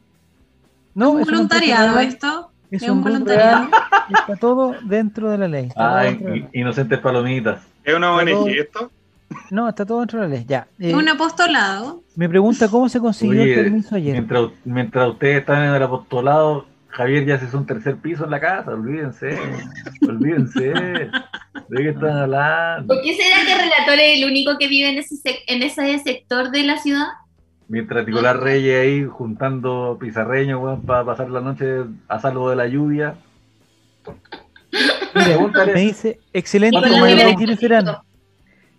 No, 0.96 1.10
un 1.10 1.20
es 1.20 1.28
empresa 1.28 1.36
voluntariado 1.36 1.98
esto. 2.00 2.50
Es 2.70 2.82
es 2.82 2.88
un 2.88 2.98
un 2.98 3.04
voluntariado. 3.04 3.68
está 4.18 4.36
todo 4.36 4.74
dentro 4.82 5.30
de 5.30 5.38
la 5.38 5.46
ley. 5.48 5.68
Ay, 5.76 6.18
la 6.20 6.30
ley. 6.30 6.48
inocentes 6.52 6.98
palomitas. 6.98 7.60
¿Es 7.84 7.94
una 7.94 8.12
ONG 8.12 8.30
Todo- 8.30 8.48
esto? 8.48 8.90
No, 9.50 9.68
está 9.68 9.84
todo 9.84 10.00
dentro 10.00 10.20
de 10.22 10.28
la 10.28 10.34
ley. 10.36 10.44
Ya. 10.48 10.66
eh, 10.80 10.88
Es 10.90 10.94
un 10.94 11.08
apostolado. 11.08 12.02
Me 12.16 12.28
pregunta 12.28 12.68
cómo 12.68 12.88
se 12.88 12.98
consiguió 12.98 13.42
Oye, 13.42 13.54
el 13.54 13.62
permiso 13.64 13.94
ayer. 13.94 14.12
Mientras, 14.14 14.42
mientras 14.64 15.08
ustedes 15.10 15.40
están 15.40 15.62
en 15.64 15.74
el 15.74 15.82
apostolado, 15.82 16.66
Javier 16.88 17.26
ya 17.26 17.38
se 17.38 17.44
hizo 17.44 17.58
un 17.58 17.66
tercer 17.66 17.96
piso 17.96 18.24
en 18.24 18.30
la 18.30 18.40
casa, 18.40 18.70
olvídense, 18.70 19.38
olvídense. 20.08 20.70
¿De 20.70 21.76
qué 21.82 21.88
están 21.90 22.16
hablando? 22.16 22.94
¿Por 22.94 23.02
qué 23.02 23.14
será 23.14 23.44
que 23.44 23.52
el 23.52 23.58
relator 23.58 23.98
es 23.98 24.18
el 24.22 24.24
único 24.30 24.56
que 24.58 24.68
vive 24.68 24.88
en 24.90 24.98
ese, 24.98 25.16
en 25.46 25.62
ese 25.62 25.98
sector 25.98 26.50
de 26.50 26.62
la 26.62 26.78
ciudad? 26.78 27.06
Mientras 27.68 28.06
Nicolás 28.06 28.36
Reyes 28.36 28.80
ahí 28.80 29.04
juntando 29.04 29.96
pizarreños, 30.00 30.62
weón, 30.62 30.82
para 30.82 31.04
pasar 31.04 31.28
la 31.30 31.40
noche 31.40 31.84
a 32.08 32.20
salvo 32.20 32.48
de 32.50 32.56
la 32.56 32.66
lluvia. 32.68 33.16
Me 35.14 35.80
dice, 35.80 36.20
excelente 36.32 36.78
¿Cuánto 36.78 37.08
idea 37.08 37.26
de? 37.26 37.36
Giro 37.36 37.56
Serán. 37.56 37.86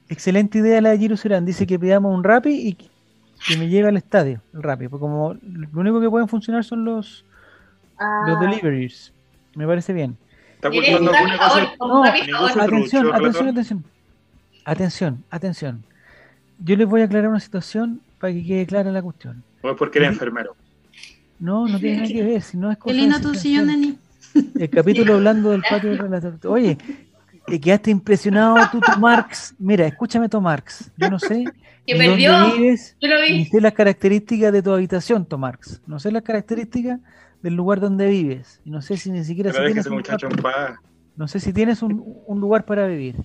Excelente 0.07 0.59
idea 0.59 0.79
la 0.81 0.89
de 0.91 0.97
Giro 0.99 1.17
Serán. 1.17 1.45
Dice 1.45 1.65
que 1.67 1.77
pidamos 1.79 2.15
un 2.15 2.23
Rappi 2.23 2.49
y 2.51 2.73
que- 2.75 3.57
me 3.57 3.67
lleve 3.67 3.89
al 3.89 3.97
estadio, 3.97 4.41
el 4.53 4.63
Rappi. 4.63 4.87
Porque 4.87 5.01
como 5.01 5.33
lo 5.33 5.79
único 5.81 5.99
que 5.99 6.09
pueden 6.09 6.27
funcionar 6.27 6.63
son 6.63 6.85
los, 6.85 7.25
los 7.99 8.37
Ah, 8.37 8.39
deliveries. 8.39 9.13
Me 9.55 9.65
parece 9.67 9.91
bien. 9.93 10.17
¿Está 10.55 10.69
¿Eres 10.69 10.95
ocultando 10.95 11.11
rapidor? 11.11 11.31
negocio. 11.31 12.61
Atención, 12.61 13.03
trucho, 13.03 13.13
atención, 13.13 13.47
atención. 13.49 13.83
Atención, 14.65 15.23
atención. 15.29 15.83
Yo 16.59 16.75
les 16.75 16.87
voy 16.87 17.01
a 17.01 17.05
aclarar 17.05 17.29
una 17.29 17.39
situación 17.39 18.01
para 18.19 18.33
que 18.33 18.43
quede 18.45 18.65
clara 18.65 18.91
la 18.91 19.01
cuestión. 19.01 19.43
¿O 19.61 19.69
es 19.71 19.77
porque 19.77 19.99
eres 19.99 20.09
Sí. 20.09 20.13
enfermero? 20.15 20.55
No, 21.39 21.67
no 21.67 21.79
tiene 21.79 21.97
nada 21.97 22.07
que 22.07 22.23
ver, 22.23 22.41
si 22.41 22.57
no 22.57 22.71
es 22.71 22.77
cosa 22.77 22.93
Qué 22.93 22.99
de 23.01 23.07
lindo 23.07 23.21
tu 23.21 23.35
sillón. 23.35 23.67
Dani. 23.67 23.97
El 24.59 24.69
capítulo 24.69 25.15
hablando 25.15 25.51
del 25.51 25.61
patio 25.69 25.89
del 25.91 25.99
relator. 25.99 26.37
Oye, 26.47 26.77
te 27.45 27.59
quedaste 27.59 27.91
impresionado 27.91 28.57
tú, 28.71 28.79
Marx. 28.99 29.55
Mira, 29.59 29.85
escúchame, 29.87 30.29
tu 30.29 30.41
Marx. 30.41 30.91
Yo 30.97 31.09
no 31.09 31.19
sé 31.19 31.45
Que 31.85 31.93
ni 31.93 31.99
perdió. 31.99 32.31
dónde 32.33 32.57
vives, 32.57 32.95
Yo 32.99 33.07
lo 33.07 33.21
ni 33.21 33.31
vi. 33.33 33.45
sé 33.45 33.61
las 33.61 33.73
características 33.73 34.51
de 34.51 34.61
tu 34.63 34.71
habitación, 34.71 35.25
Tomarx. 35.25 35.81
No 35.87 35.99
sé 35.99 36.11
las 36.11 36.23
características 36.23 36.99
del 37.41 37.53
lugar 37.55 37.79
donde 37.79 38.07
vives. 38.09 38.59
Y 38.65 38.71
no 38.71 38.81
sé 38.81 38.97
si 38.97 39.11
ni 39.11 39.23
siquiera 39.23 39.51
si 39.51 39.57
tienes 39.57 39.77
ese 39.85 39.89
un 39.89 40.03
no 41.15 41.27
sé 41.27 41.39
si 41.39 41.53
tienes 41.53 41.81
un, 41.81 42.03
un 42.27 42.39
lugar 42.39 42.65
para 42.65 42.85
vivir. 42.87 43.15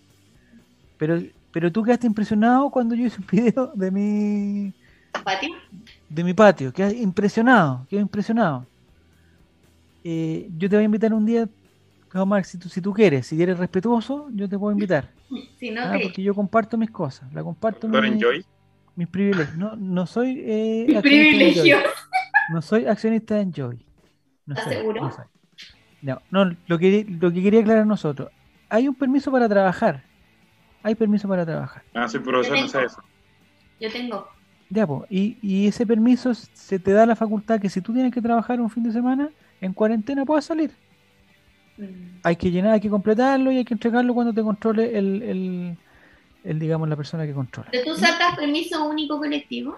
Pero, 0.99 1.21
pero 1.53 1.73
tú 1.73 1.83
quedaste 1.83 2.07
impresionado 2.07 2.71
cuando 2.71 2.95
yo 2.95 3.07
hice 3.07 3.21
un 3.21 3.27
video 3.31 3.73
de 3.75 3.91
mi 3.91 4.73
¿Patio? 5.25 5.51
de 6.09 6.25
mi 6.25 6.35
patio. 6.35 6.73
Quedé 6.73 6.97
impresionado, 6.99 7.87
quedé 7.89 8.01
impresionado. 8.01 8.67
Eh, 10.05 10.49
yo 10.59 10.69
te 10.69 10.77
voy 10.77 10.83
a 10.83 10.87
invitar 10.87 11.15
un 11.15 11.25
día, 11.25 11.49
Marx, 12.27 12.49
si 12.49 12.59
tú, 12.59 12.69
si 12.69 12.81
tú 12.81 12.93
quieres, 12.93 13.27
si 13.27 13.41
eres 13.43 13.59
respetuoso, 13.59 14.29
yo 14.35 14.49
te 14.49 14.59
puedo 14.59 14.73
invitar. 14.73 15.11
Si 15.59 15.71
no, 15.71 15.81
Ah, 15.83 15.99
porque 16.03 16.23
yo 16.23 16.35
comparto 16.35 16.77
mis 16.77 16.91
cosas, 16.91 17.33
la 17.33 17.43
comparto 17.43 17.87
Doctor 17.87 18.03
mi- 18.03 18.09
Enjoy. 18.17 18.45
mis 18.97 19.09
privilegios. 19.09 19.57
No, 19.57 19.77
no 19.77 20.07
soy 20.07 20.43
eh, 20.45 20.85
Mi 20.89 20.97
accionista 20.97 20.97
de 20.99 21.03
privilegio. 21.31 21.77
Enjoy. 21.77 21.91
No 22.53 22.63
soy 22.63 22.87
accionista 22.87 23.35
de 23.37 23.41
Enjoy. 23.43 23.87
No 24.45 24.55
¿Estás 24.55 24.65
soy, 24.65 24.75
seguro? 24.83 25.01
No, 25.03 25.13
soy. 25.13 25.25
no, 26.03 26.23
no, 26.31 26.57
lo 26.67 26.79
que, 26.79 27.07
lo 27.09 27.33
que 27.33 27.43
quería 27.43 27.61
aclarar 27.61 27.87
nosotros. 27.87 28.31
Hay 28.69 28.89
un 28.89 28.95
permiso 28.95 29.31
para 29.31 29.49
trabajar. 29.49 30.05
hay 30.83 30.95
permiso 30.97 31.29
para 31.29 31.47
trabajar. 31.47 31.85
Ah, 31.95 32.09
soy 32.09 32.21
profesor, 32.21 32.59
no 32.59 32.69
sé 32.69 32.85
eso. 32.85 33.03
Yo 33.81 33.91
tengo. 33.91 34.27
Ya, 34.73 34.87
pues, 34.87 35.03
y, 35.11 35.37
y 35.43 35.67
ese 35.67 35.87
permiso 35.87 36.33
se 36.35 36.79
te 36.79 36.93
da 36.93 37.05
la 37.05 37.15
facultad 37.15 37.61
que 37.61 37.69
si 37.69 37.83
tú 37.83 37.93
tienes 37.93 38.11
que 38.13 38.23
trabajar 38.23 38.59
un 38.59 38.71
fin 38.71 38.83
de 38.83 38.91
semana, 38.91 39.29
en 39.61 39.75
cuarentena 39.75 40.25
puedes 40.25 40.47
salir. 40.47 40.71
Mm. 41.77 41.85
Hay 42.23 42.37
que 42.37 42.51
llenar, 42.51 42.73
hay 42.73 42.81
que 42.81 42.89
completarlo 42.89 43.53
y 43.53 43.59
hay 43.59 43.65
que 43.67 43.75
entregarlo 43.75 44.15
cuando 44.15 44.33
te 44.33 44.41
controle 44.43 44.97
el, 44.97 45.23
el, 45.23 45.77
el, 46.45 46.59
digamos, 46.59 46.89
la 46.89 46.97
persona 46.97 47.27
que 47.27 47.35
controla. 47.35 47.69
¿Pero 47.71 47.85
tú 47.93 48.01
sacas 48.01 48.35
permiso 48.37 48.89
único 48.89 49.19
colectivo? 49.19 49.77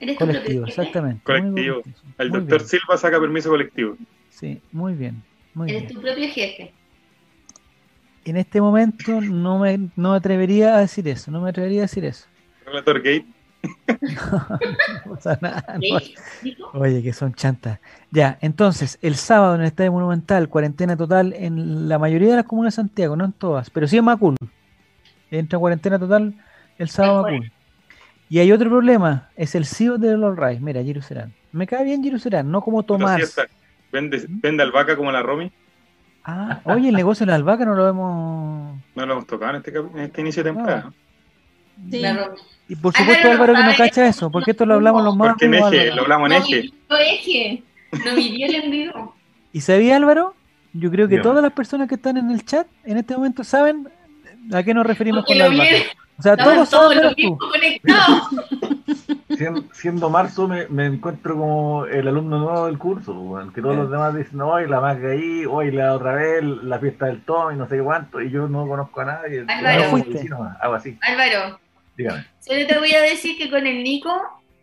¿Eres 0.00 0.18
Colectivo, 0.18 0.66
exactamente. 0.66 1.22
Colectivo. 1.22 1.82
El 2.18 2.30
Muy 2.30 2.40
doctor 2.40 2.58
bien. 2.58 2.68
Silva 2.68 2.96
saca 2.96 3.20
permiso 3.20 3.48
colectivo. 3.50 3.96
Sí, 4.30 4.60
muy 4.72 4.94
bien. 4.94 5.22
Muy 5.54 5.70
Eres 5.70 5.82
bien. 5.82 5.94
tu 5.94 6.00
propio 6.00 6.28
jefe. 6.28 6.72
En 8.24 8.36
este 8.36 8.60
momento 8.60 9.20
no 9.20 9.60
me, 9.60 9.78
no 9.94 10.10
me 10.10 10.16
atrevería 10.16 10.74
a 10.74 10.80
decir 10.80 11.06
eso, 11.06 11.30
no 11.30 11.40
me 11.40 11.50
atrevería 11.50 11.80
a 11.80 11.82
decir 11.82 12.04
eso. 12.04 12.26
Relator 12.66 12.98
Gate. 12.98 13.26
No 14.00 15.14
pasa 15.14 15.38
nada, 15.40 15.64
no. 15.74 15.98
¿Sí? 16.00 16.14
¿Nico? 16.42 16.70
Oye, 16.74 17.02
que 17.02 17.12
son 17.12 17.34
chantas. 17.34 17.78
Ya, 18.10 18.38
entonces, 18.40 18.98
el 19.02 19.14
sábado 19.14 19.54
en 19.54 19.60
el 19.62 19.68
Estadio 19.68 19.92
Monumental, 19.92 20.48
cuarentena 20.48 20.96
total 20.96 21.32
en 21.34 21.88
la 21.88 21.98
mayoría 21.98 22.30
de 22.30 22.36
las 22.36 22.44
comunas 22.44 22.74
de 22.74 22.76
Santiago, 22.76 23.16
no 23.16 23.24
en 23.24 23.32
todas, 23.32 23.70
pero 23.70 23.86
sí 23.86 23.98
en 23.98 24.04
Macul. 24.04 24.36
Entra 25.30 25.56
en 25.56 25.60
cuarentena 25.60 25.98
total 25.98 26.34
el 26.78 26.88
sábado 26.88 27.24
Mejor. 27.24 27.32
Macul. 27.32 27.52
Y 28.28 28.38
hay 28.38 28.50
otro 28.50 28.70
problema, 28.70 29.28
es 29.36 29.54
el 29.54 29.66
CEO 29.66 29.98
de 29.98 30.16
los 30.16 30.36
Rise. 30.36 30.60
Mira, 30.60 30.82
Serán. 31.02 31.34
Me 31.52 31.66
cae 31.66 31.84
bien 31.84 32.18
Serán, 32.18 32.50
no 32.50 32.62
como 32.62 32.82
Tomás. 32.82 33.16
sí 33.16 33.22
está. 33.22 33.46
Vende, 33.92 34.24
vende 34.26 34.62
albahaca 34.62 34.96
como 34.96 35.12
la 35.12 35.22
Romy. 35.22 35.52
Ah, 36.24 36.60
oye, 36.64 36.88
el 36.88 36.94
negocio 36.94 37.26
de 37.26 37.32
la 37.32 37.36
albahaca 37.36 37.64
no 37.64 37.74
lo 37.74 37.84
vemos. 37.84 38.80
No 38.94 39.06
lo 39.06 39.12
hemos 39.12 39.26
tocado 39.26 39.50
en 39.50 39.56
este, 39.56 39.76
en 39.76 39.98
este 39.98 40.20
inicio 40.20 40.42
de 40.42 40.50
temporada. 40.50 40.92
Sí. 41.90 42.02
Y 42.68 42.76
por 42.76 42.94
Álvaro 42.94 43.04
supuesto, 43.04 43.26
no 43.28 43.32
Álvaro, 43.34 43.54
que 43.54 43.62
no 43.64 43.76
cacha 43.76 44.06
eso, 44.06 44.30
porque 44.30 44.52
esto 44.52 44.64
lo 44.66 44.74
hablamos 44.74 45.02
los 45.04 45.16
más. 45.16 45.30
Porque 45.30 45.44
en 45.46 45.54
eje, 45.54 45.64
Álvaro. 45.64 45.94
lo 45.96 46.02
hablamos 46.02 46.30
en 46.30 46.38
No 46.38 46.96
eje. 46.96 47.12
eje. 47.14 47.62
No 48.04 48.14
vivió 48.16 48.46
el 48.46 48.54
en 48.54 48.70
vivo. 48.70 49.14
¿Y 49.52 49.60
sabía 49.60 49.96
Álvaro? 49.96 50.34
Yo 50.72 50.90
creo 50.90 51.06
que 51.08 51.18
todas 51.18 51.42
las 51.42 51.52
personas 51.52 51.88
que 51.88 51.96
están 51.96 52.16
en 52.16 52.30
el 52.30 52.44
chat 52.46 52.66
en 52.84 52.96
este 52.96 53.14
momento 53.14 53.44
saben 53.44 53.88
a 54.54 54.62
qué 54.62 54.72
nos 54.72 54.86
referimos 54.86 55.24
Porque 55.26 55.38
con 55.42 55.50
vieron. 55.50 55.82
O 56.18 56.22
sea, 56.22 56.36
todos 56.36 56.70
todos 56.70 56.94
menos 56.94 57.14
tú. 57.16 57.20
mismos 57.22 57.38
conectados. 57.52 58.28
Sien- 59.36 59.68
Siendo 59.72 60.10
marzo 60.10 60.46
me, 60.48 60.66
me 60.68 60.86
encuentro 60.86 61.36
como 61.36 61.86
el 61.86 62.06
alumno 62.06 62.38
nuevo 62.38 62.66
del 62.66 62.78
curso, 62.78 63.12
weón, 63.18 63.52
que 63.52 63.60
todos 63.62 63.76
los 63.76 63.90
demás 63.90 64.14
dicen, 64.14 64.40
hoy 64.40 64.68
la 64.68 64.80
más 64.80 64.98
ahí, 65.02 65.44
hoy 65.48 65.70
la 65.72 65.94
otra 65.94 66.14
vez, 66.14 66.42
la 66.42 66.78
fiesta 66.78 67.06
del 67.06 67.22
Tom 67.22 67.52
y 67.52 67.56
no 67.56 67.66
sé 67.68 67.78
cuánto, 67.80 68.20
y 68.20 68.30
yo 68.30 68.46
no 68.48 68.66
conozco 68.68 69.00
a 69.00 69.04
nadie. 69.06 69.44
Álvaro. 69.48 69.82
Hago 69.82 69.90
Fuiste. 69.90 70.18
así, 70.74 70.98
Álvaro, 71.00 71.58
dígame. 71.96 72.26
solo 72.40 72.66
te 72.66 72.78
voy 72.78 72.92
a 72.92 73.02
decir 73.02 73.36
que 73.38 73.50
con 73.50 73.66
el 73.66 73.82
Nico 73.82 74.12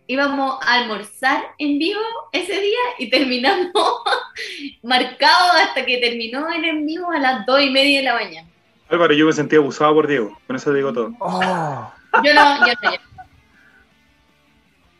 íbamos 0.07 0.57
a 0.65 0.73
almorzar 0.73 1.43
en 1.57 1.77
vivo 1.77 2.01
ese 2.31 2.59
día 2.59 2.79
y 2.97 3.09
terminamos 3.09 3.71
marcados 4.83 5.51
hasta 5.63 5.85
que 5.85 5.97
terminó 5.97 6.49
el 6.51 6.65
en 6.65 6.85
vivo 6.85 7.11
a 7.11 7.19
las 7.19 7.45
dos 7.45 7.61
y 7.61 7.69
media 7.69 7.99
de 7.99 8.05
la 8.05 8.15
mañana. 8.15 8.49
Álvaro, 8.89 9.13
yo 9.13 9.27
me 9.27 9.33
sentí 9.33 9.55
abusado 9.55 9.93
por 9.93 10.07
Diego. 10.07 10.35
Con 10.47 10.55
eso 10.55 10.71
te 10.71 10.77
digo 10.77 10.91
todo. 10.91 11.13
Oh, 11.19 11.91
Yo 12.23 12.33
no, 12.33 12.65
yo 12.65 12.73
no, 12.81 12.91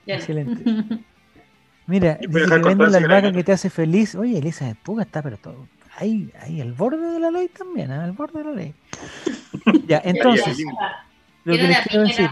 yo 0.06 0.14
excelente. 0.16 0.64
Mira, 1.88 2.20
voy 2.30 2.42
a 2.42 2.46
dejar 2.46 2.92
la 2.92 2.98
albahaca 2.98 3.32
que 3.32 3.44
te 3.44 3.52
hace 3.52 3.70
feliz. 3.70 4.14
Oye, 4.14 4.38
Elisa 4.38 4.66
de 4.66 4.76
Puga 4.76 5.04
está, 5.04 5.24
pero 5.24 5.38
todo. 5.38 5.68
Ahí, 5.98 6.32
ahí, 6.40 6.62
al 6.62 6.74
borde 6.74 7.14
de 7.14 7.20
la 7.20 7.32
ley 7.32 7.48
también, 7.50 7.92
¿ah? 7.92 8.04
al 8.04 8.12
borde 8.12 8.40
de 8.40 8.46
la 8.46 8.52
ley. 8.52 8.74
Ya, 9.88 10.02
entonces, 10.04 10.58
lo 11.44 11.56
que 11.56 11.64
les 11.64 11.80
quiero 11.80 12.04
decir, 12.04 12.30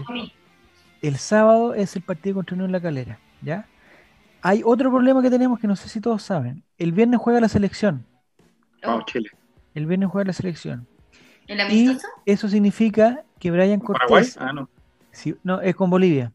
el 1.02 1.16
sábado 1.16 1.74
es 1.74 1.96
el 1.96 2.02
partido 2.02 2.36
contra 2.36 2.54
Unión 2.54 2.72
La 2.72 2.80
Calera, 2.80 3.20
¿ya? 3.42 3.66
Hay 4.42 4.62
otro 4.64 4.90
problema 4.90 5.22
que 5.22 5.30
tenemos 5.30 5.58
que 5.58 5.66
no 5.66 5.76
sé 5.76 5.88
si 5.88 6.00
todos 6.00 6.22
saben. 6.22 6.62
El 6.76 6.92
viernes 6.92 7.20
juega 7.20 7.40
la 7.40 7.48
selección. 7.48 8.04
Vamos, 8.84 9.04
Chile. 9.06 9.30
El 9.74 9.86
viernes 9.86 10.08
juega 10.10 10.26
la 10.26 10.32
selección. 10.32 10.86
¿El 11.46 11.60
Y 11.60 11.88
amistoso? 11.88 12.08
eso 12.26 12.48
significa 12.48 13.24
que 13.40 13.50
Brian. 13.50 13.80
Cortés, 13.80 14.36
Ah, 14.40 14.52
no. 14.52 14.68
sí, 15.12 15.34
no, 15.42 15.60
es 15.60 15.74
con 15.74 15.90
Bolivia. 15.90 16.32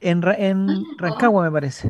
En, 0.00 0.22
en 0.38 0.68
Ah, 0.68 0.94
Rancagua, 0.98 1.44
me 1.44 1.50
parece. 1.50 1.88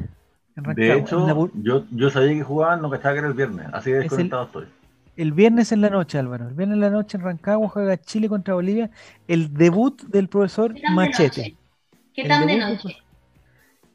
En 0.56 0.62
De 0.62 0.62
Rancagua, 0.64 0.94
en 0.96 1.04
hecho, 1.04 1.36
bu- 1.36 1.50
yo, 1.62 1.84
yo 1.90 2.10
sabía 2.10 2.34
que 2.34 2.42
jugaban, 2.42 2.82
no 2.82 2.90
cachaba 2.90 3.14
que 3.14 3.18
era 3.20 3.28
el 3.28 3.34
viernes, 3.34 3.66
así 3.72 3.90
de 3.90 3.96
el- 3.98 4.02
desconectado 4.02 4.44
estoy. 4.44 4.66
El 5.16 5.32
viernes 5.32 5.72
en 5.72 5.80
la 5.80 5.90
noche, 5.90 6.18
Álvaro. 6.18 6.48
El 6.48 6.54
viernes 6.54 6.74
en 6.76 6.80
la 6.80 6.90
noche 6.90 7.16
en 7.16 7.24
Rancagua 7.24 7.68
juega 7.68 7.96
Chile 8.00 8.28
contra 8.28 8.54
Bolivia. 8.54 8.90
El 9.28 9.52
debut 9.54 10.02
del 10.04 10.28
profesor 10.28 10.74
¿Qué 10.74 10.80
tan 10.80 10.90
de 10.90 10.96
Machete. 10.96 11.40
noche? 11.40 11.56
¿Qué 12.14 12.22
El 12.22 12.28
tan 12.28 12.46
de 12.46 12.52
del 12.54 12.60
noche? 12.60 12.96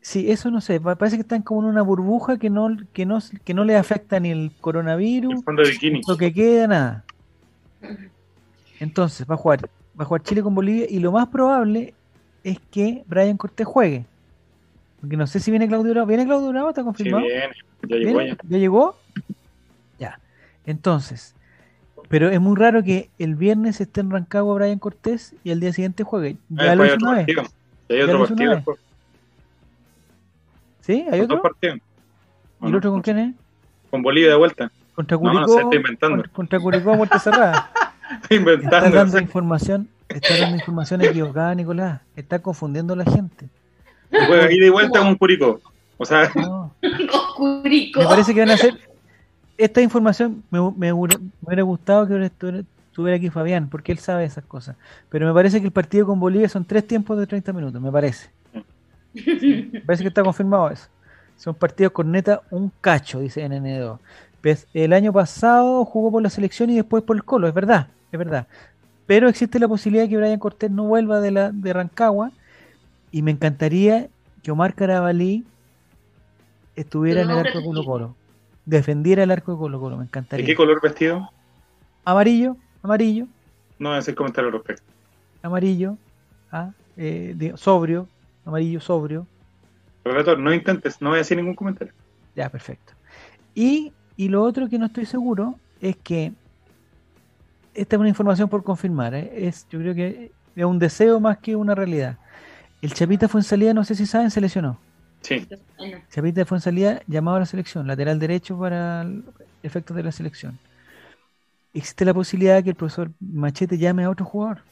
Sí, 0.02 0.32
eso 0.32 0.50
no 0.52 0.62
sé. 0.62 0.80
pa- 0.80 0.96
Parece 0.98 1.18
que 1.18 1.22
están 1.22 1.42
como 1.42 1.62
en 1.62 1.68
una 1.68 1.82
burbuja 1.82 2.38
que 2.38 2.50
no, 2.50 2.70
que 2.94 3.06
no, 3.06 3.20
que 3.44 3.54
no 3.54 3.66
le 3.66 3.76
afecta 3.76 4.20
ni 4.20 4.32
el 4.32 4.52
coronavirus, 4.60 5.34
El 5.34 5.44
fondo 5.44 5.62
de 5.64 5.70
bikini. 5.72 6.02
lo 6.08 6.18
que 6.18 6.34
queda, 6.34 6.68
nada. 6.68 7.06
Entonces, 8.80 9.28
va 9.30 9.36
a 9.36 9.38
jugar, 9.38 9.62
va 10.00 10.04
a 10.04 10.06
jugar 10.06 10.24
Chile 10.24 10.42
con 10.42 10.56
Bolivia 10.56 10.86
y 10.90 11.00
lo 11.00 11.12
más 11.12 11.28
probable 11.30 11.98
es 12.44 12.60
que 12.72 13.04
Brian 13.08 13.38
Cortés 13.38 13.68
juegue. 13.68 14.10
Porque 15.00 15.18
no 15.18 15.28
sé 15.28 15.40
si 15.40 15.52
viene 15.52 15.68
Claudio 15.68 15.92
Bravo. 15.94 16.08
¿Viene 16.08 16.26
Claudio 16.26 16.50
Bravo? 16.50 16.70
¿Está 16.70 16.82
Sí, 16.82 16.86
confirmado? 16.86 17.26
viene. 17.26 17.54
Ya 17.88 17.98
llegó 17.98 18.22
¿Viene? 18.22 18.28
ya. 18.28 18.38
¿Ya 18.44 18.58
llegó? 18.58 19.06
Entonces, 20.70 21.34
pero 22.10 22.30
es 22.30 22.40
muy 22.40 22.56
raro 22.56 22.84
que 22.84 23.10
el 23.18 23.36
viernes 23.36 23.82
esté 23.82 24.02
en 24.02 24.12
Rancagua 24.12 24.54
Brian 24.56 24.78
Cortés 24.78 25.34
y 25.44 25.50
el 25.50 25.60
día 25.60 25.74
siguiente 25.74 26.04
juegue. 26.04 26.38
Ah, 26.58 26.66
Ya 26.66 26.76
lo 26.76 26.84
después 26.84 26.90
hay 26.92 26.96
hizo 26.96 26.96
otro 26.96 27.10
una 27.10 27.18
vez. 27.18 27.28
hay 27.90 28.02
otro 28.02 28.18
lo 28.20 28.28
partido 28.28 28.56
después. 28.56 28.80
¿Sí? 30.82 31.06
¿Hay 31.12 31.22
Otro 31.22 31.42
partido. 31.42 31.76
¿Y 32.62 32.68
el 32.68 32.76
otro 32.76 32.92
con 32.92 33.02
quién 33.02 33.20
es? 33.20 33.36
Con 33.90 34.02
Bolivia 34.02 34.30
de 34.30 34.36
vuelta. 34.36 34.72
Contra 34.96 35.18
No, 35.18 35.24
no 35.24 35.32
Curicó. 35.32 35.54
sé, 35.54 35.62
estoy 35.62 35.78
inventando. 35.78 36.24
contra- 36.34 36.60
Curicó 36.60 36.94
a 36.94 36.98
puerta 36.98 37.20
cerrada. 37.20 37.72
Estoy 38.22 38.38
Está 38.38 38.52
inventando. 38.52 38.96
dando 38.98 39.20
información, 39.20 39.88
está 40.08 40.38
dando 40.38 40.58
información 40.58 41.02
equivocada, 41.02 41.56
Nicolás. 41.56 42.02
Está 42.16 42.40
confundiendo 42.40 42.94
a 42.94 42.98
la 42.98 43.06
gente. 43.06 43.48
Se 44.12 44.26
juega 44.26 44.52
ida 44.52 44.66
y 44.66 44.70
vuelta 44.70 45.00
con 45.00 45.16
Curicó. 45.16 45.62
O 45.98 46.06
sea, 46.06 46.30
No. 46.36 46.74
Me 46.82 48.06
parece 48.06 48.34
que 48.34 48.40
van 48.42 48.50
a 48.52 48.54
hacer. 48.54 48.89
Esta 49.60 49.82
información 49.82 50.42
me, 50.50 50.60
me 50.72 50.94
hubiera 50.94 51.20
me 51.20 51.30
hubiera 51.42 51.64
gustado 51.64 52.08
que 52.08 52.26
estuviera, 52.26 53.18
aquí 53.18 53.30
Fabián, 53.30 53.70
porque 53.70 53.92
él 53.92 53.98
sabe 53.98 54.24
esas 54.24 54.46
cosas. 54.46 54.78
Pero 55.10 55.28
me 55.28 55.34
parece 55.34 55.60
que 55.60 55.66
el 55.66 55.74
partido 55.74 56.06
con 56.06 56.18
Bolivia 56.18 56.48
son 56.48 56.64
tres 56.64 56.88
tiempos 56.88 57.20
de 57.20 57.28
30 57.28 57.52
minutos, 57.52 57.82
me 57.82 57.92
parece. 57.92 58.30
Me 59.14 59.82
parece 59.86 60.04
que 60.04 60.08
está 60.08 60.24
confirmado 60.24 60.70
eso. 60.70 60.88
Son 61.36 61.54
partidos 61.54 61.92
con 61.92 62.10
neta 62.10 62.42
un 62.52 62.72
cacho, 62.80 63.20
dice 63.20 63.46
NN2. 63.46 64.00
Pues, 64.42 64.66
El 64.74 64.94
año 64.94 65.12
pasado 65.12 65.84
jugó 65.84 66.10
por 66.10 66.24
la 66.24 66.30
selección 66.30 66.70
y 66.70 66.76
después 66.76 67.04
por 67.04 67.18
el 67.18 67.26
Colo, 67.26 67.48
es 67.48 67.54
verdad, 67.54 67.88
es 68.14 68.18
verdad. 68.18 68.48
Pero 69.06 69.28
existe 69.28 69.60
la 69.60 69.68
posibilidad 69.68 70.04
de 70.06 70.10
que 70.10 70.18
Brian 70.18 70.40
Cortés 70.40 70.72
no 70.72 70.86
vuelva 70.86 71.20
de, 71.20 71.32
la, 71.32 71.52
de 71.52 71.74
Rancagua 71.74 72.32
y 73.12 73.24
me 73.24 73.32
encantaría 73.32 74.08
que 74.42 74.52
Omar 74.52 74.74
Carabalí 74.74 75.46
estuviera 76.76 77.22
en 77.24 77.32
el 77.32 77.40
arco 77.40 77.62
Colo 77.62 77.84
Colo. 77.84 78.19
Defendiera 78.74 79.24
el 79.24 79.32
arco 79.32 79.54
de 79.54 79.58
Colo 79.58 79.80
Colo, 79.80 79.96
me 79.98 80.04
¿de 80.04 80.08
encantaría. 80.10 80.46
qué 80.46 80.56
color 80.56 80.80
vestido? 80.80 81.28
Amarillo, 82.06 82.56
amarillo, 82.84 83.26
No 83.80 83.90
voy 83.90 83.96
a 83.96 84.00
hacer 84.00 84.14
comentario 84.14 84.50
al 84.50 84.54
respecto. 84.54 84.84
amarillo, 85.42 85.98
ah, 86.52 86.70
eh, 86.96 87.34
de- 87.36 87.58
sobrio, 87.58 88.08
amarillo, 88.46 88.80
sobrio. 88.80 89.26
Relator, 90.06 90.38
no 90.38 90.54
intentes, 90.54 91.02
no 91.02 91.10
voy 91.10 91.16
a 91.16 91.20
decir 91.20 91.36
ningún 91.38 91.56
comentario. 91.56 91.92
Ya, 92.36 92.48
perfecto. 92.50 92.94
Y, 93.56 93.92
y 94.16 94.30
lo 94.30 94.44
otro 94.44 94.70
que 94.70 94.78
no 94.78 94.86
estoy 94.86 95.08
seguro 95.08 95.56
es 95.82 95.96
que 95.98 96.32
esta 97.74 97.96
es 97.96 98.00
una 98.00 98.10
información 98.10 98.50
por 98.50 98.64
confirmar. 98.64 99.16
¿eh? 99.16 99.32
Es, 99.48 99.68
yo 99.70 99.80
creo 99.80 99.96
que 99.96 100.32
es 100.56 100.64
un 100.66 100.78
deseo 100.78 101.20
más 101.20 101.40
que 101.40 101.56
una 101.56 101.74
realidad. 101.74 102.18
El 102.84 102.94
Chapita 102.94 103.28
fue 103.28 103.40
en 103.42 103.46
salida, 103.46 103.74
no 103.74 103.84
sé 103.84 103.96
si 103.96 104.06
saben, 104.06 104.30
se 104.30 104.40
lesionó. 104.42 104.78
Sí, 105.22 105.46
Chapita 106.10 106.46
fue 106.46 106.58
en 106.58 106.62
salida 106.62 107.02
llamado 107.08 107.38
a 107.38 107.40
la 107.42 107.46
selección, 107.46 107.88
lateral 107.88 108.20
derecho 108.20 108.58
para 108.58 109.06
efectos 109.64 109.96
de 109.96 110.04
la 110.04 110.12
selección. 110.12 110.58
Existe 111.74 112.06
la 112.06 112.14
posibilidad 112.14 112.56
de 112.56 112.64
que 112.64 112.70
el 112.72 112.76
profesor 112.76 113.12
Machete 113.20 113.78
llame 113.78 114.04
a 114.06 114.10
otro 114.10 114.26
jugador. 114.26 114.64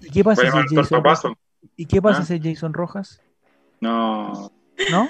¿Y 0.00 0.10
qué 0.10 0.24
pasa 0.24 0.42
si 0.42 0.74
Jason 0.76 1.02
Rojas? 1.02 1.32
¿Y 1.76 1.86
qué 1.86 2.00
pasa 2.00 2.22
¿Ah? 2.22 2.24
si 2.24 2.40
Jason 2.40 2.72
Rojas? 2.72 3.20
No, 3.80 4.50
¿No? 4.90 5.08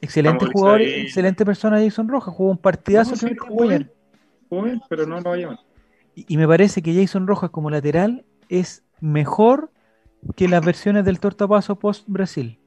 Excelente 0.00 0.46
jugador, 0.46 0.82
excelente 0.82 1.44
persona 1.44 1.82
Jason 1.82 2.08
Rojas, 2.08 2.34
jugó 2.34 2.50
un 2.50 2.58
partidazo 2.58 3.14
tiempo 3.14 3.46
jugó 3.46 3.68
joven, 4.48 4.82
pero 4.88 5.06
no 5.06 5.20
lo 5.20 5.30
va 5.30 5.34
a 5.34 5.38
llamar. 5.38 5.58
Y, 6.14 6.34
y 6.34 6.36
me 6.36 6.46
parece 6.46 6.82
que 6.82 6.94
Jason 6.94 7.26
Rojas 7.26 7.50
como 7.50 7.70
lateral 7.70 8.24
es 8.48 8.84
mejor 9.00 9.70
que 10.36 10.48
las 10.48 10.64
versiones 10.64 11.04
del 11.04 11.20
tortapaso 11.20 11.76
post 11.78 12.04
Brasil. 12.06 12.58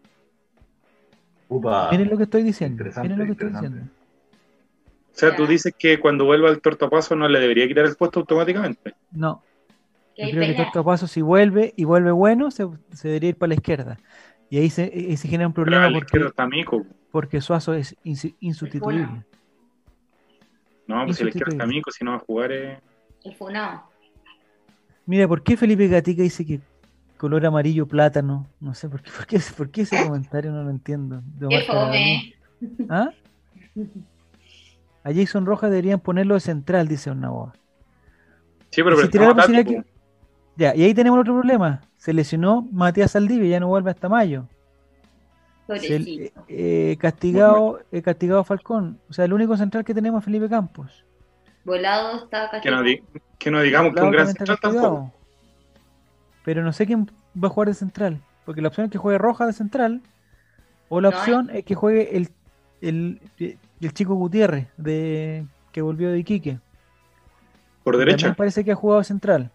Upa. 1.50 1.90
Miren 1.92 2.10
lo 2.10 2.18
que 2.18 2.24
estoy 2.24 2.44
diciendo. 2.44 2.84
Miren 3.02 3.20
lo 3.20 3.26
que 3.26 3.32
estoy 3.32 3.50
diciendo. 3.50 3.82
O 3.84 5.14
sea, 5.14 5.36
tú 5.36 5.46
dices 5.46 5.74
que 5.78 6.00
cuando 6.00 6.24
vuelva 6.26 6.50
el 6.50 6.62
tortapaso 6.62 7.16
no 7.16 7.28
le 7.28 7.40
debería 7.40 7.68
quitar 7.68 7.86
el 7.86 7.96
puesto 7.96 8.22
automáticamente. 8.22 8.96
No, 9.12 9.44
yo 10.18 10.30
creo 10.30 10.32
que 10.32 10.40
pelea. 10.40 10.64
Tortapaso 10.66 11.08
si 11.08 11.22
vuelve 11.22 11.74
y 11.76 11.84
vuelve 11.84 12.12
bueno, 12.12 12.50
se, 12.52 12.66
se 12.94 13.10
debería 13.10 13.30
ir 13.32 13.36
para 13.36 13.50
la 13.50 13.56
izquierda. 13.56 13.98
Y 14.50 14.58
ahí 14.58 14.70
se, 14.70 14.84
ahí 14.84 15.18
se 15.18 15.28
genera 15.28 15.48
un 15.48 15.54
problema 15.54 15.90
porque, 15.92 16.18
está 16.20 16.48
Mico. 16.48 16.86
porque 17.12 17.42
Suazo 17.42 17.74
es 17.74 17.96
insu- 18.06 18.36
insustituible. 18.40 19.06
Bueno. 19.06 19.24
No, 20.88 21.06
pues 21.06 21.18
si 21.18 21.24
el 21.24 21.30
izquierdo 21.30 21.52
está. 21.52 21.66
Mico, 21.66 21.92
si 21.92 22.04
no 22.06 22.12
va 22.12 22.18
a 22.18 22.22
jugar 22.22 22.52
eh, 22.54 22.80
El 23.24 23.36
funado. 23.36 23.84
Mira, 25.06 25.28
¿por 25.28 25.44
qué 25.44 25.58
Felipe 25.58 25.88
Gatica 25.88 26.24
dice 26.24 26.46
que 26.46 26.60
color 27.22 27.46
amarillo 27.46 27.88
plátano? 27.88 28.48
No 28.60 28.74
sé, 28.74 28.90
¿por 28.90 29.04
qué, 29.04 29.12
por 29.16 29.28
qué, 29.28 29.40
por 29.56 29.70
qué 29.70 29.82
ese 29.82 30.04
comentario 30.08 30.52
no 30.52 30.64
lo 30.64 30.72
entiendo? 30.72 31.22
De 31.38 31.48
Qué 31.50 31.62
fome. 31.62 32.34
¿Ah? 32.90 33.10
A 35.04 35.14
Jason 35.14 35.46
Rojas 35.46 35.70
deberían 35.70 36.00
ponerlo 36.00 36.34
de 36.34 36.40
central, 36.40 36.88
dice 36.88 37.12
Ornaboa. 37.12 37.54
Sí, 38.72 38.82
pero 38.84 38.96
Y 39.00 39.02
si. 39.46 39.84
Ya, 40.58 40.76
y 40.76 40.84
ahí 40.84 40.94
tenemos 40.94 41.20
otro 41.20 41.34
problema. 41.36 41.82
Se 41.98 42.12
lesionó 42.12 42.68
Matías 42.72 43.12
Saldivia, 43.12 43.50
ya 43.50 43.60
no 43.60 43.68
vuelve 43.68 43.92
hasta 43.92 44.10
mayo. 44.10 44.48
Se- 45.68 46.34
eh, 46.50 46.98
castigado, 47.00 47.80
eh, 47.92 48.02
castigado 48.02 48.44
Falcón. 48.44 49.00
O 49.10 49.14
sea, 49.14 49.26
el 49.26 49.34
único 49.34 49.56
central 49.58 49.86
que 49.86 49.94
tenemos 49.94 50.20
es 50.22 50.26
Felipe 50.26 50.50
Campos. 50.50 51.06
Volado 51.64 52.24
está 52.26 52.50
casi. 52.50 52.64
que, 52.64 52.72
no 52.72 52.82
di- 52.82 53.02
que 53.38 53.52
no 53.52 53.62
digamos 53.62 53.92
que 53.92 53.96
Lado 53.98 54.08
un 54.08 54.12
gran 54.14 54.28
central 54.28 54.58
tampoco. 54.60 55.14
Pero 56.44 56.64
no 56.64 56.74
sé 56.74 56.86
quién 56.86 57.10
va 57.42 57.48
a 57.48 57.52
jugar 57.52 57.68
de 57.70 57.74
central. 57.76 58.22
Porque 58.46 58.62
la 58.62 58.70
opción 58.70 58.86
es 58.86 58.92
que 58.92 58.98
juegue 58.98 59.18
Roja 59.18 59.46
de 59.46 59.54
central. 59.54 60.02
O 60.90 61.00
la 61.02 61.10
No, 61.12 61.18
opción 61.18 61.50
es 61.52 61.64
que 61.64 61.76
juegue 61.76 62.18
el, 62.18 62.30
el, 62.82 63.22
el 63.80 63.94
chico 63.94 64.16
Gutiérrez 64.16 64.68
de, 64.78 65.46
que 65.72 65.82
volvió 65.82 66.12
de 66.12 66.20
Iquique. 66.20 66.60
Por 67.84 67.96
También 67.98 68.18
derecha. 68.18 68.34
parece 68.34 68.64
que 68.64 68.72
ha 68.72 68.76
jugado 68.76 69.04
central. 69.04 69.52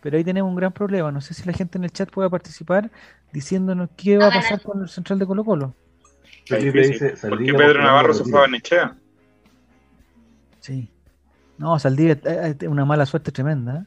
Pero 0.00 0.18
ahí 0.18 0.24
tenemos 0.24 0.48
un 0.50 0.56
gran 0.56 0.72
problema. 0.72 1.10
No 1.10 1.20
sé 1.20 1.34
si 1.34 1.44
la 1.44 1.52
gente 1.52 1.78
en 1.78 1.84
el 1.84 1.90
chat 1.92 2.10
puede 2.10 2.30
participar 2.30 2.90
diciéndonos 3.32 3.88
qué 3.96 4.18
va 4.18 4.28
a 4.28 4.30
pasar 4.30 4.60
con 4.62 4.82
el 4.82 4.88
central 4.88 5.18
de 5.18 5.26
Colo 5.26 5.44
Colo. 5.44 5.74
Dice, 6.48 6.60
Porque 6.60 7.16
Saldivia 7.16 7.56
Pedro 7.56 7.82
Navarro 7.82 8.14
se 8.14 8.24
fue 8.24 8.44
a 8.44 8.46
Nechea. 8.48 8.96
Sí. 10.60 10.88
No, 11.58 11.78
Saldivia 11.78 12.18
eh, 12.24 12.56
eh, 12.60 12.68
una 12.68 12.84
mala 12.84 13.06
suerte 13.06 13.32
tremenda. 13.32 13.86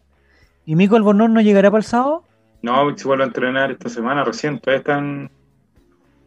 ¿Eh? 0.69 0.73
¿Y 0.73 0.75
Mico 0.75 0.95
Albornoz 0.95 1.29
no 1.29 1.41
llegará 1.41 1.71
para 1.71 1.79
el 1.79 1.85
sábado? 1.85 2.23
No, 2.61 2.95
se 2.95 3.07
vuelve 3.07 3.23
a 3.23 3.27
entrenar 3.27 3.71
esta 3.71 3.89
semana 3.89 4.23
recién. 4.23 4.59
Todavía 4.59 4.79
están 4.79 5.31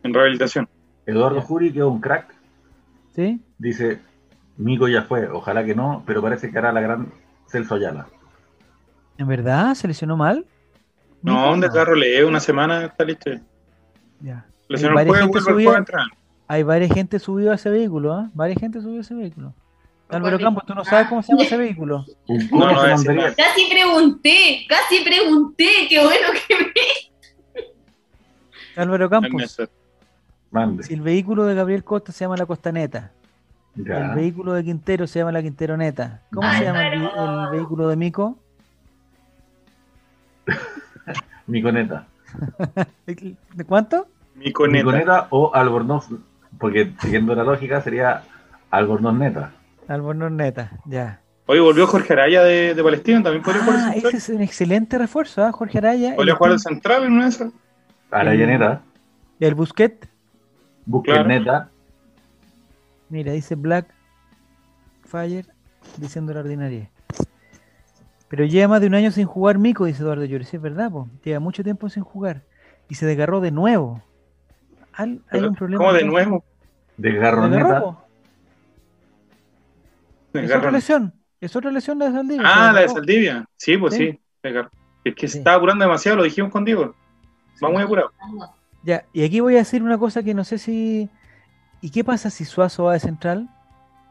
en 0.03 0.15
rehabilitación. 0.15 0.69
Eduardo 1.07 1.41
Ya. 1.41 1.43
Juri, 1.43 1.73
que 1.73 1.79
es 1.79 1.85
un 1.85 2.01
crack, 2.01 2.35
¿Sí? 3.15 3.41
dice, 3.59 4.01
Mico 4.57 4.89
ya 4.89 5.03
fue, 5.03 5.29
ojalá 5.29 5.65
que 5.65 5.75
no, 5.75 6.03
pero 6.07 6.23
parece 6.23 6.51
que 6.51 6.59
hará 6.59 6.73
la 6.73 6.81
gran 6.81 7.13
Celso 7.47 7.75
Ayala. 7.75 8.07
¿En 9.19 9.29
verdad? 9.29 9.75
¿Se 9.75 9.87
lesionó 9.87 10.17
mal? 10.17 10.47
No, 11.23 11.53
un 11.53 11.61
desgarro 11.61 11.95
leve, 11.95 12.25
una 12.25 12.41
semana 12.41 12.87
está 12.87 13.05
listo. 13.05 13.31
Ya. 14.21 14.45
Lesionó 14.69 14.99
el 14.99 15.07
jueves, 15.07 15.45
vuelve 15.45 15.69
a 15.69 15.79
entrenar. 15.79 16.07
Hay 16.49 16.63
varias 16.63 16.93
gente 16.93 17.19
subido 17.19 17.53
a 17.53 17.55
ese 17.55 17.71
vehículo, 17.71 18.13
¿ah? 18.13 18.31
Varias 18.35 18.59
gente 18.59 18.81
subió 18.81 18.99
a 18.99 19.01
ese 19.03 19.15
vehículo. 19.15 19.55
Álvaro 20.17 20.39
Campos, 20.39 20.65
tú 20.67 20.75
no 20.75 20.85
sabes 20.85 21.09
cómo 21.09 21.23
se 21.23 21.33
llama 21.33 21.43
ese 21.45 21.57
vehículo. 21.57 22.05
No, 22.29 22.71
no 22.73 22.83
nada. 22.83 23.35
Casi 23.35 23.67
pregunté, 23.71 24.67
casi 24.69 25.03
pregunté. 25.05 25.69
Qué 25.89 25.99
bueno 26.03 26.29
que 26.47 26.55
me. 26.57 27.63
Álvaro 28.83 29.09
Campos. 29.11 29.59
Mande. 30.51 30.83
si 30.83 30.93
el 30.95 31.01
vehículo 31.01 31.45
de 31.47 31.55
Gabriel 31.55 31.83
Costa 31.83 32.13
se 32.13 32.25
llama 32.27 32.37
la 32.37 32.45
Costaneta, 32.45 33.11
Ya. 33.75 34.11
el 34.11 34.15
vehículo 34.17 34.53
de 34.53 34.63
Quintero 34.65 35.07
se 35.07 35.19
llama 35.19 35.33
la 35.33 35.41
Quinteroneta, 35.43 36.21
¿cómo 36.33 36.47
Ay, 36.47 36.59
se 36.59 36.65
llama 36.65 36.89
el, 36.89 37.01
vi- 37.01 37.09
pero- 37.15 37.45
el 37.45 37.51
vehículo 37.57 37.89
de 37.89 37.97
Mico? 37.97 38.39
Miconeta. 41.47 42.07
¿De 43.07 43.65
cuánto? 43.67 44.07
Mi 44.35 44.53
coneta. 44.53 44.85
Miconeta 44.85 45.27
o 45.31 45.55
Albornoz, 45.55 46.09
porque 46.59 46.93
siguiendo 47.01 47.35
la 47.35 47.45
lógica 47.45 47.81
sería 47.81 48.23
Albornoz 48.71 49.15
Neta. 49.15 49.53
Albornoz 49.95 50.31
Neta, 50.33 50.73
ya. 50.87 51.21
Hoy 51.47 51.59
volvió 51.61 51.87
Jorge 51.87 52.13
Araya 52.13 52.43
de, 52.43 52.75
de 52.75 52.83
Palestina, 52.83 53.23
también 53.23 53.43
podría 53.43 53.63
jugar 53.65 53.79
Ah, 53.81 53.91
de 53.91 53.99
ese 53.99 54.01
central. 54.01 54.15
es 54.17 54.29
un 54.31 54.41
excelente 54.43 54.99
refuerzo, 54.99 55.45
¿ah? 55.45 55.53
Jorge 55.53 55.79
Araya. 55.79 56.15
Podría 56.15 56.33
el, 56.33 56.39
jugar 56.39 56.53
de 56.53 56.59
central 56.59 57.05
en 57.05 57.13
una 57.13 57.25
de 57.25 57.29
esas. 57.31 57.53
Arayaneta, 58.11 58.83
el 59.41 59.55
Busquet, 59.55 60.09
Busquets 60.87 61.15
Claro. 61.15 61.29
Neta, 61.29 61.71
mira, 63.09 63.33
dice 63.33 63.55
Black 63.55 63.87
Fire 65.05 65.47
diciendo 65.97 66.33
la 66.35 66.41
ordinaria. 66.41 66.89
Pero 68.29 68.45
lleva 68.47 68.69
más 68.69 68.81
de 68.81 68.87
un 68.87 68.95
año 68.95 69.11
sin 69.11 69.27
jugar 69.27 69.59
Mico, 69.59 69.85
dice 69.85 70.03
Eduardo 70.03 70.25
Llores. 70.25 70.49
Sí, 70.49 70.57
es 70.57 70.63
verdad, 70.63 70.91
po. 70.91 71.09
lleva 71.25 71.39
mucho 71.41 71.63
tiempo 71.63 71.89
sin 71.91 72.03
jugar. 72.03 72.43
Y 72.89 72.95
se 72.95 73.05
desgarró 73.05 73.41
de 73.41 73.51
nuevo. 73.51 74.03
Hay 74.95 75.21
un 75.41 75.55
problema. 75.55 75.79
¿Cómo 75.85 75.93
de 75.93 76.05
nuevo? 76.05 76.45
de 76.97 77.11
¿Se 77.13 77.19
Garroneta. 77.19 77.57
desgarró, 77.65 77.85
po? 77.85 78.02
Es 80.35 80.55
otra 80.55 80.71
lesión. 80.71 81.15
Es 81.41 81.57
otra 81.57 81.71
lesión 81.71 81.99
la 81.99 82.07
de 82.07 82.13
Saldivia. 82.13 82.43
Ah, 82.47 82.73
la 82.73 82.81
de. 82.81 82.89
Saldivia. 82.89 83.45
Sí, 83.57 83.77
pues 83.77 83.95
Sí. 83.95 84.19
Es 85.05 85.15
que 85.15 85.27
se 85.29 85.33
Sí. 85.33 85.39
estaba 85.39 85.57
apurando 85.57 85.85
demasiado, 85.85 86.19
lo 86.19 86.25
dijimos 86.25 86.51
contigo. 86.53 86.95
Va 87.63 87.71
muy 87.71 87.83
apurado. 87.83 88.13
Ya, 88.83 89.05
y 89.13 89.25
aquí 89.25 89.41
voy 89.41 89.55
a 89.55 89.59
decir 89.59 89.83
una 89.83 89.99
cosa 89.99 90.23
que 90.23 90.35
no 90.35 90.45
sé 90.45 90.59
si. 90.59 91.09
¿Y 91.81 91.91
qué 91.91 92.05
pasa 92.05 92.31
si 92.31 92.45
Suazo 92.45 92.85
va 92.85 92.93
de 92.95 93.01
central? 93.01 93.49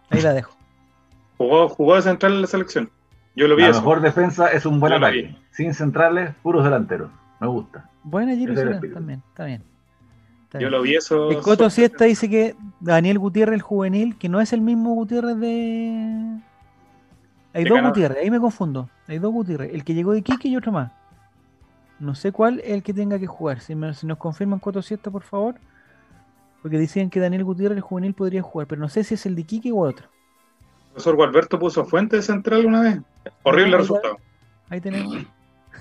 Ahí 0.10 0.22
la 0.22 0.34
dejo. 0.34 0.56
Jugó, 1.38 1.70
jugó 1.70 1.96
de 1.96 2.02
central 2.04 2.34
en 2.34 2.42
la 2.42 2.48
selección. 2.48 2.90
Yo 3.36 3.48
lo 3.48 3.56
vi 3.56 3.64
La 3.64 3.70
eso. 3.70 3.80
mejor 3.80 4.02
defensa 4.02 4.48
es 4.50 4.66
un 4.66 4.80
buen 4.80 4.92
Yo 4.92 4.98
ataque. 4.98 5.36
Sin 5.52 5.74
centrales, 5.74 6.36
puros 6.44 6.64
delanteros. 6.64 7.10
Me 7.40 7.48
gusta. 7.48 7.90
Buena 8.04 8.36
Giro 8.36 8.54
es 8.54 8.94
también, 8.94 9.24
está 9.30 9.46
bien. 9.46 9.64
Está 10.52 10.60
Yo 10.60 10.68
bien. 10.68 10.72
lo 10.72 10.82
vi 10.82 10.96
eso. 10.96 11.32
El 11.32 11.38
Coto 11.38 11.70
Siesta 11.70 12.04
dice 12.06 12.30
que 12.30 12.56
Daniel 12.82 13.20
Gutiérrez, 13.20 13.56
el 13.56 13.62
juvenil, 13.62 14.18
que 14.18 14.28
no 14.28 14.42
es 14.42 14.52
el 14.52 14.60
mismo 14.60 14.94
Gutiérrez 14.96 15.38
de. 15.38 16.40
Hay 17.54 17.64
De 17.64 17.70
dos 17.70 17.78
Canadá. 17.78 17.90
Gutiérrez, 17.90 18.18
ahí 18.18 18.30
me 18.30 18.40
confundo. 18.40 18.90
Hay 19.08 19.20
dos 19.20 19.32
Gutiérrez, 19.32 19.74
el 19.74 19.86
que 19.86 19.94
llegó 19.94 20.12
de 20.12 20.20
Iquique 20.20 20.50
y 20.50 20.58
otro 20.58 20.74
más. 20.74 20.92
No 22.00 22.16
sé 22.16 22.32
cuál 22.34 22.60
es 22.62 22.72
el 22.72 22.84
que 22.84 22.94
tenga 22.94 23.18
que 23.18 23.28
jugar. 23.28 23.62
Si, 23.62 23.76
me- 23.76 23.94
si 23.94 24.06
nos 24.08 24.18
confirman 24.18 24.60
Coto 24.60 24.82
Siesta, 24.82 25.10
por 25.10 25.24
favor. 25.24 25.56
Porque 26.62 26.78
decían 26.78 27.10
que 27.10 27.20
Daniel 27.22 27.44
Gutiérrez, 27.46 27.78
el 27.78 27.82
juvenil, 27.82 28.14
podría 28.14 28.42
jugar, 28.42 28.68
pero 28.68 28.82
no 28.82 28.90
sé 28.90 29.04
si 29.06 29.14
es 29.14 29.26
el 29.26 29.36
de 29.36 29.42
Iquique 29.42 29.72
o 29.72 29.80
otro. 29.80 30.06
El 30.08 30.88
profesor 30.96 31.16
Gualberto 31.16 31.58
puso 31.60 31.86
fuente 31.86 32.18
de 32.18 32.22
central 32.22 32.66
una 32.66 32.82
vez. 32.82 33.00
Horrible 33.44 33.78
resultado. 33.78 34.18
Ahí 34.70 34.82
tenemos. 34.82 35.16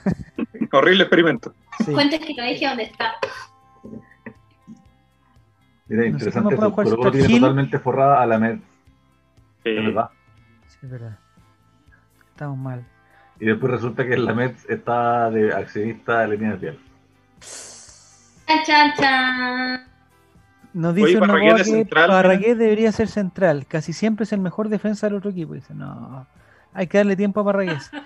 Horrible 0.72 1.02
experimento. 1.02 1.52
Sí. 1.84 1.92
Cuentes 1.92 2.20
que 2.20 2.34
no 2.34 2.44
dije 2.44 2.66
dónde 2.66 2.84
está. 2.84 3.14
Mira, 5.90 6.02
No 6.10 6.18
sé 6.18 6.24
interesante 6.26 6.54
eso. 6.54 7.10
tiene 7.10 7.40
totalmente 7.40 7.78
forrada 7.78 8.22
a 8.22 8.26
la 8.26 8.38
Med, 8.38 8.58
es 9.64 9.84
verdad. 9.84 10.10
Sí, 10.68 10.78
es 10.82 10.90
verdad. 10.90 11.18
Estamos 12.30 12.56
mal. 12.56 12.84
Y 13.40 13.46
después 13.46 13.72
resulta 13.72 14.06
que 14.06 14.16
la 14.16 14.32
Met 14.32 14.56
está 14.70 15.30
de 15.30 15.52
accionista 15.52 16.20
de 16.20 16.28
línea 16.28 16.52
de 16.52 16.56
piel. 16.58 16.78
Chan, 18.46 18.58
chan, 18.64 18.92
chan. 18.98 19.84
Nos 20.72 20.94
Oye, 20.94 21.06
dice 21.06 21.18
Parragués 21.18 21.42
Ornaboa 21.42 21.58
de 21.58 21.64
que 21.64 21.70
central, 21.70 22.10
Parragués 22.10 22.58
debería 22.58 22.92
ser 22.92 23.08
central. 23.08 23.66
Casi 23.66 23.92
siempre 23.92 24.22
es 24.24 24.32
el 24.32 24.40
mejor 24.40 24.68
defensa 24.68 25.08
del 25.08 25.16
otro 25.16 25.30
equipo. 25.30 25.54
Dice, 25.54 25.74
no, 25.74 26.26
hay 26.72 26.86
que 26.86 26.98
darle 26.98 27.16
tiempo 27.16 27.40
a 27.40 27.44
Parragués. 27.44 27.90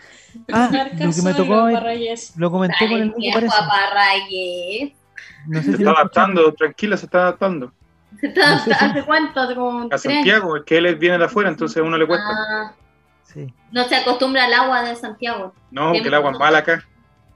Ah, 0.53 0.69
lo 0.99 1.13
que 1.13 1.23
me 1.23 1.33
tocó, 1.33 1.69
lo 2.39 2.51
comenté 2.51 2.89
con 2.89 2.99
el 3.01 3.07
Nico, 3.09 3.19
tiempo 3.19 3.35
parece. 3.39 3.55
a 3.57 3.69
Parragués. 3.69 4.93
No 5.47 5.59
sé 5.63 5.71
se 5.73 5.77
si 5.77 5.83
está 5.83 5.91
adaptando, 5.93 6.53
tranquila, 6.55 6.97
se 6.97 7.07
está 7.07 7.19
adaptando. 7.23 7.73
¿Se 8.21 8.27
está- 8.29 8.51
No 8.53 8.59
sé 8.61 8.75
si- 8.75 8.85
¿Hace 8.85 9.03
cuánto? 9.05 9.41
¿Hace 9.41 9.55
como 9.55 9.81
A 9.83 9.89
tres? 9.89 10.03
Santiago, 10.03 10.57
es 10.57 10.63
que 10.65 10.79
él 10.79 10.95
viene 10.97 11.19
de 11.19 11.25
afuera, 11.25 11.49
entonces 11.51 11.77
a 11.77 11.83
uno 11.83 11.97
le 11.99 12.07
cuesta. 12.07 12.27
Ah, 12.31 12.73
Sí. 13.25 13.53
no 13.73 13.85
se 13.85 13.97
acostumbra 13.97 14.45
al 14.45 14.55
agua 14.55 14.83
de 14.83 14.95
Santiago. 14.97 15.53
No, 15.71 15.93
que 15.93 15.99
el 15.99 16.15
agua 16.15 16.31
es 16.33 16.39
mala 16.39 16.59
acá. 16.59 16.85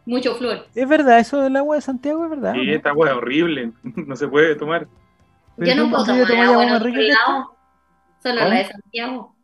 Mucho 0.07 0.35
flor. 0.37 0.67
Es 0.75 0.89
verdad, 0.89 1.19
eso 1.19 1.41
del 1.43 1.57
agua 1.57 1.77
de 1.77 1.83
Santiago 1.83 2.25
es 2.25 2.31
verdad. 2.31 2.55
¿no? 2.55 2.63
esta 2.63 2.91
agua 2.91 3.09
es 3.09 3.15
horrible, 3.15 3.73
no 3.83 4.17
se 4.17 4.29
puede 4.29 4.55
tomar. 4.55 4.87
Yo 5.59 5.75
no 5.75 5.91
puedo 5.91 6.05
tomar 6.05 6.33
agua 6.43 6.63
en 6.65 6.71
más 6.71 6.81
otro 6.81 6.91
lado. 6.93 7.57
Solo 8.23 8.39
¿Cómo? 8.41 8.49
la 8.51 8.55
de 8.59 8.65
Santiago. 8.67 9.35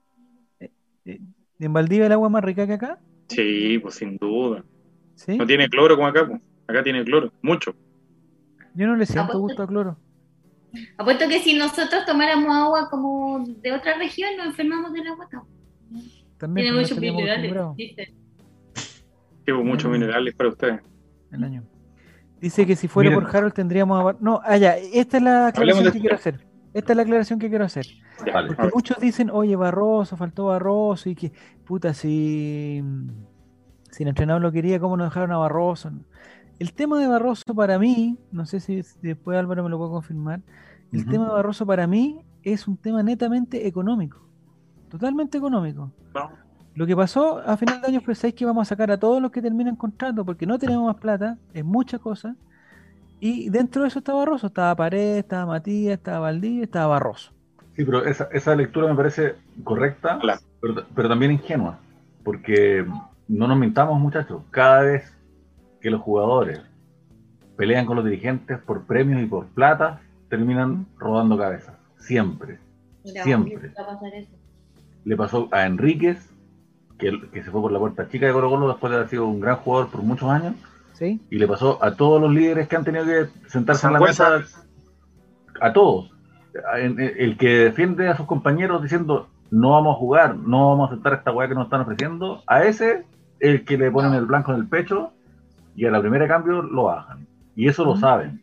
¿En 1.04 1.72
Valdivia 1.72 2.06
el 2.06 2.12
agua 2.12 2.28
es 2.28 2.32
más 2.32 2.44
rica 2.44 2.66
que 2.66 2.72
acá? 2.74 2.98
Sí, 3.28 3.78
pues 3.78 3.94
sin 3.96 4.16
duda. 4.16 4.62
Sí. 5.14 5.36
No 5.36 5.46
tiene 5.46 5.68
cloro 5.68 5.96
como 5.96 6.08
acá, 6.08 6.26
pues. 6.26 6.40
Acá 6.66 6.82
tiene 6.82 7.04
cloro, 7.04 7.32
mucho. 7.42 7.74
Yo 8.74 8.86
no 8.86 8.96
le 8.96 9.06
siento 9.06 9.22
Apuesto- 9.32 9.40
gusto 9.40 9.62
a 9.62 9.66
cloro. 9.66 9.96
Apuesto 10.98 11.28
que 11.28 11.38
si 11.40 11.54
nosotros 11.54 12.04
tomáramos 12.06 12.52
agua 12.54 12.90
como 12.90 13.44
de 13.46 13.72
otra 13.72 13.96
región, 13.96 14.30
nos 14.36 14.46
enfermamos 14.46 14.92
del 14.92 15.06
agua. 15.08 15.28
no. 15.32 15.46
También 16.38 16.64
Tiene 16.66 16.78
pues, 16.80 16.90
muchos 16.90 17.00
minerales. 17.00 17.52
Llevo 19.46 19.62
muchos 19.64 19.88
Mm. 19.88 19.92
minerales 19.92 20.34
para 20.34 20.48
ustedes. 20.50 20.80
el 21.32 21.42
año. 21.44 21.64
Dice 22.40 22.64
que 22.66 22.76
si 22.76 22.86
fuera 22.88 23.12
por 23.12 23.24
Harold 23.34 23.54
tendríamos 23.54 24.20
No, 24.20 24.40
ah, 24.44 24.56
ya, 24.56 24.76
esta 24.76 25.16
es 25.16 25.22
la 25.22 25.46
aclaración 25.48 25.84
de 25.84 25.92
que 25.92 26.00
quiero 26.00 26.14
hacer. 26.16 26.40
Esta 26.72 26.92
es 26.92 26.96
la 26.96 27.02
aclaración 27.02 27.38
que 27.40 27.48
quiero 27.48 27.64
hacer. 27.64 27.86
Vale. 28.32 28.48
Porque 28.54 28.70
muchos 28.74 28.98
dicen, 29.00 29.30
oye, 29.30 29.56
Barroso, 29.56 30.16
faltó 30.16 30.46
Barroso, 30.46 31.08
y 31.08 31.14
que, 31.16 31.32
puta, 31.64 31.92
si, 31.94 32.82
si 33.90 34.02
el 34.04 34.08
entrenador 34.10 34.42
lo 34.42 34.52
quería, 34.52 34.78
¿cómo 34.78 34.96
no 34.96 35.04
dejaron 35.04 35.32
a 35.32 35.38
Barroso? 35.38 35.90
El 36.58 36.72
tema 36.72 37.00
de 37.00 37.06
Barroso 37.08 37.54
para 37.54 37.78
mí, 37.78 38.16
no 38.30 38.46
sé 38.46 38.60
si, 38.60 38.82
después 39.02 39.38
Álvaro 39.38 39.64
me 39.64 39.70
lo 39.70 39.78
puede 39.78 39.90
confirmar, 39.90 40.40
el 40.92 41.06
tema 41.06 41.24
de 41.24 41.32
Barroso 41.32 41.66
para 41.66 41.86
mí 41.86 42.20
es 42.42 42.68
un 42.68 42.76
tema 42.76 43.02
netamente 43.02 43.66
económico, 43.66 44.20
totalmente 44.88 45.38
económico. 45.38 45.90
No. 46.14 46.30
Lo 46.76 46.86
que 46.86 46.96
pasó 46.96 47.38
a 47.38 47.56
final 47.56 47.80
de 47.80 47.88
año 47.88 48.00
fue 48.00 48.14
¿sabes 48.14 48.34
que 48.34 48.44
vamos 48.44 48.66
a 48.66 48.68
sacar 48.68 48.90
a 48.90 48.98
todos 48.98 49.20
los 49.22 49.30
que 49.30 49.42
terminan 49.42 49.76
contrato 49.76 50.24
porque 50.24 50.46
no 50.46 50.58
tenemos 50.58 50.86
más 50.86 50.96
plata, 50.96 51.38
es 51.52 51.64
muchas 51.64 52.00
cosas. 52.00 52.36
Y 53.20 53.48
dentro 53.48 53.82
de 53.82 53.88
eso 53.88 54.00
estaba 54.00 54.18
Barroso, 54.20 54.48
estaba 54.48 54.74
Paredes, 54.74 55.18
estaba 55.18 55.46
Matías, 55.46 55.94
estaba 55.94 56.18
Valdivia, 56.20 56.64
estaba 56.64 56.86
Barroso. 56.88 57.32
Sí, 57.74 57.84
pero 57.84 58.04
esa, 58.04 58.28
esa 58.32 58.54
lectura 58.54 58.88
me 58.88 58.94
parece 58.94 59.34
correcta, 59.64 60.18
Claro. 60.20 60.40
pero, 60.60 60.84
pero 60.94 61.08
también 61.08 61.32
ingenua, 61.32 61.78
porque 62.22 62.86
no 63.28 63.48
nos 63.48 63.58
mintamos, 63.58 63.98
muchachos. 64.00 64.42
Cada 64.50 64.82
vez 64.82 65.13
que 65.84 65.90
los 65.90 66.00
jugadores 66.00 66.62
pelean 67.58 67.84
con 67.84 67.96
los 67.96 68.06
dirigentes 68.06 68.58
por 68.58 68.86
premios 68.86 69.22
y 69.22 69.26
por 69.26 69.48
plata, 69.48 70.00
terminan 70.30 70.86
rodando 70.96 71.36
cabezas. 71.36 71.76
Siempre. 71.98 72.58
Mira, 73.04 73.22
Siempre. 73.22 73.56
obvio 73.58 73.68
que 73.68 73.82
va 73.82 73.82
a 73.82 73.94
pasar 73.94 74.14
eso. 74.14 74.32
Le 75.04 75.14
pasó 75.14 75.46
a 75.52 75.66
Enríquez, 75.66 76.26
que, 76.98 77.12
que 77.30 77.42
se 77.42 77.50
fue 77.50 77.60
por 77.60 77.70
la 77.70 77.78
puerta 77.78 78.08
chica 78.08 78.24
de 78.24 78.32
Colo 78.32 78.48
Colo 78.48 78.68
después 78.68 78.90
de 78.90 78.96
haber 78.96 79.10
sido 79.10 79.26
un 79.26 79.40
gran 79.40 79.56
jugador 79.56 79.90
por 79.90 80.00
muchos 80.00 80.30
años, 80.30 80.54
¿Sí? 80.94 81.20
y 81.28 81.36
le 81.36 81.46
pasó 81.46 81.78
a 81.84 81.94
todos 81.94 82.18
los 82.18 82.32
líderes 82.32 82.66
que 82.66 82.76
han 82.76 82.84
tenido 82.84 83.04
que 83.04 83.26
sentarse 83.50 83.86
en 83.86 83.92
la 83.92 84.00
mesa, 84.00 84.42
a 85.60 85.72
todos. 85.74 86.10
El 86.72 87.36
que 87.36 87.58
defiende 87.58 88.08
a 88.08 88.16
sus 88.16 88.24
compañeros 88.24 88.82
diciendo 88.82 89.28
no 89.50 89.72
vamos 89.72 89.96
a 89.96 89.98
jugar, 89.98 90.36
no 90.36 90.70
vamos 90.70 90.88
a 90.88 90.92
aceptar 90.94 91.12
esta 91.12 91.30
weá 91.30 91.46
que 91.46 91.54
nos 91.54 91.64
están 91.64 91.82
ofreciendo, 91.82 92.42
a 92.46 92.64
ese 92.64 93.04
el 93.38 93.66
que 93.66 93.76
le 93.76 93.90
ponen 93.90 94.14
el 94.14 94.24
blanco 94.24 94.54
en 94.54 94.60
el 94.60 94.66
pecho 94.66 95.12
y 95.74 95.86
a 95.86 95.90
la 95.90 96.00
primera 96.00 96.28
cambio 96.28 96.62
lo 96.62 96.84
bajan. 96.84 97.26
Y 97.56 97.68
eso 97.68 97.84
lo 97.84 97.96
saben. 97.96 98.42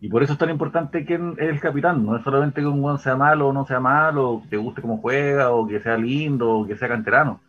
Y 0.00 0.08
por 0.08 0.22
eso 0.22 0.32
es 0.32 0.38
tan 0.38 0.50
importante 0.50 1.04
quién 1.04 1.34
es 1.38 1.48
el 1.50 1.60
capitán. 1.60 2.04
No 2.04 2.16
es 2.16 2.24
solamente 2.24 2.60
que 2.60 2.66
un 2.66 2.82
weón 2.82 2.98
sea 2.98 3.16
malo 3.16 3.48
o 3.48 3.52
no 3.52 3.66
sea 3.66 3.80
malo, 3.80 4.30
o 4.30 4.42
que 4.42 4.48
te 4.48 4.56
guste 4.56 4.80
cómo 4.80 4.98
juega, 4.98 5.50
o 5.50 5.66
que 5.66 5.80
sea 5.80 5.96
lindo, 5.96 6.50
o 6.50 6.66
que 6.66 6.76
sea 6.76 6.88
canterano. 6.88 7.40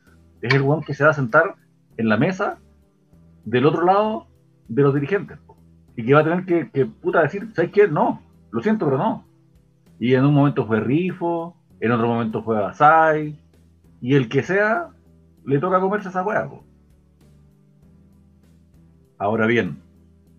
Es 0.42 0.54
el 0.54 0.62
weón 0.62 0.82
que 0.82 0.94
se 0.94 1.04
va 1.04 1.12
a 1.12 1.14
sentar 1.14 1.56
en 1.98 2.10
la 2.10 2.18
mesa 2.18 2.58
del 3.46 3.66
otro 3.66 3.86
lado 3.86 4.28
de 4.68 4.82
los 4.82 4.94
dirigentes. 4.94 5.40
Y 5.96 6.06
que 6.06 6.14
va 6.14 6.22
a 6.22 6.24
tener 6.24 6.46
que, 6.46 6.70
que, 6.72 6.86
puta 6.86 7.22
decir, 7.22 7.50
¿sabes 7.54 7.72
qué? 7.72 7.88
No, 7.88 8.22
lo 8.52 8.62
siento, 8.62 8.86
pero 8.86 8.98
no. 8.98 9.26
Y 10.00 10.16
en 10.16 10.26
un 10.26 10.34
momento 10.34 10.66
fue 10.66 10.80
Rifo, 10.80 11.56
en 11.80 11.92
otro 11.92 12.08
momento 12.08 12.44
fue 12.44 12.60
Basay, 12.60 13.38
y 14.02 14.16
el 14.16 14.30
que 14.30 14.44
sea, 14.44 14.88
le 15.46 15.60
toca 15.60 15.80
comerse 15.80 16.10
esa 16.10 16.24
hueá. 16.24 16.50
po. 16.50 16.64
Ahora 19.22 19.46
bien, 19.46 19.78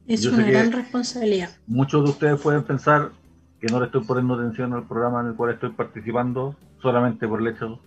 Es 0.08 0.26
una 0.26 0.44
gran 0.44 0.72
responsabilidad. 0.72 1.50
muchos 1.68 2.02
de 2.02 2.10
ustedes 2.10 2.40
pueden 2.40 2.64
pensar 2.64 3.10
que 3.60 3.68
no 3.68 3.78
le 3.78 3.86
estoy 3.86 4.02
poniendo 4.02 4.34
atención 4.34 4.72
al 4.72 4.88
programa 4.88 5.20
en 5.20 5.28
el 5.28 5.34
cual 5.36 5.52
estoy 5.52 5.70
participando 5.70 6.56
solamente 6.80 7.28
por 7.28 7.40
el 7.40 7.46
hecho 7.46 7.78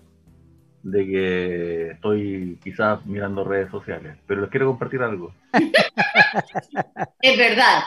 de 0.84 1.06
que 1.06 1.92
estoy 1.92 2.58
quizás 2.64 3.06
mirando 3.06 3.44
redes 3.44 3.70
sociales. 3.72 4.16
Pero 4.26 4.40
les 4.40 4.50
quiero 4.50 4.68
compartir 4.68 5.02
algo. 5.02 5.34
Es 7.22 7.38
verdad. 7.38 7.80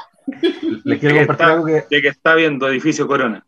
Les 0.85 0.99
quiero 1.01 1.17
compartir 1.17 1.45
está- 1.47 1.53
algo 1.55 1.65
que 1.65 1.85
De 1.91 2.03
que 2.03 2.09
está 2.09 2.35
viendo 2.35 2.69
Edificio 2.69 3.07
Corona. 3.07 3.43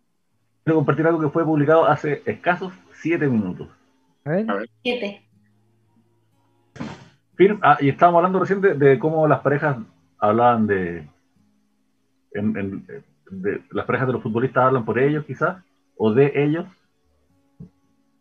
quiero 0.65 0.77
compartir 0.77 1.07
algo 1.07 1.20
que 1.20 1.28
fue 1.28 1.45
publicado 1.45 1.85
hace 1.85 2.23
escasos 2.24 2.73
siete 2.95 3.27
minutos. 3.27 3.69
A 4.24 4.31
ver. 4.31 4.51
A 4.51 4.55
ver. 4.55 4.70
Siete. 4.82 5.23
Ah, 7.62 7.79
y 7.81 7.89
estábamos 7.89 8.19
hablando 8.19 8.39
recién 8.39 8.61
de, 8.61 8.99
cómo 8.99 9.27
las 9.27 9.41
parejas 9.41 9.79
hablaban 10.19 10.67
de, 10.67 11.09
Las 13.71 13.87
parejas 13.87 14.07
de 14.09 14.12
los 14.12 14.23
futbolistas 14.23 14.65
hablan 14.65 14.85
por 14.85 14.99
ellos, 14.99 15.25
quizás, 15.25 15.62
o 15.97 16.12
de 16.12 16.33
ellos. 16.35 16.67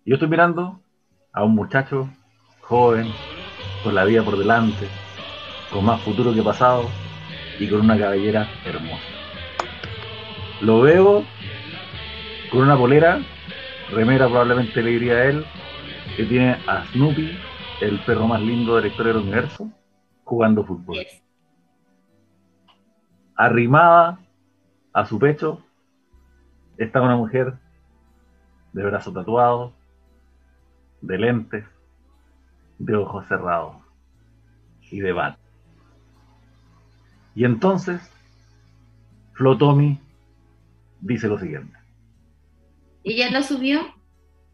Yo 0.05 0.15
estoy 0.15 0.29
mirando 0.29 0.79
a 1.33 1.43
un 1.43 1.53
muchacho 1.53 2.09
joven, 2.61 3.07
con 3.83 3.93
la 3.93 4.05
vida 4.05 4.23
por 4.23 4.37
delante, 4.37 4.87
con 5.71 5.83
más 5.85 6.01
futuro 6.01 6.33
que 6.33 6.41
pasado 6.41 6.83
y 7.59 7.67
con 7.69 7.81
una 7.81 7.97
cabellera 7.97 8.47
hermosa. 8.65 9.03
Lo 10.61 10.81
veo 10.81 11.25
con 12.51 12.61
una 12.61 12.77
polera, 12.77 13.19
remera 13.91 14.27
probablemente 14.27 14.81
le 14.81 14.91
diría 14.91 15.13
a 15.13 15.25
él, 15.25 15.45
que 16.15 16.23
tiene 16.23 16.57
a 16.67 16.85
Snoopy, 16.93 17.37
el 17.81 17.99
perro 18.05 18.27
más 18.27 18.41
lindo 18.41 18.75
de 18.75 18.81
la 18.81 18.87
historia 18.87 19.13
del 19.13 19.21
universo, 19.21 19.71
jugando 20.23 20.63
fútbol. 20.63 20.97
Yes. 20.97 21.23
Arrimada 23.35 24.19
a 24.93 25.05
su 25.05 25.17
pecho 25.17 25.63
está 26.77 27.01
una 27.01 27.15
mujer 27.15 27.53
de 28.73 28.83
brazo 28.83 29.13
tatuado, 29.13 29.73
de 31.01 31.17
lentes, 31.17 31.65
de 32.77 32.95
ojos 32.95 33.25
cerrados 33.27 33.77
y 34.91 34.99
de 34.99 35.13
bat. 35.13 35.37
Y 37.35 37.45
entonces, 37.45 38.01
Flotomi 39.33 39.99
dice 40.99 41.27
lo 41.27 41.39
siguiente. 41.39 41.77
¿Y 43.03 43.15
ya 43.15 43.31
lo 43.31 43.41
subió? 43.41 43.98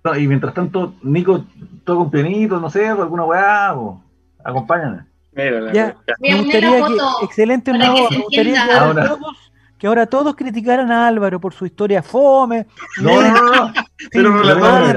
No, 0.06 0.16
y 0.16 0.28
mientras 0.28 0.54
tanto, 0.54 0.94
Nico 1.02 1.44
toca 1.84 2.00
un 2.02 2.12
pianito, 2.12 2.60
no 2.60 2.70
sé, 2.70 2.92
o 2.92 3.02
alguna 3.02 3.24
weá, 3.24 3.74
o 3.76 4.00
acompáñame. 4.44 5.00
Mira, 5.34 5.74
Ya. 5.74 5.96
Me 6.20 6.36
gustaría 6.36 6.86
que, 6.86 6.94
excelente 7.26 7.72
que 7.72 7.78
me 7.78 7.90
gustaría 7.90 8.66
que 8.68 8.72
ahora, 8.72 9.08
todos, 9.08 9.52
que 9.80 9.88
ahora 9.88 10.06
todos 10.06 10.36
criticaran 10.36 10.92
a 10.92 11.08
Álvaro 11.08 11.40
por 11.42 11.54
su 11.56 11.66
historia 11.66 12.04
fome, 12.04 12.68
No, 13.02 13.20
no, 13.20 13.32
no, 13.34 13.52
no. 13.66 13.74
Pero 14.12 14.38
relator, 14.38 14.96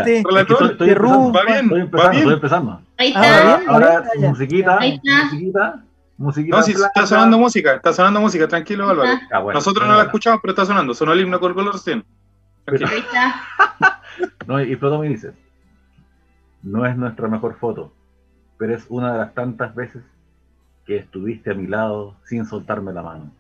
estoy. 0.73 0.95
Va 0.95 1.43
bien, 1.45 1.65
estoy 1.65 1.79
va 1.81 1.85
empezando, 1.85 2.11
bien. 2.11 2.21
estoy 2.23 2.35
empezando. 2.35 2.81
Ahí 2.99 3.13
Ah, 3.17 3.21
está. 3.25 3.41
Ahora, 3.43 3.57
bien, 3.59 3.71
ahora 3.71 3.87
va 3.89 4.01
bien, 4.01 4.23
ya. 4.23 4.29
musiquita, 4.29 4.79
Ahí 4.79 5.01
está. 5.03 5.25
musiquita, 5.25 5.83
musiquita. 6.19 6.57
No, 6.59 6.63
si 6.63 6.73
plana. 6.75 6.87
está 6.89 7.07
sonando 7.07 7.39
música, 7.39 7.75
está 7.75 7.93
sonando 7.95 8.21
música, 8.21 8.47
tranquilo 8.47 8.89
Álvaro. 8.89 9.11
Ah, 9.33 9.39
bueno, 9.41 9.57
Nosotros 9.59 9.89
no 9.89 9.97
la 9.97 10.03
escuchamos, 10.03 10.41
pero 10.43 10.53
está 10.53 10.67
sonando. 10.67 10.93
Sonó 10.95 11.13
el 11.15 11.21
himno 11.23 11.41
con 11.41 11.55
color 11.55 11.73
recién. 11.73 12.05
Tranquilo. 12.67 12.91
Ahí 12.93 12.99
está. 13.01 13.98
No, 14.47 14.61
y 14.63 14.75
Flotomi 14.77 15.09
dice, 15.09 15.33
no 16.63 16.87
es 16.87 16.97
nuestra 16.97 17.29
mejor 17.29 17.59
foto, 17.59 17.93
pero 18.57 18.75
es 18.75 18.87
una 18.89 19.13
de 19.13 19.19
las 19.19 19.35
tantas 19.35 19.75
veces 19.75 20.03
que 20.85 20.97
estuviste 20.97 21.51
a 21.51 21.55
mi 21.55 21.67
lado 21.67 22.17
sin 22.25 22.47
soltarme 22.47 22.93
la 22.93 23.03
mano. 23.03 23.31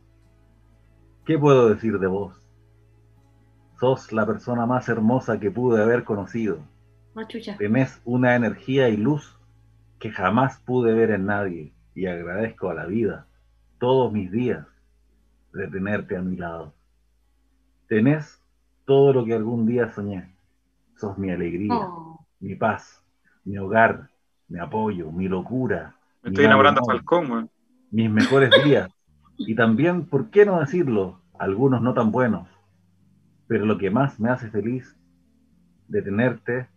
¿Qué 1.24 1.38
puedo 1.38 1.68
decir 1.68 1.98
de 1.98 2.06
vos? 2.06 2.40
Sos 3.80 4.12
la 4.12 4.26
persona 4.26 4.66
más 4.66 4.88
hermosa 4.88 5.38
que 5.38 5.50
pude 5.50 5.82
haber 5.82 6.04
conocido. 6.04 6.58
Oh, 7.14 7.24
chucha. 7.24 7.56
Tenés 7.56 8.00
una 8.04 8.36
energía 8.36 8.88
y 8.88 8.96
luz 8.96 9.36
que 9.98 10.10
jamás 10.10 10.60
pude 10.60 10.92
ver 10.94 11.10
en 11.10 11.26
nadie 11.26 11.72
y 11.94 12.06
agradezco 12.06 12.70
a 12.70 12.74
la 12.74 12.86
vida 12.86 13.26
todos 13.78 14.12
mis 14.12 14.30
días 14.30 14.66
de 15.52 15.68
tenerte 15.68 16.16
a 16.16 16.22
mi 16.22 16.36
lado. 16.36 16.74
Tenés 17.88 18.42
todo 18.84 19.12
lo 19.12 19.24
que 19.24 19.34
algún 19.34 19.66
día 19.66 19.92
soñé. 19.92 20.34
Sos 20.98 21.16
mi 21.16 21.30
alegría, 21.30 21.74
Oh. 21.74 22.26
mi 22.40 22.54
paz, 22.56 23.02
mi 23.44 23.56
hogar, 23.58 24.10
mi 24.48 24.58
apoyo, 24.58 25.10
mi 25.12 25.28
locura, 25.28 25.94
Me 26.22 26.30
mi 26.30 26.34
estoy 26.34 26.44
enamorando 26.46 26.80
a 26.80 26.86
mal 26.86 26.96
humor, 27.06 27.28
Falcón, 27.28 27.50
mis 27.90 28.10
mejores 28.10 28.50
días. 28.64 28.90
Y 29.36 29.54
también, 29.54 30.06
¿por 30.06 30.30
qué 30.30 30.44
no 30.44 30.58
decirlo? 30.60 31.20
Algunos 31.38 31.80
no 31.82 31.94
tan 31.94 32.10
buenos. 32.10 32.48
Pero 33.46 33.64
lo 33.64 33.78
que 33.78 33.90
más 33.90 34.18
me 34.18 34.30
hace 34.30 34.50
feliz 34.50 34.96
de 35.86 36.02
tenerte 36.02 36.68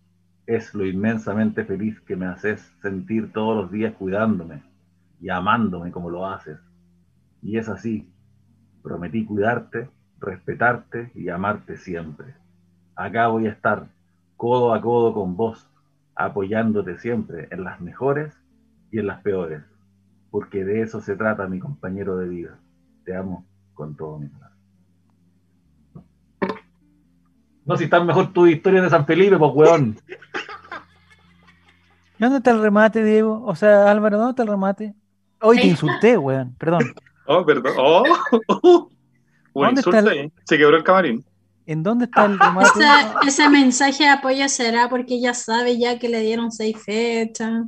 es 0.45 0.73
lo 0.75 0.85
inmensamente 0.85 1.65
feliz 1.65 1.99
que 2.01 2.15
me 2.15 2.27
haces 2.27 2.61
sentir 2.81 3.31
todos 3.33 3.55
los 3.55 3.71
días 3.71 3.93
cuidándome 3.95 4.63
y 5.19 5.29
amándome 5.29 5.91
como 5.91 6.09
lo 6.09 6.27
haces. 6.27 6.59
Y 7.41 7.57
es 7.57 7.67
así. 7.69 8.07
Prometí 8.83 9.25
cuidarte, 9.25 9.89
respetarte 10.19 11.11
y 11.15 11.29
amarte 11.29 11.77
siempre. 11.77 12.35
Acá 12.95 13.27
voy 13.27 13.47
a 13.47 13.51
estar, 13.51 13.87
codo 14.41 14.73
a 14.73 14.81
codo 14.81 15.13
con 15.13 15.35
vos, 15.37 15.67
apoyándote 16.15 16.97
siempre 16.97 17.47
en 17.51 17.63
las 17.63 17.79
mejores 17.79 18.33
y 18.91 18.97
en 18.99 19.05
las 19.07 19.21
peores 19.21 19.61
porque 20.31 20.63
de 20.63 20.81
eso 20.81 21.01
se 21.01 21.15
trata 21.15 21.45
mi 21.47 21.59
compañero 21.59 22.17
de 22.17 22.27
vida. 22.27 22.57
Te 23.03 23.15
amo 23.15 23.45
con 23.73 23.95
todo 23.95 24.17
mi 24.17 24.29
corazón. 24.29 24.57
No, 27.65 27.77
si 27.77 27.83
están 27.83 28.07
mejor 28.07 28.33
tus 28.33 28.49
historias 28.49 28.83
de 28.85 28.89
San 28.89 29.05
Felipe, 29.05 29.37
pues 29.37 29.51
weón. 29.53 29.97
¿Y 32.17 32.23
¿Dónde 32.23 32.37
está 32.37 32.51
el 32.51 32.61
remate, 32.61 33.03
Diego? 33.03 33.43
O 33.45 33.55
sea, 33.55 33.91
Álvaro, 33.91 34.17
¿dónde 34.17 34.31
está 34.31 34.43
el 34.43 34.49
remate? 34.49 34.95
Hoy 35.41 35.59
te 35.59 35.67
insulté, 35.67 36.17
weón, 36.17 36.55
perdón. 36.57 36.93
Oh, 37.27 37.45
perdón. 37.45 37.73
Oh, 37.77 38.03
un 38.63 38.89
¿Dónde 39.65 39.81
insulto 39.81 39.97
está 39.97 40.11
el- 40.13 40.19
ahí. 40.19 40.31
Se 40.45 40.57
quebró 40.57 40.77
el 40.77 40.83
camarín. 40.83 41.25
¿En 41.71 41.83
dónde 41.83 42.05
está 42.05 42.25
el 42.25 42.37
remate? 42.39 42.67
Esa- 42.79 43.15
ese 43.25 43.49
mensaje 43.49 44.03
de 44.03 44.09
apoyo 44.09 44.47
será 44.49 44.89
porque 44.89 45.15
ella 45.15 45.33
sabe 45.33 45.77
ya 45.79 45.97
que 45.99 46.09
le 46.09 46.19
dieron 46.21 46.51
seis 46.51 46.77
fechas. 46.83 47.63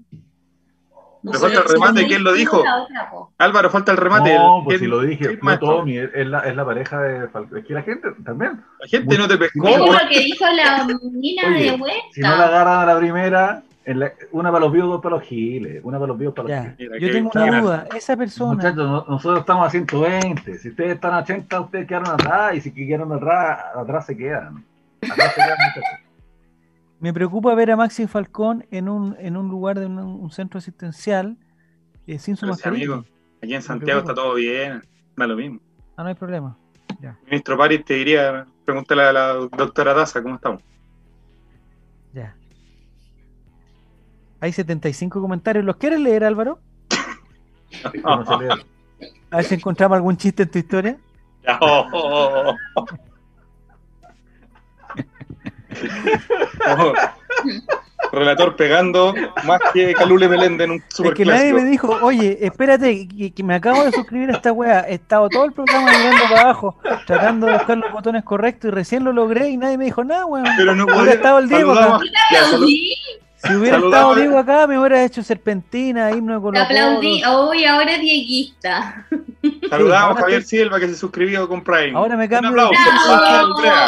No 1.22 1.32
Le 1.32 1.38
sé, 1.38 1.46
falta 1.46 1.60
el 1.62 1.66
remate, 1.70 2.06
¿quién 2.08 2.22
lo 2.24 2.34
dijo. 2.34 2.62
Álvaro, 3.38 3.70
falta 3.70 3.92
el 3.94 3.98
remate. 3.98 4.36
No, 4.36 4.58
El- 4.60 4.64
pues 4.66 4.80
si 4.80 4.88
lo 4.88 5.00
dije, 5.02 5.38
fue. 5.38 5.58
Tommy, 5.58 5.98
es 5.98 6.10
es 6.14 6.28
la, 6.28 6.40
es 6.42 6.54
la 6.54 6.66
pareja 6.66 7.00
de 7.02 7.30
Falcón. 7.30 7.60
Es 7.60 7.66
que 7.66 7.74
la 7.74 7.82
gente 7.82 8.10
también, 8.26 8.62
La 8.82 8.88
gente 8.90 9.18
no 9.18 9.26
te 9.28 9.38
pescó. 9.38 9.62
Weón. 9.64 9.80
lo 9.94 10.10
que 10.10 10.20
dijo 10.20 10.46
la 10.54 10.86
mina 11.14 11.44
Oye, 11.48 11.72
de 11.72 11.78
vuelta. 11.78 12.04
si 12.12 12.20
no 12.20 12.36
la 12.36 12.46
agarran 12.48 12.80
a 12.82 12.86
la 12.94 13.00
primera, 13.00 13.64
la- 13.86 14.12
una 14.32 14.52
para 14.52 14.66
los 14.66 14.72
vivos, 14.74 14.90
dos 14.90 15.02
para 15.02 15.16
los 15.18 15.26
giles. 15.26 15.82
Una 15.84 15.98
para 16.00 16.08
los 16.08 16.18
vivos, 16.18 16.34
para 16.34 16.48
los 16.50 16.58
giles. 16.78 16.78
Mira, 16.80 16.98
yo 17.00 17.12
tengo 17.12 17.32
una 17.34 17.62
duda. 17.62 17.88
Esa 17.96 18.16
persona, 18.18 18.56
Muchachos, 18.56 18.78
no- 18.78 19.06
nosotros 19.08 19.40
estamos 19.42 19.68
a 19.68 19.70
120. 19.70 20.58
Si 20.58 20.70
ustedes 20.70 20.96
están 20.96 21.14
a 21.14 21.20
80, 21.20 21.60
ustedes 21.62 21.88
quedaron 21.88 22.10
atrás. 22.12 22.56
Y 22.56 22.62
si 22.62 22.72
quedaron 22.74 23.12
atrás, 23.12 23.60
atrás 23.76 24.06
se 24.06 24.16
quedan. 24.18 24.64
Atrás 25.02 25.34
se 25.36 25.42
quedan, 25.42 25.58
muchachos. 25.68 26.00
me 27.00 27.14
preocupa 27.14 27.54
ver 27.56 27.72
a 27.72 27.76
Maxi 27.76 28.08
Falcón 28.08 28.66
en 28.72 28.88
un, 28.88 29.16
en 29.20 29.36
un 29.36 29.50
lugar 29.50 29.78
de 29.78 29.86
un, 29.88 29.98
un 30.00 30.32
centro 30.32 30.58
asistencial 30.60 31.36
eh, 32.08 32.18
sin 32.20 32.38
su 32.38 32.46
si, 32.46 32.52
mascarilla. 32.52 32.86
amigo, 32.94 33.06
aquí 33.42 33.54
en 33.54 33.62
Santiago 33.62 34.00
está 34.00 34.14
todo 34.14 34.36
bien. 34.36 34.82
Da 35.18 35.28
lo 35.28 35.36
mismo. 35.36 35.60
Ah, 35.98 36.04
no 36.04 36.10
hay 36.10 36.16
problema. 36.16 36.58
Ministro 37.26 37.58
París 37.58 37.84
te 37.84 37.96
diría, 37.96 38.46
pregúntale 38.64 39.04
a 39.04 39.12
la 39.12 39.28
doctora 39.34 39.94
Daza 39.94 40.24
cómo 40.24 40.36
estamos. 40.36 40.62
Ya. 42.14 42.36
Hay 44.44 44.52
75 44.52 45.22
comentarios. 45.22 45.64
¿Los 45.64 45.78
quieres 45.78 46.02
leer, 46.02 46.26
Álvaro? 46.26 46.60
No 48.04 48.26
se. 48.26 48.34
A 49.32 49.38
ver 49.38 49.46
si 49.46 49.56
encontramos 49.56 49.96
algún 49.96 50.18
chiste 50.18 50.44
en 50.44 50.52
tu 50.52 50.60
historia. 50.60 50.98
Oh, 51.62 51.88
oh, 51.94 52.56
oh. 52.76 52.86
Relator 58.12 58.58
pegando 58.58 59.16
más 59.46 59.62
que 59.74 59.94
Calule 59.94 60.28
Melende 60.28 60.66
en 60.66 60.72
un 60.72 60.84
Es 61.04 61.14
que 61.14 61.24
nadie 61.24 61.54
me 61.54 61.64
dijo, 61.64 61.98
oye, 62.02 62.38
espérate, 62.42 63.08
que, 63.08 63.32
que 63.32 63.44
me 63.44 63.56
acabo 63.56 63.86
de 63.86 63.94
suscribir 63.94 64.30
a 64.30 64.34
esta 64.34 64.52
wea. 64.52 64.82
He 64.90 64.96
estado 64.96 65.30
todo 65.30 65.46
el 65.46 65.54
programa 65.54 65.90
mirando 65.98 66.24
para 66.30 66.42
abajo, 66.42 66.78
tratando 67.08 67.48
de 67.48 67.54
buscar 67.54 67.78
los 67.78 67.94
botones 67.94 68.26
correctos 68.26 68.68
y 68.68 68.72
recién 68.72 69.06
lo 69.06 69.14
logré 69.14 69.48
y 69.50 69.56
nadie 69.58 69.78
me 69.78 69.86
dijo 69.86 70.04
nada, 70.04 70.26
weón. 70.26 70.46
Pero 70.58 70.76
no 70.76 70.86
podía. 70.86 71.14
estado 71.14 71.40
el 71.40 71.48
Diego. 71.48 71.74
Ya, 71.74 72.44
Si 73.46 73.54
hubiera 73.56 73.78
estado 73.78 74.16
Diego 74.16 74.38
acá, 74.38 74.68
me 74.68 74.80
hubiera 74.80 75.04
hecho 75.04 75.22
serpentina, 75.24 76.12
himno 76.12 76.34
de 76.34 76.40
te 76.40 76.44
Colo 76.44 76.60
aplaudí. 76.60 77.24
Hoy 77.26 77.66
ahora 77.66 77.98
dieguista. 77.98 79.06
Saludamos 79.70 80.18
a 80.18 80.22
Javier 80.22 80.44
Silva 80.44 80.80
que 80.80 80.88
se 80.88 80.96
suscribió 80.96 81.48
con 81.50 81.64
Prime. 81.64 81.92
Ahora 81.98 82.16
me 82.16 82.24
Un 82.26 82.30
cambio 82.30 82.50
aplauso 82.52 82.72
de- 82.72 83.18
para 83.18 83.40
Andrea. 83.42 83.86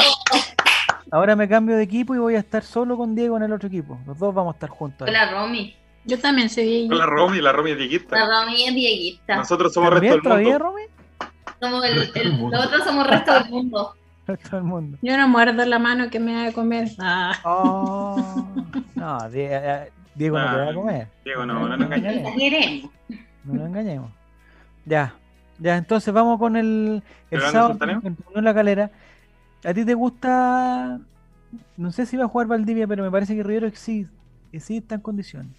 Ahora 1.12 1.36
me 1.36 1.48
cambio 1.48 1.78
de 1.78 1.84
equipo 1.84 2.14
y 2.16 2.18
voy 2.18 2.36
a 2.36 2.40
estar 2.40 2.64
solo 2.64 2.98
con 2.98 3.16
Diego 3.16 3.38
en 3.38 3.44
el 3.44 3.54
otro 3.54 3.68
equipo. 3.68 3.98
Los 4.06 4.18
dos 4.20 4.34
vamos 4.34 4.54
a 4.54 4.56
estar 4.56 4.70
juntos. 4.70 5.08
Hola, 5.08 5.32
Romy. 5.32 5.76
Yo 6.04 6.20
también 6.20 6.50
soy 6.50 6.88
Con 6.88 6.98
la 6.98 7.06
Romy, 7.06 7.40
la 7.42 7.52
Romy 7.52 7.72
es 7.72 7.78
La 7.78 7.80
dieguista. 7.84 8.26
Romy 8.28 8.64
es 8.68 8.76
dieguista. 8.76 9.36
Nosotros 9.38 9.74
somos 9.74 9.90
el 9.90 9.94
¿También 9.96 10.14
resto 10.16 10.30
del 10.30 10.46
todavía, 10.46 10.60
mundo. 10.60 10.66
Romy? 10.66 10.84
Somos 11.62 11.86
el, 11.86 12.12
el- 12.14 12.50
nosotros 12.52 12.84
somos 12.84 13.08
resto 13.08 13.34
del 13.34 13.50
mundo. 13.50 13.96
Todo 14.50 14.58
el 14.58 14.64
mundo. 14.64 14.98
Yo 15.02 15.18
no 15.18 15.28
muerdo 15.28 15.66
la 15.66 15.80
mano 15.80 16.10
que 16.10 16.20
me 16.20 16.34
va 16.34 16.48
a 16.48 16.52
comer. 16.52 16.90
Ah, 17.00 17.34
Oh, 17.46 18.48
no, 18.96 19.30
Die- 19.30 19.48
eh, 19.52 19.92
Diego 20.16 20.40
no 20.40 20.46
te 20.50 20.58
va 20.58 20.70
a 20.72 20.74
comer. 20.74 21.08
Diego, 21.24 21.46
no, 21.46 21.78
no 21.78 21.90
queremos. 21.90 22.34
No 23.44 23.54
nos 23.54 23.68
engañemos. 23.68 24.12
Ya, 24.86 25.16
ya, 25.60 25.78
entonces 25.78 26.14
vamos 26.14 26.40
con 26.40 26.56
el, 26.56 27.04
el 27.32 27.40
¿Grande 27.40 27.52
sábado 27.52 27.78
en 28.36 28.44
la 28.44 28.54
calera. 28.54 28.92
¿A 29.64 29.74
ti 29.74 29.86
te 29.86 29.94
gusta? 29.94 31.00
No 31.78 31.92
sé 31.92 32.06
si 32.06 32.18
va 32.18 32.26
a 32.26 32.28
jugar 32.28 32.48
Valdivia, 32.48 32.88
pero 32.88 33.04
me 33.04 33.12
parece 33.12 33.36
que 33.36 33.44
Rivero 33.44 33.70
sí 33.76 34.08
está 34.52 34.96
en 34.96 35.02
condiciones. 35.02 35.54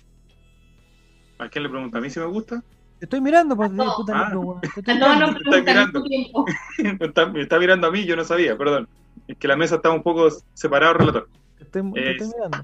¿A 1.38 1.48
quién 1.48 1.64
le 1.64 1.68
pregunta? 1.70 1.98
¿A 1.98 2.00
mí 2.00 2.08
si 2.10 2.18
me 2.18 2.26
gusta? 2.26 2.62
Te 2.98 3.04
estoy 3.04 3.20
mirando, 3.20 3.56
pues, 3.56 3.74
todos. 3.76 3.94
puta 3.96 4.12
Ah. 4.16 4.30
loco, 4.32 4.46
weón. 4.46 4.60
Te 4.60 4.80
estoy 4.80 4.94
A 4.94 4.98
todos 5.00 5.14
mirando. 5.16 5.26
nos 5.26 5.44
Me 5.44 5.58
está 5.58 5.72
mirando. 5.72 5.98
mucho 6.00 6.08
tiempo. 6.08 6.44
me, 7.00 7.06
está, 7.06 7.26
me 7.26 7.40
está 7.42 7.58
mirando 7.58 7.86
a 7.86 7.90
mí, 7.90 8.04
yo 8.04 8.16
no 8.16 8.24
sabía, 8.24 8.56
perdón. 8.56 8.88
Es 9.28 9.36
que 9.38 9.48
la 9.48 9.56
mesa 9.56 9.76
está 9.76 9.90
un 9.90 10.02
poco 10.02 10.28
separada, 10.54 10.92
relator. 10.94 11.28
Te 11.58 11.64
estoy, 11.64 11.82
Eh, 11.96 12.10
estoy 12.12 12.28
mirando. 12.28 12.58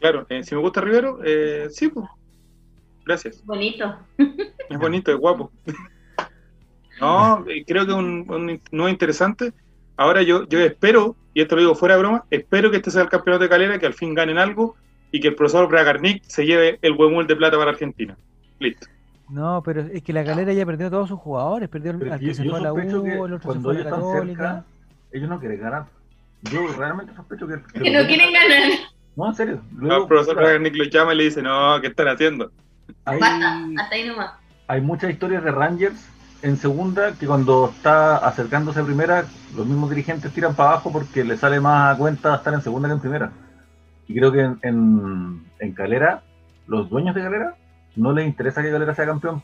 Claro, 0.00 0.26
eh, 0.28 0.42
si 0.44 0.54
me 0.54 0.60
gusta 0.60 0.80
Rivero, 0.80 1.18
eh, 1.24 1.68
sí, 1.70 1.88
pues. 1.88 2.06
Gracias. 3.04 3.44
Bonito. 3.44 3.96
Es 4.18 4.78
bonito, 4.78 5.10
es 5.10 5.18
guapo. 5.18 5.50
No, 7.00 7.44
eh, 7.48 7.64
creo 7.64 7.86
que 7.86 7.92
un, 7.92 8.26
un 8.28 8.60
no 8.72 8.88
interesante. 8.88 9.52
Ahora 9.96 10.22
yo, 10.22 10.48
yo 10.48 10.58
espero, 10.60 11.14
y 11.32 11.40
esto 11.40 11.54
lo 11.54 11.60
digo 11.62 11.74
fuera 11.76 11.94
de 11.94 12.00
broma, 12.00 12.24
espero 12.30 12.70
que 12.72 12.78
este 12.78 12.90
sea 12.90 13.02
el 13.02 13.08
campeonato 13.08 13.44
de 13.44 13.48
calera, 13.50 13.78
que 13.78 13.86
al 13.86 13.94
fin 13.94 14.14
ganen 14.14 14.36
algo 14.38 14.74
y 15.12 15.20
que 15.20 15.28
el 15.28 15.34
profesor 15.36 15.68
Bragarnik 15.68 16.22
se 16.24 16.44
lleve 16.44 16.78
el 16.82 16.92
huemul 16.94 17.26
de 17.28 17.36
plata 17.36 17.56
para 17.56 17.70
Argentina. 17.70 18.16
Listo. 18.58 18.88
No, 19.28 19.62
pero 19.62 19.82
es 19.82 20.02
que 20.02 20.12
la 20.12 20.22
galera 20.22 20.52
ya 20.52 20.66
perdió 20.66 20.86
a 20.88 20.90
todos 20.90 21.08
sus 21.08 21.20
jugadores. 21.20 21.68
Perdió 21.68 21.92
al 21.92 21.98
Pero 21.98 22.12
al 22.14 22.20
yo, 22.20 22.28
que 22.28 22.34
se 22.34 22.44
yo 22.44 22.50
fue 22.50 22.58
a 22.58 22.62
la 22.62 22.72
U, 22.72 23.26
el 23.26 23.34
otro 23.34 23.48
se 23.52 23.60
cuando 23.60 23.62
fue 23.62 23.74
a 23.74 23.76
ellos 23.76 23.84
la 23.84 23.90
están 23.90 24.04
Católica. 24.04 24.44
cerca, 24.44 24.64
ellos 25.12 25.28
no 25.28 25.38
quieren 25.40 25.60
ganar. 25.60 25.86
Yo 26.42 26.66
realmente 26.76 27.14
sospecho 27.14 27.46
que. 27.48 27.62
que 27.80 27.90
no 27.90 28.06
quieren 28.06 28.32
ganar. 28.32 28.70
No, 29.16 29.28
en 29.28 29.34
serio. 29.34 29.62
No, 29.80 29.88
Luego, 29.88 30.02
el 30.02 30.08
profesor 30.08 30.36
mira, 30.36 30.46
Bragarnik 30.46 30.76
lo 30.76 30.84
llama 30.84 31.14
y 31.14 31.16
le 31.18 31.24
dice, 31.24 31.42
no, 31.42 31.80
¿qué 31.80 31.88
están 31.88 32.08
haciendo? 32.08 32.52
hay, 33.04 33.18
Basta, 33.18 33.64
hasta 33.78 33.94
ahí 33.94 34.08
nomás. 34.08 34.32
hay 34.68 34.80
muchas 34.80 35.10
historias 35.10 35.42
de 35.44 35.50
Rangers 35.50 36.08
en 36.42 36.56
segunda 36.56 37.14
que 37.18 37.26
cuando 37.26 37.68
está 37.74 38.16
acercándose 38.18 38.80
a 38.80 38.84
primera, 38.84 39.24
los 39.56 39.66
mismos 39.66 39.90
dirigentes 39.90 40.32
tiran 40.32 40.54
para 40.54 40.70
abajo 40.70 40.92
porque 40.92 41.24
le 41.24 41.36
sale 41.36 41.60
más 41.60 41.94
a 41.94 41.98
cuenta 41.98 42.36
estar 42.36 42.54
en 42.54 42.62
segunda 42.62 42.88
que 42.88 42.94
en 42.94 43.00
primera. 43.00 43.32
Y 44.06 44.14
creo 44.16 44.32
que 44.32 44.40
en, 44.40 44.58
en, 44.62 45.46
en 45.58 45.74
Calera, 45.74 46.22
los 46.66 46.88
dueños 46.88 47.14
de 47.14 47.22
Calera, 47.22 47.56
no 47.96 48.12
les 48.12 48.26
interesa 48.26 48.62
que 48.62 48.70
Calera 48.70 48.94
sea 48.94 49.06
campeón. 49.06 49.42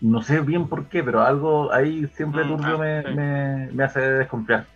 No 0.00 0.22
sé 0.22 0.40
bien 0.40 0.66
por 0.68 0.86
qué, 0.86 1.02
pero 1.02 1.20
algo 1.22 1.72
ahí 1.72 2.06
siempre 2.14 2.44
Mm, 2.44 2.48
turbio 2.48 2.74
ah, 2.74 2.78
me, 2.78 3.02
sí. 3.02 3.08
me, 3.14 3.68
me 3.72 3.84
hace 3.84 4.00
desconfiar. 4.00 4.66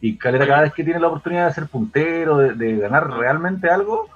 Y 0.00 0.16
Calera 0.16 0.46
cada 0.46 0.62
vez 0.62 0.72
que 0.72 0.84
tiene 0.84 1.00
la 1.00 1.08
oportunidad 1.08 1.46
de 1.48 1.54
ser 1.54 1.66
puntero, 1.66 2.38
de, 2.38 2.54
de 2.54 2.76
ganar 2.76 3.08
realmente 3.10 3.68
algo, 3.68 4.08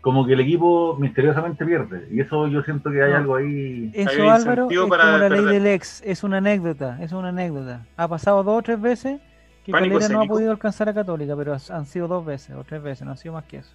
como 0.00 0.26
que 0.26 0.34
el 0.34 0.40
equipo 0.40 0.96
misteriosamente 0.98 1.64
pierde. 1.64 2.08
Y 2.10 2.20
eso 2.20 2.46
yo 2.48 2.62
siento 2.62 2.90
que 2.90 3.02
hay 3.02 3.12
No. 3.12 3.16
algo 3.18 3.36
ahí. 3.36 3.90
Eso, 3.94 4.22
un 4.22 4.30
Álvaro, 4.30 4.68
es 4.70 4.76
como 4.76 4.88
para 4.90 5.18
la 5.18 5.28
ley 5.28 5.44
del 5.44 5.66
ex. 5.66 6.02
Es 6.04 6.22
una 6.24 6.38
anécdota. 6.38 6.98
Es 7.00 7.12
una 7.12 7.28
anécdota. 7.28 7.86
Ha 7.96 8.06
pasado 8.08 8.42
dos 8.42 8.58
o 8.58 8.62
tres 8.62 8.80
veces 8.80 9.20
que 9.64 9.72
Pánico 9.72 9.94
Calera 9.98 10.12
no 10.14 10.22
ha 10.22 10.26
podido 10.26 10.50
alcanzar 10.50 10.88
a 10.88 10.94
Católica, 10.94 11.34
pero 11.36 11.56
han 11.70 11.86
sido 11.86 12.06
dos 12.06 12.24
veces 12.26 12.54
o 12.54 12.64
tres 12.64 12.82
veces, 12.82 13.06
no 13.06 13.12
ha 13.12 13.16
sido 13.16 13.32
más 13.34 13.44
que 13.44 13.58
eso. 13.58 13.70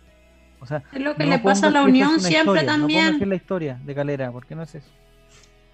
O 0.61 0.65
sea, 0.65 0.83
es 0.91 1.01
lo 1.01 1.15
que 1.15 1.23
no 1.23 1.29
le 1.31 1.39
pasa 1.39 1.67
a 1.67 1.71
la 1.71 1.83
Unión 1.83 2.19
siempre 2.19 2.39
historia, 2.61 2.61
No 2.63 2.67
también. 2.79 3.17
que 3.17 3.23
es 3.23 3.29
la 3.29 3.35
historia 3.35 3.79
de 3.83 3.95
Calera, 3.95 4.31
porque 4.31 4.55
no 4.55 4.63
es 4.63 4.75
eso. 4.75 4.87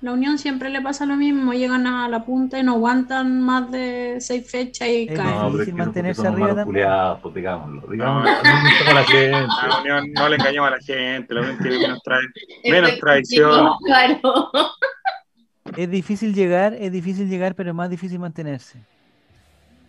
La 0.01 0.11
Unión 0.11 0.37
siempre 0.37 0.69
le 0.69 0.81
pasa 0.81 1.05
lo 1.05 1.15
mismo. 1.15 1.53
Llegan 1.53 1.87
a 1.87 2.07
la 2.09 2.23
punta 2.25 2.59
y 2.59 2.63
no 2.63 2.73
aguantan 2.73 3.41
más 3.41 3.71
de 3.71 4.17
seis 4.19 4.49
fechas 4.49 4.87
y 4.89 5.07
caen. 5.07 5.17
pero 5.51 5.59
es 5.61 5.65
que 5.65 5.71
no, 5.71 5.77
mantenerse 5.77 6.27
arriba 6.27 6.47
también. 6.49 6.65
culiados, 6.65 7.33
digámoslo. 7.33 7.87
Digámoslo. 7.89 8.29
a 8.29 8.93
la 8.93 9.03
gente. 9.05 9.31
La 9.67 9.79
Unión 9.81 10.11
no 10.13 10.29
le 10.29 10.35
engañamos 10.35 10.67
a 10.67 10.71
la 10.75 10.81
gente, 10.81 11.33
la 11.33 11.41
Unión 11.41 11.57
quiere 11.57 11.79
que 11.79 11.87
nos 11.87 12.03
trae 12.03 12.21
menos 12.69 12.99
traición. 12.99 13.69
Claro. 13.85 14.21
Es 15.75 15.89
difícil 15.89 16.35
llegar, 16.35 16.73
es 16.75 16.91
difícil 16.91 17.27
llegar, 17.27 17.55
pero 17.55 17.71
es 17.71 17.75
más 17.75 17.89
difícil 17.89 18.19
mantenerse. 18.19 18.77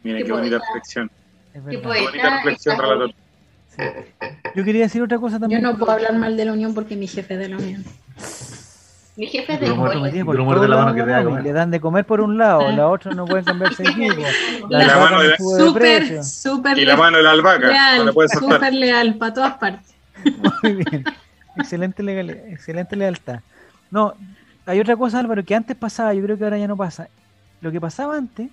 Mira 0.03 0.19
Qué 0.19 0.25
qué 0.25 0.33
bonita 0.33 0.59
reflexión. 0.59 1.11
Es 1.53 1.63
Qué 1.63 1.77
verdad. 1.77 1.81
Qué 1.93 2.05
bonita 2.07 2.31
reflexión, 2.37 2.79
relator. 2.79 3.11
Sí. 3.77 3.83
Yo 4.55 4.65
quería 4.65 4.83
decir 4.83 5.03
otra 5.03 5.19
cosa 5.19 5.37
Yo 5.37 5.41
también. 5.41 5.63
no 5.63 5.77
puedo 5.77 5.93
hablar 5.93 6.15
mal 6.15 6.37
de 6.37 6.45
la 6.45 6.53
Unión 6.53 6.75
porque 6.75 6.97
mi 6.97 7.07
jefe 7.07 7.35
es 7.35 7.41
de 7.41 7.49
la 7.49 7.57
Unión. 7.57 7.85
Mi 9.17 9.27
jefe 9.29 9.55
es 9.55 9.61
de 9.61 9.69
la 9.69 9.75
mano 9.75 10.03
que 10.95 11.03
te 11.03 11.09
da 11.11 11.19
de 11.19 11.25
¿no? 11.25 11.31
comer. 11.31 11.43
Le 11.45 11.53
dan 11.53 11.71
de 11.71 11.81
comer 11.81 12.05
por 12.05 12.21
un 12.21 12.37
lado, 12.37 12.71
la 12.71 12.89
otra 12.89 13.13
no 13.15 13.25
pueden 13.25 13.45
cambiarse 13.47 13.83
de 13.83 13.89
equipo. 13.91 14.23
La, 14.69 14.85
Y 14.85 14.87
la 14.87 14.97
mano 14.99 15.21
de- 15.23 15.37
Súper, 15.39 15.99
precio. 15.99 16.23
súper 16.23 16.79
Y 16.79 16.85
la 16.85 16.97
mano 16.97 17.17
de 17.17 17.23
la 17.23 17.31
albahaca, 17.31 17.61
no 17.67 17.73
la 17.73 17.95
leal. 18.13 18.13
soltar. 18.13 18.39
Súper 18.59 18.75
leal 18.75 19.15
para 19.17 19.35
todas 19.35 19.55
partes. 19.55 19.95
Muy 20.63 20.73
bien. 20.75 21.05
Excelente, 21.57 22.03
legal, 22.03 22.29
excelente 22.31 22.95
lealtad. 22.97 23.41
No, 23.91 24.13
hay 24.67 24.81
otra 24.81 24.97
cosa, 24.97 25.19
Álvaro, 25.21 25.43
que 25.45 25.55
antes 25.55 25.77
pasaba, 25.77 26.13
yo 26.13 26.23
creo 26.23 26.37
que 26.37 26.45
ahora 26.45 26.59
ya 26.59 26.69
no 26.69 26.77
pasa. 26.77 27.09
Lo 27.63 27.73
que 27.73 27.81
pasaba 27.81 28.17
antes, 28.19 28.51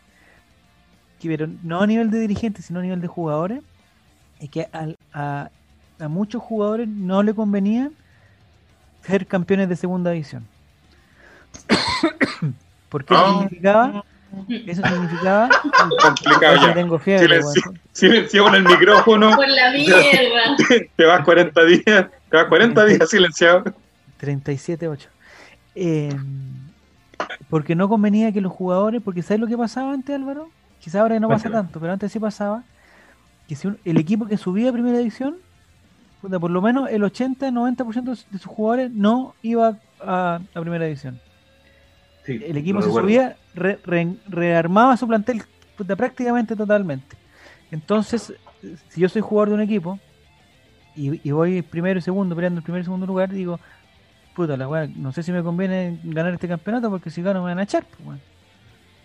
que 1.20 1.28
pero 1.28 1.48
no 1.64 1.82
a 1.82 1.88
nivel 1.88 2.10
de 2.10 2.20
dirigentes, 2.20 2.66
sino 2.66 2.80
a 2.80 2.84
nivel 2.84 3.02
de 3.02 3.08
jugadores, 3.08 3.62
es 4.40 4.50
que 4.50 4.68
al- 4.72 4.98
a, 5.14 5.50
a 6.00 6.08
muchos 6.08 6.42
jugadores 6.42 6.88
no 6.88 7.24
le 7.24 7.34
convenía 7.34 7.90
ser 9.06 9.26
campeones 9.28 9.70
de 9.70 9.76
segunda 9.76 10.12
división. 10.12 10.46
Porque 12.90 13.14
eso 13.14 13.24
Ah. 13.26 13.34
significaba, 13.40 14.04
eso 14.50 14.82
significaba, 14.88 15.50
Complicado 16.02 16.56
ya. 16.68 16.74
tengo 16.74 17.00
fiebre, 17.00 17.26
Silencio. 17.26 17.62
weón. 17.66 17.80
Silencio 17.92 18.44
con 18.44 18.56
el 18.56 18.64
micrófono. 18.64 19.36
Por 19.36 19.48
la 19.48 19.72
mierda. 19.72 20.58
Te 20.96 21.06
vas 21.06 21.24
40 21.24 21.64
días. 21.66 21.84
Te 22.30 22.38
vas 22.38 22.46
40 22.46 22.86
días 22.86 23.10
silenciado. 23.10 23.64
37-8. 24.22 25.08
Eh, 25.76 26.16
porque 27.50 27.76
no 27.76 27.90
convenía 27.90 28.32
que 28.32 28.42
los 28.42 28.52
jugadores, 28.52 29.02
porque 29.04 29.22
¿sabes 29.22 29.40
lo 29.42 29.48
que 29.48 29.58
pasaba 29.58 29.92
antes, 29.94 30.16
Álvaro? 30.16 30.50
Quizás 30.80 31.02
ahora 31.02 31.20
no 31.20 31.30
pasa 31.30 31.50
tanto, 31.50 31.80
pero 31.80 31.94
antes 31.94 32.12
sí 32.12 32.20
pasaba. 32.20 32.64
Que 33.48 33.56
si 33.56 33.68
un- 33.68 33.78
el 33.86 33.98
equipo 33.98 34.26
que 34.26 34.38
subía 34.38 34.70
a 34.70 34.74
primera 34.74 34.98
división, 34.98 35.36
puta, 36.22 36.40
por 36.40 36.52
lo 36.52 36.62
menos 36.62 36.90
el 36.90 37.04
80-90% 37.04 38.12
de 38.12 38.16
sus 38.16 38.46
jugadores 38.46 38.92
no 38.92 39.36
iba 39.42 39.78
a, 40.02 40.40
a 40.54 40.62
primera 40.62 40.86
división. 40.86 41.20
Sí, 42.26 42.42
El 42.46 42.56
equipo 42.58 42.82
se 42.82 42.88
recuerdo. 42.88 43.08
subía, 43.08 43.36
re- 43.54 43.80
re- 43.84 44.16
rearmaba 44.30 44.96
su 44.96 45.08
plantel 45.08 45.44
puta, 45.78 45.96
prácticamente 45.96 46.56
totalmente. 46.56 47.18
Entonces, 47.72 48.34
si 48.90 49.02
yo 49.02 49.10
soy 49.10 49.22
jugador 49.22 49.50
de 49.50 49.56
un 49.56 49.62
equipo 49.62 50.00
y, 50.96 51.20
y 51.28 51.32
voy 51.32 51.62
primero 51.62 52.00
y 52.00 52.02
segundo, 52.02 52.36
peleando 52.36 52.60
el 52.60 52.64
primer 52.64 52.82
y 52.82 52.86
segundo 52.86 53.06
lugar, 53.06 53.30
digo, 53.32 53.60
puta 54.36 54.56
la 54.56 54.68
weá, 54.70 54.88
no 54.96 55.12
sé 55.12 55.22
si 55.24 55.32
me 55.34 55.44
conviene 55.44 56.00
ganar 56.04 56.34
este 56.34 56.48
campeonato 56.48 56.90
porque 56.90 57.10
si 57.10 57.22
gano 57.22 57.42
me 57.42 57.48
van 57.50 57.60
a 57.60 57.64
echar. 57.64 57.84
pues. 58.06 58.20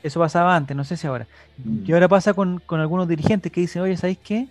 Eso 0.08 0.20
pasaba 0.20 0.56
antes, 0.56 0.76
no 0.76 0.84
sé 0.84 0.96
si 0.96 1.06
ahora. 1.06 1.26
Mm. 1.58 1.84
Y 1.86 1.92
ahora 1.92 2.08
pasa 2.08 2.34
con, 2.34 2.60
con 2.60 2.80
algunos 2.80 3.08
dirigentes 3.08 3.52
que 3.52 3.60
dicen, 3.60 3.82
oye, 3.82 3.96
¿sabéis 3.96 4.18
qué? 4.22 4.48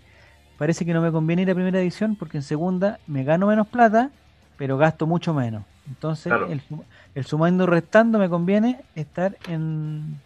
Parece 0.58 0.86
que 0.86 0.94
no 0.94 1.02
me 1.02 1.12
conviene 1.12 1.44
ir 1.44 1.52
a 1.52 1.56
primera 1.56 1.80
división 1.80 2.16
porque 2.16 2.38
en 2.38 2.44
segunda 2.44 3.00
me 3.08 3.24
gano 3.24 3.48
menos 3.48 3.68
plata, 3.68 4.12
pero 4.58 4.78
gasto 4.78 5.06
mucho 5.08 5.34
menos. 5.34 5.64
Entonces, 5.88 6.32
Claro. 6.32 6.48
el, 6.52 6.62
sum- 6.62 6.84
el 7.16 7.26
sumando 7.26 7.64
y 7.64 7.68
restando 7.68 8.20
me 8.20 8.30
conviene 8.30 8.86
estar 8.96 9.38
en, 9.48 10.22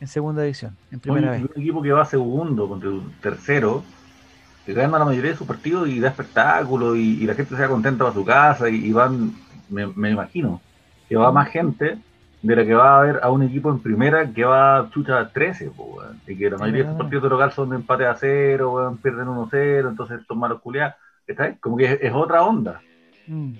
en 0.00 0.08
segunda 0.08 0.42
división, 0.42 0.76
en 0.90 1.00
primera 1.00 1.30
Oye, 1.32 1.42
vez. 1.42 1.50
Un 1.56 1.62
equipo 1.62 1.82
que 1.82 1.92
va 1.92 2.04
segundo 2.04 2.68
contra 2.68 2.90
un 2.90 3.12
tercero, 3.20 3.84
que 4.66 4.72
gana 4.74 4.98
la 4.98 5.04
mayoría 5.04 5.30
de 5.32 5.36
sus 5.36 5.46
partidos 5.46 5.88
y 5.88 6.00
da 6.00 6.08
espectáculo 6.10 6.94
y, 6.96 7.22
y 7.22 7.26
la 7.26 7.34
gente 7.34 7.56
se 7.56 7.62
va 7.62 7.68
contenta 7.68 8.04
para 8.04 8.14
su 8.14 8.24
casa 8.24 8.68
y, 8.68 8.76
y 8.86 8.92
van, 8.92 9.32
me, 9.68 9.86
me 9.86 10.10
imagino, 10.10 10.60
que 11.08 11.16
va 11.16 11.32
más 11.32 11.48
gente 11.48 11.98
de 12.42 12.56
la 12.56 12.64
que 12.64 12.74
va 12.74 12.98
a 12.98 13.02
ver 13.02 13.20
a 13.22 13.30
un 13.30 13.42
equipo 13.42 13.70
en 13.70 13.80
primera 13.80 14.30
que 14.32 14.44
va 14.44 14.88
chucha 14.92 15.28
13, 15.28 15.70
po, 15.70 15.84
weón. 15.84 16.20
y 16.26 16.36
que 16.36 16.50
la 16.50 16.56
mayoría 16.56 16.82
de 16.82 16.88
sus 16.88 16.92
verdad. 16.94 16.98
partidos 16.98 17.22
de 17.24 17.28
local 17.28 17.52
son 17.52 17.70
de 17.70 17.76
empate 17.76 18.06
a 18.06 18.14
cero, 18.14 18.72
weón, 18.72 18.96
pierden 18.98 19.26
1-0, 19.26 19.88
entonces 19.88 20.20
son 20.26 20.38
malos 20.38 20.60
culiados. 20.60 20.94
¿Está 21.26 21.44
ahí? 21.44 21.54
Como 21.60 21.76
que 21.76 21.84
es, 21.84 21.98
es 22.00 22.12
otra 22.12 22.42
onda. 22.42 22.80
Mm. 23.26 23.52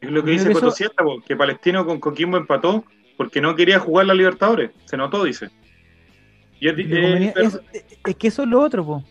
Es 0.00 0.10
lo 0.10 0.24
que 0.24 0.30
dice 0.30 0.52
eso- 0.52 0.72
po, 0.96 1.20
que 1.26 1.36
Palestino 1.36 1.84
con 1.84 2.00
Coquimbo 2.00 2.36
empató 2.36 2.84
porque 3.16 3.40
no 3.40 3.54
quería 3.54 3.78
jugar 3.78 4.06
la 4.06 4.14
Libertadores. 4.14 4.70
Se 4.86 4.96
notó, 4.96 5.24
dice. 5.24 5.50
Y 6.58 6.68
es, 6.68 6.76
Lo 6.76 6.96
eh, 6.96 7.34
es, 7.36 7.60
es 8.06 8.16
que 8.16 8.28
eso 8.28 8.42
es 8.42 8.48
lo 8.48 8.60
otro, 8.60 8.84
po. 8.84 9.04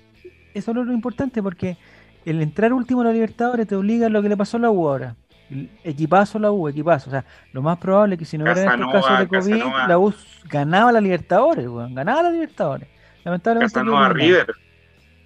Eso 0.53 0.71
es 0.71 0.77
lo 0.77 0.91
importante 0.93 1.43
porque 1.43 1.77
el 2.25 2.41
entrar 2.41 2.73
último 2.73 3.01
a 3.01 3.05
la 3.05 3.11
Libertadores 3.13 3.67
te 3.67 3.75
obliga 3.75 4.07
a 4.07 4.09
lo 4.09 4.21
que 4.21 4.29
le 4.29 4.37
pasó 4.37 4.57
a 4.57 4.61
la 4.61 4.71
U 4.71 4.87
ahora. 4.87 5.15
Equipazo 5.83 6.37
la 6.39 6.51
U, 6.51 6.67
equipazo. 6.67 7.09
O 7.09 7.11
sea, 7.11 7.25
lo 7.53 7.61
más 7.61 7.77
probable 7.77 8.15
es 8.15 8.19
que 8.19 8.25
si 8.25 8.37
no 8.37 8.43
hubiera 8.43 8.73
estos 8.75 8.91
casos 8.91 9.19
de 9.19 9.27
COVID, 9.27 9.51
Casanova. 9.59 9.87
la 9.87 9.99
U 9.99 10.13
ganaba 10.49 10.91
la 10.91 11.01
Libertadores, 11.01 11.67
weón. 11.67 11.95
Ganaba 11.95 12.23
la 12.23 12.31
Libertadores. 12.31 12.87
Lamentablemente. 13.23 13.73
Casanova. 13.73 14.09
River. 14.09 14.47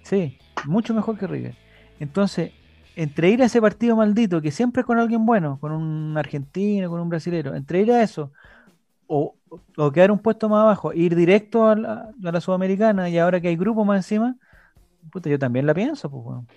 Sí, 0.02 0.38
mucho 0.66 0.94
mejor 0.94 1.18
que 1.18 1.26
River. 1.26 1.54
Entonces, 2.00 2.52
entre 2.96 3.30
ir 3.30 3.42
a 3.42 3.46
ese 3.46 3.60
partido 3.60 3.96
maldito, 3.96 4.40
que 4.40 4.50
siempre 4.50 4.80
es 4.80 4.86
con 4.86 4.98
alguien 4.98 5.24
bueno, 5.26 5.58
con 5.60 5.72
un 5.72 6.16
argentino, 6.16 6.88
con 6.90 7.00
un 7.00 7.08
brasilero, 7.08 7.54
entre 7.54 7.80
ir 7.82 7.92
a 7.92 8.02
eso, 8.02 8.32
o, 9.06 9.34
o 9.76 9.90
quedar 9.92 10.10
un 10.10 10.18
puesto 10.18 10.48
más 10.48 10.62
abajo, 10.62 10.92
e 10.92 10.98
ir 10.98 11.14
directo 11.14 11.68
a 11.68 11.76
la, 11.76 11.92
a 12.24 12.32
la 12.32 12.40
Sudamericana 12.40 13.08
y 13.08 13.18
ahora 13.18 13.40
que 13.40 13.48
hay 13.48 13.56
grupo 13.56 13.84
más 13.84 13.98
encima, 13.98 14.36
puta, 15.10 15.28
yo 15.28 15.38
también 15.38 15.66
la 15.66 15.74
pienso, 15.74 16.10
pues, 16.10 16.24
weón. 16.24 16.48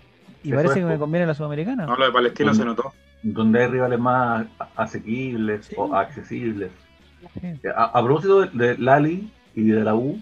Y 0.43 0.51
parece 0.53 0.75
es, 0.75 0.79
que 0.79 0.85
me 0.85 0.93
po. 0.93 0.99
conviene 1.01 1.25
la 1.27 1.33
Sudamericana. 1.33 1.85
No, 1.85 1.95
lo 1.95 2.05
de 2.05 2.11
Palestino 2.11 2.51
Mm. 2.51 2.55
se 2.55 2.65
notó. 2.65 2.93
Donde 3.23 3.61
hay 3.63 3.67
rivales 3.67 3.99
más 3.99 4.45
asequibles 4.75 5.65
Sí. 5.65 5.75
o 5.77 5.93
accesibles. 5.95 6.71
Sí. 7.41 7.47
A, 7.75 7.85
a 7.85 8.03
propósito 8.03 8.41
de, 8.41 8.67
de 8.67 8.77
Lali 8.77 9.31
y 9.55 9.63
de 9.69 9.83
la 9.83 9.95
U, 9.95 10.19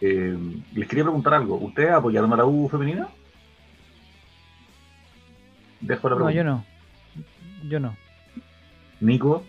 eh, 0.00 0.36
les 0.74 0.88
quería 0.88 1.04
preguntar 1.04 1.34
algo. 1.34 1.56
¿Ustedes 1.56 1.90
apoyaron 1.90 2.32
a 2.32 2.36
la 2.36 2.44
U 2.44 2.68
femenina? 2.68 3.08
Dejo 5.80 6.08
la 6.08 6.14
No, 6.16 6.24
pregunta. 6.26 6.36
yo 6.36 6.44
no. 6.44 6.64
Yo 7.68 7.80
no. 7.80 7.96
Nico, 9.00 9.44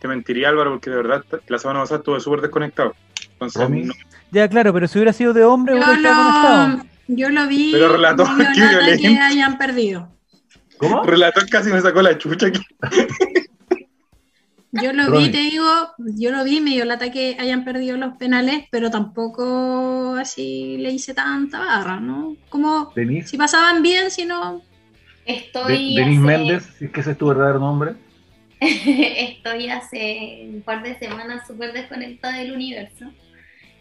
Te 0.00 0.08
mentiría 0.08 0.50
Álvaro 0.50 0.70
porque 0.72 0.90
de 0.90 0.96
verdad 0.96 1.24
la 1.48 1.58
semana 1.58 1.80
pasada 1.80 1.98
estuve 1.98 2.20
súper 2.20 2.42
desconectado. 2.42 2.94
Entonces, 3.32 3.70
no- 3.70 3.94
Ya, 4.30 4.48
claro, 4.48 4.72
pero 4.74 4.86
si 4.86 4.98
hubiera 4.98 5.12
sido 5.14 5.32
de 5.32 5.44
hombre, 5.44 5.74
Yo 5.74 5.78
hubiera 5.78 5.94
estado 5.94 6.22
conectado. 6.22 6.84
lo, 7.08 7.16
yo 7.16 7.28
lo 7.30 7.46
vi. 7.48 7.70
Pero 7.72 7.88
relató 7.88 8.26
medio 8.32 8.50
qué 8.54 8.60
lata 8.60 8.96
que 8.98 9.18
hayan 9.18 9.56
perdido. 9.58 10.08
¿Cómo? 10.88 11.02
Relator 11.04 11.48
casi 11.48 11.70
me 11.70 11.80
sacó 11.80 12.02
la 12.02 12.16
chucha 12.18 12.46
aquí. 12.48 12.60
Yo 14.72 14.92
lo 14.92 15.06
Ronnie. 15.06 15.26
vi, 15.26 15.30
te 15.30 15.38
digo, 15.38 15.64
yo 16.16 16.32
lo 16.32 16.42
vi, 16.42 16.60
me 16.60 16.70
dio 16.72 16.84
lata 16.84 17.12
que 17.12 17.36
hayan 17.38 17.64
perdido 17.64 17.96
los 17.96 18.16
penales, 18.16 18.64
pero 18.72 18.90
tampoco 18.90 20.16
así 20.18 20.76
le 20.78 20.90
hice 20.90 21.14
tanta 21.14 21.60
barra, 21.60 22.00
¿no? 22.00 22.36
Como 22.48 22.92
Denise, 22.96 23.28
si 23.28 23.36
pasaban 23.36 23.82
bien, 23.82 24.10
si 24.10 24.24
no, 24.24 24.62
De- 25.26 25.34
Estoy 25.34 25.94
Denise 25.94 26.18
hace- 26.18 26.26
Méndez, 26.26 26.64
si 26.78 26.84
es 26.86 26.90
que 26.90 27.00
ese 27.00 27.12
es 27.12 27.18
tu 27.18 27.28
verdadero 27.28 27.60
nombre. 27.60 27.94
Estoy 28.60 29.68
hace 29.68 30.48
un 30.52 30.62
par 30.62 30.82
de 30.82 30.98
semanas 30.98 31.46
súper 31.46 31.72
desconectada 31.72 32.38
del 32.38 32.52
universo. 32.52 33.06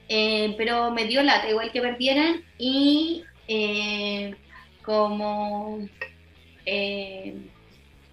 Eh, 0.10 0.54
pero 0.58 0.92
me 0.92 1.06
dio 1.06 1.24
lata, 1.24 1.50
igual 1.50 1.72
que 1.72 1.82
perdieran. 1.82 2.44
Y 2.60 3.24
eh, 3.48 4.36
como 4.84 5.80
eh, 6.66 7.36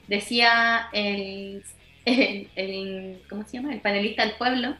decía 0.09 0.89
el, 0.93 1.63
el, 2.05 2.49
el- 2.57 3.23
¿cómo 3.29 3.45
se 3.47 3.57
llama? 3.59 3.73
El 3.73 3.81
panelista 3.81 4.25
del 4.25 4.35
pueblo. 4.37 4.77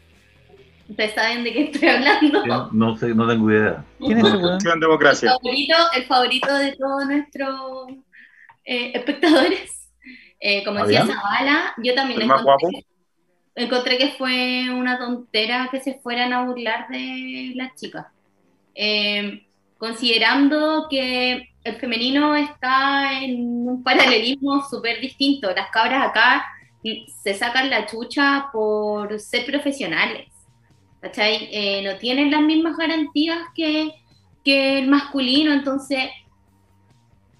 Ustedes 0.89 1.15
saben 1.15 1.45
de 1.45 1.53
qué 1.53 1.63
estoy 1.65 1.89
hablando. 1.89 2.45
Yo 2.45 2.69
No 2.73 2.97
sé, 2.97 3.15
no 3.15 3.29
tengo 3.29 3.51
idea. 3.51 3.85
¿Quién 3.99 4.19
es 4.19 4.25
El 4.33 4.81
democracia. 4.81 5.31
favorito, 5.31 5.75
el 5.95 6.05
favorito 6.05 6.55
de 6.55 6.73
todos 6.73 7.07
nuestros 7.07 7.91
eh, 8.65 8.93
espectadores. 8.95 9.89
Eh, 10.41 10.65
como 10.65 10.85
decía. 10.85 11.07
Zavala, 11.07 11.75
yo 11.83 11.95
también 11.95 12.23
¿El 12.23 12.27
más 12.27 12.43
encontré, 13.55 13.99
que 13.99 14.09
fue 14.17 14.71
una 14.71 14.99
tontera 14.99 15.69
que 15.71 15.81
se 15.81 15.95
fueran 16.01 16.33
a 16.33 16.45
burlar 16.45 16.89
de 16.89 17.53
las 17.55 17.75
chicas. 17.75 18.07
Eh, 18.75 19.47
considerando 19.81 20.87
que 20.91 21.49
el 21.65 21.77
femenino 21.77 22.37
está 22.37 23.23
en 23.23 23.67
un 23.67 23.83
paralelismo 23.83 24.63
súper 24.69 25.01
distinto. 25.01 25.51
Las 25.57 25.71
cabras 25.71 26.07
acá 26.07 26.45
se 27.23 27.35
sacan 27.35 27.71
la 27.71 27.87
chucha 27.87 28.51
por 28.53 29.19
ser 29.19 29.47
profesionales. 29.47 30.29
Eh, 31.03 31.83
no 31.83 31.97
tienen 31.97 32.31
las 32.31 32.43
mismas 32.43 32.77
garantías 32.77 33.39
que, 33.55 33.95
que 34.45 34.81
el 34.81 34.89
masculino, 34.89 35.51
entonces 35.51 36.11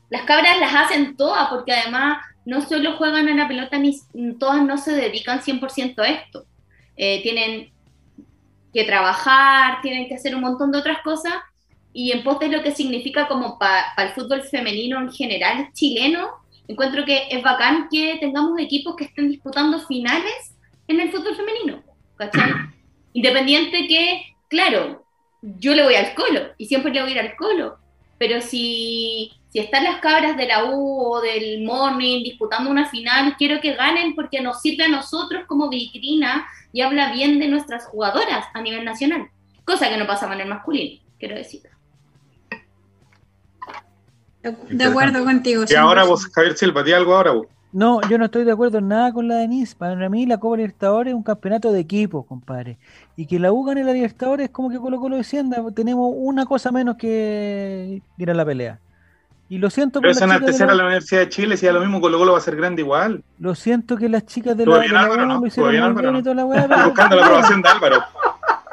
las 0.09 0.23
cabras 0.23 0.59
las 0.59 0.75
hacen 0.75 1.17
todas, 1.17 1.51
porque 1.51 1.73
además 1.73 2.25
no 2.47 2.63
solo 2.63 2.97
juegan 2.97 3.29
a 3.29 3.35
la 3.35 3.49
pelota, 3.49 3.79
ni 3.79 3.95
todas 4.39 4.65
no 4.65 4.79
se 4.79 4.93
dedican 4.93 5.41
100% 5.41 5.99
a 5.99 6.09
esto. 6.09 6.47
Eh, 6.97 7.23
tienen 7.23 7.71
que 8.73 8.85
trabajar, 8.85 9.83
tienen 9.83 10.09
que 10.09 10.15
hacer 10.15 10.35
un 10.35 10.41
montón 10.41 10.73
de 10.73 10.79
otras 10.79 11.03
cosas, 11.03 11.35
y 11.93 12.13
en 12.13 12.23
pos 12.23 12.39
de 12.39 12.49
lo 12.49 12.63
que 12.63 12.73
significa 12.73 13.27
como 13.27 13.59
para 13.59 13.93
el 13.99 14.11
fútbol 14.11 14.43
femenino 14.43 15.01
en 15.01 15.13
general 15.13 15.71
chileno, 15.73 16.29
encuentro 16.69 17.05
que 17.05 17.27
es 17.31 17.43
bacán 17.43 17.89
que 17.91 18.17
tengamos 18.21 18.59
equipos 18.61 18.95
que 18.97 19.05
estén 19.05 19.29
disputando 19.29 19.81
finales 19.81 20.55
en 20.87 21.01
el 21.01 21.11
fútbol 21.11 21.35
femenino, 21.37 21.83
¿cachai? 22.17 22.53
Independiente 23.13 23.89
que, 23.89 24.37
claro, 24.49 25.05
yo 25.43 25.75
le 25.75 25.83
voy 25.83 25.95
al 25.95 26.15
colo 26.15 26.53
y 26.59 26.67
siempre 26.67 26.93
le 26.93 27.03
voy 27.03 27.11
a 27.11 27.15
ir 27.15 27.21
al 27.21 27.37
colo, 27.37 27.79
pero 28.19 28.41
si, 28.41 29.33
si 29.49 29.59
están 29.59 29.83
las 29.83 30.01
cabras 30.01 30.37
de 30.37 30.47
la 30.47 30.67
U 30.67 31.15
o 31.15 31.21
del 31.21 31.65
Morning 31.65 32.23
disputando 32.23 32.71
una 32.71 32.89
final, 32.89 33.35
quiero 33.37 33.61
que 33.61 33.75
ganen 33.75 34.15
porque 34.15 34.41
nos 34.41 34.61
sirve 34.61 34.85
a 34.85 34.89
nosotros 34.89 35.45
como 35.47 35.69
vitrina 35.69 36.47
y 36.73 36.83
habla 36.83 37.13
bien 37.13 37.41
de 37.41 37.49
nuestras 37.49 37.87
jugadoras 37.87 38.47
a 38.55 38.61
nivel 38.61 38.85
nacional, 38.85 39.29
cosa 39.65 39.89
que 39.89 39.97
no 39.97 40.07
pasaba 40.07 40.35
en 40.35 40.43
el 40.43 40.49
masculino, 40.49 41.03
quiero 41.19 41.35
decir. 41.35 41.63
De, 44.43 44.85
acuerdo 44.85 45.25
contigo. 45.25 45.65
Y 45.69 45.75
ahora 45.75 46.05
100%. 46.05 46.09
vos, 46.09 46.27
Javier 46.27 46.57
Silva, 46.57 46.83
di 46.83 46.93
algo 46.93 47.15
ahora 47.15 47.33
vos. 47.33 47.47
No, 47.73 48.01
yo 48.09 48.19
no 48.19 48.25
estoy 48.25 48.45
de 48.45 48.51
acuerdo 48.51 48.79
en 48.79 48.89
nada 48.89 49.13
con 49.13 49.29
la 49.29 49.37
Denise. 49.37 49.77
Para 49.77 50.09
mí 50.09 50.27
la 50.27 50.39
Copa 50.39 50.57
Libertadores 50.57 51.13
es 51.13 51.17
un 51.17 51.23
campeonato 51.23 51.73
de 51.73 51.79
equipo, 51.79 52.27
compadre. 52.27 52.79
Y 53.17 53.27
que 53.27 53.39
la 53.39 53.53
U 53.53 53.65
gane 53.65 53.85
la 53.85 53.93
Libertadores 53.93 54.47
es 54.47 54.51
como 54.51 54.71
que 54.71 54.79
Colo 54.79 54.99
Colo 54.99 55.17
descienda. 55.17 55.63
Tenemos 55.75 56.13
una 56.17 56.47
cosa 56.47 56.73
menos 56.73 56.97
que 56.97 58.03
ir 58.19 58.31
a 58.31 58.35
la 58.35 58.45
pelea. 58.45 58.81
Y 59.49 59.59
lo 59.59 59.71
siento 59.71 60.01
Pero 60.01 60.15
de 60.15 60.25
enaltecer 60.25 60.67
la 60.67 60.73
a 60.73 60.77
la 60.77 60.85
Universidad 60.85 61.21
de 61.21 61.29
Chile, 61.29 61.57
si 61.57 61.67
a 61.67 61.73
lo 61.73 61.81
mismo 61.81 62.01
Colo 62.01 62.19
Colo 62.19 62.33
va 62.33 62.39
a 62.39 62.43
ser 62.43 62.57
grande 62.57 62.83
igual. 62.83 63.23
Lo 63.39 63.55
siento 63.55 63.97
que 63.97 64.09
las 64.09 64.27
chicas 64.27 64.57
de 64.57 64.67
la, 64.67 64.79
de 64.79 64.87
hicieron 64.87 65.71
bien 65.71 65.83
Álvaro, 65.83 66.13
¿no? 66.13 66.23
toda 66.23 66.35
la 66.35 66.43
Estoy 66.43 66.69
pero, 66.69 66.85
buscando 66.87 67.17
la 67.17 67.27
aprobación 67.27 67.63
de 67.63 67.69
Álvaro. 67.69 68.05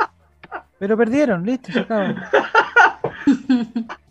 pero 0.80 0.98
perdieron, 0.98 1.46
listo, 1.46 1.72
se. 1.72 1.86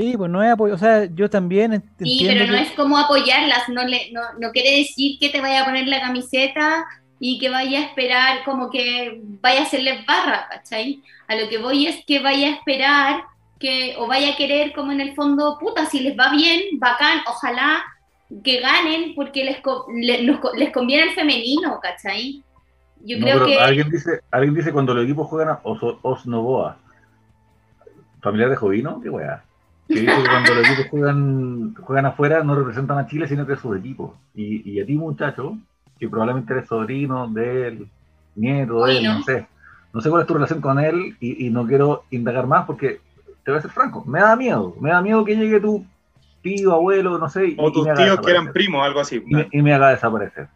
Sí, 0.00 0.16
pues 0.16 0.30
no 0.30 0.42
es 0.42 0.50
apoyo. 0.52 0.74
O 0.74 0.78
sea, 0.78 1.04
yo 1.14 1.28
también 1.28 1.82
Sí, 1.98 2.24
pero 2.26 2.46
no 2.46 2.52
que- 2.54 2.62
es 2.62 2.72
como 2.72 2.96
apoyarlas, 2.96 3.68
no, 3.68 3.84
le, 3.84 4.10
no, 4.12 4.20
no 4.38 4.50
quiere 4.50 4.78
decir 4.78 5.18
que 5.18 5.28
te 5.28 5.40
vaya 5.40 5.62
a 5.62 5.64
poner 5.66 5.86
la 5.88 6.00
camiseta 6.00 6.86
y 7.18 7.38
que 7.38 7.50
vaya 7.50 7.80
a 7.80 7.82
esperar 7.84 8.44
como 8.44 8.70
que 8.70 9.20
vaya 9.42 9.60
a 9.60 9.62
hacerles 9.64 10.06
barra, 10.06 10.46
¿cachai? 10.50 11.02
A 11.28 11.34
lo 11.36 11.48
que 11.50 11.58
voy 11.58 11.86
es 11.86 12.02
que 12.06 12.20
vaya 12.20 12.46
a 12.48 12.50
esperar 12.52 13.24
que, 13.58 13.94
o 13.98 14.06
vaya 14.06 14.32
a 14.32 14.36
querer 14.36 14.72
como 14.72 14.90
en 14.92 15.02
el 15.02 15.14
fondo, 15.14 15.58
puta, 15.60 15.84
si 15.84 16.00
les 16.00 16.18
va 16.18 16.30
bien, 16.30 16.78
bacán, 16.78 17.18
ojalá 17.26 17.82
que 18.42 18.60
ganen 18.60 19.14
porque 19.14 19.44
les, 19.44 19.58
les 20.56 20.72
conviene 20.72 21.02
el 21.02 21.10
femenino, 21.10 21.78
¿cachai? 21.82 22.42
Yo 23.04 23.18
No, 23.18 23.24
creo 23.24 23.34
pero 23.34 23.46
que... 23.48 23.58
alguien 23.58 23.90
dice, 23.90 24.20
alguien 24.30 24.54
dice 24.54 24.72
cuando 24.72 24.94
los 24.94 25.04
equipos 25.04 25.26
juegan 25.28 25.50
a 25.50 25.60
Os- 25.62 25.96
Osnoboa, 26.00 26.78
familiar 28.22 28.48
de 28.48 28.56
Jovino, 28.56 28.98
qué 29.02 29.10
weá. 29.10 29.44
Que 29.92 30.00
dice 30.00 30.14
que 30.22 30.28
cuando 30.28 30.54
los 30.54 30.66
equipos 30.68 30.86
juegan, 30.90 31.74
juegan 31.74 32.06
afuera 32.06 32.44
no 32.44 32.54
representan 32.54 32.98
a 32.98 33.06
Chile, 33.06 33.26
sino 33.26 33.46
que 33.46 33.54
a 33.54 33.56
sus 33.56 33.76
equipos. 33.76 34.12
Y, 34.34 34.70
y 34.70 34.80
a 34.80 34.86
ti, 34.86 34.96
muchacho, 34.96 35.58
que 35.98 36.08
probablemente 36.08 36.52
eres 36.52 36.68
sobrino 36.68 37.28
de 37.28 37.68
él, 37.68 37.88
nieto 38.36 38.84
de 38.84 38.92
él, 38.98 39.04
no 39.18 39.22
sé. 39.24 39.46
No 39.92 40.00
sé 40.00 40.08
cuál 40.08 40.22
es 40.22 40.28
tu 40.28 40.34
relación 40.34 40.60
con 40.60 40.78
él 40.78 41.16
y, 41.20 41.46
y 41.46 41.50
no 41.50 41.66
quiero 41.66 42.04
indagar 42.10 42.46
más 42.46 42.64
porque, 42.66 43.00
te 43.44 43.50
voy 43.50 43.58
a 43.58 43.62
ser 43.62 43.70
franco, 43.72 44.04
me 44.06 44.20
da 44.20 44.36
miedo. 44.36 44.74
Me 44.80 44.90
da 44.90 45.02
miedo 45.02 45.24
que 45.24 45.34
llegue 45.36 45.58
tu 45.60 45.84
tío, 46.42 46.72
abuelo, 46.72 47.18
no 47.18 47.28
sé. 47.28 47.48
y- 47.48 47.56
O 47.58 47.68
y 47.68 47.72
tus 47.72 47.84
tíos 48.04 48.20
que 48.20 48.30
eran 48.30 48.52
primos, 48.52 48.82
algo 48.86 49.00
así. 49.00 49.22
y 49.26 49.34
me, 49.34 49.48
y 49.50 49.62
me 49.62 49.74
haga 49.74 49.90
desaparecer. 49.90 50.46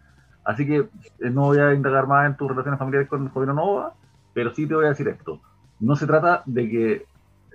Así 0.45 0.65
que 0.67 0.77
eh, 0.77 0.89
no 1.31 1.43
voy 1.47 1.59
a 1.59 1.75
indagar 1.75 2.07
más 2.07 2.27
en 2.27 2.37
tus 2.37 2.49
relaciones 2.49 2.79
familiares 2.79 3.09
con 3.09 3.29
Jovino 3.31 3.53
Nova, 3.55 3.95
pero 4.33 4.55
sí 4.55 4.67
te 4.67 4.75
voy 4.75 4.85
a 4.87 4.91
decir 4.91 5.09
esto. 5.09 5.41
No 5.81 5.97
se 5.97 6.07
trata 6.07 6.43
de 6.47 6.69
que 6.69 7.05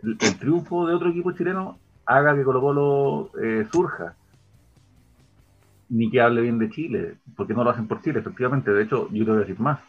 el, 0.03 0.17
triunfo 0.37 0.87
de 0.87 0.95
otro 0.95 1.09
equipo 1.09 1.31
chileno 1.31 1.77
haga 2.05 2.35
que 2.35 2.43
Colo 2.43 2.61
Colo 2.61 3.31
eh, 3.41 3.67
surja, 3.71 4.15
ni 5.89 6.09
que 6.09 6.21
hable 6.21 6.41
bien 6.41 6.59
de 6.59 6.69
Chile, 6.69 7.15
porque 7.35 7.53
no 7.53 7.63
lo 7.63 7.71
hacen 7.71 7.87
por 7.87 8.01
Chile, 8.01 8.19
efectivamente. 8.19 8.71
De 8.71 8.83
hecho, 8.83 9.09
yo 9.11 9.25
te 9.25 9.31
voy 9.31 9.37
a 9.37 9.45
decir 9.45 9.59
más. 9.59 9.79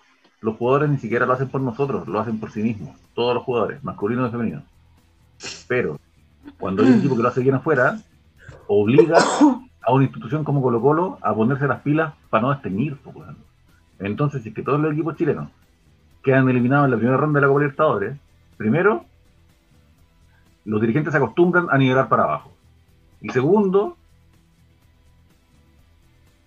Los 0.40 0.56
jugadores 0.56 0.88
ni 0.88 0.98
siquiera 0.98 1.26
lo 1.26 1.34
hacen 1.34 1.48
por 1.48 1.60
nosotros, 1.60 2.08
lo 2.08 2.18
hacen 2.18 2.40
por 2.40 2.50
sí 2.50 2.62
mismos. 2.62 2.96
Todos 3.14 3.34
los 3.34 3.44
jugadores, 3.44 3.84
masculinos 3.84 4.28
y 4.28 4.32
femeninos. 4.32 4.64
Pero 5.68 5.98
cuando 6.58 6.82
hay 6.82 6.90
un 6.90 6.98
equipo 6.98 7.16
que 7.16 7.22
lo 7.22 7.28
hace 7.28 7.42
bien 7.42 7.54
afuera, 7.54 7.98
obliga 8.66 9.18
a 9.82 9.92
una 9.92 10.04
institución 10.04 10.44
como 10.44 10.62
Colo 10.62 10.80
Colo 10.80 11.18
a 11.20 11.34
ponerse 11.34 11.66
las 11.66 11.80
pilas 11.82 12.14
para 12.30 12.42
no 12.42 12.50
desteñir. 12.50 12.96
weón. 13.04 13.36
Entonces, 13.98 14.42
si 14.42 14.48
es 14.48 14.54
que 14.54 14.62
todos 14.62 14.80
los 14.80 14.92
equipos 14.92 15.16
chilenos 15.16 15.48
quedan 16.22 16.48
eliminados 16.48 16.86
en 16.86 16.90
la 16.92 16.96
primera 16.96 17.16
ronda 17.16 17.38
de 17.38 17.42
la 17.42 17.48
Copa 17.48 17.60
Libertadores, 17.60 18.16
primero, 18.56 19.04
los 20.70 20.80
dirigentes 20.80 21.12
se 21.12 21.18
acostumbran 21.18 21.66
a 21.70 21.76
nivelar 21.78 22.09
para 22.09 22.24
abajo. 22.24 22.52
Y 23.20 23.28
segundo, 23.30 23.97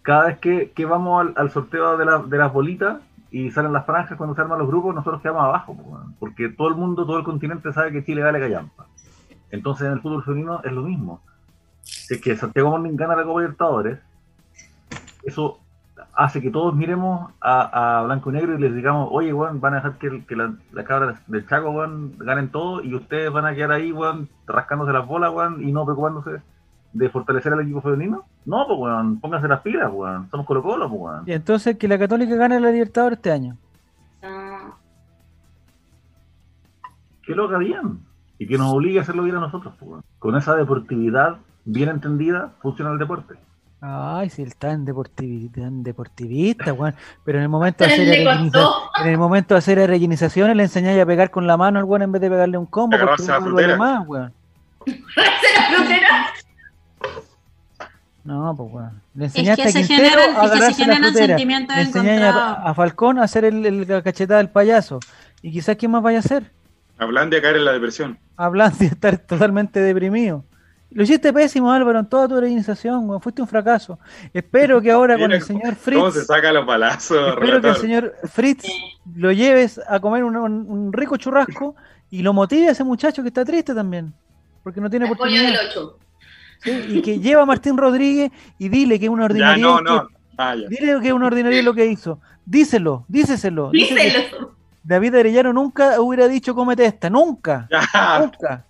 cada 0.01 0.25
vez 0.27 0.37
que, 0.39 0.71
que 0.71 0.85
vamos 0.85 1.33
al, 1.35 1.51
sorteo 1.51 1.97
de, 1.97 2.05
la- 2.05 2.19
de 2.19 2.37
las 2.37 2.51
bolitas 2.51 3.01
y 3.31 3.51
salen 3.51 3.73
las 3.73 3.85
franjas 3.85 4.17
cuando 4.17 4.35
se 4.35 4.41
arman 4.41 4.59
los 4.59 4.67
grupos, 4.67 4.93
nosotros 4.93 5.21
quedamos 5.21 5.43
abajo, 5.43 5.75
porque 6.19 6.49
todo 6.49 6.67
el 6.67 6.75
mundo, 6.75 7.05
todo 7.05 7.17
el 7.17 7.23
continente 7.23 7.71
sabe 7.73 7.91
que 7.91 8.03
Chile 8.05 8.21
vale 8.21 8.39
callampa. 8.39 8.85
Entonces 9.49 9.87
en 9.87 9.93
el 9.93 10.01
fútbol 10.01 10.23
femenino 10.23 10.61
es 10.63 10.71
lo 10.71 10.83
mismo. 10.83 11.21
Es 12.09 12.19
que 12.21 12.35
Santiago 12.35 12.69
Morning 12.69 12.95
gana 12.95 13.15
la 13.15 13.23
Copa 13.23 13.41
Libertadores, 13.41 13.99
eso 15.23 15.59
hace 16.15 16.41
que 16.41 16.51
todos 16.51 16.75
miremos 16.75 17.31
a, 17.41 17.99
a 17.99 18.03
Blanco 18.03 18.29
y 18.29 18.33
Negro 18.33 18.55
y 18.55 18.61
les 18.61 18.75
digamos, 18.75 19.09
oye, 19.11 19.33
weón, 19.33 19.59
van 19.61 19.73
a 19.73 19.77
dejar 19.77 19.97
que, 19.97 20.07
el- 20.07 20.25
que 20.25 20.35
la, 20.35 20.53
la 20.71 20.83
cabra 20.83 21.19
del 21.27 21.47
Chaco, 21.47 21.71
weón, 21.71 22.15
ganen 22.19 22.49
todo 22.49 22.83
y 22.83 22.93
ustedes 22.95 23.31
van 23.31 23.45
a 23.45 23.55
quedar 23.55 23.71
ahí, 23.71 23.91
weón, 23.91 24.29
rascándose 24.45 24.93
las 24.93 25.07
bolas, 25.07 25.31
weón, 25.33 25.61
y 25.67 25.71
no 25.71 25.83
preocupándose 25.85 26.41
de 26.93 27.09
fortalecer 27.09 27.51
al 27.53 27.61
equipo 27.61 27.81
femenino. 27.81 28.25
No, 28.45 28.65
pues, 28.67 28.79
weón, 28.79 29.19
pónganse 29.19 29.47
las 29.47 29.61
pilas, 29.61 29.89
weón, 29.91 30.29
somos 30.29 30.45
Colo 30.45 30.61
Colo, 30.61 30.87
pues, 30.89 31.01
weón. 31.01 31.23
Y 31.25 31.33
entonces 31.33 31.77
que 31.77 31.87
la 31.87 31.97
Católica 31.97 32.35
gane 32.35 32.59
la 32.59 32.69
Libertadores 32.69 33.17
este 33.17 33.31
año. 33.31 33.57
Ah, 34.21 34.71
Que 37.25 37.33
lo 37.35 37.45
haga 37.45 37.57
bien 37.57 37.99
y 38.37 38.47
que 38.47 38.57
nos 38.57 38.71
obligue 38.73 38.99
a 38.99 39.01
hacerlo 39.03 39.23
bien 39.23 39.37
a 39.37 39.39
nosotros, 39.39 39.73
pues, 39.79 39.89
weón. 39.91 40.03
Con 40.19 40.35
esa 40.35 40.55
deportividad 40.55 41.37
bien 41.65 41.89
entendida, 41.89 42.51
funciona 42.61 42.91
el 42.91 42.97
deporte. 42.99 43.35
Ay, 43.85 44.29
si 44.29 44.41
él 44.41 44.55
tan 44.55 44.85
deportivista, 44.85 45.59
tan 45.61 45.83
deportivista, 45.83 46.71
weón. 46.71 46.95
Pero 47.25 47.37
en 47.39 47.43
el 47.43 47.49
momento 47.49 47.83
de 47.83 47.91
hacer 47.91 48.07
en 48.07 49.07
el 49.09 49.17
momento 49.17 49.55
de 49.55 49.57
hacer 49.57 49.77
rellenizaciones 49.89 50.55
le 50.55 50.63
enseñáis 50.63 51.01
a 51.01 51.05
pegar 51.05 51.29
con 51.31 51.47
la 51.47 51.57
mano 51.57 51.79
al 51.79 51.85
weón 51.85 52.03
en 52.03 52.11
vez 52.13 52.21
de 52.21 52.29
pegarle 52.29 52.57
un 52.57 52.65
combo 52.65 52.95
porque 52.97 53.23
la 53.23 53.39
no 53.41 53.49
duele 53.49 53.75
más, 53.75 54.07
weón. 54.07 54.31
se. 54.85 54.93
No, 58.23 58.55
pues 58.55 58.71
weón. 58.71 59.01
Le 59.15 59.25
Es 59.25 59.35
enseñaste 59.35 59.63
que 59.63 59.67
a 59.67 59.71
se 59.73 59.79
Quintero 59.85 60.09
generan, 60.09 60.19
a 60.19 60.23
es 60.23 60.29
que 60.29 60.47
se 60.47 60.53
agarrarse 60.55 60.79
la 60.79 60.85
generan 60.85 61.03
frutera. 61.11 61.27
sentimientos 61.27 61.75
Le 61.75 61.81
enseñáis 61.81 62.21
a, 62.23 62.73
Falcón 62.73 63.19
a 63.19 63.23
hacer 63.23 63.43
el, 63.45 63.65
el- 63.65 63.85
la 63.87 64.01
cachetada 64.01 64.37
del 64.37 64.49
payaso. 64.49 64.99
Y 65.41 65.51
quizás 65.51 65.75
quién 65.75 65.91
más 65.91 66.01
vaya 66.01 66.19
a 66.19 66.21
hacer. 66.21 66.49
Hablan 66.97 67.29
de 67.29 67.41
caer 67.41 67.57
en 67.57 67.65
la 67.65 67.73
depresión. 67.73 68.17
Hablando 68.37 68.77
de 68.77 68.85
estar 68.85 69.17
totalmente 69.17 69.81
deprimido. 69.81 70.45
Lo 70.93 71.03
hiciste 71.03 71.33
pésimo, 71.33 71.71
Álvaro, 71.71 71.99
en 71.99 72.05
toda 72.05 72.27
tu 72.27 72.35
organización, 72.35 73.09
weón. 73.09 73.19
Fuiste 73.21 73.41
un 73.41 73.47
fracaso. 73.47 73.97
Espero 74.33 74.81
que 74.81 74.91
ahora 74.91 75.17
con 75.19 75.31
el 75.31 75.41
señor 75.41 75.75
¿Cómo 75.83 76.11
se 76.11 76.19
Fritz, 76.19 76.27
saca 76.27 76.53
los 76.53 76.65
palazos, 76.65 77.33
espero 77.33 77.61
que 77.61 77.69
el 77.69 77.75
señor 77.75 78.15
Fritz 78.31 78.65
lo 79.15 79.31
lleves 79.31 79.81
a 79.87 79.99
comer 79.99 80.23
un, 80.23 80.93
rico 80.93 81.17
churrasco 81.17 81.75
y 82.11 82.21
lo 82.21 82.31
motive 82.33 82.67
a 82.67 82.71
ese 82.71 82.83
muchacho 82.83 83.21
que 83.23 83.29
está 83.29 83.43
triste 83.43 83.73
también. 83.73 84.13
Porque 84.63 84.79
no 84.79 84.89
tiene 84.89 85.07
El 85.07 85.17
pollo 85.17 85.31
oportunidad. 85.31 85.59
del 85.59 85.69
8. 85.69 85.97
¿sí? 86.63 86.71
Y 86.89 87.01
que 87.01 87.19
lleva 87.19 87.41
a 87.41 87.45
Martín 87.45 87.75
Rodríguez 87.77 88.31
y 88.59 88.69
dile 88.69 88.99
que 88.99 89.05
es 89.05 89.11
una 89.11 89.23
Ya, 89.23 89.25
ordinaria. 89.25 89.63
no, 89.65 89.81
no. 89.81 90.07
Ah, 90.37 90.55
ya. 90.55 90.67
Dile 90.67 90.99
que 91.01 91.07
es 91.07 91.13
una 91.13 91.27
ordinaria 91.27 91.61
lo 91.63 91.73
que 91.73 91.85
hizo. 91.87 92.19
Díselo, 92.45 93.05
díseselo. 93.07 93.71
Díselo. 93.71 94.53
David 94.83 95.15
Arellano 95.15 95.53
nunca 95.53 95.99
hubiera 95.99 96.27
dicho 96.27 96.53
cómete 96.53 96.85
esta. 96.85 97.09
Nunca. 97.09 97.67
Ya. 97.93 98.19
Nunca. 98.19 98.65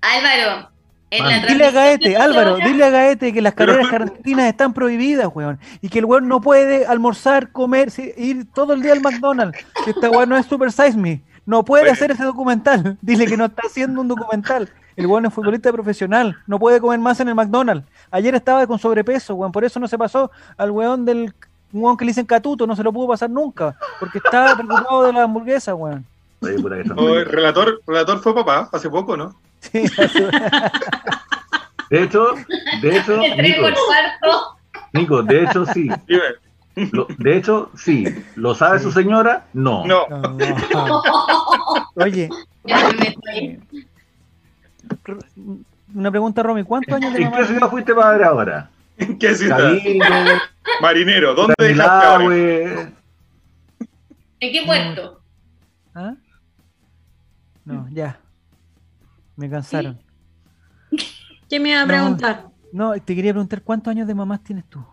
Álvaro, 0.00 0.70
Dile 1.10 1.64
a 1.66 1.70
Gaete, 1.70 2.16
Álvaro, 2.16 2.56
dile 2.56 2.84
a 2.84 2.90
Gaete 2.90 3.32
que 3.32 3.40
las 3.40 3.54
Pero- 3.54 3.72
carreras 3.72 3.92
argentinas 3.92 4.46
están 4.46 4.74
prohibidas, 4.74 5.28
weón. 5.34 5.58
Y 5.80 5.88
que 5.88 6.00
el 6.00 6.04
weón 6.04 6.28
no 6.28 6.40
puede 6.40 6.86
almorzar, 6.86 7.50
comer, 7.50 7.90
ir 8.16 8.46
todo 8.52 8.74
el 8.74 8.82
día 8.82 8.92
al 8.92 9.00
McDonald's. 9.00 9.58
Que 9.84 9.90
esta 9.92 10.10
weón 10.10 10.28
no 10.28 10.36
es 10.36 10.46
Super 10.46 10.70
Size 10.70 10.96
Me. 10.98 11.22
No 11.46 11.64
puede 11.64 11.84
Bueno. 11.84 11.92
hacer 11.94 12.10
ese 12.10 12.24
documental. 12.24 12.98
Dile 13.02 13.26
que 13.26 13.36
no 13.38 13.46
está 13.46 13.62
haciendo 13.66 14.02
un 14.02 14.08
documental. 14.08 14.68
El 14.96 15.06
weón 15.06 15.24
es 15.24 15.32
futbolista 15.32 15.72
profesional. 15.72 16.36
No 16.46 16.58
puede 16.58 16.78
comer 16.80 16.98
más 16.98 17.18
en 17.20 17.28
el 17.28 17.34
McDonald's. 17.34 17.86
Ayer 18.10 18.34
estaba 18.34 18.66
con 18.66 18.78
sobrepeso, 18.78 19.34
weón. 19.34 19.50
Por 19.52 19.64
eso 19.64 19.80
no 19.80 19.88
se 19.88 19.96
pasó 19.96 20.30
al 20.58 20.70
weón 20.72 21.04
del 21.06 21.32
un 21.72 21.82
weón 21.84 21.96
que 21.96 22.04
le 22.04 22.10
dicen 22.10 22.26
catuto. 22.26 22.66
No 22.66 22.76
se 22.76 22.82
lo 22.82 22.92
pudo 22.92 23.08
pasar 23.08 23.30
nunca. 23.30 23.76
Porque 23.98 24.18
estaba 24.18 24.54
preocupado 24.56 25.04
de 25.04 25.12
la 25.14 25.22
hamburguesa, 25.22 25.74
weón. 25.74 26.04
Oye, 26.42 26.54
puta 26.60 26.76
que 26.76 26.84
son 26.88 26.98
Oh, 26.98 27.14
el 27.14 27.24
relator, 27.24 27.80
relator 27.86 28.20
fue 28.20 28.34
papá 28.34 28.68
hace 28.72 28.90
poco, 28.90 29.16
¿no? 29.16 29.34
Sí, 29.60 29.82
De 31.90 32.02
hecho, 32.02 32.34
de 32.82 32.96
hecho, 32.98 33.20
Nico, 34.92 35.22
de 35.22 35.44
hecho 35.44 35.66
sí. 35.66 35.88
Lo- 36.92 37.06
de 37.18 37.36
hecho, 37.36 37.70
sí. 37.74 38.04
¿Lo 38.36 38.54
sabe 38.54 38.78
su 38.78 38.92
señora? 38.92 39.46
No. 39.52 39.84
No. 39.86 40.06
No. 40.08 41.02
Oye, 41.96 42.28
Ya 42.64 42.86
me 42.88 42.92
meto 42.94 43.20
ahí. 43.32 43.58
R- 45.06 45.18
una 45.94 46.10
pregunta, 46.10 46.42
Romy. 46.42 46.62
¿Cuántos 46.64 46.94
años 46.94 47.12
de 47.14 47.18
¿En 47.18 47.24
mamá? 47.30 47.36
qué 47.38 47.44
ciudad 47.46 47.68
fuiste 47.70 47.94
padre 47.94 48.24
ahora? 48.24 48.70
¿En 48.98 49.18
qué 49.18 49.34
ciudad? 49.34 49.56
Cabildo, 49.58 50.04
Marinero, 50.82 51.34
¿dónde 51.34 51.54
dejaste. 51.58 52.92
¿En 54.40 54.52
qué 54.52 54.62
puerto? 54.66 55.20
¿Ah? 55.94 56.14
No, 57.64 57.88
ya. 57.90 58.18
Me 59.38 59.48
cansaron. 59.48 60.02
¿Qué 61.48 61.60
me 61.60 61.70
iba 61.70 61.82
a 61.82 61.86
No. 61.86 61.92
preguntar? 61.92 62.50
No, 62.72 62.92
te 63.00 63.14
quería 63.14 63.32
preguntar 63.32 63.62
cuántos 63.62 63.90
años 63.92 64.08
de 64.08 64.14
mamá 64.14 64.42
tienes 64.42 64.64
tú. 64.68 64.84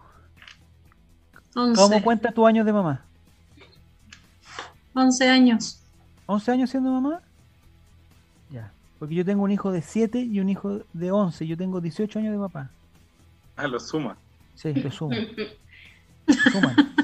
¿Cómo 1.56 1.72
11, 1.74 2.04
cuentas 2.04 2.34
tus 2.34 2.48
años 2.48 2.66
de 2.66 2.72
mamá? 2.72 3.06
11 4.94 5.28
años. 5.28 5.82
¿11 6.28 6.52
años 6.54 6.70
siendo 6.70 6.92
mamá? 6.92 7.22
Ya. 8.52 8.72
Porque 9.00 9.16
yo 9.16 9.26
tengo 9.26 9.44
un 9.44 9.52
hijo 9.52 9.72
de 9.72 9.82
7 9.82 10.20
y 10.20 10.40
un 10.40 10.48
hijo 10.50 10.82
de 10.94 11.12
11. 11.12 11.48
Yo 11.48 11.58
tengo 11.58 11.82
18 11.82 12.20
años 12.20 12.34
de 12.34 12.40
papá. 12.40 12.70
Ah, 13.56 13.68
lo 13.68 13.80
suma. 13.80 14.16
Sí, 14.54 14.74
lo 14.76 14.92
sumo. 14.92 15.16
Suman. 16.52 16.76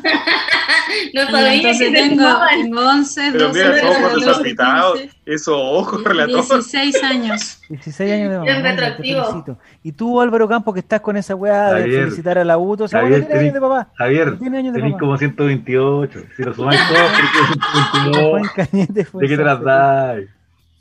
No 1.13 1.21
sabía 1.25 1.53
Entonces 1.55 1.79
que 1.79 1.85
se 1.85 1.91
tengo, 1.91 2.25
tengo 2.49 2.81
11, 2.89 3.29
Pero 3.31 3.47
12, 3.47 3.63
mira, 3.63 3.77
esos 3.77 3.89
ojos 3.95 4.11
13, 4.13 4.25
desapitados, 4.27 4.99
15, 4.99 5.17
esos 5.25 5.55
ojos, 5.57 6.03
relator. 6.03 6.35
16 6.35 7.03
años. 7.03 7.61
16 7.69 8.11
años 8.11 8.29
de 8.31 8.37
mamá. 8.37 8.61
Retroactivo. 8.69 9.57
Y 9.83 9.91
tú, 9.93 10.21
Álvaro 10.21 10.47
Campos, 10.47 10.73
que 10.73 10.79
estás 10.81 11.01
con 11.01 11.17
esa 11.17 11.35
weá 11.35 11.73
de 11.73 11.83
felicitar 11.83 12.37
a 12.37 12.43
la 12.45 12.57
UTO. 12.57 12.85
O 12.85 12.87
sea, 12.87 13.01
Javier, 13.01 13.21
bueno, 13.21 13.27
tiene 13.27 13.41
años 13.41 13.53
de 13.53 13.61
papá. 13.61 13.87
Javier, 13.95 14.39
Tiene 14.39 14.57
años 14.57 14.73
de 14.73 14.79
tenés 14.79 14.93
papá. 14.93 14.99
como 14.99 15.17
128. 15.17 16.19
Si 16.35 16.43
lo 16.43 16.53
sumáis 16.53 16.79
todo, 16.87 16.97
tenés 16.97 17.31
Juan 17.31 18.11
122. 18.11 18.51
Cañete 18.51 19.05
fue 19.05 19.21
¿De 19.23 19.27
qué 19.29 19.35
te 19.37 19.41
esa- 19.43 19.53
las 19.53 19.63
dais? 19.63 20.29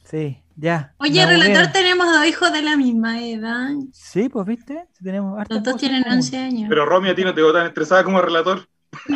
Sí, 0.05 0.39
ya. 0.57 0.93
Oye, 0.99 1.25
relator, 1.27 1.69
tenemos 1.73 2.07
dos 2.11 2.25
hijos 2.27 2.53
de 2.53 2.63
la 2.63 2.77
misma 2.77 3.21
edad. 3.23 3.71
Sí, 3.93 4.29
pues 4.29 4.47
viste, 4.47 4.85
Sí, 4.93 5.05
tenemos 5.05 5.39
Los 5.49 5.63
dos 5.63 5.77
tienen 5.77 5.99
en 5.99 6.03
común. 6.05 6.17
11 6.19 6.39
años. 6.39 6.67
Pero 6.69 6.85
Romy, 6.87 7.09
a 7.11 7.15
ti 7.15 7.25
no 7.25 7.35
te 7.35 7.41
veo 7.43 7.53
tan 7.53 7.67
estresada 7.67 8.05
como 8.05 8.21
relator. 8.21 8.67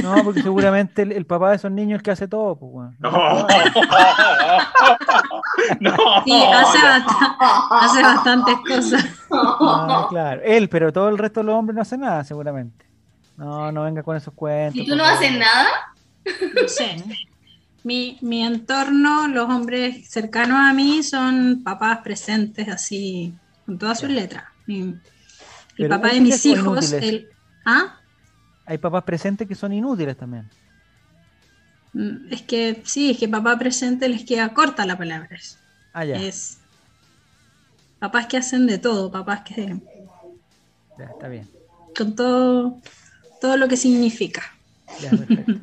No, 0.00 0.14
porque 0.22 0.42
seguramente 0.42 1.02
el, 1.02 1.10
el 1.10 1.26
papá 1.26 1.50
de 1.50 1.56
esos 1.56 1.70
niños 1.70 1.96
es 1.96 1.98
el 1.98 2.02
que 2.04 2.10
hace 2.12 2.28
todo, 2.28 2.56
pues. 2.56 2.90
No. 3.00 3.10
no. 5.80 5.96
Sí, 6.24 6.42
hace, 6.52 6.78
bast- 6.78 7.36
hace 7.70 8.02
bastantes 8.02 8.54
cosas. 8.66 9.04
Ah, 9.30 10.06
claro, 10.08 10.40
él, 10.44 10.68
pero 10.68 10.92
todo 10.92 11.08
el 11.08 11.18
resto 11.18 11.40
de 11.40 11.46
los 11.46 11.54
hombres 11.56 11.74
no 11.76 11.82
hace 11.82 11.98
nada, 11.98 12.22
seguramente. 12.24 12.86
No, 13.36 13.72
no 13.72 13.82
venga 13.82 14.02
con 14.04 14.16
esos 14.16 14.32
cuentos. 14.34 14.74
Si 14.80 14.86
tú 14.86 14.94
no 14.96 15.04
haces 15.04 15.32
nada, 15.36 15.68
No 16.62 16.68
sé. 16.68 16.96
Mi, 17.84 18.18
mi 18.22 18.42
entorno, 18.44 19.26
los 19.28 19.48
hombres 19.50 20.08
cercanos 20.10 20.58
a 20.60 20.72
mí 20.72 21.02
son 21.02 21.62
papás 21.64 21.98
presentes 22.04 22.68
así, 22.68 23.40
con 23.64 23.78
todas 23.78 24.00
sus 24.00 24.10
letras. 24.10 24.44
Mi- 24.66 25.00
el 25.78 25.86
Pero 25.86 25.88
papá 25.88 26.12
de 26.14 26.20
mis 26.20 26.46
hijos, 26.46 26.96
el, 27.00 27.30
¿ah? 27.66 28.00
Hay 28.64 28.78
papás 28.78 29.04
presentes 29.04 29.46
que 29.46 29.54
son 29.54 29.72
inútiles 29.72 30.16
también. 30.16 30.50
Mm, 31.92 32.32
Es 32.32 32.42
que 32.42 32.82
sí, 32.86 33.10
es 33.10 33.18
que 33.18 33.28
papá 33.28 33.58
presente 33.58 34.08
les 34.08 34.24
queda 34.24 34.54
corta 34.54 34.86
la 34.86 34.98
palabra. 34.98 35.38
Ah, 35.92 36.04
ya, 36.04 36.30
es 36.30 36.64
papás 37.98 38.26
que 38.26 38.36
hacen 38.36 38.66
de 38.66 38.76
todo, 38.78 39.10
papás 39.10 39.42
que 39.46 39.80
ya, 40.96 41.06
está 41.06 41.28
bien. 41.28 41.50
con 41.96 42.14
todo, 42.14 42.80
todo 43.40 43.56
lo 43.56 43.68
que 43.68 43.76
significa. 43.76 44.42
Ya, 44.98 45.16
perfecto. 45.16 45.60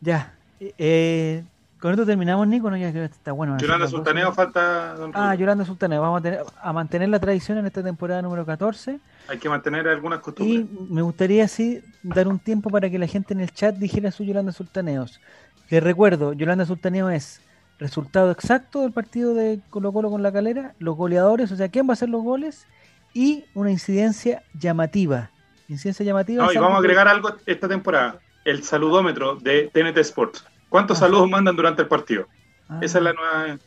ya. 0.00 0.35
Eh, 0.60 1.44
con 1.80 1.90
esto 1.92 2.06
terminamos, 2.06 2.46
Nico. 2.48 2.70
No, 2.70 2.76
ya 2.76 2.88
está 2.88 3.32
bueno. 3.32 3.56
Las 3.60 3.90
Sultaneo 3.90 4.26
12. 4.26 4.36
falta. 4.36 4.94
don 4.94 5.12
Ah. 5.14 5.34
Yolanda 5.34 5.64
Sultaneo. 5.64 6.00
Vamos 6.00 6.20
a, 6.20 6.22
tener- 6.22 6.40
a 6.62 6.72
mantener 6.72 7.08
la 7.10 7.20
tradición 7.20 7.58
en 7.58 7.66
esta 7.66 7.82
temporada 7.82 8.22
número 8.22 8.44
14. 8.46 8.98
Hay 9.28 9.38
que 9.38 9.48
mantener 9.48 9.86
algunas 9.88 10.20
Y 10.20 10.22
costumbres. 10.22 10.66
me 10.90 11.02
gustaría 11.02 11.44
así 11.44 11.80
dar 12.02 12.28
un 12.28 12.38
tiempo 12.38 12.70
para 12.70 12.88
que 12.88 12.98
la 12.98 13.06
gente 13.06 13.34
en 13.34 13.40
el 13.40 13.50
chat 13.52 13.74
dijera 13.76 14.10
su 14.10 14.24
Yolanda 14.24 14.52
Sultaneos. 14.52 15.20
Les 15.68 15.82
recuerdo, 15.82 16.32
Yolanda 16.32 16.64
Sultaneo 16.64 17.10
es 17.10 17.40
resultado 17.78 18.30
exacto 18.30 18.80
del 18.82 18.92
partido 18.92 19.34
de 19.34 19.60
Colo 19.68 19.92
Colo 19.92 20.10
con 20.10 20.22
la 20.22 20.32
calera, 20.32 20.74
los 20.78 20.96
goleadores, 20.96 21.52
o 21.52 21.56
sea, 21.56 21.68
quién 21.68 21.86
va 21.86 21.90
a 21.90 21.92
hacer 21.94 22.08
los 22.08 22.22
goles, 22.22 22.66
y 23.12 23.44
una 23.54 23.70
incidencia 23.70 24.42
llamativa. 24.54 25.30
Incidencia 25.68 26.04
llamativa. 26.06 26.44
No, 26.44 26.52
y 26.52 26.56
vamos 26.56 26.76
a 26.76 26.78
agregar 26.78 27.08
algo 27.08 27.32
esta 27.44 27.66
temporada: 27.68 28.20
el 28.46 28.62
saludómetro 28.62 29.36
de 29.36 29.70
TNT 29.72 29.98
Sports. 29.98 30.44
¿Cuántos 30.68 30.98
Ah. 30.98 31.00
saludos 31.00 31.28
mandan 31.28 31.56
durante 31.56 31.82
el 31.82 31.88
partido? 31.88 32.26
Ah, 32.68 32.78
Esa 32.80 32.98
es 32.98 33.04
la 33.04 33.12
nueva. 33.12 33.58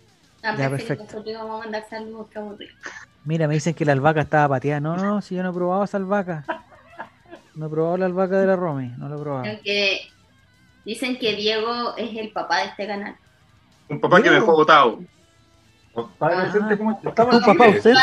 a 0.43 0.55
Ya, 0.57 0.69
perfecto. 0.69 1.03
nosotros 1.03 1.35
vamos 1.35 1.55
a 1.55 1.63
mandar 1.65 1.85
saludos. 1.89 2.27
Mira, 3.25 3.47
me 3.47 3.55
dicen 3.55 3.73
que 3.73 3.83
la 3.85 3.91
albahaca 3.91 4.21
estaba 4.21 4.55
pateada. 4.55 4.79
No, 4.79 4.95
no, 4.97 5.21
si 5.21 5.35
yo 5.35 5.43
no 5.43 5.49
he 5.49 5.53
probado 5.53 5.83
esa 5.83 5.97
albahaca. 5.97 6.45
No 7.55 7.65
he 7.65 7.69
probado 7.69 7.97
la 7.97 8.05
albahaca 8.05 8.39
de 8.39 8.47
la 8.47 8.55
Romy, 8.55 8.87
no 8.97 9.09
lo 9.09 9.17
he 9.17 9.21
probado. 9.21 9.45
Aunque 9.49 9.99
dicen 10.85 11.19
que 11.19 11.35
Diego 11.35 11.95
es 11.97 12.15
el 12.17 12.31
papá 12.31 12.59
de 12.59 12.65
este 12.67 12.87
canal. 12.87 13.15
Un 13.89 13.99
papá 13.99 14.21
que 14.21 14.29
me 14.31 14.39
fue 14.41 14.53
votado. 14.53 14.99
Padre 16.17 16.35
Ah. 16.37 16.43
ausente, 16.45 16.77
¿cómo 16.77 16.91
estamos 17.03 17.35
¿Un 17.35 17.41
papá 17.41 17.65
ausente? 17.65 17.99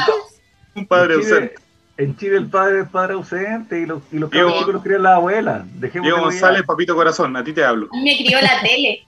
Un 0.74 0.86
padre 0.86 1.14
ausente. 1.14 1.54
En 1.98 2.16
Chile 2.16 2.36
el 2.36 2.46
padre 2.48 2.80
es 2.80 2.88
padre 2.88 3.14
ausente 3.14 3.80
y 3.80 3.86
los, 3.86 4.02
y 4.12 4.18
los 4.18 4.30
Diego- 4.30 4.58
chicos 4.58 4.74
los 4.74 4.82
crían 4.82 5.02
la 5.02 5.14
abuela. 5.14 5.64
Dejemos 5.76 6.04
Diego 6.06 6.20
González, 6.22 6.62
papito 6.66 6.94
corazón, 6.94 7.34
a 7.36 7.42
ti 7.42 7.52
te 7.54 7.64
hablo. 7.64 7.88
Me 7.94 8.16
crió 8.18 8.38
la 8.42 8.60
tele. 8.60 9.06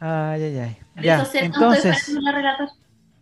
Ay, 0.00 0.42
ay, 0.42 0.58
ay. 0.58 0.78
Ya, 1.02 1.22
eso 1.22 1.30
entonces, 1.34 2.16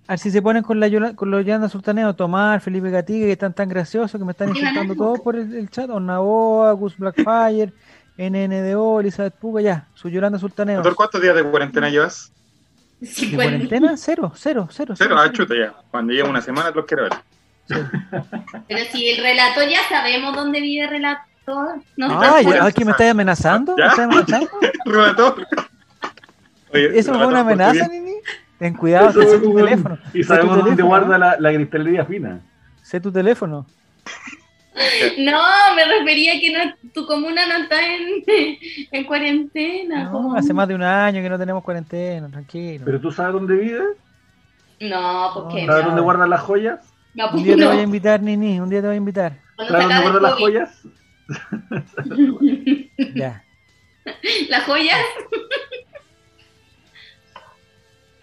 a 0.07 0.13
ver 0.13 0.19
si 0.19 0.31
se 0.31 0.43
ponen 0.43 0.63
con 0.63 0.79
la 0.81 0.87
Yola- 0.87 1.15
con 1.17 1.31
los 1.31 1.45
Yolanda 1.45 1.69
Sultaneo, 1.69 2.15
Tomás, 2.15 2.63
Felipe 2.63 2.91
Gatigue, 2.91 3.27
que 3.27 3.33
están 3.33 3.55
tan 3.55 3.69
graciosos 3.69 4.19
que 4.19 4.25
me 4.25 4.33
están 4.33 4.51
insultando 4.51 4.95
todos 4.95 5.21
por 5.21 5.35
el, 5.35 5.53
el 5.55 5.71
chat. 5.71 5.89
Onaboa, 5.91 6.73
Gus 6.73 6.97
Blackfire, 6.99 7.73
NNDO, 8.19 9.01
Elizabeth 9.01 9.35
Puga, 9.35 9.61
ya, 9.63 9.89
su 9.95 10.09
Yolanda 10.09 10.39
Sultaneo. 10.39 10.77
Doctor, 10.77 10.95
¿cuántos 10.95 11.23
días 11.23 11.35
de 11.35 11.43
cuarentena 11.45 11.89
llevas? 11.89 12.31
¿De 13.01 13.35
cuarentena? 13.35 13.97
Cero, 13.97 14.33
cero, 14.37 14.69
cero. 14.71 14.95
Cero, 14.97 15.17
ah, 15.19 15.33
chuta 15.33 15.55
ya. 15.57 15.75
Cuando 15.91 16.13
lleve 16.13 16.29
una 16.29 16.41
semana 16.41 16.71
los 16.71 16.85
quiero 16.85 17.05
ver. 17.05 17.13
Pero 17.69 18.85
si 18.93 19.09
el 19.11 19.23
relator 19.23 19.69
ya 19.69 19.81
sabemos 19.89 20.35
dónde 20.35 20.61
vive 20.61 20.85
el 20.85 20.91
relator. 20.91 21.81
No 21.97 22.09
Ah, 22.23 22.71
¿que 22.75 22.85
me 22.85 22.93
estáis 22.93 23.11
amenazando? 23.11 23.75
¿Me 23.77 23.83
¿Ya? 23.83 23.89
estáis 23.91 24.09
amenazando? 24.09 24.49
Relator. 24.87 25.47
Oye, 26.73 26.99
¿Eso 26.99 27.15
fue 27.15 27.27
una 27.27 27.41
amenaza. 27.41 27.87
Nini? 27.89 28.13
Ten 28.59 28.75
cuidado, 28.75 29.13
sé 29.13 29.35
es 29.35 29.43
tu 29.43 29.51
un- 29.51 29.57
teléfono. 29.57 29.99
Y 30.15 30.23
sabemos 30.23 30.65
dónde 30.65 30.83
guarda 30.83 31.17
¿eh? 31.17 31.19
la, 31.19 31.37
la 31.39 31.53
cristalería 31.55 32.05
fina. 32.05 32.41
Sé 32.83 33.01
tu 33.01 33.11
teléfono. 33.13 33.67
No, 35.19 35.41
me 35.77 35.85
refería 35.85 36.33
que 36.41 36.53
no, 36.53 36.91
tu 36.93 37.07
comuna 37.07 37.47
no 37.47 37.63
está 37.63 37.77
en, 37.81 38.25
en 38.91 39.05
cuarentena. 39.05 40.05
No, 40.07 40.11
¿cómo? 40.11 40.35
hace 40.35 40.53
más 40.53 40.67
de 40.67 40.75
un 40.75 40.83
año 40.83 41.23
que 41.23 41.29
no 41.31 41.39
tenemos 41.39 41.63
cuarentena, 41.63 42.29
tranquilo. 42.29 42.83
Pero 42.85 43.01
tú 43.01 43.13
sabes 43.13 43.35
dónde 43.35 43.55
vive, 43.55 43.85
No, 44.81 45.31
porque 45.33 45.63
No, 45.63 45.69
sabes 45.73 45.85
no. 45.85 45.91
dónde 45.91 46.03
guardan 46.03 46.29
las 46.29 46.41
joyas, 46.41 46.81
No, 47.15 47.31
Un 47.31 47.43
día 47.45 47.57
te 47.57 47.65
voy 47.67 47.77
a 47.79 47.83
invitar, 47.83 48.21
Nini, 48.23 48.59
un 48.61 48.69
día 48.69 48.81
te 48.81 48.87
voy 48.89 48.95
a 48.95 48.99
invitar. 48.99 49.39
Cuando 49.57 49.73
sabes 49.73 49.87
se 49.87 49.95
acabe 49.95 50.21
las 50.21 50.35
joyas. 50.35 50.83
Ya. 53.15 53.43
Las 54.51 54.65
joyas. 54.65 54.99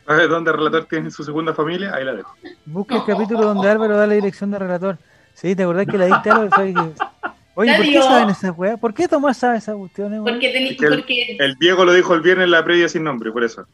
¿Sabes 0.05 0.29
dónde 0.29 0.51
el 0.51 0.57
relator 0.57 0.85
tiene 0.85 1.09
su 1.11 1.23
segunda 1.23 1.53
familia? 1.53 1.93
Ahí 1.95 2.03
la 2.03 2.13
dejo. 2.13 2.35
Busca 2.65 2.95
el 2.97 3.05
capítulo 3.05 3.41
donde 3.41 3.69
Álvaro 3.69 3.95
da 3.97 4.07
la 4.07 4.13
dirección 4.13 4.51
de 4.51 4.59
relator. 4.59 4.97
Sí, 5.33 5.55
¿te 5.55 5.63
acordás 5.63 5.87
que 5.87 5.97
la 5.97 6.05
diste 6.07 6.29
a 6.29 6.35
Álvaro? 6.35 6.93
Oye, 7.55 7.75
¿por 7.75 7.85
qué 7.85 8.01
saben 8.01 8.29
esas 8.29 8.57
weas? 8.57 8.79
¿Por 8.79 8.93
qué 8.93 9.07
Tomás 9.07 9.37
sabe 9.37 9.57
esas 9.57 9.75
cuestiones, 9.75 10.19
weón? 10.21 10.33
Porque, 10.35 10.53
teni- 10.53 10.71
Es 10.71 10.77
que 10.77 10.85
el- 10.85 10.95
porque 10.99 11.35
El 11.39 11.55
Diego 11.55 11.85
lo 11.85 11.93
dijo 11.93 12.13
el 12.13 12.21
viernes 12.21 12.45
en 12.45 12.51
la 12.51 12.63
previa 12.63 12.87
sin 12.89 13.03
nombre, 13.03 13.31
por 13.31 13.43
eso. 13.43 13.65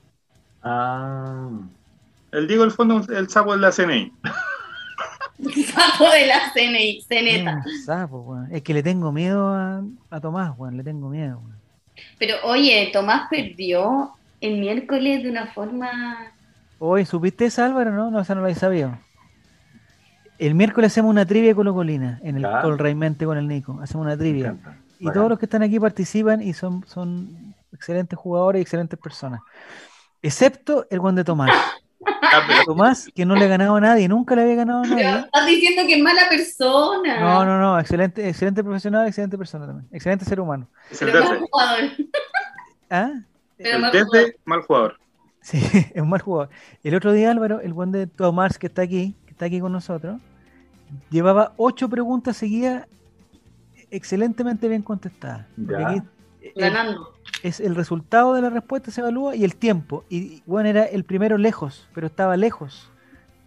Ah, 0.64 1.50
El 2.32 2.48
Diego, 2.48 2.64
el 2.64 2.72
fondo, 2.72 3.02
el 3.14 3.30
sapo 3.30 3.54
de 3.56 3.62
la 3.62 3.72
CNI. 3.72 4.12
Saco 5.66 6.10
de 6.10 6.28
la 6.28 6.52
CNI, 6.54 7.02
CNETA. 7.08 7.56
Mm, 7.58 7.86
sapo, 7.86 8.20
weón. 8.22 8.48
Es 8.52 8.62
que 8.62 8.74
le 8.74 8.84
tengo 8.84 9.12
miedo 9.12 9.48
a, 9.50 9.84
a 10.10 10.20
Tomás, 10.20 10.54
weón. 10.58 10.78
Le 10.78 10.84
tengo 10.84 11.10
miedo, 11.10 11.40
weón. 11.40 11.58
Pero 12.20 12.36
oye, 12.44 12.90
Tomás 12.94 13.28
perdió 13.30 14.14
el 14.42 14.60
miércoles 14.60 15.24
de 15.24 15.30
una 15.30 15.48
forma. 15.48 16.32
Oye, 16.80 17.06
¿supiste 17.06 17.46
esa, 17.46 17.66
Álvaro? 17.66 17.92
No, 17.92 18.12
no, 18.12 18.20
esa 18.20 18.36
no 18.36 18.42
la 18.42 18.54
sabido. 18.56 18.98
El 20.38 20.54
miércoles 20.54 20.92
hacemos 20.92 21.10
una 21.10 21.26
trivia 21.26 21.56
con 21.56 21.72
Colina 21.74 22.20
en 22.22 22.38
el 22.38 22.44
Ya. 22.44 22.62
Col 22.62 22.78
Raimente 22.78 23.26
con 23.26 23.38
el 23.38 23.48
Nico. 23.48 23.80
Hacemos 23.82 24.06
una 24.06 24.16
trivia. 24.16 24.56
Y 25.00 25.12
todos 25.12 25.30
los 25.30 25.40
que 25.40 25.46
están 25.46 25.64
aquí 25.64 25.80
participan 25.80 26.42
y 26.42 26.54
son, 26.54 26.86
son 26.88 27.56
excelentes 27.74 28.18
jugadores 28.18 28.60
y 28.60 28.62
excelentes 28.62 29.00
personas. 29.00 29.42
Excepto 30.22 30.86
el 30.90 31.00
Juan 31.00 31.16
de 31.16 31.24
Tomás. 31.24 31.52
Ah, 32.22 32.42
Tomás, 32.66 33.10
que 33.14 33.26
no 33.26 33.36
le 33.36 33.46
ha 33.46 33.48
ganado 33.48 33.76
a 33.76 33.82
nadie, 33.82 34.08
nunca 34.08 34.36
le 34.36 34.42
había 34.44 34.56
ganado 34.56 34.80
a 34.80 34.84
Pero 34.96 34.96
nadie. 35.12 35.26
estás 35.26 35.46
diciendo 35.46 35.84
que 35.88 35.96
es 35.96 36.02
mala 36.04 36.22
persona. 36.30 37.20
No, 37.20 37.46
no, 37.46 37.60
no, 37.60 37.80
excelente, 37.80 38.28
excelente 38.28 38.64
profesional, 38.64 39.08
excelente 39.08 39.38
persona 39.38 39.66
también. 39.68 39.88
Excelente 39.92 40.26
ser 40.26 40.40
humano. 40.40 40.68
es 40.90 41.02
el 41.02 41.12
Pero 41.12 41.24
mal 41.26 41.40
jugador. 41.40 41.84
¿Ah? 42.90 43.12
Pero 43.58 43.80
mal 43.80 43.92
jugador. 43.92 44.36
mal 44.46 44.62
jugador. 44.62 45.00
Sí, 45.42 45.58
es 45.94 46.02
un 46.02 46.10
mal 46.10 46.22
jugador. 46.22 46.50
El 46.84 46.96
otro 46.96 47.12
día, 47.14 47.32
Álvaro, 47.32 47.62
el 47.62 47.74
buen 47.74 47.92
de 47.92 48.08
Tomás 48.08 48.58
que 48.58 48.68
está 48.68 48.82
aquí, 48.82 49.16
que 49.26 49.32
está 49.32 49.46
aquí 49.46 49.60
con 49.60 49.72
nosotros, 49.72 50.20
llevaba 51.10 51.54
ocho 51.58 51.90
preguntas 51.90 52.38
seguidas 52.38 52.88
excelentemente 53.90 54.68
bien 54.68 54.82
contestadas. 54.82 55.46
Aquí, 55.86 56.02
Ganando. 56.56 57.14
es 57.44 57.60
el 57.60 57.76
resultado 57.76 58.34
de 58.34 58.42
la 58.42 58.50
respuesta 58.50 58.92
se 58.92 59.02
evalúa 59.02 59.36
y 59.36 59.44
el 59.44 59.56
tiempo. 59.56 60.04
Y 60.10 60.42
bueno, 60.46 60.70
era 60.70 60.84
el 60.86 61.04
primero 61.04 61.38
lejos, 61.38 61.88
pero 61.94 62.08
estaba 62.08 62.36
lejos. 62.38 62.90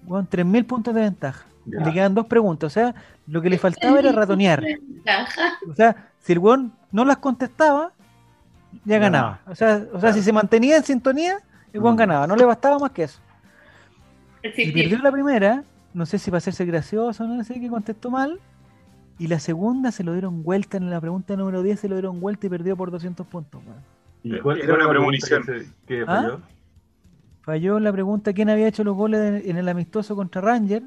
Bueno, 0.02 0.26
3.000 0.30 0.66
puntos 0.66 0.94
de 0.94 1.00
ventaja. 1.02 1.44
Ya. 1.66 1.80
le 1.84 1.92
quedan 1.92 2.14
dos 2.14 2.26
preguntas. 2.26 2.68
O 2.68 2.70
sea, 2.70 2.94
lo 3.26 3.42
que 3.42 3.50
le 3.50 3.58
faltaba 3.58 3.98
era 3.98 4.12
ratonear. 4.12 4.64
O 5.70 5.74
sea, 5.74 6.10
si 6.20 6.32
el 6.32 6.38
weón 6.38 6.72
no 6.90 7.04
las 7.04 7.18
contestaba, 7.18 7.92
ya 8.84 8.96
Ya. 8.96 8.98
ganaba. 8.98 9.40
O 9.46 9.54
sea, 9.54 9.84
o 9.92 10.00
sea 10.00 10.12
si 10.12 10.22
se 10.22 10.32
mantenía 10.32 10.76
en 10.78 10.84
sintonía, 10.84 11.38
el 11.72 11.80
weón 11.80 11.94
Mm. 11.94 11.98
ganaba. 11.98 12.26
No 12.26 12.34
le 12.36 12.44
bastaba 12.44 12.78
más 12.78 12.90
que 12.92 13.04
eso. 13.04 13.20
Y 14.42 14.48
Existir. 14.48 14.74
perdió 14.74 14.98
la 15.04 15.12
primera, 15.12 15.64
no 15.92 16.06
sé 16.06 16.18
si 16.18 16.30
para 16.30 16.38
hacerse 16.38 16.64
gracioso, 16.64 17.24
no 17.24 17.44
sé 17.44 17.60
qué 17.60 17.68
contestó 17.68 18.10
mal. 18.10 18.40
Y 19.20 19.26
la 19.28 19.38
segunda 19.38 19.92
se 19.92 20.02
lo 20.02 20.12
dieron 20.14 20.42
vuelta 20.42 20.78
en 20.78 20.88
la 20.90 21.00
pregunta 21.00 21.36
número 21.36 21.62
10, 21.62 21.78
se 21.78 21.88
lo 21.88 21.94
dieron 21.94 22.20
vuelta 22.20 22.46
y 22.46 22.50
perdió 22.50 22.76
por 22.76 22.90
200 22.90 23.26
puntos. 23.26 23.60
weón. 23.64 23.78
¿Y 24.24 24.40
cuál- 24.40 24.60
Era 24.60 24.74
una 24.74 24.84
la 24.84 24.90
pregunta 24.90 25.18
premonición. 25.28 25.42
que 25.44 25.60
se- 25.64 25.72
que 25.86 26.02
¿Ah? 26.02 26.06
falló? 26.22 26.40
Falló 27.42 27.80
la 27.80 27.92
pregunta 27.92 28.32
quién 28.32 28.50
había 28.50 28.66
hecho 28.68 28.82
los 28.82 28.96
goles 28.96 29.44
en 29.46 29.56
el 29.56 29.68
amistoso 29.68 30.16
contra 30.16 30.40
Ranger. 30.40 30.82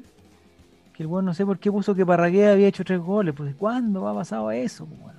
Que 0.92 1.02
el 1.02 1.06
weón 1.08 1.24
no 1.24 1.34
sé 1.34 1.44
por 1.46 1.58
qué 1.58 1.70
puso 1.72 1.94
que 1.94 2.04
Parragué 2.06 2.48
había 2.48 2.68
hecho 2.68 2.84
tres 2.84 3.00
goles. 3.00 3.34
Pues 3.36 3.54
¿cuándo 3.56 4.06
ha 4.08 4.14
pasado 4.14 4.50
eso? 4.50 4.86
pues? 4.86 5.14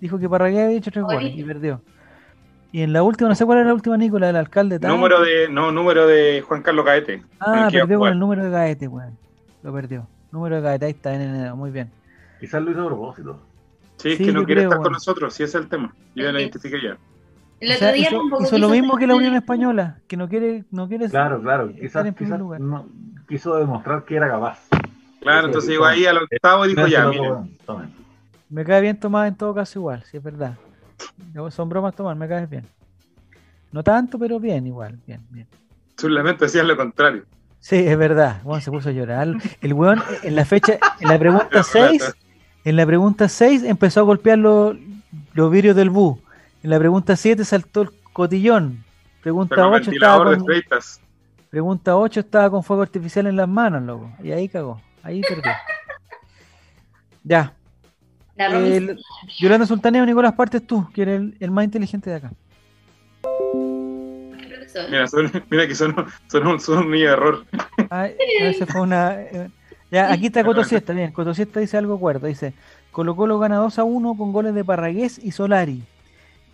Dijo 0.00 0.18
que 0.18 0.28
Parragué 0.28 0.62
había 0.62 0.76
hecho 0.78 0.90
tres 0.90 1.04
goles 1.04 1.32
y 1.36 1.42
perdió. 1.44 1.80
Y 2.72 2.82
en 2.82 2.92
la 2.92 3.02
última, 3.02 3.28
no 3.28 3.34
sé 3.34 3.44
cuál 3.44 3.58
era 3.58 3.66
la 3.68 3.74
última, 3.74 3.96
Nicola, 3.96 4.28
del 4.28 4.36
alcalde. 4.36 4.78
Número 4.80 5.20
de, 5.20 5.48
no, 5.48 5.72
número 5.72 6.06
de 6.06 6.40
Juan 6.46 6.62
Carlos 6.62 6.84
Caete. 6.84 7.18
con 7.20 7.28
Ah, 7.40 7.68
perdió 7.70 7.98
con 7.98 8.08
el 8.12 8.18
número 8.18 8.44
de 8.44 8.50
Gaete, 8.50 8.86
weón. 8.88 9.16
Lo 9.64 9.72
perdió. 9.72 10.06
Número 10.30 10.56
de 10.56 10.62
Gaete, 10.62 10.84
ahí 10.86 10.90
está, 10.92 11.14
en 11.14 11.56
muy 11.58 11.72
bien. 11.72 11.90
Quizás 12.40 12.62
lo 12.62 12.70
hizo 12.70 12.82
a 12.82 12.86
propósito. 12.86 13.40
Sí, 13.96 14.12
es 14.12 14.18
Sí, 14.18 14.24
que 14.24 14.32
no 14.32 14.44
quiere 14.44 14.62
creo, 14.62 14.68
estar 14.70 14.76
con 14.78 14.82
bueno. 14.84 14.94
nosotros, 14.94 15.34
sí 15.34 15.42
ese 15.42 15.58
es 15.58 15.62
el 15.64 15.68
tema. 15.68 15.94
Yo 16.14 16.24
ya 16.24 16.32
lo 16.32 16.38
Sí. 16.38 16.44
identifiqué 16.44 16.76
ya. 16.82 16.96
El 17.60 17.68
O 17.72 17.74
otro 17.74 17.78
sea, 17.78 17.92
día 17.92 18.08
hizo, 18.08 18.58
lo 18.58 18.68
mismo 18.70 18.96
que 18.96 19.06
la 19.06 19.14
Unión. 19.14 19.34
Española, 19.34 19.98
que 20.08 20.16
no 20.16 20.28
quiere, 20.28 20.64
no 20.70 20.88
quiere 20.88 21.10
Claro, 21.10 21.42
claro. 21.42 21.66
estar 21.68 21.80
Quizás, 21.82 22.06
en 22.06 22.14
primer 22.14 22.30
quizás 22.32 22.38
lugar. 22.40 22.60
no, 22.62 22.88
quiso 23.28 23.56
demostrar 23.56 24.04
que 24.06 24.16
era 24.16 24.28
capaz. 24.30 24.66
Claro, 25.20 25.48
entonces 25.48 25.68
llegó 25.70 25.84
ahí 25.84 26.06
al 26.06 26.16
octavo 26.16 26.64
y 26.64 26.68
dijo 26.74 26.86
ya. 26.86 27.10
Me 28.48 28.64
cae 28.64 28.80
bien 28.80 28.98
Tomás 28.98 29.28
en 29.28 29.34
todo 29.36 29.54
caso 29.54 29.78
igual, 29.78 30.02
si 30.04 30.16
es 30.16 30.22
verdad. 30.22 30.54
Son 31.50 31.68
bromas 31.68 31.94
Tomás, 31.94 32.16
me 32.16 32.26
caes 32.26 32.48
bien. 32.48 32.64
No 33.72 33.82
tanto, 33.84 34.18
pero 34.18 34.40
bien 34.40 34.66
igual, 34.66 34.98
bien, 35.06 35.20
bien. 35.30 35.46
sus 35.98 36.10
lamentos 36.10 36.50
decían 36.50 36.66
lo 36.66 36.76
contrario. 36.78 37.24
Sí, 37.58 37.76
es 37.76 37.96
verdad. 37.98 38.40
Juan 38.42 38.62
se 38.62 38.70
puso 38.70 38.88
a 38.88 38.92
llorar. 38.92 39.28
El 39.60 39.74
weón 39.74 40.02
en 40.22 40.34
la 40.34 40.46
fecha, 40.46 40.78
en 40.98 41.08
la 41.08 41.18
pregunta 41.18 41.62
6, 41.62 42.16
en 42.64 42.76
la 42.76 42.86
pregunta 42.86 43.28
6 43.28 43.62
empezó 43.64 44.00
a 44.00 44.02
golpear 44.04 44.38
los, 44.38 44.76
los 45.34 45.50
vidrios 45.50 45.76
del 45.76 45.90
bus. 45.90 46.18
En 46.62 46.70
la 46.70 46.78
pregunta 46.78 47.16
7 47.16 47.44
saltó 47.44 47.82
el 47.82 47.90
cotillón. 48.12 48.84
Pregunta 49.22 49.54
Pero 49.56 49.70
8 49.70 49.90
estaba 49.90 50.24
con, 50.36 50.46
pregunta 51.50 51.96
8 51.96 52.20
estaba 52.20 52.50
con 52.50 52.62
fuego 52.62 52.82
artificial 52.82 53.26
en 53.26 53.36
las 53.36 53.48
manos, 53.48 53.82
loco. 53.82 54.10
Y 54.22 54.32
ahí 54.32 54.48
cagó. 54.48 54.80
Ahí 55.02 55.22
perdió. 55.22 55.52
Ya. 57.24 57.52
El- 58.36 58.98
Yolanda 59.38 59.66
Sultaneo, 59.66 60.06
Nicolás 60.06 60.32
Partes 60.34 60.66
tú, 60.66 60.88
que 60.94 61.02
eres 61.02 61.20
el, 61.20 61.36
el 61.40 61.50
más 61.50 61.64
inteligente 61.64 62.08
de 62.10 62.16
acá. 62.16 62.32
Mira, 64.88 65.06
son- 65.08 65.30
mira 65.50 65.66
que 65.66 65.74
son, 65.74 65.94
son, 66.28 66.46
un, 66.46 66.60
son 66.60 66.86
un 66.86 66.94
error. 66.94 67.44
Ay, 67.90 68.14
ese 68.40 68.64
fue 68.66 68.80
una. 68.82 69.20
eh, 69.20 69.50
Ya, 69.90 70.12
aquí 70.12 70.26
está 70.26 70.44
Coto 70.44 70.64
Siesta, 70.64 70.92
bien. 70.92 71.10
Coto 71.12 71.34
Siesta 71.34 71.60
dice 71.60 71.76
algo 71.76 71.98
cuerdo. 71.98 72.26
Dice: 72.26 72.54
Colo 72.92 73.16
Colo 73.16 73.38
gana 73.38 73.56
2 73.56 73.78
a 73.78 73.84
1 73.84 74.16
con 74.16 74.32
goles 74.32 74.54
de 74.54 74.64
Parragués 74.64 75.18
y 75.18 75.32
Solari. 75.32 75.82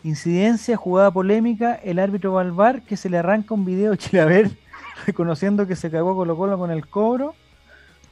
Incidencia, 0.02 0.76
jugada 0.76 1.10
polémica, 1.10 1.74
el 1.74 1.98
árbitro 1.98 2.32
Valvar 2.32 2.82
que 2.82 2.96
se 2.96 3.10
le 3.10 3.18
arranca 3.18 3.54
un 3.54 3.64
video 3.64 3.90
de 3.90 3.98
Chilaver 3.98 4.50
reconociendo 5.06 5.66
que 5.66 5.76
se 5.76 5.90
cagó 5.90 6.14
Colo 6.14 6.36
Colo 6.36 6.58
con 6.58 6.70
el 6.70 6.86
cobro 6.86 7.34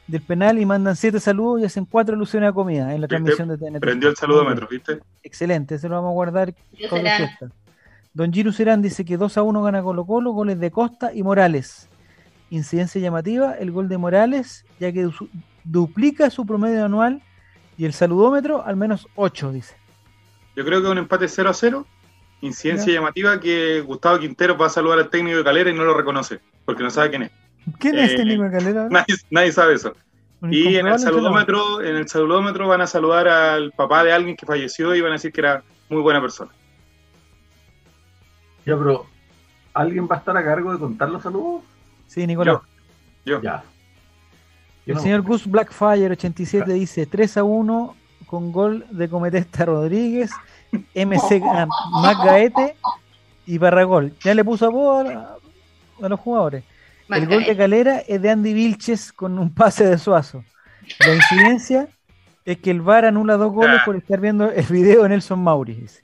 del 0.06 0.20
penal 0.20 0.58
y 0.58 0.66
mandan 0.66 0.96
siete 0.96 1.18
saludos 1.20 1.62
y 1.62 1.64
hacen 1.64 1.86
cuatro 1.86 2.14
alusiones 2.14 2.50
a 2.50 2.52
comida 2.52 2.94
en 2.94 3.00
la 3.00 3.08
transmisión 3.08 3.48
de 3.48 3.56
TNT. 3.56 3.80
Prendió 3.80 4.10
el 4.10 4.16
saludómetro, 4.16 4.68
¿viste? 4.68 5.00
Excelente, 5.22 5.78
se 5.78 5.88
lo 5.88 5.94
vamos 5.94 6.10
a 6.10 6.12
guardar. 6.12 6.54
Don 8.12 8.32
Giru 8.32 8.52
Serán 8.52 8.82
dice 8.82 9.04
que 9.04 9.16
2 9.16 9.38
a 9.38 9.42
1 9.42 9.62
gana 9.62 9.82
Colo 9.82 10.04
Colo, 10.04 10.32
goles 10.32 10.60
de 10.60 10.70
Costa 10.70 11.12
y 11.12 11.22
Morales. 11.22 11.88
Incidencia 12.54 13.00
llamativa, 13.00 13.54
el 13.54 13.70
gol 13.72 13.88
de 13.88 13.98
Morales, 13.98 14.64
ya 14.78 14.92
que 14.92 15.02
du- 15.02 15.28
duplica 15.64 16.30
su 16.30 16.46
promedio 16.46 16.84
anual 16.84 17.20
y 17.76 17.84
el 17.84 17.92
saludómetro 17.92 18.64
al 18.64 18.76
menos 18.76 19.08
8, 19.16 19.50
dice. 19.52 19.74
Yo 20.54 20.64
creo 20.64 20.80
que 20.80 20.88
un 20.88 20.98
empate 20.98 21.26
0 21.26 21.50
a 21.50 21.54
0. 21.54 21.86
Incidencia 22.42 22.92
llamativa 22.92 23.40
que 23.40 23.80
Gustavo 23.80 24.18
Quintero 24.20 24.56
va 24.56 24.66
a 24.66 24.70
saludar 24.70 24.98
al 25.00 25.10
técnico 25.10 25.38
de 25.38 25.44
Calera 25.44 25.70
y 25.70 25.74
no 25.74 25.82
lo 25.84 25.94
reconoce, 25.96 26.38
porque 26.64 26.82
no 26.84 26.90
sabe 26.90 27.10
quién 27.10 27.22
es. 27.24 27.30
¿Quién 27.78 27.98
es 27.98 28.10
Eh, 28.10 28.14
este 28.14 28.24
Nico 28.24 28.44
Calera? 28.50 28.86
Nadie, 28.90 29.16
nadie 29.30 29.50
sabe 29.50 29.74
eso. 29.74 29.94
Y 30.42 30.76
en 30.76 30.86
el 30.86 30.94
incomprobable 30.94 30.98
saludómetro, 30.98 31.80
en 31.82 31.96
el 31.96 32.08
saludómetro 32.08 32.68
van 32.68 32.82
a 32.82 32.86
saludar 32.86 33.26
al 33.28 33.72
papá 33.72 34.04
de 34.04 34.12
alguien 34.12 34.36
que 34.36 34.44
falleció 34.46 34.94
y 34.94 35.00
van 35.00 35.10
a 35.12 35.14
decir 35.14 35.32
que 35.32 35.40
era 35.40 35.62
muy 35.88 36.02
buena 36.02 36.20
persona. 36.20 36.52
Ya, 38.66 38.76
pero 38.76 39.06
¿alguien 39.72 40.06
va 40.08 40.16
a 40.16 40.18
estar 40.18 40.36
a 40.36 40.44
cargo 40.44 40.72
de 40.72 40.78
contar 40.78 41.08
los 41.10 41.22
saludos? 41.22 41.62
Sí, 42.06 42.26
Nicolás. 42.26 42.58
Yo. 43.24 43.40
Ya. 43.42 43.64
Yo 44.86 44.92
El 44.92 44.94
no. 44.94 45.00
señor 45.00 45.22
Gus 45.22 45.46
Blackfire 45.46 46.10
87 46.12 46.72
dice 46.72 47.06
3 47.06 47.38
a 47.38 47.44
1 47.44 47.96
con 48.26 48.52
gol 48.52 48.84
de 48.90 49.08
Cometesta 49.08 49.64
Rodríguez, 49.64 50.30
MC 50.94 51.40
Mac 52.02 52.18
Gaete 52.24 52.76
y 53.46 53.58
Barragol. 53.58 54.12
Ya 54.22 54.34
le 54.34 54.44
puso 54.44 54.66
apodo 54.66 55.08
a, 55.08 55.38
a 56.04 56.08
los 56.08 56.20
jugadores. 56.20 56.64
El 57.08 57.26
gol 57.28 57.44
de 57.44 57.56
Calera 57.56 57.98
es 58.00 58.20
de 58.22 58.30
Andy 58.30 58.54
Vilches 58.54 59.12
con 59.12 59.38
un 59.38 59.52
pase 59.52 59.84
de 59.86 59.98
Suazo. 59.98 60.44
La 61.06 61.14
incidencia 61.14 61.88
es 62.44 62.58
que 62.58 62.70
el 62.70 62.80
VAR 62.82 63.06
anula 63.06 63.36
dos 63.36 63.52
goles 63.52 63.80
por 63.84 63.96
estar 63.96 64.20
viendo 64.20 64.50
el 64.50 64.64
video 64.66 65.02
de 65.04 65.08
Nelson 65.10 65.38
Mauri. 65.42 65.74
dice. 65.74 66.02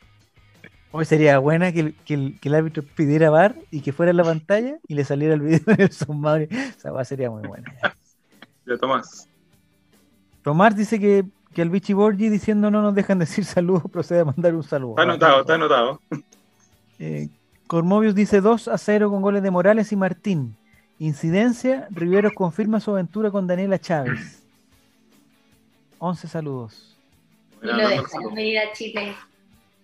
Hoy 0.93 1.05
sería 1.05 1.39
buena 1.39 1.73
que 1.73 1.81
el, 1.81 1.95
que, 2.05 2.15
el, 2.15 2.41
que 2.41 2.49
el 2.49 2.55
árbitro 2.57 2.83
pidiera 2.83 3.31
VAR 3.31 3.55
y 3.71 3.81
que 3.81 3.93
fuera 3.93 4.11
en 4.11 4.17
la 4.17 4.25
pantalla 4.25 4.79
y 4.89 4.95
le 4.95 5.05
saliera 5.05 5.35
el 5.35 5.41
video 5.41 5.61
de 5.67 5.77
Nelson 5.77 6.21
Mauri. 6.21 6.49
Esa 6.51 6.91
va 6.91 7.05
sería 7.05 7.31
muy 7.31 7.47
buena. 7.47 7.73
Ya 8.67 8.77
Tomás. 8.77 9.29
Tomás 10.43 10.77
dice 10.77 10.99
que, 10.99 11.25
que 11.55 11.63
el 11.63 11.71
Vichy 11.71 11.93
Borgi 11.93 12.29
diciendo 12.29 12.71
no 12.71 12.83
nos 12.83 12.95
dejan 12.95 13.19
decir 13.19 13.45
saludos, 13.45 13.85
procede 13.93 14.21
a 14.21 14.25
mandar 14.25 14.55
un 14.55 14.65
saludo. 14.65 14.93
Está 14.93 15.03
anotado, 15.03 15.41
está 15.41 15.55
anotado. 15.55 16.01
Eh, 17.03 17.31
Cormovius 17.67 18.15
dice 18.15 18.43
2 18.43 18.69
a 18.69 18.77
0 18.77 19.09
con 19.09 19.23
goles 19.23 19.43
de 19.43 19.51
Morales 19.51 19.91
y 19.91 19.97
Martín. 19.97 20.55
Incidencia, 20.99 21.89
Riveros 21.91 22.35
confirma 22.35 22.79
su 22.79 22.91
aventura 22.91 23.31
con 23.31 23.47
Daniela 23.47 23.79
Chávez. 23.79 24.43
11 25.99 26.29
saludos. 26.29 26.99
Y 27.63 27.69
lo 27.69 27.89
dejaron 27.89 28.35
venir 28.35 28.59
a 28.59 28.73
Chile. 28.75 29.15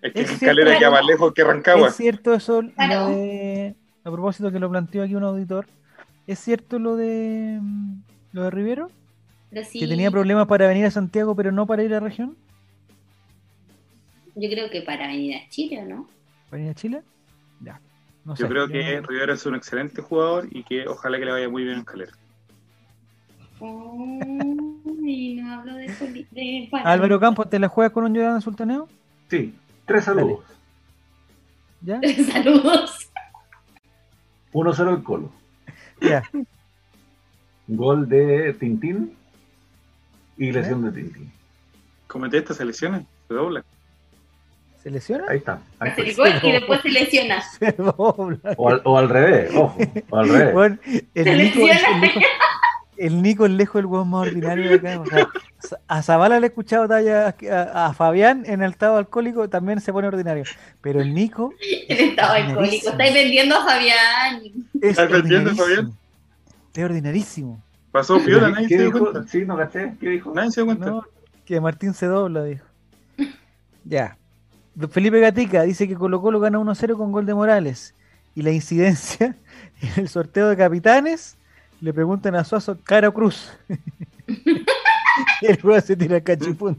Es 0.02 0.12
que 0.12 0.20
Es 0.22 0.38
cierto. 0.38 0.78
Queda 0.78 0.90
más 0.90 1.04
lejos 1.06 1.32
que 1.32 1.44
Rancagua. 1.44 1.88
¿Es 1.88 1.96
cierto 1.96 2.34
eso? 2.34 2.62
lo 2.62 3.08
de- 3.08 3.74
a 4.04 4.10
propósito 4.10 4.52
que 4.52 4.60
lo 4.60 4.70
planteó 4.70 5.02
aquí 5.02 5.14
un 5.14 5.24
auditor. 5.24 5.66
¿Es 6.26 6.38
cierto 6.38 6.78
lo 6.78 6.96
de 6.96 7.58
mm, 7.60 8.00
lo 8.32 8.42
de 8.44 8.50
Rivero? 8.50 8.90
Sí, 9.64 9.80
Que 9.80 9.88
tenía 9.88 10.10
problemas 10.10 10.46
para 10.46 10.66
venir 10.68 10.84
a 10.86 10.90
Santiago 10.90 11.34
pero 11.34 11.50
no 11.50 11.66
para 11.66 11.82
ir 11.82 11.94
a 11.94 12.00
región. 12.00 12.36
yo 14.34 14.50
creo 14.50 14.68
que 14.70 14.82
para 14.82 15.06
venir 15.06 15.36
a 15.36 15.48
Chile, 15.48 15.82
¿o 15.82 15.86
¿no? 15.86 16.08
¿Para 16.50 16.62
ir 16.62 16.68
a 16.70 16.74
Chile? 16.74 17.02
Ya. 17.60 17.80
No 18.24 18.34
Yo 18.34 18.46
sé. 18.46 18.52
creo 18.52 18.68
que 18.68 19.00
no- 19.00 19.06
Rivero 19.06 19.32
es 19.32 19.46
un 19.46 19.54
excelente 19.54 20.02
jugador 20.02 20.46
y 20.50 20.62
que 20.64 20.86
ojalá 20.86 21.18
que 21.18 21.24
le 21.24 21.32
vaya 21.32 21.48
muy 21.48 21.64
bien 21.64 21.78
en 21.78 21.84
Calera. 21.84 22.12
Ay, 23.60 25.34
no 25.40 25.52
hablo 25.54 25.74
de, 25.74 26.68
Álvaro 26.84 27.18
Campos, 27.18 27.48
¿te 27.48 27.58
la 27.58 27.68
juegas 27.68 27.92
con 27.92 28.04
un 28.04 28.14
Llorana 28.14 28.40
Sultaneo? 28.40 28.88
Sí, 29.30 29.54
tres 29.86 30.04
saludos. 30.04 30.40
¿Ya? 31.82 32.00
Saludos. 32.32 33.08
1-0 34.52 34.96
el 34.96 35.02
Colo. 35.02 35.30
Ya. 36.00 36.22
Gol 37.68 38.08
de 38.08 38.52
Tintín 38.54 39.16
y 40.38 40.52
lesión 40.52 40.82
de 40.84 40.92
Tintín. 40.92 41.30
Comete 42.06 42.38
estas 42.38 42.56
selecciones, 42.56 43.02
se 43.28 43.34
dobla. 43.34 43.64
¿Se 44.82 44.90
lesiona? 44.90 45.24
Ahí 45.28 45.38
está. 45.38 45.60
ahí 45.80 45.90
Hace 45.90 46.08
está. 46.10 46.22
el 46.28 46.40
gol 46.40 46.48
y 46.48 46.52
después 46.52 46.80
se 46.80 46.88
lesiona. 46.90 47.42
Se 47.42 47.72
dobla. 47.72 48.38
O, 48.56 48.68
al, 48.70 48.80
o 48.84 48.98
al 48.98 49.08
revés, 49.08 49.50
ojo. 49.54 49.76
O 50.10 50.16
al 50.16 50.28
revés. 50.28 50.54
Bueno, 50.54 50.78
el, 50.86 51.24
Se 51.24 51.34
Nico, 51.36 51.58
lesiona. 51.66 51.88
el, 51.96 52.00
Nico, 52.00 52.20
el 52.96 53.22
Nico 53.22 53.46
es 53.46 53.52
lejos 53.52 53.80
el 53.80 53.86
hueón 53.86 54.10
más 54.10 54.28
ordinario 54.28 54.68
de 54.68 54.74
acá. 54.76 55.00
o 55.00 55.06
sea, 55.06 55.28
a 55.88 56.02
Zavala 56.02 56.40
le 56.40 56.46
he 56.46 56.48
escuchado 56.48 56.88
talla 56.88 57.34
a, 57.50 57.86
a 57.86 57.94
Fabián 57.94 58.44
en 58.46 58.62
el 58.62 58.70
estado 58.70 58.96
alcohólico, 58.96 59.48
también 59.48 59.80
se 59.80 59.92
pone 59.92 60.08
ordinario. 60.08 60.44
Pero 60.80 61.00
el 61.00 61.14
Nico 61.14 61.52
El 61.88 62.10
estado 62.10 62.32
alcohólico. 62.32 62.90
Estáis 62.90 63.14
vendiendo 63.14 63.56
a 63.56 63.64
Fabián. 63.64 64.42
es 64.80 64.90
¿Estás 64.90 65.10
vendiendo, 65.10 65.50
ordinarísimo. 65.50 65.56
Fabián? 65.56 65.92
Es 66.74 66.84
ordinarísimo. 66.84 67.62
Pasó 67.92 68.18
piola, 68.22 68.50
nadie 68.50 68.68
¿Qué 68.68 68.76
se 68.76 68.82
dio 68.82 68.92
cuenta. 68.92 69.26
Sí, 69.26 69.44
no 69.44 69.56
caché. 69.56 69.94
¿Qué 70.00 70.10
dijo? 70.10 70.32
Nadie 70.34 70.50
se 70.50 70.60
dio 70.60 70.66
cuenta. 70.66 70.86
No, 70.86 71.04
que 71.44 71.60
Martín 71.60 71.94
se 71.94 72.06
dobla, 72.06 72.44
dijo. 72.44 72.64
Ya. 73.84 74.18
Felipe 74.90 75.20
Gatica 75.20 75.62
dice 75.62 75.86
que 75.88 75.94
Colo 75.94 76.20
Colo 76.20 76.40
gana 76.40 76.58
1-0 76.58 76.96
con 76.96 77.12
gol 77.12 77.24
de 77.24 77.34
Morales. 77.34 77.94
Y 78.34 78.42
la 78.42 78.50
incidencia 78.50 79.36
en 79.80 80.02
el 80.02 80.08
sorteo 80.08 80.48
de 80.48 80.56
capitanes 80.56 81.35
le 81.80 81.92
preguntan 81.92 82.34
a 82.34 82.44
Suazo 82.44 82.78
cara 82.82 83.08
o 83.08 83.14
cruz. 83.14 83.52
y 85.40 85.46
el 85.46 85.60
juego 85.60 85.80
se 85.80 85.96
tira 85.96 86.20
cachipún. 86.20 86.78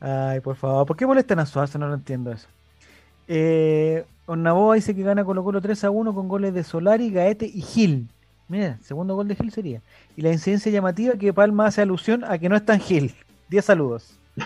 Ay, 0.00 0.40
por 0.40 0.56
favor, 0.56 0.86
¿por 0.86 0.96
qué 0.96 1.06
molestan 1.06 1.38
a 1.38 1.46
Suazo? 1.46 1.78
No 1.78 1.88
lo 1.88 1.94
entiendo 1.94 2.32
eso. 2.32 2.48
Eh, 3.28 4.04
Ornaboa 4.26 4.74
dice 4.74 4.94
que 4.94 5.02
gana 5.02 5.24
Colo 5.24 5.44
Colo 5.44 5.60
3 5.60 5.84
a 5.84 5.90
1 5.90 6.14
con 6.14 6.28
goles 6.28 6.54
de 6.54 6.64
Solari, 6.64 7.10
Gaete 7.10 7.46
y 7.46 7.62
Gil. 7.62 8.08
Mira, 8.48 8.78
segundo 8.82 9.14
gol 9.14 9.28
de 9.28 9.36
Gil 9.36 9.50
sería. 9.50 9.80
Y 10.16 10.22
la 10.22 10.30
incidencia 10.30 10.70
llamativa 10.70 11.14
que 11.14 11.32
Palma 11.32 11.66
hace 11.66 11.82
alusión 11.82 12.24
a 12.24 12.38
que 12.38 12.48
no 12.48 12.56
es 12.56 12.64
tan 12.64 12.80
Gil. 12.80 13.14
10 13.48 13.64
saludos. 13.64 14.18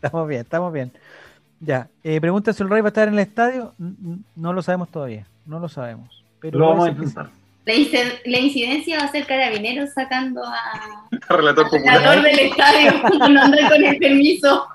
Estamos 0.00 0.28
bien, 0.28 0.42
estamos 0.42 0.72
bien. 0.72 0.92
Ya, 1.60 1.88
eh, 2.04 2.20
pregunta 2.20 2.52
si 2.52 2.62
el 2.62 2.68
Rey 2.70 2.80
va 2.82 2.88
a 2.88 2.90
estar 2.90 3.08
en 3.08 3.14
el 3.14 3.20
estadio. 3.20 3.74
No 4.36 4.52
lo 4.52 4.62
sabemos 4.62 4.90
todavía, 4.90 5.26
no 5.46 5.58
lo 5.58 5.68
sabemos. 5.68 6.24
Pero 6.40 6.58
Lo 6.58 6.68
vamos 6.68 6.86
a 6.86 6.90
intentar. 6.90 7.28
La, 7.66 7.74
incid- 7.74 8.20
la 8.24 8.38
incidencia 8.38 8.98
va 8.98 9.04
a 9.04 9.10
ser 9.10 9.26
carabineros 9.26 9.90
sacando 9.92 10.42
a 10.44 11.08
Relator 11.28 11.68
popular. 11.68 11.98
relator 12.00 12.22
del 12.22 12.38
estadio 12.38 12.92
no 13.28 13.42
anda 13.42 13.68
con 13.68 13.84
el 13.84 13.98
permiso. 13.98 14.66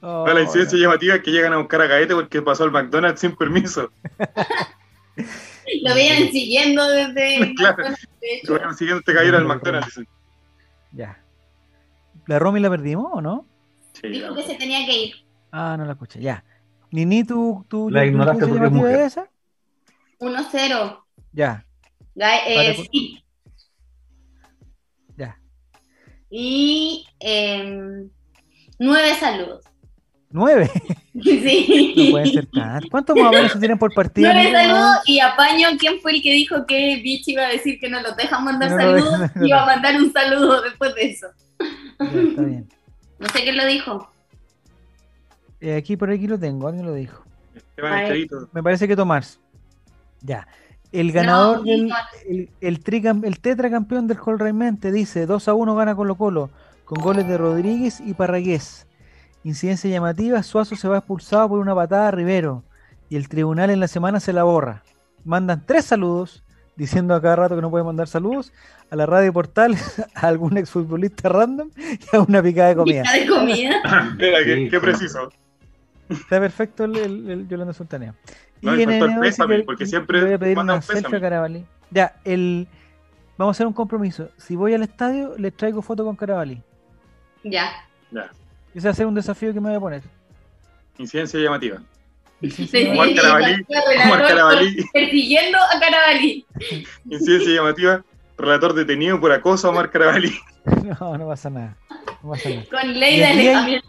Oh, 0.00 0.24
No, 0.26 0.34
la 0.34 0.42
incidencia 0.42 0.78
llamativa 0.78 1.14
es 1.16 1.22
que 1.22 1.30
llegan 1.32 1.54
a 1.54 1.56
buscar 1.56 1.80
a 1.80 1.86
Gaete 1.86 2.14
porque 2.14 2.42
pasó 2.42 2.64
al 2.64 2.70
McDonald's 2.70 3.20
sin 3.20 3.34
permiso. 3.34 3.90
Lo 5.82 5.94
veían 5.94 6.30
siguiendo 6.30 6.86
desde. 6.88 7.54
Claro. 7.54 7.84
de 7.84 7.90
Y 8.20 8.34
hecho. 8.42 8.52
bueno, 8.52 8.74
siguiente 8.74 9.12
caballero 9.12 9.38
al 9.38 9.44
McDonald's. 9.46 9.86
dicen. 9.88 10.06
Ya. 10.92 11.18
¿La 12.26 12.38
Romy 12.38 12.60
la 12.60 12.70
perdimos 12.70 13.10
o 13.12 13.20
no? 13.20 13.44
Sí, 13.94 14.08
Dijo 14.08 14.34
que 14.34 14.42
se 14.42 14.54
tenía 14.56 14.84
que 14.86 14.96
ir. 14.98 15.14
Ah, 15.56 15.76
no 15.78 15.84
la 15.84 15.92
escuché, 15.92 16.20
ya. 16.20 16.42
Nini, 16.90 17.22
¿tú, 17.22 17.64
tú 17.68 17.88
La 17.88 18.04
ignoraste 18.04 18.44
porque 18.44 18.66
es 18.66 18.72
mujer. 18.72 19.00
esa? 19.02 19.30
1-0. 20.18 20.98
Ya, 21.32 21.64
eh, 22.16 22.56
Vale, 22.56 22.88
sí. 22.90 23.24
ya. 25.16 25.38
Y 26.28 27.06
em, 27.20 28.10
nueve 28.80 29.14
saludos. 29.14 29.64
Nueve. 30.30 30.68
Sí. 31.22 31.94
No 31.96 32.10
pueden 32.10 32.32
ser 32.32 32.46
tantos. 32.46 32.90
¿Cuántos 32.90 33.16
más 33.16 33.26
o 33.28 33.32
menos 33.32 33.52
se 33.52 33.58
tienen 33.60 33.78
por 33.78 33.94
partido? 33.94 34.32
Nueve 34.32 34.50
saludos 34.50 34.98
y 35.06 35.20
apaño 35.20 35.68
quién 35.78 36.00
fue 36.00 36.16
el 36.16 36.22
que 36.22 36.32
dijo 36.32 36.66
que 36.66 37.00
Bitch 37.00 37.28
iba 37.28 37.44
a 37.44 37.48
decir 37.48 37.78
que 37.78 37.88
no 37.88 38.00
los 38.00 38.16
dejan 38.16 38.42
mandar 38.44 38.72
No 38.72 38.76
saludos 38.76 39.20
dejan, 39.20 39.32
no 39.36 39.46
iba 39.46 39.62
a 39.62 39.66
mandar 39.66 39.94
un 39.94 40.12
saludo 40.12 40.62
después 40.62 40.92
de 40.96 41.10
eso. 41.10 41.28
Ya, 42.00 42.20
está 42.20 42.42
bien. 42.42 42.68
No 43.20 43.28
sé 43.28 43.44
quién 43.44 43.56
lo 43.56 43.64
dijo. 43.66 44.10
Eh, 45.64 45.76
aquí 45.76 45.96
por 45.96 46.10
aquí 46.10 46.26
lo 46.26 46.38
tengo, 46.38 46.68
alguien 46.68 46.84
lo 46.84 46.92
dijo. 46.92 47.24
Me 48.52 48.62
parece 48.62 48.86
que 48.86 48.94
Tomás. 48.96 49.40
Ya. 50.20 50.46
El 50.92 51.10
ganador 51.10 51.58
No, 51.58 51.62
del 51.64 51.90
el, 52.28 52.50
el, 52.60 52.84
tricam- 52.84 53.24
el 53.24 53.40
tetracampeón 53.40 54.06
del 54.06 54.18
Colraimente 54.18 54.92
dice 54.92 55.24
2 55.26 55.48
a 55.48 55.54
1 55.54 55.74
gana 55.74 55.94
Colo 55.96 56.16
Colo 56.16 56.50
con 56.84 57.02
goles 57.02 57.26
de 57.26 57.38
Rodríguez 57.38 58.00
y 58.00 58.12
Parragués. 58.14 58.86
Incidencia 59.42 59.90
llamativa, 59.90 60.42
Suazo 60.42 60.76
se 60.76 60.86
va 60.86 60.98
expulsado 60.98 61.48
por 61.48 61.58
una 61.60 61.74
patada 61.74 62.08
a 62.08 62.10
Rivero 62.10 62.62
y 63.08 63.16
el 63.16 63.28
tribunal 63.28 63.70
en 63.70 63.80
la 63.80 63.88
semana 63.88 64.20
se 64.20 64.32
la 64.34 64.42
borra. 64.44 64.82
Mandan 65.24 65.64
tres 65.66 65.86
saludos 65.86 66.44
diciendo 66.76 67.14
a 67.14 67.22
cada 67.22 67.36
rato 67.36 67.56
que 67.56 67.62
no 67.62 67.70
puede 67.70 67.84
mandar 67.84 68.06
saludos 68.06 68.52
a 68.90 68.96
la 68.96 69.06
radio 69.06 69.32
portal, 69.32 69.76
a 70.14 70.26
algún 70.28 70.58
exfutbolista 70.58 71.28
random 71.30 71.70
y 71.76 72.16
a 72.16 72.20
una 72.20 72.42
picada 72.42 72.68
de 72.68 72.76
comida. 72.76 73.02
Pizza 73.02 73.16
de 73.16 73.26
comida. 73.26 74.14
Mira, 74.18 74.38
qué, 74.44 74.54
Sí, 74.56 74.68
qué 74.70 74.76
sí. 74.76 74.82
preciso. 74.82 75.32
Está 76.08 76.40
perfecto 76.40 76.84
el, 76.84 76.96
el, 76.96 77.30
el 77.30 77.48
Yolanda 77.48 77.72
Sultanea. 77.72 78.14
No, 78.62 78.76
y 78.76 78.82
en 78.82 78.90
el 78.90 79.18
pésame, 79.20 79.58
que- 79.58 79.62
porque 79.64 79.84
que 79.84 79.90
siempre 79.90 80.22
voy 80.24 80.32
a 80.34 80.38
pedir 80.38 80.58
una 80.58 80.80
selfie 80.82 81.02
pésame. 81.02 81.16
a 81.16 81.20
Carabalí. 81.20 81.64
Ya, 81.90 82.16
el 82.24 82.66
vamos 83.36 83.54
a 83.54 83.56
hacer 83.56 83.66
un 83.66 83.72
compromiso. 83.72 84.30
Si 84.36 84.56
voy 84.56 84.74
al 84.74 84.82
estadio, 84.82 85.34
les 85.38 85.54
traigo 85.56 85.82
foto 85.82 86.04
con 86.04 86.16
Carabalí. 86.16 86.62
Ya. 87.42 87.70
Ya. 88.10 88.30
Ese 88.74 88.88
va 88.88 88.92
a 88.92 88.94
ser 88.94 89.06
un 89.06 89.14
desafío 89.14 89.52
que 89.52 89.60
me 89.60 89.68
voy 89.68 89.76
a 89.76 89.80
poner. 89.80 90.02
Incidencia 90.98 91.38
llamativa. 91.40 91.76
Omar 91.76 92.52
sí, 93.08 93.14
Carabalí, 93.16 93.66
Omar 94.04 94.22
Carabalí. 94.26 94.76
Persiguiendo 94.92 95.58
a 95.58 95.80
Carabalí. 95.80 96.46
Incidencia 97.08 97.54
llamativa. 97.54 98.04
Relator 98.36 98.74
detenido 98.74 99.20
por 99.20 99.30
acoso 99.32 99.68
a 99.68 99.70
Omar 99.70 99.90
Carabalí. 99.90 100.32
No, 101.00 101.18
no 101.18 101.26
pasa 101.28 101.50
nada. 101.50 101.76
No 102.22 102.30
pasa 102.30 102.48
nada. 102.48 102.64
Con 102.70 102.98
ley 102.98 103.18
de 103.20 103.82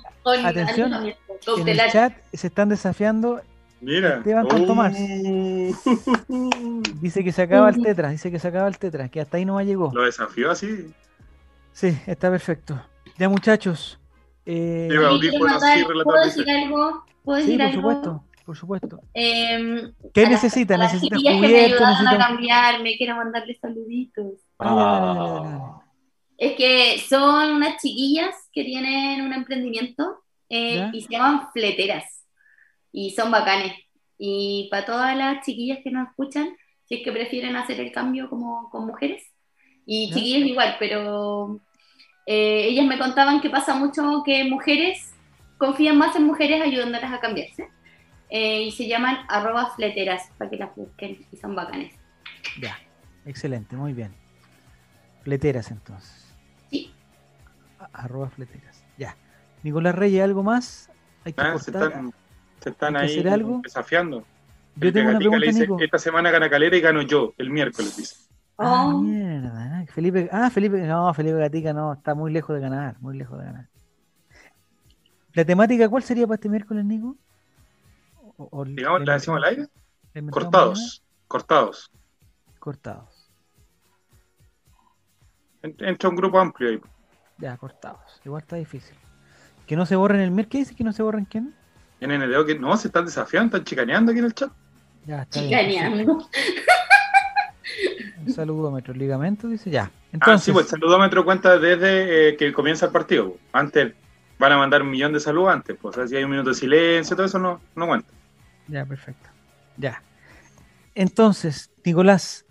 atención, 0.44 1.14
En 1.58 1.68
el 1.68 1.80
chat 1.92 2.14
se 2.34 2.48
están 2.48 2.70
desafiando. 2.70 3.42
Mira. 3.82 4.18
Esteban 4.18 4.48
con 4.48 4.66
Tomás. 4.66 4.96
Uh. 4.98 6.82
Dice 7.02 7.24
que 7.24 7.32
se 7.32 7.42
acaba 7.44 7.70
el 7.70 7.82
tetra. 7.82 8.10
Dice 8.10 8.32
que 8.32 8.40
se 8.40 8.48
acaba 8.48 8.68
el 8.68 8.78
tetra. 8.78 9.10
Que 9.10 9.22
hasta 9.22 9.38
ahí 9.38 9.46
no 9.46 9.56
me 9.58 9.66
llegó. 9.66 9.92
Lo 9.94 10.04
desafió 10.04 10.52
así. 10.52 10.92
Sí, 11.72 11.98
está 12.08 12.30
perfecto. 12.32 12.82
Ya, 13.18 13.30
muchachos. 13.30 14.00
Eh, 14.46 14.88
sí, 14.92 14.98
¿Puedo 15.38 15.60
decir 16.24 16.50
algo? 16.50 17.04
¿Puedo 17.24 17.40
sí, 17.42 17.46
decir 17.58 17.58
por 17.58 17.66
algo? 17.66 17.82
supuesto. 17.82 18.24
Por 18.46 18.56
supuesto. 18.56 19.02
Em, 19.14 19.94
¿Qué 20.14 20.22
a 20.22 20.30
las- 20.30 20.44
necesita? 20.44 20.76
a 20.76 20.78
las 20.78 20.94
¿Necesita 20.94 21.16
chiquillas 21.18 21.42
que 21.42 21.48
me 21.48 21.60
ayudaron 21.66 21.90
¿Necesita 21.90 22.12
a 22.12 22.28
cambiarme, 22.28 22.98
quiero 22.98 23.16
mandarles 23.16 23.58
saluditos. 23.60 24.34
Dale. 24.60 25.60
Es 26.38 26.56
que 26.56 27.02
son 27.10 27.56
unas 27.56 27.82
chiquillas 27.82 28.36
que 28.54 28.64
tienen 28.64 29.22
un 29.22 29.34
emprendimiento 29.34 30.22
eh, 30.50 30.90
y 30.94 31.02
se 31.02 31.12
llaman 31.12 31.52
fleteras. 31.52 32.26
Y 32.92 33.12
son 33.12 33.32
bacanes. 33.32 33.74
Y 34.18 34.68
para 34.72 34.86
todas 34.86 35.18
las 35.18 35.46
chiquillas 35.46 35.80
que 35.84 35.92
nos 35.92 36.10
escuchan, 36.10 36.56
si 36.86 36.96
es 36.96 37.04
que 37.04 37.12
prefieren 37.12 37.56
hacer 37.56 37.80
el 37.80 37.92
cambio 37.92 38.30
como 38.30 38.70
con 38.70 38.86
mujeres, 38.86 39.24
y 39.86 40.10
¿Ya? 40.10 40.16
chiquillos 40.16 40.50
igual, 40.50 40.76
pero 40.80 41.60
eh, 42.26 42.68
ellas 42.70 42.86
me 42.86 42.98
contaban 42.98 43.42
que 43.42 43.50
pasa 43.50 43.76
mucho 43.76 44.24
que 44.26 44.44
mujeres 44.46 45.14
confían 45.58 45.98
más 45.98 46.16
en 46.16 46.26
mujeres 46.26 46.62
ayudándolas 46.62 47.12
a 47.12 47.20
cambiarse. 47.20 47.70
Eh, 48.30 48.64
y 48.64 48.72
se 48.72 48.88
llaman 48.88 49.18
arroba 49.28 49.76
fleteras, 49.76 50.32
para 50.38 50.50
que 50.50 50.58
las 50.58 50.76
busquen, 50.76 51.26
y 51.32 51.38
son 51.38 51.56
bacanes. 51.56 51.94
Ya, 52.60 52.78
excelente, 53.26 53.76
muy 53.76 53.94
bien. 53.94 54.14
Fleteras 55.22 55.72
entonces. 55.72 56.36
Sí. 56.70 56.94
Arroba 57.94 58.30
fleteras. 58.30 58.84
Ya. 58.98 59.16
Nicolás 59.66 59.96
Reyes, 59.96 60.24
¿algo 60.24 60.44
más? 60.44 60.92
Hay 61.24 61.34
que 61.34 61.42
Ah, 61.42 61.58
se 61.58 61.72
están, 61.72 62.14
se 62.60 62.70
están 62.70 62.96
¿Hay 62.98 63.08
que 63.16 63.28
ahí 63.28 63.34
algo? 63.34 63.62
desafiando. 63.64 64.24
Yo 64.76 64.94
tengo 64.94 65.10
una 65.10 65.18
pregunta, 65.18 65.40
le 65.40 65.48
dice, 65.48 65.62
Nico. 65.62 65.78
esta 65.80 65.98
semana 65.98 66.30
gana 66.30 66.48
Calera 66.52 66.78
y 66.78 66.82
gano 66.82 67.02
yo, 67.02 67.34
el 67.40 67.50
miércoles, 67.50 67.98
dice. 67.98 68.16
Ah, 68.60 68.86
Oh. 68.94 69.02
mierda. 69.02 69.84
Felipe, 69.92 70.30
ah, 70.32 70.52
Felipe, 70.52 70.78
no, 70.86 71.12
Felipe 71.16 71.38
Gatica 71.40 71.74
no, 71.74 71.94
está 71.94 72.14
muy 72.14 72.32
lejos 72.32 72.56
de 72.56 72.62
ganar, 72.62 72.96
muy 73.02 73.18
lejos 73.18 73.40
de 73.40 73.46
ganar. 73.46 73.68
¿La 75.34 75.44
temática 75.44 75.90
cuál 75.90 76.04
sería 76.04 76.28
para 76.28 76.36
este 76.36 76.48
miércoles, 76.48 76.86
Nico? 76.86 77.18
O- 78.38 78.48
o- 78.52 78.66
Digamos, 78.66 79.04
¿la 79.04 79.14
decimos 79.14 79.38
al 79.38 79.44
aire? 79.46 79.68
Cortados, 80.30 81.04
cortados. 81.28 81.92
Cortados. 82.60 83.32
En- 85.64 85.76
Entra 85.80 86.10
un 86.10 86.16
grupo 86.16 86.40
amplio 86.40 86.70
ahí. 86.70 86.82
Ya, 87.40 87.58
cortados. 87.58 88.22
Igual 88.24 88.44
está 88.44 88.58
difícil. 88.58 88.96
Que 89.68 89.76
no 89.76 89.86
se 89.86 89.96
borren 89.96 90.22
el 90.22 90.32
miércoles. 90.32 90.52
¿Qué 90.52 90.58
dice 90.60 90.76
que 90.76 90.84
no 90.84 90.94
se 90.94 91.04
borren 91.04 91.26
quién? 91.26 91.54
En 92.02 92.12
NDO 92.12 92.46
que 92.46 92.58
no, 92.60 92.76
se 92.78 92.88
están 92.90 93.06
desafiando, 93.06 93.58
están 93.58 93.64
chicaneando 93.66 94.12
aquí 94.12 94.20
en 94.20 94.26
el 94.26 94.34
chat. 94.34 94.52
Ya, 95.06 95.22
está. 95.24 95.40
Chicaneando. 95.40 96.28
Un 98.26 98.34
saludómetro, 98.34 98.94
ligamento, 98.94 99.48
dice 99.48 99.70
ya. 99.70 99.84
ah, 99.86 99.92
Entonces, 100.12 100.46
sí, 100.46 100.52
pues 100.52 100.66
el 100.66 100.70
saludómetro 100.72 101.24
cuenta 101.26 101.58
desde 101.60 102.30
eh, 102.30 102.38
que 102.38 102.52
comienza 102.54 102.88
el 102.88 102.92
partido. 102.92 103.38
Antes 103.52 103.94
van 104.40 104.52
a 104.52 104.58
mandar 104.58 104.82
un 104.82 104.90
millón 104.90 105.14
de 105.14 105.20
saludos 105.20 105.54
antes. 105.54 105.76
Pues, 105.82 105.96
o 105.96 106.00
sea, 106.00 106.08
si 106.08 106.16
hay 106.16 106.24
un 106.24 106.32
minuto 106.32 106.50
de 106.50 106.56
silencio, 106.56 107.16
todo 107.16 107.26
eso 107.26 107.40
no, 107.40 107.60
no 107.76 107.88
cuenta. 107.88 108.08
ya, 108.68 108.86
perfecto. 108.86 109.30
Ya. 109.78 110.02
Entonces, 110.96 111.70
Nicolás, 111.84 112.46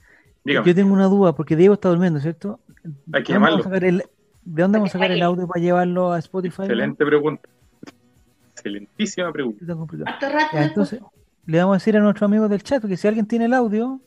Dígame. 0.45 0.66
yo 0.66 0.74
tengo 0.74 0.93
una 0.93 1.07
duda, 1.07 1.35
porque 1.35 1.57
Diego 1.57 1.74
está 1.74 1.89
durmiendo, 1.89 2.20
¿cierto? 2.20 2.61
Hay 3.12 3.23
que 3.23 3.32
¿De 3.32 3.39
dónde 3.39 3.51
vamos 3.51 3.61
a 3.61 3.61
llamarlo. 3.61 3.65
sacar 3.65 3.85
el- 3.85 4.05
¿De 4.45 4.62
dónde 4.62 4.79
vamos 4.79 4.91
a 4.91 4.93
sacar 4.93 5.11
el 5.11 5.23
audio 5.23 5.47
para 5.47 5.61
llevarlo 5.62 6.12
a 6.12 6.19
Spotify? 6.19 6.62
Excelente 6.62 7.05
pregunta. 7.05 7.49
Excelentísima 8.53 9.33
pregunta. 9.33 9.59
Está 9.61 9.75
complicado. 9.75 10.11
Harto 10.11 10.29
rato 10.29 10.49
Ya, 10.53 10.65
entonces, 10.65 11.01
le 11.47 11.59
vamos 11.59 11.75
a 11.75 11.77
decir 11.77 11.97
a 11.97 12.01
nuestros 12.01 12.27
amigos 12.27 12.51
del 12.51 12.62
chat 12.62 12.85
que 12.85 12.97
si 12.97 13.09
alguien 13.09 13.27
tiene 13.27 13.47
el 13.47 13.55
audio, 13.55 14.01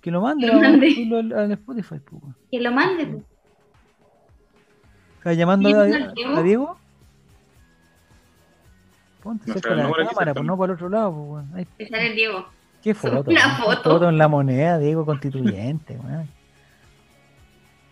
que 0.00 0.10
lo 0.10 0.20
mande, 0.20 0.50
al, 0.50 1.52
Spotify. 1.52 1.98
pues, 1.98 2.22
weón. 2.22 2.36
que 2.50 2.60
lo 2.60 2.72
mande. 2.72 3.06
pues. 3.06 3.24
¿Estás 5.18 5.36
llamando 5.36 5.68
¿Quién 5.68 5.78
a, 5.80 6.12
Diego? 6.12 6.36
a 6.36 6.42
Diego? 6.42 6.78
Ponte 9.22 9.48
No 9.48 9.54
cerca 9.54 9.70
de 9.70 9.76
la 9.76 10.08
cámara, 10.08 10.34
pues 10.34 10.46
no 10.46 10.56
para 10.56 10.72
el 10.72 10.76
otro 10.76 10.88
lado. 10.88 11.12
Pues. 11.12 11.44
Ahí 11.54 11.66
el 11.78 12.14
Diego. 12.14 12.46
¿Qué 12.82 12.94
foto? 12.94 13.24
Una 13.30 13.56
foto. 13.56 13.90
Foto 13.90 14.08
en 14.08 14.18
la 14.18 14.28
moneda, 14.28 14.78
Diego 14.78 15.04
Constituyente, 15.04 15.98
weón. 15.98 16.35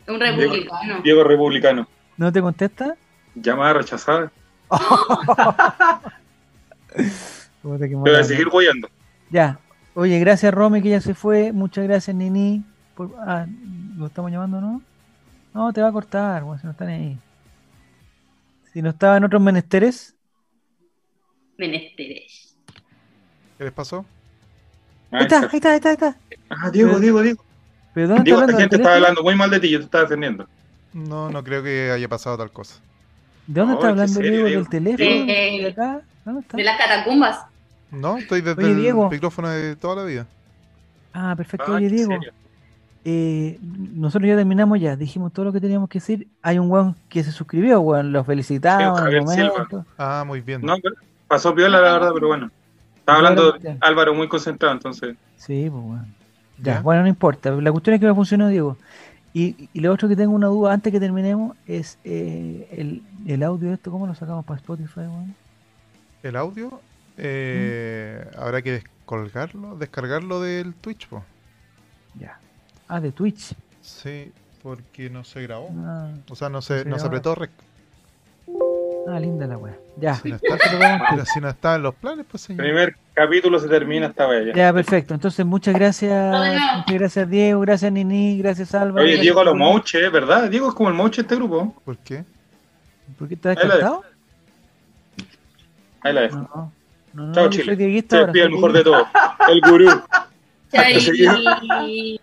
Un 0.06 0.20
republicano. 0.20 1.00
Diego 1.02 1.24
Republicano. 1.24 1.88
¿No 2.16 2.32
te 2.32 2.40
contesta? 2.40 2.96
Llamada 3.34 3.74
rechazada. 3.74 4.30
Puta, 7.62 7.84
qué 7.88 7.88
Te 7.88 7.94
voy 7.96 8.14
a 8.14 8.24
seguir 8.24 8.48
guayando. 8.48 8.88
Ya. 9.30 9.58
Oye, 9.94 10.18
gracias 10.18 10.52
Romy 10.52 10.82
que 10.82 10.90
ya 10.90 11.00
se 11.00 11.14
fue. 11.14 11.52
Muchas 11.52 11.84
gracias 11.84 12.14
Nini. 12.14 12.64
Por... 12.94 13.10
Ah, 13.18 13.46
¿lo 13.96 14.06
estamos 14.06 14.30
llamando 14.30 14.60
no? 14.60 14.82
No, 15.52 15.72
te 15.72 15.80
va 15.80 15.88
a 15.88 15.92
cortar, 15.92 16.42
si 16.60 16.66
no 16.66 16.72
están 16.72 16.88
ahí. 16.88 17.18
Si 18.72 18.82
no 18.82 18.90
estaba 18.90 19.16
en 19.16 19.24
otros 19.24 19.40
menesteres. 19.40 20.14
Menesteres. 21.56 22.56
¿Qué 23.56 23.64
les 23.64 23.72
pasó? 23.72 24.04
Ah, 25.12 25.18
Ahí 25.18 25.22
está, 25.22 25.38
ahí 25.38 25.44
está. 25.44 25.56
está, 25.56 25.70
ahí 25.70 25.76
está, 25.76 25.88
ahí 25.90 25.94
está. 25.94 26.16
Ah, 26.50 26.70
Diego, 26.70 26.98
Diego, 26.98 27.22
Diego. 27.22 27.44
¿Pero 27.94 28.08
dónde 28.08 28.24
Diego, 28.24 28.40
está 28.40 28.52
la 28.52 28.58
gente 28.58 28.76
¿Del 28.76 28.80
está 28.80 28.90
teléfono? 28.92 28.94
hablando 28.94 29.22
muy 29.22 29.34
mal 29.36 29.50
de 29.50 29.60
ti, 29.60 29.70
yo 29.70 29.78
te 29.78 29.84
estaba 29.84 30.02
defendiendo. 30.04 30.46
No, 30.92 31.30
no 31.30 31.42
creo 31.44 31.62
que 31.62 31.90
haya 31.90 32.08
pasado 32.08 32.36
tal 32.36 32.50
cosa. 32.50 32.80
¿De 33.46 33.60
dónde 33.60 33.74
No, 33.74 33.78
está 33.78 33.88
hablando 33.90 34.12
serio, 34.12 34.30
Diego? 34.32 34.48
¿Del 34.48 34.68
teléfono? 34.68 35.08
De- 35.26 35.58
¿De 35.62 35.68
acá? 35.68 36.00
¿Dónde 36.24 36.40
está? 36.40 36.56
De 36.56 36.64
las 36.64 36.78
catacumbas. 36.78 37.38
No, 37.90 38.16
estoy 38.18 38.40
desde 38.40 38.62
Oye, 38.62 38.72
el 38.72 38.80
Diego. 38.80 39.10
micrófono 39.10 39.48
de 39.50 39.76
toda 39.76 39.96
la 39.96 40.04
vida. 40.04 40.26
Ah, 41.12 41.34
perfecto. 41.36 41.66
Ah, 41.68 41.76
Oye, 41.76 41.88
Diego, 41.88 42.18
eh, 43.04 43.58
nosotros 43.60 44.28
ya 44.28 44.36
terminamos 44.36 44.80
ya. 44.80 44.96
Dijimos 44.96 45.32
todo 45.32 45.44
lo 45.46 45.52
que 45.52 45.60
teníamos 45.60 45.88
que 45.88 45.98
decir. 45.98 46.26
Hay 46.42 46.58
un 46.58 46.70
weón 46.70 46.96
que 47.08 47.22
se 47.22 47.30
suscribió, 47.32 47.80
weón. 47.80 48.12
Lo 48.12 48.24
felicitamos. 48.24 49.00
Ah, 49.98 50.24
muy 50.26 50.40
bien. 50.40 50.62
No, 50.62 50.74
pasó 51.28 51.54
piola, 51.54 51.80
la 51.80 51.92
verdad, 51.92 52.10
pero 52.14 52.28
bueno. 52.28 52.50
Estaba 52.96 53.18
hablando. 53.18 53.56
Álvaro 53.80 54.14
muy 54.14 54.26
concentrado, 54.28 54.74
entonces. 54.74 55.16
Sí, 55.36 55.68
pues 55.70 55.84
weón. 55.84 56.14
Ya, 56.58 56.80
bueno, 56.80 57.02
no 57.02 57.08
importa. 57.08 57.50
La 57.52 57.72
cuestión 57.72 57.94
es 57.94 58.00
que 58.00 58.06
me 58.06 58.14
funcionó, 58.14 58.48
Diego. 58.48 58.76
Y, 59.32 59.68
y 59.72 59.80
lo 59.80 59.92
otro 59.92 60.08
que 60.08 60.16
tengo 60.16 60.32
una 60.34 60.46
duda 60.46 60.72
antes 60.72 60.92
que 60.92 61.00
terminemos 61.00 61.56
es 61.66 61.98
eh, 62.04 62.68
el, 62.70 63.02
el 63.26 63.42
audio 63.42 63.68
de 63.68 63.74
esto, 63.74 63.90
¿cómo 63.90 64.06
lo 64.06 64.14
sacamos 64.14 64.44
para 64.44 64.58
Spotify? 64.60 65.02
El 66.22 66.36
audio 66.36 66.80
eh, 67.16 68.30
habrá 68.36 68.62
que 68.62 68.72
descolgarlo, 68.72 69.76
descargarlo 69.76 70.40
del 70.40 70.74
Twitch, 70.74 71.08
po. 71.08 71.24
Ya. 72.14 72.38
Ah, 72.88 73.00
de 73.00 73.12
Twitch. 73.12 73.54
Sí, 73.80 74.32
porque 74.62 75.10
no 75.10 75.24
se 75.24 75.42
grabó. 75.42 75.68
Ah, 75.76 76.10
O 76.30 76.36
sea, 76.36 76.48
no 76.48 76.62
se, 76.62 76.84
no 76.84 76.98
se 76.98 77.06
ahora. 77.06 77.18
apretó 77.18 77.34
rec. 77.34 77.50
Ah, 79.08 79.20
linda 79.20 79.46
la 79.46 79.58
wea. 79.58 79.76
Ya. 79.96 80.14
Si 80.14 80.28
no 80.30 80.36
está, 80.42 81.06
pero 81.10 81.24
si 81.24 81.40
no 81.40 81.48
está 81.48 81.74
en 81.76 81.82
los 81.82 81.94
planes, 81.94 82.26
pues 82.30 82.42
El 82.44 82.56
señor. 82.56 82.64
primer 82.64 82.96
capítulo 83.14 83.58
se 83.58 83.68
termina 83.68 84.06
esta 84.06 84.26
bella. 84.26 84.52
Ya, 84.54 84.72
perfecto. 84.72 85.14
Entonces, 85.14 85.44
muchas 85.46 85.74
gracias. 85.74 86.32
Todo. 86.32 86.76
Muchas 86.78 86.94
gracias, 86.94 87.30
Diego. 87.30 87.60
Gracias, 87.60 87.92
Nini. 87.92 88.38
Gracias, 88.38 88.74
Álvaro. 88.74 89.04
Oye, 89.04 89.12
gracias, 89.12 89.22
Diego 89.22 89.40
a 89.40 89.44
los 89.44 89.52
Julio. 89.52 89.66
mouches, 89.66 90.12
¿verdad? 90.12 90.50
Diego 90.50 90.68
es 90.68 90.74
como 90.74 90.88
el 90.88 90.94
mouche 90.94 91.16
de 91.16 91.22
este 91.22 91.36
grupo. 91.36 91.74
¿Por 91.84 91.98
qué? 91.98 92.24
¿Por 93.18 93.28
qué 93.28 93.34
estás 93.34 93.56
descartado? 93.56 94.02
Ahí 96.02 96.12
la 96.12 96.20
dejo. 96.22 96.36
No, 96.36 96.48
no. 96.54 96.72
no, 97.14 97.26
no, 97.26 97.32
Chao, 97.32 97.50
Chile. 97.50 97.76
Se 97.76 98.16
despide 98.16 98.44
el 98.44 98.50
mejor 98.50 98.72
de 98.72 98.84
todos. 98.84 99.06
El 99.48 99.60
gurú. 99.60 99.88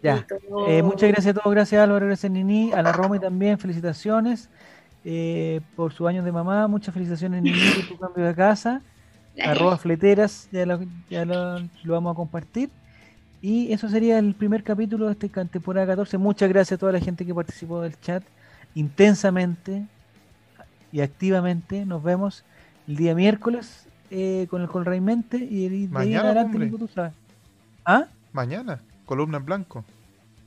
Ya. 0.00 0.24
Eh, 0.68 0.82
muchas 0.82 1.10
gracias 1.10 1.36
a 1.36 1.40
todos, 1.40 1.52
gracias 1.52 1.82
Álvaro, 1.82 2.06
gracias 2.06 2.30
Nini, 2.30 2.72
a 2.72 2.82
la 2.82 2.92
Romy 2.92 3.18
también, 3.18 3.58
felicitaciones 3.58 4.48
eh, 5.04 5.60
por 5.76 5.92
sus 5.92 6.06
años 6.06 6.24
de 6.24 6.32
mamá, 6.32 6.66
muchas 6.68 6.92
felicitaciones 6.92 7.42
Nini 7.42 7.58
por 7.74 7.88
tu 7.88 7.98
cambio 7.98 8.24
de 8.24 8.34
casa, 8.34 8.82
arroba 9.42 9.76
fleteras, 9.76 10.48
ya, 10.52 10.66
lo, 10.66 10.80
ya 11.08 11.24
lo, 11.24 11.60
lo 11.60 11.92
vamos 11.92 12.12
a 12.12 12.16
compartir. 12.16 12.70
Y 13.40 13.72
eso 13.72 13.88
sería 13.88 14.18
el 14.18 14.34
primer 14.34 14.64
capítulo 14.64 15.06
de 15.06 15.12
esta 15.12 15.44
temporada 15.44 15.86
14. 15.86 16.18
Muchas 16.18 16.48
gracias 16.48 16.76
a 16.76 16.80
toda 16.80 16.92
la 16.92 17.00
gente 17.00 17.24
que 17.24 17.32
participó 17.32 17.80
del 17.80 17.98
chat 18.00 18.24
intensamente 18.74 19.86
y 20.90 21.00
activamente. 21.00 21.86
Nos 21.86 22.02
vemos 22.02 22.44
el 22.88 22.96
día 22.96 23.14
miércoles 23.14 23.86
eh, 24.10 24.46
con 24.50 24.62
el 24.62 24.68
Colraimente 24.68 25.36
y 25.38 25.66
el, 25.66 25.90
de 25.90 25.98
ahí 25.98 26.14
adelante. 26.14 26.58
Nico, 26.58 26.78
tú 26.78 26.88
sabes. 26.88 27.12
¿Ah? 27.84 28.06
Mañana, 28.32 28.80
columna 29.06 29.38
en 29.38 29.44
blanco. 29.44 29.84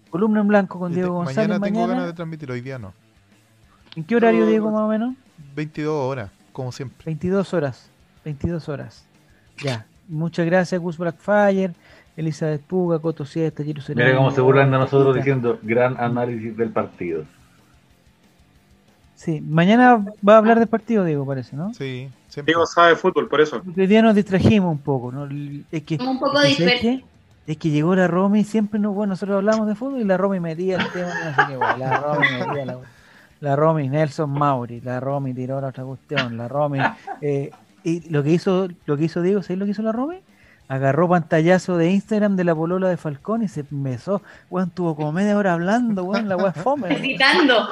Columna 0.10 0.41
en 0.41 0.48
blanco 0.48 0.78
con 0.78 0.94
Diego 0.94 1.14
González. 1.14 1.48
mañana 1.48 1.65
tengo 1.65 1.80
mañana. 1.80 1.94
ganas 1.94 2.07
de 2.07 2.14
transmitir, 2.14 2.52
hoy 2.52 2.61
día 2.61 2.78
no. 2.78 2.94
¿En 3.96 4.04
qué 4.04 4.16
horario, 4.16 4.46
Diego, 4.46 4.72
más 4.72 4.82
o 4.82 4.88
menos? 4.88 5.16
22 5.56 5.94
horas, 5.94 6.32
como 6.54 6.72
siempre. 6.72 7.04
22 7.06 7.54
horas. 7.54 7.90
22 8.24 8.70
horas. 8.70 9.06
Ya. 9.58 9.86
Muchas 10.08 10.46
gracias, 10.46 10.80
Gus 10.82 10.98
Blackfire, 10.98 11.74
Elizabeth 12.16 12.62
Puga, 12.62 13.00
Coto 13.00 13.26
Siesta, 13.26 13.64
Giro. 13.64 13.82
Mira 13.96 14.16
cómo 14.16 14.32
se 14.32 14.42
burlan 14.42 14.72
de 14.72 14.78
nosotros 14.78 15.16
diciendo 15.16 15.60
gran 15.62 15.98
análisis 16.00 16.56
del 16.56 16.70
partido. 16.70 17.26
Sí, 19.16 19.40
mañana 19.40 20.04
va 20.28 20.34
a 20.34 20.38
hablar 20.38 20.58
del 20.58 20.68
partido, 20.68 21.06
Diego, 21.06 21.26
parece, 21.26 21.56
¿no? 21.56 21.74
Sí, 21.74 22.10
siempre. 22.28 22.54
Diego 22.54 22.66
sabe 22.66 22.96
fútbol, 22.96 23.28
por 23.28 23.40
eso. 23.40 23.62
Hoy 23.78 23.88
día 23.88 24.02
nos 24.02 24.16
distrajimos 24.16 24.72
un 24.72 24.80
poco, 24.80 25.12
¿no? 25.12 25.30
Es 25.72 25.84
que, 25.84 25.98
Un 25.98 26.20
poco 26.20 26.40
es 26.42 26.58
que. 26.58 27.04
Es 27.48 27.58
que 27.58 27.70
llegó 27.70 27.96
la 27.96 28.08
Romy 28.08 28.42
y 28.42 28.44
siempre 28.44 28.80
no, 28.80 28.94
bueno, 28.94 29.12
nosotros 29.12 29.38
hablamos 29.38 29.68
de 29.68 29.76
fútbol 29.76 30.02
y 30.02 30.04
la 30.04 30.16
Romy 30.16 30.40
metía 30.40 30.78
el 30.78 30.92
tema, 30.92 31.10
no 31.26 31.36
sé 31.36 31.42
qué, 31.52 31.58
bueno, 31.58 31.78
la 31.78 31.98
Romy 31.98 32.28
metía 32.48 32.66
la, 32.66 32.80
la 33.42 33.56
Romy 33.56 33.90
Nelson 33.90 34.30
Mauri, 34.30 34.80
la 34.82 35.00
Romy 35.00 35.34
tiró 35.34 35.60
la 35.60 35.68
otra 35.68 35.84
cuestión, 35.84 36.38
la 36.38 36.48
Romy, 36.48 36.80
eh, 37.22 37.52
y 37.84 38.10
lo 38.10 38.24
que 38.24 38.30
hizo, 38.32 38.68
lo 38.86 38.96
que 38.98 39.04
hizo 39.06 39.22
Diego, 39.22 39.42
¿sabes 39.44 39.58
lo 39.60 39.66
que 39.66 39.72
hizo 39.72 39.82
la 39.82 39.92
Romy? 39.92 40.20
Agarró 40.68 41.10
pantallazo 41.10 41.76
de 41.76 41.90
Instagram 41.92 42.38
de 42.38 42.46
la 42.46 42.56
polola 42.56 42.88
de 42.88 42.96
Falcón 42.96 43.44
y 43.44 43.50
se 43.50 43.66
empezó, 43.70 44.22
weón, 44.50 44.70
tuvo 44.70 44.96
como 44.96 45.12
media 45.12 45.36
hora 45.38 45.52
hablando, 45.54 46.04
weón, 46.06 46.30
la 46.30 46.38
weá 46.38 46.54
es 46.56 46.62
fome. 46.64 46.88
weón. 46.88 47.02
Gritando. 47.02 47.68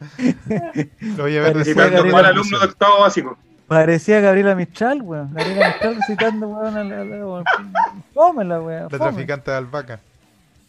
Lo 1.00 1.22
voy 1.24 1.36
a 1.36 1.42
ver 1.42 1.52
Parecía 1.52 1.54
después. 1.54 1.66
Citando 1.66 1.92
Gabriela 1.96 2.12
mal 2.12 2.22
de 2.24 2.28
alumno 2.30 2.58
de 2.58 2.64
octavo 2.64 3.00
básico. 3.02 3.38
Parecía 3.68 4.20
Gabriela 4.20 4.54
Mistral, 4.56 5.00
weón, 5.02 5.32
Gabriela 5.32 5.68
Mistral 5.68 5.96
recitando, 5.96 6.48
weón, 6.48 6.76
a 6.76 6.82
la, 6.84 7.00
a 7.02 7.04
la- 7.04 7.26
weón. 7.26 7.44
fome 8.14 8.44
la 8.44 8.60
weá, 8.60 8.80
La 8.90 8.98
traficante 8.98 9.50
de 9.52 9.56
albahaca. 9.56 10.00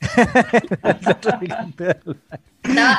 La 0.83 1.19
traficante 1.19 1.83
de 1.83 1.91
albahaca. 1.91 2.39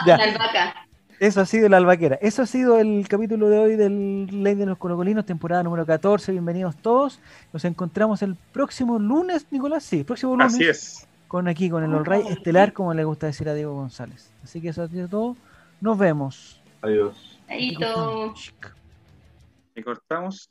Ya. 0.06 0.16
la 0.16 0.24
albahaca. 0.24 0.74
Eso 1.22 1.40
ha 1.40 1.46
sido 1.46 1.68
la 1.68 1.76
albaquera. 1.76 2.16
Eso 2.20 2.42
ha 2.42 2.46
sido 2.46 2.80
el 2.80 3.06
capítulo 3.06 3.48
de 3.48 3.56
hoy 3.56 3.76
del 3.76 4.42
Ley 4.42 4.56
de 4.56 4.66
los 4.66 4.76
Colocolinos, 4.76 5.24
temporada 5.24 5.62
número 5.62 5.86
14. 5.86 6.32
Bienvenidos 6.32 6.74
todos. 6.74 7.20
Nos 7.52 7.64
encontramos 7.64 8.22
el 8.22 8.34
próximo 8.34 8.98
lunes, 8.98 9.46
Nicolás. 9.52 9.84
Sí, 9.84 10.02
próximo 10.02 10.32
lunes. 10.32 10.52
Así 10.52 10.64
es. 10.64 11.06
Con 11.28 11.46
aquí, 11.46 11.70
con 11.70 11.84
el 11.84 11.94
All 11.94 12.04
Right 12.04 12.26
estelar, 12.26 12.72
como 12.72 12.92
le 12.92 13.04
gusta 13.04 13.28
decir 13.28 13.48
a 13.48 13.54
Diego 13.54 13.72
González. 13.72 14.32
Así 14.42 14.60
que 14.60 14.70
eso 14.70 14.82
ha 14.82 14.88
sido 14.88 15.06
todo. 15.06 15.36
Nos 15.80 15.96
vemos. 15.96 16.60
Adiós. 16.80 17.38
Todo. 17.78 18.34
Y 19.76 19.82
cortamos. 19.84 20.50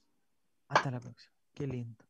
Hasta 0.70 0.90
la 0.90 1.02
próxima. 1.02 1.34
Qué 1.54 1.68
lindo. 1.68 2.01